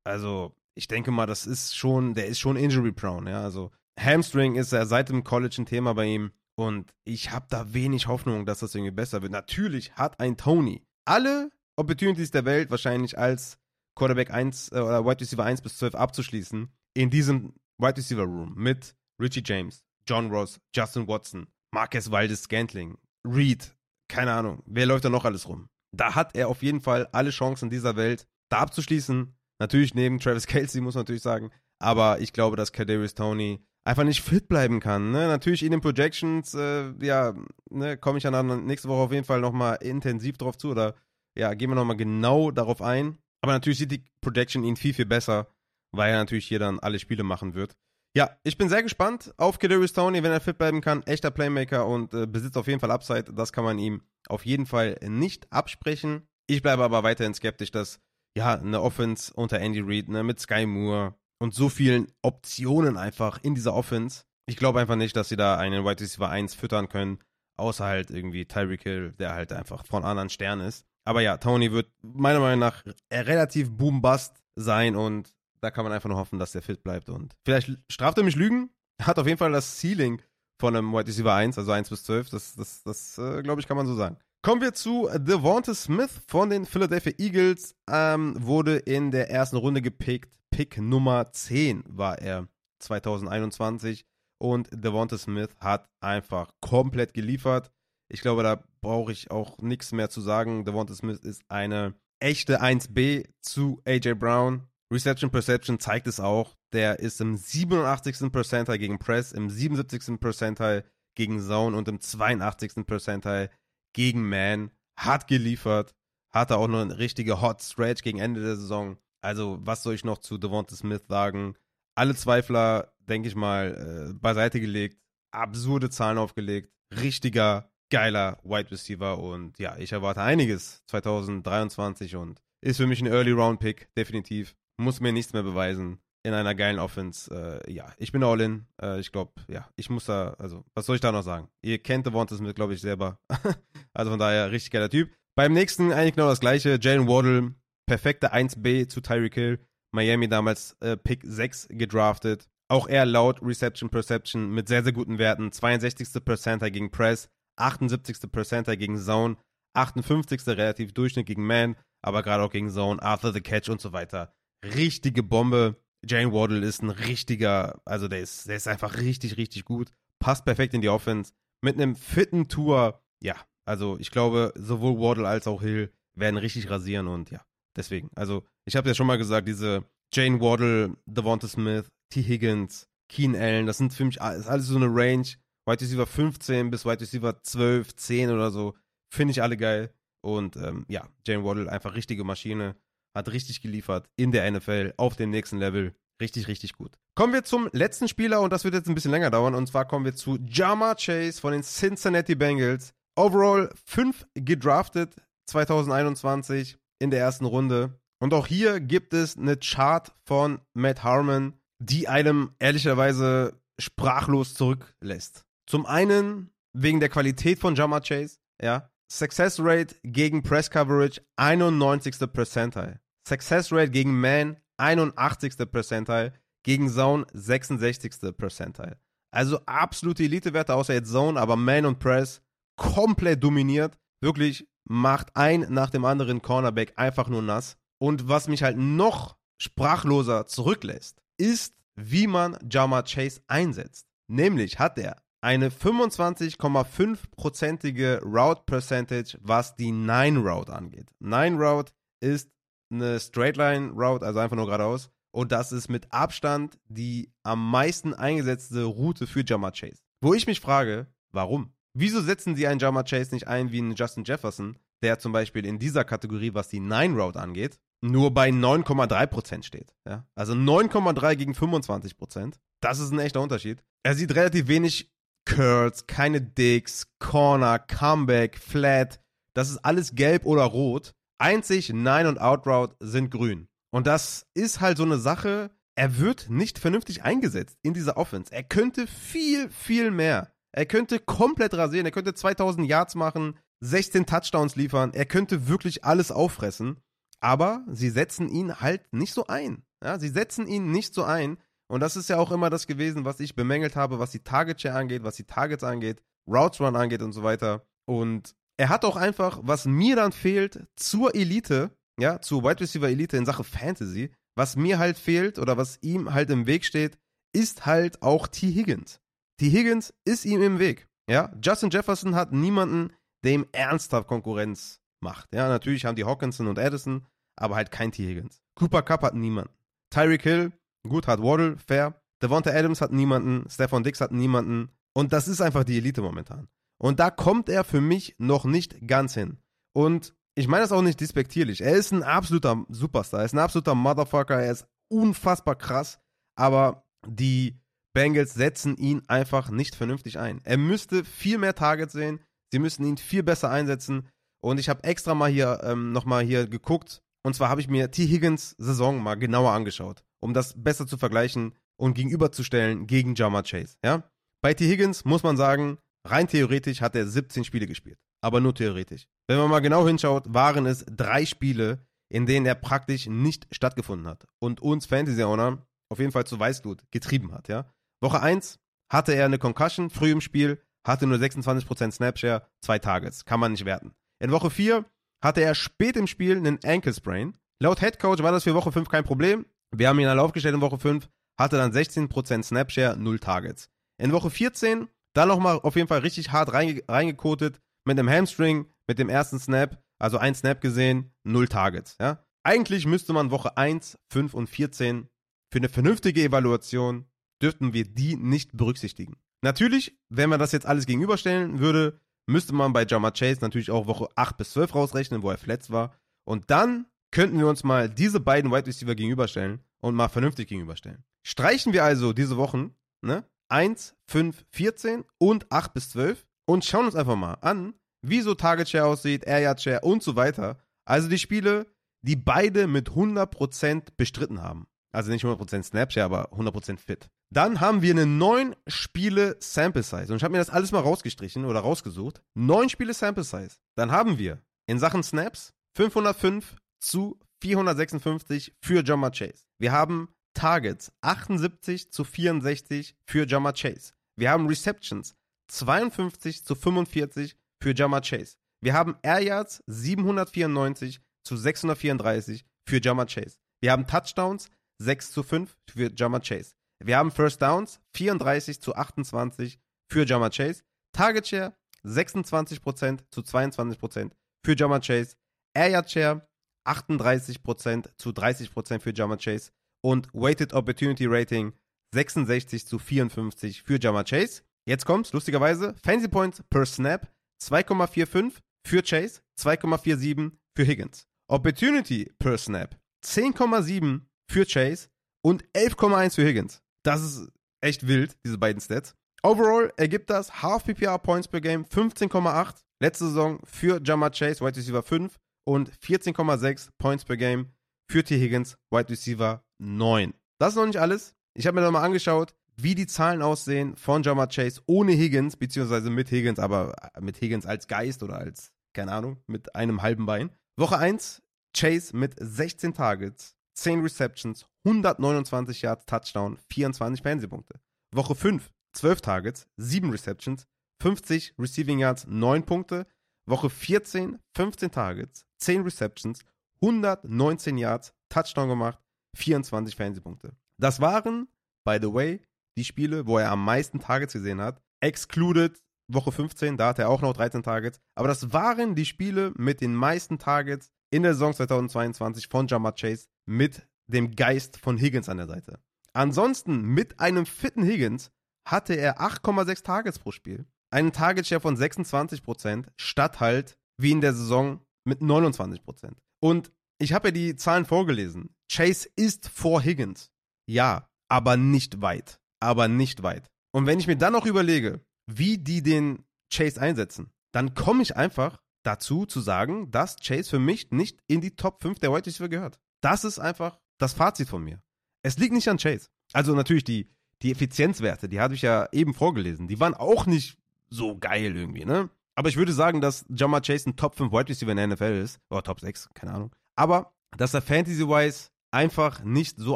also 0.03 0.55
ich 0.75 0.87
denke 0.87 1.11
mal, 1.11 1.25
das 1.25 1.45
ist 1.45 1.75
schon, 1.75 2.13
der 2.13 2.27
ist 2.27 2.39
schon 2.39 2.55
injury 2.55 2.91
prone. 2.91 3.31
Ja, 3.31 3.41
also 3.41 3.71
Hamstring 3.99 4.55
ist 4.55 4.71
ja 4.71 4.85
seit 4.85 5.09
dem 5.09 5.23
College 5.23 5.57
ein 5.59 5.65
Thema 5.65 5.93
bei 5.93 6.05
ihm. 6.05 6.31
Und 6.55 6.91
ich 7.05 7.31
habe 7.31 7.45
da 7.49 7.73
wenig 7.73 8.07
Hoffnung, 8.07 8.45
dass 8.45 8.59
das 8.59 8.75
irgendwie 8.75 8.91
besser 8.91 9.21
wird. 9.21 9.31
Natürlich 9.31 9.93
hat 9.93 10.19
ein 10.19 10.35
Tony 10.35 10.83
alle 11.05 11.49
Opportunities 11.75 12.31
der 12.31 12.45
Welt 12.45 12.69
wahrscheinlich 12.69 13.17
als 13.17 13.57
Quarterback 13.95 14.31
1 14.31 14.71
äh, 14.71 14.75
oder 14.75 15.05
Wide 15.05 15.21
Receiver 15.21 15.43
1 15.43 15.61
bis 15.61 15.77
12 15.77 15.95
abzuschließen 15.95 16.69
in 16.93 17.09
diesem 17.09 17.53
Wide 17.77 17.97
Receiver 17.97 18.23
Room 18.23 18.53
mit 18.55 18.95
Richie 19.19 19.41
James, 19.43 19.83
John 20.07 20.29
Ross, 20.29 20.59
Justin 20.75 21.07
Watson, 21.07 21.47
Marquez 21.71 22.11
Waldes 22.11 22.43
Scantling, 22.43 22.97
Reed, 23.25 23.75
keine 24.07 24.33
Ahnung, 24.33 24.61
wer 24.65 24.85
läuft 24.85 25.05
da 25.05 25.09
noch 25.09 25.25
alles 25.25 25.47
rum? 25.47 25.67
Da 25.91 26.15
hat 26.15 26.35
er 26.35 26.49
auf 26.49 26.61
jeden 26.61 26.81
Fall 26.81 27.07
alle 27.11 27.31
Chancen 27.31 27.69
dieser 27.69 27.95
Welt, 27.95 28.27
da 28.49 28.59
abzuschließen. 28.59 29.33
Natürlich 29.59 29.95
neben 29.95 30.19
Travis 30.19 30.47
Kelsey, 30.47 30.81
muss 30.81 30.95
man 30.95 31.01
natürlich 31.01 31.21
sagen. 31.23 31.51
Aber 31.79 32.19
ich 32.19 32.33
glaube, 32.33 32.55
dass 32.55 32.71
Kadarius 32.71 33.15
Tony 33.15 33.59
einfach 33.83 34.03
nicht 34.03 34.21
fit 34.21 34.47
bleiben 34.47 34.79
kann. 34.79 35.11
Ne? 35.11 35.27
Natürlich 35.27 35.63
in 35.63 35.71
den 35.71 35.81
Projections, 35.81 36.53
äh, 36.53 36.93
ja, 37.01 37.33
ne, 37.69 37.97
komme 37.97 38.17
ich 38.17 38.23
dann 38.23 38.65
nächste 38.65 38.89
Woche 38.89 39.01
auf 39.01 39.11
jeden 39.11 39.25
Fall 39.25 39.41
nochmal 39.41 39.77
intensiv 39.81 40.37
drauf 40.37 40.57
zu 40.57 40.69
oder 40.71 40.95
ja, 41.37 41.53
gehen 41.53 41.69
wir 41.69 41.75
nochmal 41.75 41.97
genau 41.97 42.51
darauf 42.51 42.81
ein. 42.81 43.17
Aber 43.41 43.53
natürlich 43.53 43.79
sieht 43.79 43.91
die 43.91 44.03
Projection 44.21 44.63
ihn 44.63 44.75
viel, 44.75 44.93
viel 44.93 45.05
besser, 45.05 45.47
weil 45.91 46.11
er 46.11 46.17
natürlich 46.17 46.47
hier 46.47 46.59
dann 46.59 46.79
alle 46.79 46.99
Spiele 46.99 47.23
machen 47.23 47.53
wird. 47.53 47.75
Ja, 48.15 48.37
ich 48.43 48.57
bin 48.57 48.69
sehr 48.69 48.83
gespannt 48.83 49.33
auf 49.37 49.59
Kadarius 49.59 49.93
Tony, 49.93 50.23
wenn 50.23 50.31
er 50.31 50.41
fit 50.41 50.57
bleiben 50.57 50.81
kann. 50.81 51.03
Echter 51.03 51.31
Playmaker 51.31 51.85
und 51.85 52.13
äh, 52.13 52.25
besitzt 52.25 52.57
auf 52.57 52.67
jeden 52.67 52.79
Fall 52.79 52.91
Upside. 52.91 53.31
Das 53.33 53.53
kann 53.53 53.63
man 53.63 53.77
ihm 53.77 54.01
auf 54.27 54.45
jeden 54.45 54.65
Fall 54.65 54.97
nicht 55.07 55.51
absprechen. 55.53 56.27
Ich 56.47 56.63
bleibe 56.63 56.83
aber 56.83 57.03
weiterhin 57.03 57.35
skeptisch, 57.35 57.71
dass 57.71 57.99
ja 58.35 58.55
eine 58.55 58.81
Offense 58.81 59.31
unter 59.33 59.59
Andy 59.59 59.81
Reid 59.81 60.09
ne, 60.09 60.23
mit 60.23 60.39
Sky 60.39 60.65
Moore, 60.65 61.15
und 61.39 61.53
so 61.53 61.69
vielen 61.69 62.07
Optionen 62.21 62.97
einfach 62.97 63.39
in 63.41 63.55
dieser 63.55 63.73
Offense. 63.73 64.23
Ich 64.45 64.57
glaube 64.57 64.79
einfach 64.79 64.95
nicht, 64.95 65.15
dass 65.15 65.29
sie 65.29 65.37
da 65.37 65.57
einen 65.57 65.85
Wide 65.85 66.01
Receiver 66.01 66.29
1 66.29 66.53
füttern 66.53 66.89
können, 66.89 67.19
außer 67.57 67.85
halt 67.85 68.11
irgendwie 68.11 68.45
Tyreek 68.45 68.83
Hill, 68.83 69.13
der 69.13 69.33
halt 69.33 69.53
einfach 69.53 69.85
von 69.85 70.03
anderen 70.03 70.29
Stern 70.29 70.59
ist. 70.59 70.85
Aber 71.05 71.21
ja, 71.21 71.37
Tony 71.37 71.71
wird 71.71 71.87
meiner 72.01 72.39
Meinung 72.39 72.59
nach 72.59 72.83
relativ 73.11 73.71
boom-bust 73.71 74.43
sein 74.55 74.95
und 74.95 75.33
da 75.61 75.71
kann 75.71 75.83
man 75.83 75.93
einfach 75.93 76.09
nur 76.09 76.17
hoffen, 76.17 76.39
dass 76.39 76.51
der 76.51 76.61
fit 76.61 76.83
bleibt. 76.83 77.09
Und 77.09 77.35
vielleicht 77.43 77.71
straft 77.89 78.17
er 78.17 78.23
mich 78.23 78.35
Lügen. 78.35 78.69
Hat 79.01 79.17
auf 79.17 79.27
jeden 79.27 79.37
Fall 79.37 79.51
das 79.51 79.79
Ceiling 79.79 80.21
von 80.59 80.75
einem 80.75 80.91
Wide 80.91 81.07
Receiver 81.07 81.33
1, 81.33 81.57
also 81.57 81.71
1 81.71 81.89
bis 81.89 82.03
12. 82.03 82.29
Das, 82.29 82.55
das, 82.55 82.83
das 82.83 83.17
äh, 83.17 83.41
glaube 83.41 83.61
ich, 83.61 83.67
kann 83.67 83.77
man 83.77 83.87
so 83.87 83.95
sagen. 83.95 84.17
Kommen 84.41 84.61
wir 84.61 84.73
zu 84.73 85.09
Devonta 85.13 85.73
Smith 85.73 86.21
von 86.25 86.49
den 86.49 86.65
Philadelphia 86.65 87.11
Eagles. 87.17 87.75
Ähm, 87.89 88.35
wurde 88.39 88.77
in 88.77 89.11
der 89.11 89.29
ersten 89.29 89.57
Runde 89.57 89.81
gepickt 89.81 90.33
Pick 90.49 90.77
Nummer 90.77 91.31
10 91.31 91.83
war 91.87 92.19
er 92.19 92.47
2021 92.79 94.05
und 94.41 94.69
Devonta 94.71 95.17
Smith 95.17 95.49
hat 95.59 95.89
einfach 95.99 96.53
komplett 96.61 97.13
geliefert. 97.13 97.69
Ich 98.07 98.21
glaube, 98.21 98.43
da 98.43 98.63
brauche 98.81 99.11
ich 99.11 99.29
auch 99.29 99.57
nichts 99.59 99.91
mehr 99.91 100.09
zu 100.09 100.21
sagen. 100.21 100.63
Devonta 100.63 100.95
Smith 100.95 101.19
ist 101.19 101.43
eine 101.49 101.93
echte 102.21 102.61
1B 102.61 103.25
zu 103.41 103.81
AJ 103.85 104.13
Brown. 104.13 104.67
Reception 104.89 105.31
Perception 105.31 105.79
zeigt 105.79 106.07
es 106.07 106.21
auch. 106.21 106.55
Der 106.71 106.99
ist 106.99 107.19
im 107.19 107.35
87. 107.35 108.31
Percentile 108.31 108.79
gegen 108.79 108.99
Press, 108.99 109.33
im 109.33 109.49
77. 109.49 110.17
Percentile 110.17 110.85
gegen 111.15 111.41
Zone 111.41 111.75
und 111.75 111.89
im 111.89 111.99
82. 111.99 112.85
Percentile 112.85 113.49
gegen 113.93 114.27
Man. 114.27 114.71
Hat 114.95 115.27
geliefert. 115.27 115.95
Hatte 116.31 116.57
auch 116.57 116.67
noch 116.67 116.81
eine 116.81 116.97
richtige 116.97 117.41
Hot 117.41 117.61
Stretch 117.61 118.03
gegen 118.03 118.19
Ende 118.19 118.41
der 118.41 118.55
Saison. 118.55 118.97
Also, 119.21 119.59
was 119.61 119.83
soll 119.83 119.95
ich 119.95 120.03
noch 120.03 120.19
zu 120.19 120.37
Devonta 120.37 120.75
Smith 120.75 121.03
sagen? 121.07 121.55
Alle 121.95 122.15
Zweifler, 122.15 122.93
denke 122.99 123.27
ich 123.27 123.35
mal, 123.35 124.11
äh, 124.11 124.13
beiseite 124.13 124.61
gelegt, 124.61 124.97
absurde 125.31 125.89
Zahlen 125.89 126.17
aufgelegt, 126.17 126.71
richtiger, 126.91 127.71
geiler 127.89 128.39
Wide 128.43 128.71
Receiver 128.71 129.17
und 129.17 129.57
ja, 129.59 129.75
ich 129.77 129.91
erwarte 129.91 130.21
einiges 130.21 130.83
2023 130.85 132.15
und 132.15 132.41
ist 132.61 132.77
für 132.77 132.87
mich 132.87 133.01
ein 133.01 133.07
Early 133.07 133.31
Round 133.31 133.59
Pick, 133.59 133.93
definitiv. 133.95 134.55
Muss 134.77 135.01
mir 135.01 135.11
nichts 135.11 135.33
mehr 135.33 135.43
beweisen 135.43 135.99
in 136.23 136.33
einer 136.33 136.55
geilen 136.55 136.79
Offense. 136.79 137.61
Äh, 137.65 137.71
ja, 137.71 137.93
ich 137.97 138.11
bin 138.11 138.23
all 138.23 138.41
in. 138.41 138.65
Äh, 138.81 138.99
ich 138.99 139.11
glaube, 139.11 139.31
ja, 139.47 139.69
ich 139.75 139.89
muss 139.89 140.05
da, 140.05 140.35
also, 140.37 140.65
was 140.73 140.85
soll 140.85 140.95
ich 140.95 141.01
da 141.01 141.11
noch 141.11 141.23
sagen? 141.23 141.47
Ihr 141.61 141.79
kennt 141.79 142.05
Devonta 142.05 142.35
Smith, 142.35 142.55
glaube 142.55 142.73
ich, 142.73 142.81
selber. 142.81 143.19
also 143.93 144.11
von 144.11 144.19
daher, 144.19 144.51
richtig 144.51 144.71
geiler 144.71 144.89
Typ. 144.89 145.09
Beim 145.35 145.53
nächsten 145.53 145.91
eigentlich 145.91 146.15
genau 146.15 146.27
das 146.27 146.41
gleiche. 146.41 146.77
Jalen 146.81 147.07
Waddle 147.07 147.55
perfekte 147.87 148.33
1B 148.33 148.87
zu 148.87 149.01
Tyreek 149.01 149.33
Hill. 149.33 149.59
Miami 149.91 150.27
damals 150.27 150.77
äh, 150.81 150.97
Pick 150.97 151.21
6 151.23 151.69
gedraftet. 151.71 152.47
Auch 152.69 152.87
er 152.87 153.05
laut 153.05 153.41
Reception 153.41 153.89
Perception 153.89 154.51
mit 154.51 154.67
sehr, 154.67 154.83
sehr 154.83 154.93
guten 154.93 155.17
Werten. 155.17 155.51
62. 155.51 156.23
Percentile 156.23 156.71
gegen 156.71 156.91
Press, 156.91 157.29
78. 157.55 158.31
Percentile 158.31 158.77
gegen 158.77 158.97
Zone, 158.97 159.37
58. 159.73 160.45
relativ 160.47 160.93
Durchschnitt 160.93 161.25
gegen 161.25 161.45
Man, 161.45 161.75
aber 162.03 162.21
gerade 162.21 162.43
auch 162.43 162.51
gegen 162.51 162.69
Zone, 162.69 163.01
After 163.01 163.33
the 163.33 163.41
Catch 163.41 163.69
und 163.69 163.81
so 163.81 163.91
weiter. 163.91 164.33
Richtige 164.63 165.23
Bombe. 165.23 165.77
Jane 166.07 166.31
Waddle 166.31 166.65
ist 166.65 166.81
ein 166.81 166.89
richtiger, 166.89 167.81
also 167.85 168.07
der 168.07 168.21
ist, 168.21 168.47
der 168.47 168.55
ist 168.55 168.67
einfach 168.67 168.97
richtig, 168.97 169.37
richtig 169.37 169.65
gut. 169.65 169.91
Passt 170.19 170.45
perfekt 170.45 170.73
in 170.73 170.81
die 170.81 170.89
Offense. 170.89 171.33
Mit 171.61 171.75
einem 171.75 171.95
fitten 171.95 172.47
Tour, 172.47 173.01
ja, 173.21 173.35
also 173.65 173.97
ich 173.99 174.11
glaube, 174.11 174.53
sowohl 174.55 174.99
Waddle 174.99 175.27
als 175.27 175.47
auch 175.47 175.61
Hill 175.61 175.91
werden 176.15 176.37
richtig 176.37 176.69
rasieren 176.69 177.07
und 177.07 177.31
ja, 177.31 177.41
Deswegen, 177.75 178.09
also 178.15 178.43
ich 178.65 178.75
habe 178.75 178.89
ja 178.89 178.93
schon 178.93 179.07
mal 179.07 179.17
gesagt, 179.17 179.47
diese 179.47 179.85
Jane 180.13 180.41
Waddle, 180.41 180.97
Devonta 181.05 181.47
Smith, 181.47 181.87
T. 182.09 182.21
Higgins, 182.21 182.87
Keen 183.07 183.35
Allen, 183.35 183.67
das 183.67 183.77
sind 183.77 183.93
für 183.93 184.05
mich 184.05 184.17
ist 184.17 184.47
alles 184.47 184.67
so 184.67 184.75
eine 184.75 184.87
Range, 184.87 185.27
White 185.65 185.85
Receiver 185.85 186.05
15 186.05 186.71
bis 186.71 186.85
White 186.85 187.01
Receiver 187.01 187.41
12, 187.41 187.95
10 187.95 188.31
oder 188.31 188.51
so, 188.51 188.75
finde 189.09 189.31
ich 189.31 189.41
alle 189.41 189.55
geil. 189.55 189.93
Und 190.21 190.57
ähm, 190.57 190.85
ja, 190.89 191.07
Jane 191.25 191.45
Waddle 191.45 191.71
einfach 191.71 191.95
richtige 191.95 192.25
Maschine, 192.25 192.75
hat 193.15 193.31
richtig 193.31 193.61
geliefert 193.61 194.09
in 194.15 194.31
der 194.31 194.49
NFL 194.49 194.93
auf 194.97 195.15
dem 195.15 195.29
nächsten 195.29 195.57
Level. 195.57 195.93
Richtig, 196.21 196.47
richtig 196.47 196.73
gut. 196.73 196.97
Kommen 197.15 197.33
wir 197.33 197.43
zum 197.43 197.69
letzten 197.71 198.07
Spieler 198.07 198.41
und 198.41 198.51
das 198.51 198.63
wird 198.63 198.73
jetzt 198.73 198.87
ein 198.87 198.95
bisschen 198.95 199.11
länger 199.11 199.31
dauern. 199.31 199.55
Und 199.55 199.67
zwar 199.67 199.87
kommen 199.87 200.05
wir 200.05 200.15
zu 200.15 200.37
Jama 200.45 200.95
Chase 200.95 201.39
von 201.39 201.53
den 201.53 201.63
Cincinnati 201.63 202.35
Bengals. 202.35 202.93
Overall 203.15 203.69
5 203.85 204.27
gedraftet 204.35 205.15
2021 205.47 206.77
in 206.99 207.09
der 207.09 207.19
ersten 207.19 207.45
Runde. 207.45 207.99
Und 208.21 208.33
auch 208.33 208.47
hier 208.47 208.79
gibt 208.79 209.13
es 209.13 209.37
eine 209.37 209.57
Chart 209.57 210.11
von 210.25 210.59
Matt 210.73 211.03
Harmon, 211.03 211.53
die 211.81 212.07
einem 212.09 212.51
ehrlicherweise 212.59 213.53
sprachlos 213.79 214.53
zurücklässt. 214.53 215.45
Zum 215.65 215.85
einen 215.85 216.51
wegen 216.73 216.99
der 216.99 217.09
Qualität 217.09 217.59
von 217.59 217.75
Jama 217.75 218.01
Chase, 218.01 218.37
ja. 218.61 218.89
Success 219.11 219.59
Rate 219.59 219.95
gegen 220.03 220.43
Press 220.43 220.69
Coverage 220.69 221.19
91. 221.35 222.31
Percentile. 222.31 222.99
Success 223.27 223.71
Rate 223.71 223.89
gegen 223.89 224.19
Man 224.19 224.57
81. 224.77 225.57
Percentile. 225.71 226.33
Gegen 226.63 226.89
Zone 226.89 227.25
66. 227.33 228.37
Percentile. 228.37 228.97
Also 229.31 229.59
absolute 229.65 230.23
Elite-Werte, 230.23 230.75
außer 230.75 230.93
jetzt 230.93 231.11
Zone, 231.11 231.39
aber 231.39 231.55
Man 231.55 231.85
und 231.85 231.99
Press 231.99 232.41
komplett 232.75 233.43
dominiert. 233.43 233.97
Wirklich 234.21 234.67
macht 234.85 235.35
ein 235.35 235.65
nach 235.69 235.89
dem 235.89 236.05
anderen 236.05 236.41
Cornerback 236.41 236.93
einfach 236.95 237.29
nur 237.29 237.41
nass. 237.41 237.77
Und 237.99 238.29
was 238.29 238.47
mich 238.47 238.61
halt 238.61 238.77
noch 238.77 239.37
sprachloser 239.57 240.45
zurücklässt, 240.45 241.21
ist, 241.37 241.73
wie 241.95 242.27
man 242.27 242.57
Jama 242.69 243.01
Chase 243.01 243.41
einsetzt. 243.47 244.07
Nämlich 244.27 244.77
hat 244.77 244.99
er 244.99 245.21
eine 245.41 245.69
25,5%ige 245.69 248.21
Route 248.23 248.63
Percentage, 248.65 249.37
was 249.41 249.75
die 249.75 249.91
Nine 249.91 250.39
Route 250.39 250.73
angeht. 250.73 251.11
Nine 251.19 251.57
Route 251.57 251.91
ist 252.19 252.49
eine 252.91 253.19
Straight 253.19 253.57
Line 253.57 253.91
Route, 253.91 254.25
also 254.25 254.39
einfach 254.39 254.55
nur 254.55 254.65
geradeaus. 254.65 255.11
Und 255.31 255.51
das 255.51 255.71
ist 255.71 255.89
mit 255.89 256.11
Abstand 256.11 256.79
die 256.87 257.31
am 257.43 257.69
meisten 257.69 258.13
eingesetzte 258.13 258.83
Route 258.83 259.27
für 259.27 259.43
Jamar 259.45 259.71
Chase. 259.71 260.01
Wo 260.21 260.33
ich 260.33 260.47
mich 260.47 260.59
frage, 260.59 261.07
warum? 261.31 261.71
Wieso 261.93 262.21
setzen 262.21 262.55
sie 262.55 262.67
einen 262.67 262.79
Jamar 262.79 263.03
Chase 263.03 263.33
nicht 263.33 263.47
ein 263.47 263.71
wie 263.71 263.79
einen 263.79 263.95
Justin 263.95 264.23
Jefferson, 264.23 264.77
der 265.01 265.19
zum 265.19 265.31
Beispiel 265.31 265.65
in 265.65 265.79
dieser 265.79 266.03
Kategorie, 266.03 266.53
was 266.53 266.67
die 266.67 266.79
Nine 266.79 267.15
Route 267.15 267.39
angeht, 267.39 267.79
nur 268.01 268.33
bei 268.33 268.49
9,3% 268.49 269.63
steht? 269.63 269.93
Ja? 270.07 270.25
Also 270.35 270.53
9,3 270.53 271.35
gegen 271.35 271.53
25%. 271.53 272.55
Das 272.81 272.99
ist 272.99 273.11
ein 273.11 273.19
echter 273.19 273.41
Unterschied. 273.41 273.83
Er 274.03 274.15
sieht 274.15 274.33
relativ 274.35 274.67
wenig 274.67 275.11
Curls, 275.49 276.05
keine 276.05 276.41
Dicks, 276.41 277.07
Corner, 277.17 277.79
Comeback, 277.79 278.59
Flat. 278.59 279.19
Das 279.55 279.71
ist 279.71 279.79
alles 279.79 280.13
gelb 280.13 280.45
oder 280.45 280.63
rot. 280.63 281.15
Einzig 281.39 281.89
Nine 281.89 282.29
und 282.29 282.39
Out 282.39 282.67
Route 282.67 282.95
sind 282.99 283.31
grün. 283.31 283.67
Und 283.91 284.05
das 284.05 284.45
ist 284.53 284.79
halt 284.79 284.97
so 284.97 285.03
eine 285.03 285.17
Sache. 285.17 285.71
Er 285.95 286.19
wird 286.19 286.51
nicht 286.51 286.77
vernünftig 286.77 287.23
eingesetzt 287.23 287.79
in 287.81 287.95
dieser 287.95 288.15
Offense. 288.15 288.53
Er 288.53 288.61
könnte 288.61 289.07
viel, 289.07 289.71
viel 289.71 290.11
mehr. 290.11 290.53
Er 290.71 290.85
könnte 290.85 291.17
komplett 291.17 291.73
rasieren. 291.73 292.05
Er 292.05 292.11
könnte 292.11 292.35
2000 292.35 292.87
Yards 292.87 293.15
machen, 293.15 293.57
16 293.79 294.27
Touchdowns 294.27 294.75
liefern. 294.75 295.13
Er 295.15 295.25
könnte 295.25 295.67
wirklich 295.67 296.05
alles 296.05 296.31
auffressen. 296.31 296.97
Aber 297.39 297.83
sie 297.91 298.11
setzen 298.11 298.49
ihn 298.49 298.81
halt 298.81 299.11
nicht 299.11 299.33
so 299.33 299.47
ein. 299.47 299.83
Ja, 300.03 300.19
sie 300.19 300.29
setzen 300.29 300.67
ihn 300.67 300.91
nicht 300.91 301.15
so 301.15 301.23
ein. 301.23 301.57
Und 301.89 302.01
das 302.01 302.15
ist 302.15 302.29
ja 302.29 302.37
auch 302.37 302.51
immer 302.51 302.69
das 302.69 302.87
gewesen, 302.87 303.25
was 303.25 303.39
ich 303.39 303.55
bemängelt 303.55 303.95
habe, 303.95 304.19
was 304.19 304.31
die 304.31 304.43
Target 304.43 304.79
Share 304.81 304.97
angeht, 304.97 305.23
was 305.23 305.35
die 305.35 305.45
Targets 305.45 305.83
angeht, 305.83 306.21
Routes 306.47 306.79
Run 306.79 306.95
angeht 306.95 307.21
und 307.21 307.33
so 307.33 307.43
weiter. 307.43 307.85
Und 308.05 308.55
er 308.77 308.89
hat 308.89 309.03
auch 309.05 309.15
einfach, 309.15 309.59
was 309.63 309.85
mir 309.85 310.15
dann 310.15 310.31
fehlt, 310.31 310.87
zur 310.95 311.35
Elite, 311.35 311.91
ja, 312.19 312.39
zur 312.41 312.63
Wide 312.63 312.81
Receiver 312.81 313.09
Elite 313.09 313.37
in 313.37 313.45
Sache 313.45 313.63
Fantasy, 313.63 314.31
was 314.55 314.75
mir 314.75 314.99
halt 314.99 315.17
fehlt 315.17 315.57
oder 315.57 315.77
was 315.77 315.97
ihm 316.01 316.33
halt 316.33 316.49
im 316.49 316.67
Weg 316.67 316.85
steht, 316.85 317.17
ist 317.53 317.85
halt 317.85 318.21
auch 318.21 318.47
T. 318.47 318.71
Higgins. 318.71 319.19
T. 319.59 319.69
Higgins 319.69 320.13
ist 320.25 320.45
ihm 320.45 320.61
im 320.61 320.79
Weg. 320.79 321.07
Ja, 321.29 321.51
Justin 321.61 321.89
Jefferson 321.89 322.35
hat 322.35 322.51
niemanden, 322.51 323.13
der 323.43 323.53
ihm 323.53 323.65
ernsthaft 323.71 324.27
Konkurrenz 324.27 325.01
macht. 325.21 325.53
Ja, 325.53 325.67
natürlich 325.67 326.05
haben 326.05 326.15
die 326.15 326.25
Hawkinson 326.25 326.67
und 326.67 326.79
Addison, 326.79 327.25
aber 327.55 327.75
halt 327.75 327.91
kein 327.91 328.11
T. 328.11 328.27
Higgins. 328.27 328.61
Cooper 328.75 329.01
Cup 329.01 329.23
hat 329.23 329.33
niemanden. 329.33 329.73
Tyreek 330.11 330.43
Hill 330.43 330.71
Gut, 331.09 331.27
hat 331.27 331.41
Waddle, 331.41 331.75
fair. 331.77 332.21
Devonta 332.41 332.69
Adams 332.69 333.01
hat 333.01 333.11
niemanden, 333.11 333.67
Stefan 333.69 334.03
Dix 334.03 334.21
hat 334.21 334.31
niemanden. 334.31 334.89
Und 335.13 335.33
das 335.33 335.47
ist 335.47 335.59
einfach 335.59 335.83
die 335.83 335.97
Elite 335.97 336.21
momentan. 336.21 336.69
Und 337.01 337.19
da 337.19 337.31
kommt 337.31 337.67
er 337.67 337.83
für 337.83 337.99
mich 337.99 338.35
noch 338.37 338.65
nicht 338.65 339.07
ganz 339.07 339.33
hin. 339.33 339.57
Und 339.93 340.33
ich 340.55 340.67
meine 340.67 340.83
das 340.83 340.91
auch 340.91 341.01
nicht 341.01 341.19
despektierlich. 341.19 341.81
Er 341.81 341.95
ist 341.95 342.11
ein 342.11 342.23
absoluter 342.23 342.85
Superstar. 342.89 343.41
Er 343.41 343.45
ist 343.45 343.53
ein 343.53 343.59
absoluter 343.59 343.95
Motherfucker. 343.95 344.61
Er 344.61 344.71
ist 344.71 344.87
unfassbar 345.09 345.75
krass. 345.75 346.19
Aber 346.55 347.05
die 347.25 347.79
Bengals 348.13 348.53
setzen 348.53 348.97
ihn 348.97 349.23
einfach 349.27 349.69
nicht 349.69 349.95
vernünftig 349.95 350.37
ein. 350.37 350.61
Er 350.63 350.77
müsste 350.77 351.23
viel 351.25 351.57
mehr 351.57 351.75
Targets 351.75 352.13
sehen. 352.13 352.39
Sie 352.71 352.79
müssten 352.79 353.05
ihn 353.05 353.17
viel 353.17 353.43
besser 353.43 353.69
einsetzen. 353.69 354.27
Und 354.61 354.79
ich 354.79 354.89
habe 354.89 355.03
extra 355.03 355.33
mal 355.33 355.49
hier 355.49 355.81
ähm, 355.83 356.11
nochmal 356.11 356.43
hier 356.43 356.67
geguckt. 356.67 357.21
Und 357.43 357.55
zwar 357.55 357.69
habe 357.69 357.81
ich 357.81 357.87
mir 357.87 358.11
T. 358.11 358.27
Higgins 358.27 358.75
Saison 358.77 359.23
mal 359.23 359.35
genauer 359.35 359.71
angeschaut 359.71 360.23
um 360.39 360.53
das 360.53 360.81
besser 360.81 361.07
zu 361.07 361.17
vergleichen 361.17 361.75
und 361.97 362.13
gegenüberzustellen 362.13 363.07
gegen 363.07 363.35
Jama 363.35 363.63
Chase. 363.63 363.97
Ja? 364.03 364.23
Bei 364.61 364.73
T. 364.73 364.87
Higgins 364.87 365.25
muss 365.25 365.43
man 365.43 365.57
sagen, 365.57 365.97
rein 366.25 366.47
theoretisch 366.47 367.01
hat 367.01 367.15
er 367.15 367.27
17 367.27 367.63
Spiele 367.63 367.87
gespielt. 367.87 368.19
Aber 368.41 368.61
nur 368.61 368.73
theoretisch. 368.73 369.27
Wenn 369.47 369.57
man 369.57 369.69
mal 369.69 369.79
genau 369.79 370.07
hinschaut, 370.07 370.53
waren 370.53 370.85
es 370.85 371.05
drei 371.05 371.45
Spiele, 371.45 372.05
in 372.31 372.45
denen 372.45 372.65
er 372.65 372.75
praktisch 372.75 373.27
nicht 373.27 373.67
stattgefunden 373.71 374.27
hat 374.27 374.45
und 374.59 374.81
uns 374.81 375.05
Fantasy-Owner 375.05 375.85
auf 376.11 376.19
jeden 376.19 376.31
Fall 376.31 376.45
zu 376.45 376.59
Weißglut 376.59 377.03
getrieben 377.11 377.51
hat. 377.51 377.67
Ja? 377.67 377.91
Woche 378.21 378.41
1 378.41 378.79
hatte 379.11 379.33
er 379.33 379.45
eine 379.45 379.57
Concussion 379.57 380.09
früh 380.09 380.31
im 380.31 380.41
Spiel, 380.41 380.81
hatte 381.05 381.27
nur 381.27 381.37
26% 381.37 382.11
Snapshare, 382.11 382.67
zwei 382.81 382.99
Targets. 382.99 383.45
Kann 383.45 383.59
man 383.59 383.71
nicht 383.71 383.85
werten. 383.85 384.13
In 384.39 384.51
Woche 384.51 384.69
4 384.69 385.05
hatte 385.43 385.61
er 385.61 385.75
spät 385.75 386.15
im 386.15 386.27
Spiel 386.27 386.57
einen 386.57 386.79
Ankle 386.83 387.13
Sprain. 387.13 387.57
Laut 387.81 387.99
Head 387.99 388.19
Coach 388.19 388.43
war 388.43 388.51
das 388.51 388.63
für 388.63 388.75
Woche 388.75 388.91
5 388.91 389.09
kein 389.09 389.23
Problem. 389.23 389.65
Wir 389.95 390.09
haben 390.09 390.19
ihn 390.19 390.27
alle 390.27 390.41
aufgestellt 390.41 390.75
in 390.75 390.81
Woche 390.81 390.99
5, 390.99 391.29
hatte 391.57 391.77
dann 391.77 391.91
16% 391.91 392.63
Snapshare, 392.63 393.17
0 393.17 393.39
Targets. 393.39 393.89
In 394.17 394.31
Woche 394.31 394.49
14 394.49 395.07
dann 395.33 395.47
nochmal 395.47 395.79
auf 395.81 395.95
jeden 395.95 396.07
Fall 396.07 396.19
richtig 396.19 396.51
hart 396.51 396.73
reinge 396.73 397.03
reingekotet 397.07 397.79
mit 398.05 398.17
einem 398.17 398.29
Hamstring, 398.29 398.87
mit 399.07 399.19
dem 399.19 399.29
ersten 399.29 399.59
Snap, 399.59 400.01
also 400.19 400.37
ein 400.37 400.55
Snap 400.55 400.81
gesehen, 400.81 401.31
0 401.43 401.67
Targets. 401.67 402.17
Ja? 402.19 402.43
Eigentlich 402.63 403.05
müsste 403.05 403.33
man 403.33 403.51
Woche 403.51 403.77
1, 403.77 404.17
5 404.29 404.53
und 404.53 404.67
14 404.67 405.29
für 405.71 405.77
eine 405.77 405.89
vernünftige 405.89 406.43
Evaluation 406.43 407.25
dürften 407.61 407.93
wir 407.93 408.05
die 408.05 408.35
nicht 408.35 408.75
berücksichtigen. 408.75 409.37
Natürlich, 409.61 410.17
wenn 410.29 410.49
man 410.49 410.59
das 410.59 410.71
jetzt 410.71 410.85
alles 410.85 411.05
gegenüberstellen 411.05 411.79
würde, 411.79 412.19
müsste 412.47 412.73
man 412.73 412.93
bei 412.93 413.05
Jama 413.05 413.31
Chase 413.31 413.59
natürlich 413.61 413.91
auch 413.91 414.07
Woche 414.07 414.29
8 414.35 414.57
bis 414.57 414.71
12 414.71 414.95
rausrechnen, 414.95 415.43
wo 415.43 415.51
er 415.51 415.57
verletzt 415.57 415.91
war. 415.91 416.15
Und 416.45 416.71
dann 416.71 417.05
könnten 417.31 417.59
wir 417.59 417.67
uns 417.67 417.83
mal 417.83 418.09
diese 418.09 418.39
beiden 418.39 418.71
Wide 418.71 418.87
Receiver 418.87 419.15
gegenüberstellen 419.15 419.81
und 420.01 420.15
mal 420.15 420.29
vernünftig 420.29 420.67
gegenüberstellen. 420.67 421.23
Streichen 421.43 421.93
wir 421.93 422.03
also 422.03 422.33
diese 422.33 422.57
Wochen, 422.57 422.95
ne? 423.21 423.45
1, 423.69 424.15
5, 424.27 424.65
14 424.71 425.25
und 425.37 425.71
8 425.71 425.93
bis 425.93 426.09
12 426.11 426.47
und 426.65 426.85
schauen 426.85 427.05
uns 427.05 427.15
einfach 427.15 427.35
mal 427.35 427.53
an, 427.55 427.93
wie 428.21 428.41
so 428.41 428.55
Target 428.55 428.89
Share 428.89 429.05
aussieht, 429.05 429.43
Air 429.45 429.59
Yard 429.59 429.81
Share 429.81 430.01
und 430.01 430.23
so 430.23 430.35
weiter. 430.35 430.79
Also 431.05 431.29
die 431.29 431.37
Spiele, 431.37 431.85
die 432.21 432.35
beide 432.35 432.87
mit 432.87 433.09
100% 433.09 434.09
bestritten 434.17 434.61
haben. 434.61 434.87
Also 435.11 435.31
nicht 435.31 435.45
100% 435.45 435.83
Snapshare, 435.83 436.25
aber 436.25 436.53
100% 436.53 436.97
fit. 436.97 437.29
Dann 437.51 437.79
haben 437.79 438.01
wir 438.01 438.11
eine 438.11 438.27
9 438.27 438.75
Spiele 438.87 439.57
Sample 439.59 440.03
Size. 440.03 440.31
Und 440.31 440.37
ich 440.37 440.43
habe 440.43 440.51
mir 440.51 440.59
das 440.59 440.69
alles 440.69 440.91
mal 440.91 440.99
rausgestrichen 440.99 441.65
oder 441.65 441.79
rausgesucht. 441.79 442.43
9 442.53 442.89
Spiele 442.89 443.13
Sample 443.13 443.43
Size. 443.43 443.77
Dann 443.95 444.11
haben 444.11 444.37
wir 444.37 444.61
in 444.85 444.99
Sachen 444.99 445.23
Snaps 445.23 445.73
505 445.95 446.75
zu 446.99 447.39
456 447.61 448.73
für 448.81 449.03
Jama 449.03 449.29
Chase. 449.31 449.63
Wir 449.77 449.91
haben 449.91 450.29
Targets 450.53 451.11
78 451.21 452.11
zu 452.11 452.23
64 452.23 453.15
für 453.25 453.47
Jama 453.47 453.71
Chase. 453.73 454.13
Wir 454.35 454.51
haben 454.51 454.67
Receptions 454.67 455.35
52 455.67 456.63
zu 456.65 456.75
45 456.75 457.55
für 457.81 457.93
Jama 457.93 458.21
Chase. 458.21 458.57
Wir 458.81 458.93
haben 458.93 459.17
Air 459.21 459.41
Yards 459.41 459.83
794 459.87 461.21
zu 461.43 461.57
634 461.57 462.65
für 462.87 463.01
Jama 463.01 463.25
Chase. 463.25 463.57
Wir 463.81 463.91
haben 463.91 464.07
Touchdowns 464.07 464.69
6 464.99 465.31
zu 465.31 465.43
5 465.43 465.77
für 465.89 466.11
Jama 466.15 466.39
Chase. 466.39 466.73
Wir 467.03 467.17
haben 467.17 467.31
First 467.31 467.61
Downs 467.61 468.01
34 468.15 468.81
zu 468.81 468.95
28 468.95 469.79
für 470.09 470.25
Jama 470.25 470.49
Chase. 470.49 470.83
Target 471.13 471.47
Share 471.47 471.73
26% 472.05 473.19
zu 473.31 473.41
22% 473.41 474.31
für 474.65 474.75
Jama 474.75 474.99
Chase. 474.99 475.35
Air 475.73 475.89
Yard 475.89 476.11
Share 476.11 476.49
38% 476.85 478.09
zu 478.17 478.29
30% 478.29 478.99
für 478.99 479.13
Jama 479.13 479.37
Chase 479.37 479.71
und 480.01 480.27
Weighted 480.33 480.73
Opportunity 480.73 481.25
Rating 481.25 481.73
66 482.13 482.87
zu 482.87 482.99
54 482.99 483.83
für 483.83 483.99
Jama 483.99 484.23
Chase. 484.23 484.63
Jetzt 484.87 485.05
kommt's, 485.05 485.33
lustigerweise, 485.33 485.95
Fancy 486.03 486.27
Points 486.27 486.63
per 486.69 486.85
Snap 486.85 487.31
2,45 487.61 488.53
für 488.85 489.03
Chase, 489.03 489.41
2,47 489.59 490.51
für 490.75 490.83
Higgins. 490.83 491.27
Opportunity 491.49 492.31
per 492.39 492.57
Snap, 492.57 492.97
10,7 493.25 494.21
für 494.49 494.65
Chase 494.65 495.09
und 495.43 495.63
11,1 495.75 496.35
für 496.35 496.45
Higgins. 496.45 496.81
Das 497.03 497.21
ist 497.21 497.51
echt 497.81 498.07
wild, 498.07 498.37
diese 498.45 498.57
beiden 498.57 498.81
Stats. 498.81 499.15
Overall 499.43 499.93
ergibt 499.97 500.29
das 500.29 500.61
Half 500.61 500.85
PPR 500.85 501.17
Points 501.17 501.47
per 501.47 501.61
Game 501.61 501.85
15,8. 501.85 502.83
Letzte 503.01 503.25
Saison 503.27 503.59
für 503.63 504.01
Jamar 504.03 504.31
Chase, 504.31 504.59
Wide 504.65 504.75
Receiver 504.75 505.03
5 505.03 505.39
und 505.65 505.91
14,6 505.91 506.89
Points 506.97 507.25
per 507.25 507.37
Game 507.37 507.73
für 508.09 508.23
T. 508.23 508.39
Higgins, 508.39 508.77
Wide 508.91 509.09
Receiver 509.09 509.63
9. 509.79 510.33
Das 510.59 510.69
ist 510.69 510.75
noch 510.75 510.85
nicht 510.85 510.99
alles. 510.99 511.35
Ich 511.53 511.67
habe 511.67 511.79
mir 511.79 511.85
nochmal 511.85 512.05
angeschaut, 512.05 512.55
wie 512.75 512.95
die 512.95 513.07
Zahlen 513.07 513.41
aussehen 513.41 513.95
von 513.95 514.23
Jamar 514.23 514.47
Chase 514.47 514.81
ohne 514.85 515.11
Higgins, 515.11 515.57
beziehungsweise 515.57 516.09
mit 516.09 516.31
Higgins, 516.31 516.59
aber 516.59 516.95
mit 517.19 517.41
Higgins 517.41 517.65
als 517.65 517.87
Geist 517.87 518.23
oder 518.23 518.37
als, 518.37 518.71
keine 518.93 519.11
Ahnung, 519.11 519.37
mit 519.47 519.75
einem 519.75 520.01
halben 520.01 520.25
Bein. 520.25 520.51
Woche 520.77 520.97
1, 520.97 521.41
Chase 521.75 522.15
mit 522.15 522.35
16 522.39 522.93
Targets, 522.93 523.55
10 523.75 524.01
Receptions, 524.01 524.65
129 524.85 525.81
Yards, 525.81 526.05
Touchdown, 526.05 526.57
24 526.71 527.21
Fantasy-Punkte. 527.21 527.79
Woche 528.13 528.35
5, 528.35 528.71
12 528.93 529.21
Targets, 529.21 529.67
7 529.77 530.09
Receptions, 530.09 530.65
50 531.01 531.55
Receiving 531.57 531.99
Yards, 531.99 532.27
9 532.27 532.63
Punkte. 532.63 533.05
Woche 533.49 533.69
14, 533.69 534.39
15 534.55 534.91
Targets, 534.91 535.45
10 535.59 535.83
Receptions, 535.83 536.43
119 536.81 537.77
Yards, 537.77 538.13
Touchdown 538.29 538.69
gemacht, 538.69 538.99
24 539.35 539.95
Fantasy-Punkte. 539.95 540.55
Das 540.77 541.01
waren, 541.01 541.47
by 541.85 541.97
the 542.01 542.13
way, 542.13 542.41
die 542.77 542.85
Spiele, 542.85 543.27
wo 543.27 543.37
er 543.37 543.51
am 543.51 543.63
meisten 543.63 543.99
Targets 543.99 544.33
gesehen 544.33 544.61
hat. 544.61 544.81
Excluded 545.01 545.81
Woche 546.11 546.31
15, 546.31 546.77
da 546.77 546.89
hat 546.89 546.99
er 546.99 547.09
auch 547.09 547.21
noch 547.21 547.33
13 547.33 547.63
Targets. 547.63 547.99
Aber 548.15 548.27
das 548.27 548.51
waren 548.51 548.95
die 548.95 549.05
Spiele 549.05 549.53
mit 549.55 549.81
den 549.81 549.93
meisten 549.93 550.39
Targets 550.39 550.89
in 551.11 551.23
der 551.23 551.33
Saison 551.33 551.53
2022 551.53 552.47
von 552.47 552.67
Jamar 552.67 552.93
Chase 552.93 553.27
mit 553.45 553.87
dem 554.07 554.35
Geist 554.35 554.77
von 554.77 554.97
Higgins 554.97 555.29
an 555.29 555.37
der 555.37 555.47
Seite. 555.47 555.79
Ansonsten 556.13 556.81
mit 556.81 557.19
einem 557.19 557.45
fitten 557.45 557.83
Higgins 557.83 558.31
hatte 558.67 558.95
er 558.95 559.21
8,6 559.21 559.83
Targets 559.83 560.19
pro 560.19 560.31
Spiel. 560.31 560.65
Einen 560.91 561.11
Target-Share 561.11 561.61
von 561.61 561.77
26%, 561.77 562.87
statt 562.97 563.39
halt 563.39 563.77
wie 563.97 564.11
in 564.11 564.21
der 564.21 564.33
Saison 564.33 564.81
mit 565.05 565.21
29%. 565.21 566.13
Und 566.41 566.71
ich 566.99 567.13
habe 567.13 567.29
ja 567.29 567.31
die 567.31 567.55
Zahlen 567.55 567.85
vorgelesen. 567.85 568.55
Chase 568.71 569.09
ist 569.15 569.49
vor 569.49 569.81
Higgins. 569.81 570.31
Ja, 570.67 571.09
aber 571.29 571.57
nicht 571.57 572.01
weit. 572.01 572.39
Aber 572.59 572.87
nicht 572.87 573.23
weit. 573.23 573.49
Und 573.71 573.85
wenn 573.85 573.99
ich 573.99 574.07
mir 574.07 574.17
dann 574.17 574.33
noch 574.33 574.45
überlege, 574.45 575.01
wie 575.27 575.57
die 575.57 575.81
den 575.81 576.25
Chase 576.51 576.81
einsetzen, 576.81 577.31
dann 577.53 577.73
komme 577.73 578.01
ich 578.01 578.15
einfach 578.15 578.61
dazu 578.83 579.25
zu 579.25 579.41
sagen, 579.41 579.91
dass 579.91 580.17
Chase 580.17 580.49
für 580.49 580.59
mich 580.59 580.91
nicht 580.91 581.21
in 581.27 581.41
die 581.41 581.55
Top 581.55 581.81
5 581.81 581.99
der 581.99 582.11
White 582.11 582.27
Receiver 582.27 582.49
gehört. 582.49 582.79
Das 583.01 583.23
ist 583.23 583.39
einfach 583.39 583.79
das 583.97 584.13
Fazit 584.13 584.49
von 584.49 584.63
mir. 584.63 584.81
Es 585.23 585.37
liegt 585.37 585.53
nicht 585.53 585.69
an 585.69 585.77
Chase. 585.77 586.09
Also 586.33 586.55
natürlich 586.55 586.83
die, 586.83 587.09
die 587.41 587.51
Effizienzwerte, 587.51 588.29
die 588.29 588.39
hatte 588.39 588.53
ich 588.53 588.61
ja 588.61 588.87
eben 588.91 589.13
vorgelesen, 589.13 589.67
die 589.67 589.79
waren 589.79 589.93
auch 589.93 590.25
nicht 590.25 590.57
so 590.89 591.17
geil 591.17 591.55
irgendwie, 591.55 591.85
ne? 591.85 592.09
Aber 592.35 592.47
ich 592.49 592.57
würde 592.57 592.71
sagen, 592.71 593.01
dass 593.01 593.25
Jamar 593.29 593.61
Chase 593.61 593.89
ein 593.89 593.97
Top 593.97 594.15
5 594.15 594.31
Wide 594.31 594.49
Receiver 594.49 594.71
in 594.71 594.77
der 594.77 594.87
NFL 594.87 595.21
ist. 595.21 595.39
Oder 595.49 595.63
Top 595.63 595.81
6, 595.81 596.09
keine 596.13 596.33
Ahnung. 596.33 596.55
Aber, 596.77 597.11
dass 597.35 597.53
er 597.53 597.61
Fantasy-wise 597.61 598.51
einfach 598.71 599.23
nicht 599.23 599.57
so 599.57 599.75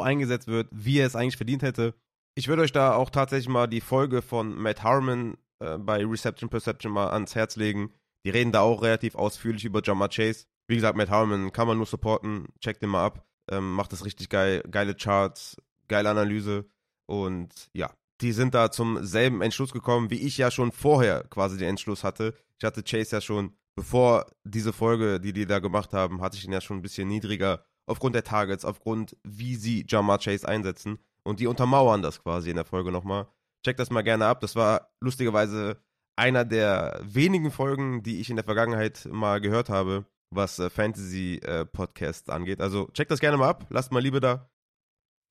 eingesetzt 0.00 0.46
wird, 0.46 0.68
wie 0.70 0.98
er 0.98 1.06
es 1.06 1.16
eigentlich 1.16 1.36
verdient 1.36 1.62
hätte. 1.62 1.94
Ich 2.34 2.48
würde 2.48 2.62
euch 2.62 2.72
da 2.72 2.94
auch 2.94 3.10
tatsächlich 3.10 3.48
mal 3.48 3.66
die 3.66 3.82
Folge 3.82 4.22
von 4.22 4.56
Matt 4.56 4.82
Harmon 4.82 5.36
äh, 5.60 5.78
bei 5.78 6.04
Reception 6.04 6.48
Perception 6.48 6.90
mal 6.90 7.10
ans 7.10 7.34
Herz 7.34 7.56
legen. 7.56 7.92
Die 8.24 8.30
reden 8.30 8.52
da 8.52 8.60
auch 8.60 8.82
relativ 8.82 9.14
ausführlich 9.14 9.64
über 9.64 9.82
Jamar 9.84 10.08
Chase. 10.08 10.46
Wie 10.66 10.76
gesagt, 10.76 10.96
Matt 10.96 11.10
Harmon 11.10 11.52
kann 11.52 11.68
man 11.68 11.76
nur 11.76 11.86
supporten. 11.86 12.46
Checkt 12.60 12.82
den 12.82 12.88
mal 12.88 13.04
ab. 13.04 13.26
Ähm, 13.50 13.74
macht 13.74 13.92
das 13.92 14.04
richtig 14.04 14.30
geil. 14.30 14.62
Geile 14.70 14.94
Charts, 14.94 15.56
geile 15.88 16.08
Analyse. 16.08 16.64
Und 17.06 17.68
ja, 17.74 17.90
die 18.20 18.32
sind 18.32 18.54
da 18.54 18.70
zum 18.70 19.04
selben 19.04 19.42
Entschluss 19.42 19.72
gekommen, 19.72 20.10
wie 20.10 20.20
ich 20.20 20.38
ja 20.38 20.50
schon 20.50 20.72
vorher 20.72 21.24
quasi 21.24 21.58
den 21.58 21.70
Entschluss 21.70 22.04
hatte. 22.04 22.34
Ich 22.58 22.64
hatte 22.64 22.82
Chase 22.82 23.16
ja 23.16 23.20
schon, 23.20 23.56
bevor 23.76 24.26
diese 24.44 24.72
Folge, 24.72 25.20
die 25.20 25.32
die 25.32 25.46
da 25.46 25.58
gemacht 25.58 25.92
haben, 25.92 26.20
hatte 26.20 26.36
ich 26.36 26.44
ihn 26.44 26.52
ja 26.52 26.60
schon 26.60 26.78
ein 26.78 26.82
bisschen 26.82 27.08
niedriger 27.08 27.64
aufgrund 27.86 28.14
der 28.14 28.24
Targets, 28.24 28.64
aufgrund, 28.64 29.16
wie 29.24 29.56
sie 29.56 29.84
Jamar 29.88 30.18
Chase 30.18 30.48
einsetzen. 30.48 30.98
Und 31.22 31.40
die 31.40 31.46
untermauern 31.46 32.02
das 32.02 32.22
quasi 32.22 32.50
in 32.50 32.56
der 32.56 32.64
Folge 32.64 32.92
nochmal. 32.92 33.28
Checkt 33.64 33.80
das 33.80 33.90
mal 33.90 34.02
gerne 34.02 34.26
ab. 34.26 34.40
Das 34.40 34.56
war 34.56 34.92
lustigerweise 35.00 35.82
einer 36.16 36.44
der 36.44 37.00
wenigen 37.02 37.50
Folgen, 37.50 38.02
die 38.02 38.20
ich 38.20 38.30
in 38.30 38.36
der 38.36 38.44
Vergangenheit 38.44 39.08
mal 39.10 39.40
gehört 39.40 39.68
habe, 39.68 40.06
was 40.30 40.58
äh, 40.58 40.70
Fantasy-Podcasts 40.70 42.28
äh, 42.28 42.32
angeht. 42.32 42.60
Also 42.60 42.88
checkt 42.92 43.10
das 43.10 43.20
gerne 43.20 43.36
mal 43.36 43.48
ab. 43.48 43.66
Lasst 43.70 43.90
mal 43.90 44.02
Liebe 44.02 44.20
da. 44.20 44.50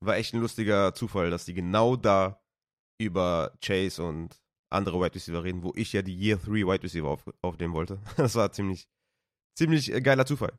War 0.02 0.18
echt 0.18 0.34
ein 0.34 0.42
lustiger 0.42 0.94
Zufall, 0.94 1.30
dass 1.30 1.46
die 1.46 1.54
genau 1.54 1.96
da 1.96 2.43
über 2.98 3.54
Chase 3.62 4.04
und 4.04 4.42
andere 4.70 5.00
Wide 5.00 5.16
Receiver 5.16 5.44
reden, 5.44 5.64
wo 5.64 5.72
ich 5.76 5.94
ja 5.94 6.02
die 6.02 6.16
Year 6.16 6.38
3 6.38 6.52
Wide 6.52 6.84
Receiver 6.84 7.08
auf, 7.08 7.24
aufnehmen 7.42 7.74
wollte. 7.74 8.00
Das 8.18 8.36
war 8.36 8.52
ziemlich, 8.52 8.88
ziemlich 9.56 9.94
äh, 9.94 10.02
geiler 10.02 10.26
Zufall. 10.26 10.54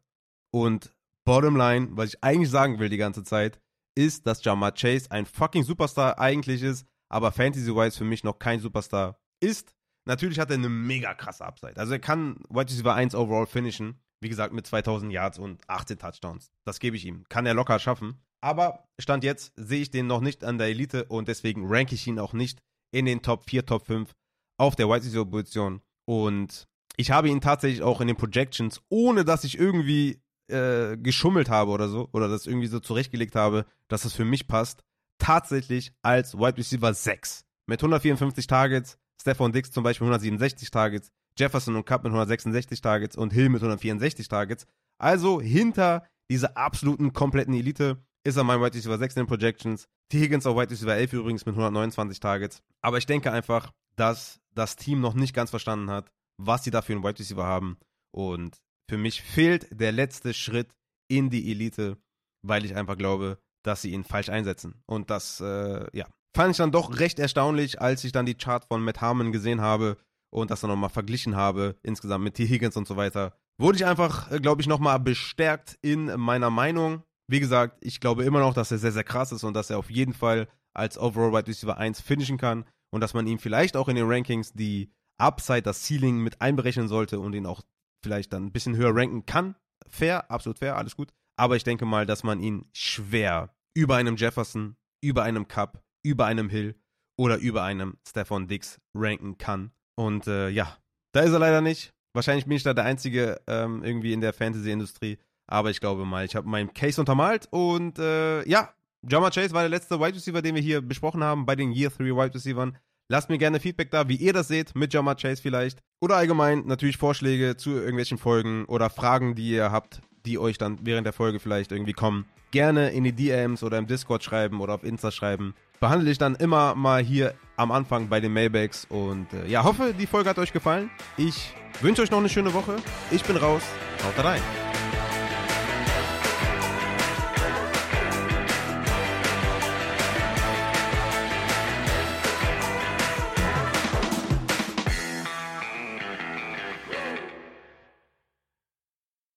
Und 0.50 0.94
Bottom 1.24 1.56
Line, 1.56 1.88
was 1.92 2.10
ich 2.10 2.22
eigentlich 2.22 2.50
sagen 2.50 2.78
will 2.78 2.88
die 2.88 2.96
ganze 2.96 3.24
Zeit, 3.24 3.60
ist, 3.96 4.26
dass 4.26 4.44
Jamar 4.44 4.72
Chase 4.72 5.10
ein 5.10 5.26
fucking 5.26 5.62
Superstar 5.62 6.18
eigentlich 6.18 6.62
ist, 6.62 6.86
aber 7.08 7.32
Fantasy-wise 7.32 7.96
für 7.96 8.04
mich 8.04 8.24
noch 8.24 8.38
kein 8.38 8.60
Superstar 8.60 9.18
ist. 9.40 9.74
Natürlich 10.04 10.38
hat 10.38 10.50
er 10.50 10.56
eine 10.56 10.68
mega 10.68 11.14
krasse 11.14 11.44
Upside. 11.44 11.76
Also 11.76 11.94
er 11.94 11.98
kann 11.98 12.36
Wide 12.48 12.70
Receiver 12.70 12.94
1 12.94 13.14
overall 13.14 13.46
finishen. 13.46 14.00
Wie 14.20 14.28
gesagt, 14.28 14.52
mit 14.54 14.66
2000 14.66 15.12
Yards 15.12 15.38
und 15.38 15.68
18 15.68 15.98
Touchdowns. 15.98 16.50
Das 16.64 16.78
gebe 16.78 16.96
ich 16.96 17.04
ihm. 17.04 17.24
Kann 17.28 17.46
er 17.46 17.54
locker 17.54 17.78
schaffen. 17.78 18.22
Aber 18.44 18.84
Stand 19.00 19.24
jetzt 19.24 19.54
sehe 19.56 19.80
ich 19.80 19.90
den 19.90 20.06
noch 20.06 20.20
nicht 20.20 20.44
an 20.44 20.58
der 20.58 20.66
Elite 20.66 21.06
und 21.06 21.28
deswegen 21.28 21.66
ranke 21.66 21.94
ich 21.94 22.06
ihn 22.06 22.18
auch 22.18 22.34
nicht 22.34 22.60
in 22.92 23.06
den 23.06 23.22
Top 23.22 23.48
4, 23.48 23.64
Top 23.64 23.86
5 23.86 24.12
auf 24.58 24.76
der 24.76 24.86
Wide 24.86 25.02
Receiver 25.02 25.24
Position. 25.24 25.80
Und 26.06 26.68
ich 26.98 27.10
habe 27.10 27.30
ihn 27.30 27.40
tatsächlich 27.40 27.82
auch 27.82 28.02
in 28.02 28.06
den 28.06 28.18
Projections, 28.18 28.82
ohne 28.90 29.24
dass 29.24 29.44
ich 29.44 29.58
irgendwie 29.58 30.20
äh, 30.48 30.98
geschummelt 30.98 31.48
habe 31.48 31.70
oder 31.70 31.88
so, 31.88 32.10
oder 32.12 32.28
das 32.28 32.46
irgendwie 32.46 32.66
so 32.66 32.80
zurechtgelegt 32.80 33.34
habe, 33.34 33.64
dass 33.88 34.02
das 34.02 34.12
für 34.12 34.26
mich 34.26 34.46
passt, 34.46 34.84
tatsächlich 35.16 35.94
als 36.02 36.36
Wide 36.36 36.58
Receiver 36.58 36.92
6. 36.92 37.46
Mit 37.66 37.80
154 37.80 38.46
Targets, 38.46 38.98
Stephon 39.18 39.52
Dix 39.52 39.70
zum 39.70 39.84
Beispiel 39.84 40.04
167 40.04 40.70
Targets, 40.70 41.10
Jefferson 41.38 41.76
und 41.76 41.86
Cup 41.86 42.04
mit 42.04 42.10
166 42.10 42.82
Targets 42.82 43.16
und 43.16 43.32
Hill 43.32 43.48
mit 43.48 43.62
164 43.62 44.28
Targets. 44.28 44.66
Also 44.98 45.40
hinter 45.40 46.06
dieser 46.30 46.58
absoluten 46.58 47.14
kompletten 47.14 47.54
Elite 47.54 48.04
ist 48.24 48.36
er 48.36 48.44
mein 48.44 48.60
Wide 48.60 48.74
Receiver 48.74 48.98
6 48.98 49.16
in 49.16 49.22
den 49.22 49.28
Projections. 49.28 49.86
T. 50.10 50.18
Higgins 50.18 50.46
auf 50.46 50.56
Wide 50.56 50.70
Receiver 50.70 50.94
11 50.94 51.12
übrigens 51.12 51.46
mit 51.46 51.54
129 51.54 52.20
Targets. 52.20 52.62
Aber 52.80 52.98
ich 52.98 53.06
denke 53.06 53.30
einfach, 53.30 53.72
dass 53.96 54.40
das 54.54 54.76
Team 54.76 55.00
noch 55.00 55.14
nicht 55.14 55.34
ganz 55.34 55.50
verstanden 55.50 55.90
hat, 55.90 56.10
was 56.38 56.64
sie 56.64 56.70
da 56.70 56.82
für 56.82 56.92
einen 56.92 57.04
Wide 57.04 57.18
Receiver 57.18 57.44
haben. 57.44 57.78
Und 58.12 58.58
für 58.88 58.98
mich 58.98 59.22
fehlt 59.22 59.68
der 59.70 59.92
letzte 59.92 60.34
Schritt 60.34 60.74
in 61.08 61.30
die 61.30 61.50
Elite, 61.50 61.98
weil 62.42 62.64
ich 62.64 62.74
einfach 62.74 62.96
glaube, 62.96 63.38
dass 63.62 63.82
sie 63.82 63.92
ihn 63.92 64.04
falsch 64.04 64.28
einsetzen. 64.28 64.82
Und 64.86 65.10
das, 65.10 65.40
äh, 65.40 65.86
ja, 65.96 66.06
fand 66.34 66.52
ich 66.52 66.56
dann 66.56 66.72
doch 66.72 66.98
recht 66.98 67.18
erstaunlich, 67.18 67.80
als 67.80 68.04
ich 68.04 68.12
dann 68.12 68.26
die 68.26 68.34
Chart 68.34 68.64
von 68.64 68.82
Matt 68.82 69.00
Harmon 69.00 69.32
gesehen 69.32 69.60
habe 69.60 69.96
und 70.30 70.50
das 70.50 70.60
dann 70.60 70.70
nochmal 70.70 70.90
verglichen 70.90 71.36
habe, 71.36 71.76
insgesamt 71.82 72.24
mit 72.24 72.34
T. 72.34 72.46
Higgins 72.46 72.76
und 72.76 72.86
so 72.86 72.96
weiter. 72.96 73.36
Wurde 73.58 73.76
ich 73.76 73.86
einfach, 73.86 74.30
äh, 74.30 74.40
glaube 74.40 74.60
ich, 74.60 74.68
nochmal 74.68 74.98
bestärkt 74.98 75.78
in 75.80 76.06
meiner 76.18 76.50
Meinung. 76.50 77.02
Wie 77.30 77.40
gesagt, 77.40 77.78
ich 77.80 78.00
glaube 78.00 78.24
immer 78.24 78.40
noch, 78.40 78.54
dass 78.54 78.70
er 78.70 78.78
sehr, 78.78 78.92
sehr 78.92 79.04
krass 79.04 79.32
ist 79.32 79.44
und 79.44 79.54
dass 79.54 79.70
er 79.70 79.78
auf 79.78 79.90
jeden 79.90 80.12
Fall 80.12 80.48
als 80.74 80.98
Overall 80.98 81.32
Wide 81.32 81.46
Receiver 81.46 81.78
1 81.78 82.00
finishen 82.00 82.38
kann 82.38 82.64
und 82.92 83.00
dass 83.00 83.14
man 83.14 83.26
ihm 83.26 83.38
vielleicht 83.38 83.76
auch 83.76 83.88
in 83.88 83.96
den 83.96 84.06
Rankings 84.06 84.52
die 84.52 84.92
Upside, 85.18 85.62
das 85.62 85.86
Ceiling 85.86 86.18
mit 86.18 86.40
einberechnen 86.40 86.88
sollte 86.88 87.20
und 87.20 87.34
ihn 87.34 87.46
auch 87.46 87.62
vielleicht 88.02 88.32
dann 88.32 88.46
ein 88.46 88.52
bisschen 88.52 88.76
höher 88.76 88.94
ranken 88.94 89.26
kann. 89.26 89.56
Fair, 89.88 90.30
absolut 90.30 90.58
fair, 90.58 90.76
alles 90.76 90.96
gut. 90.96 91.12
Aber 91.36 91.56
ich 91.56 91.64
denke 91.64 91.86
mal, 91.86 92.06
dass 92.06 92.22
man 92.22 92.40
ihn 92.40 92.66
schwer 92.72 93.54
über 93.74 93.96
einem 93.96 94.16
Jefferson, 94.16 94.76
über 95.02 95.22
einem 95.22 95.48
Cup, 95.48 95.82
über 96.04 96.26
einem 96.26 96.48
Hill 96.48 96.76
oder 97.18 97.38
über 97.38 97.62
einem 97.62 97.96
Stefan 98.06 98.48
Dix 98.48 98.80
ranken 98.94 99.38
kann. 99.38 99.72
Und 99.96 100.26
äh, 100.26 100.48
ja, 100.48 100.76
da 101.12 101.20
ist 101.20 101.32
er 101.32 101.38
leider 101.38 101.60
nicht. 101.60 101.92
Wahrscheinlich 102.14 102.46
bin 102.46 102.56
ich 102.56 102.62
da 102.62 102.74
der 102.74 102.84
Einzige 102.84 103.40
ähm, 103.46 103.82
irgendwie 103.82 104.12
in 104.12 104.20
der 104.20 104.32
Fantasy-Industrie. 104.32 105.18
Aber 105.46 105.70
ich 105.70 105.80
glaube 105.80 106.04
mal, 106.04 106.24
ich 106.24 106.36
habe 106.36 106.48
meinen 106.48 106.72
Case 106.72 107.00
untermalt. 107.00 107.48
Und 107.50 107.98
äh, 107.98 108.46
ja, 108.48 108.70
Jama 109.08 109.30
Chase 109.30 109.52
war 109.52 109.62
der 109.62 109.68
letzte 109.68 110.00
Wide 110.00 110.14
Receiver, 110.14 110.42
den 110.42 110.54
wir 110.54 110.62
hier 110.62 110.80
besprochen 110.80 111.22
haben 111.22 111.46
bei 111.46 111.56
den 111.56 111.72
Year 111.72 111.90
3 111.90 112.04
Wide 112.04 112.34
Receivers. 112.34 112.72
Lasst 113.08 113.28
mir 113.28 113.36
gerne 113.36 113.60
Feedback 113.60 113.90
da, 113.90 114.08
wie 114.08 114.16
ihr 114.16 114.32
das 114.32 114.48
seht, 114.48 114.74
mit 114.74 114.94
Jama 114.94 115.14
Chase 115.14 115.42
vielleicht. 115.42 115.80
Oder 116.00 116.16
allgemein 116.16 116.64
natürlich 116.66 116.96
Vorschläge 116.96 117.56
zu 117.56 117.72
irgendwelchen 117.72 118.16
Folgen 118.16 118.64
oder 118.64 118.88
Fragen, 118.88 119.34
die 119.34 119.50
ihr 119.50 119.70
habt, 119.70 120.00
die 120.24 120.38
euch 120.38 120.56
dann 120.56 120.78
während 120.82 121.06
der 121.06 121.12
Folge 121.12 121.38
vielleicht 121.38 121.70
irgendwie 121.70 121.92
kommen, 121.92 122.24
gerne 122.50 122.90
in 122.90 123.04
die 123.04 123.12
DMs 123.12 123.62
oder 123.62 123.76
im 123.76 123.86
Discord 123.86 124.24
schreiben 124.24 124.60
oder 124.60 124.74
auf 124.74 124.84
Insta 124.84 125.10
schreiben. 125.10 125.54
Behandle 125.80 126.10
ich 126.10 126.18
dann 126.18 126.34
immer 126.36 126.74
mal 126.74 127.02
hier 127.02 127.34
am 127.56 127.72
Anfang 127.72 128.08
bei 128.08 128.20
den 128.20 128.32
Mailbags 128.32 128.86
und 128.88 129.32
äh, 129.34 129.46
ja, 129.48 129.64
hoffe, 129.64 129.92
die 129.98 130.06
Folge 130.06 130.30
hat 130.30 130.38
euch 130.38 130.52
gefallen. 130.52 130.90
Ich 131.18 131.52
wünsche 131.82 132.00
euch 132.00 132.10
noch 132.10 132.18
eine 132.18 132.28
schöne 132.30 132.54
Woche. 132.54 132.76
Ich 133.10 133.22
bin 133.24 133.36
raus. 133.36 133.62
Haut 134.02 134.24
rein. 134.24 134.40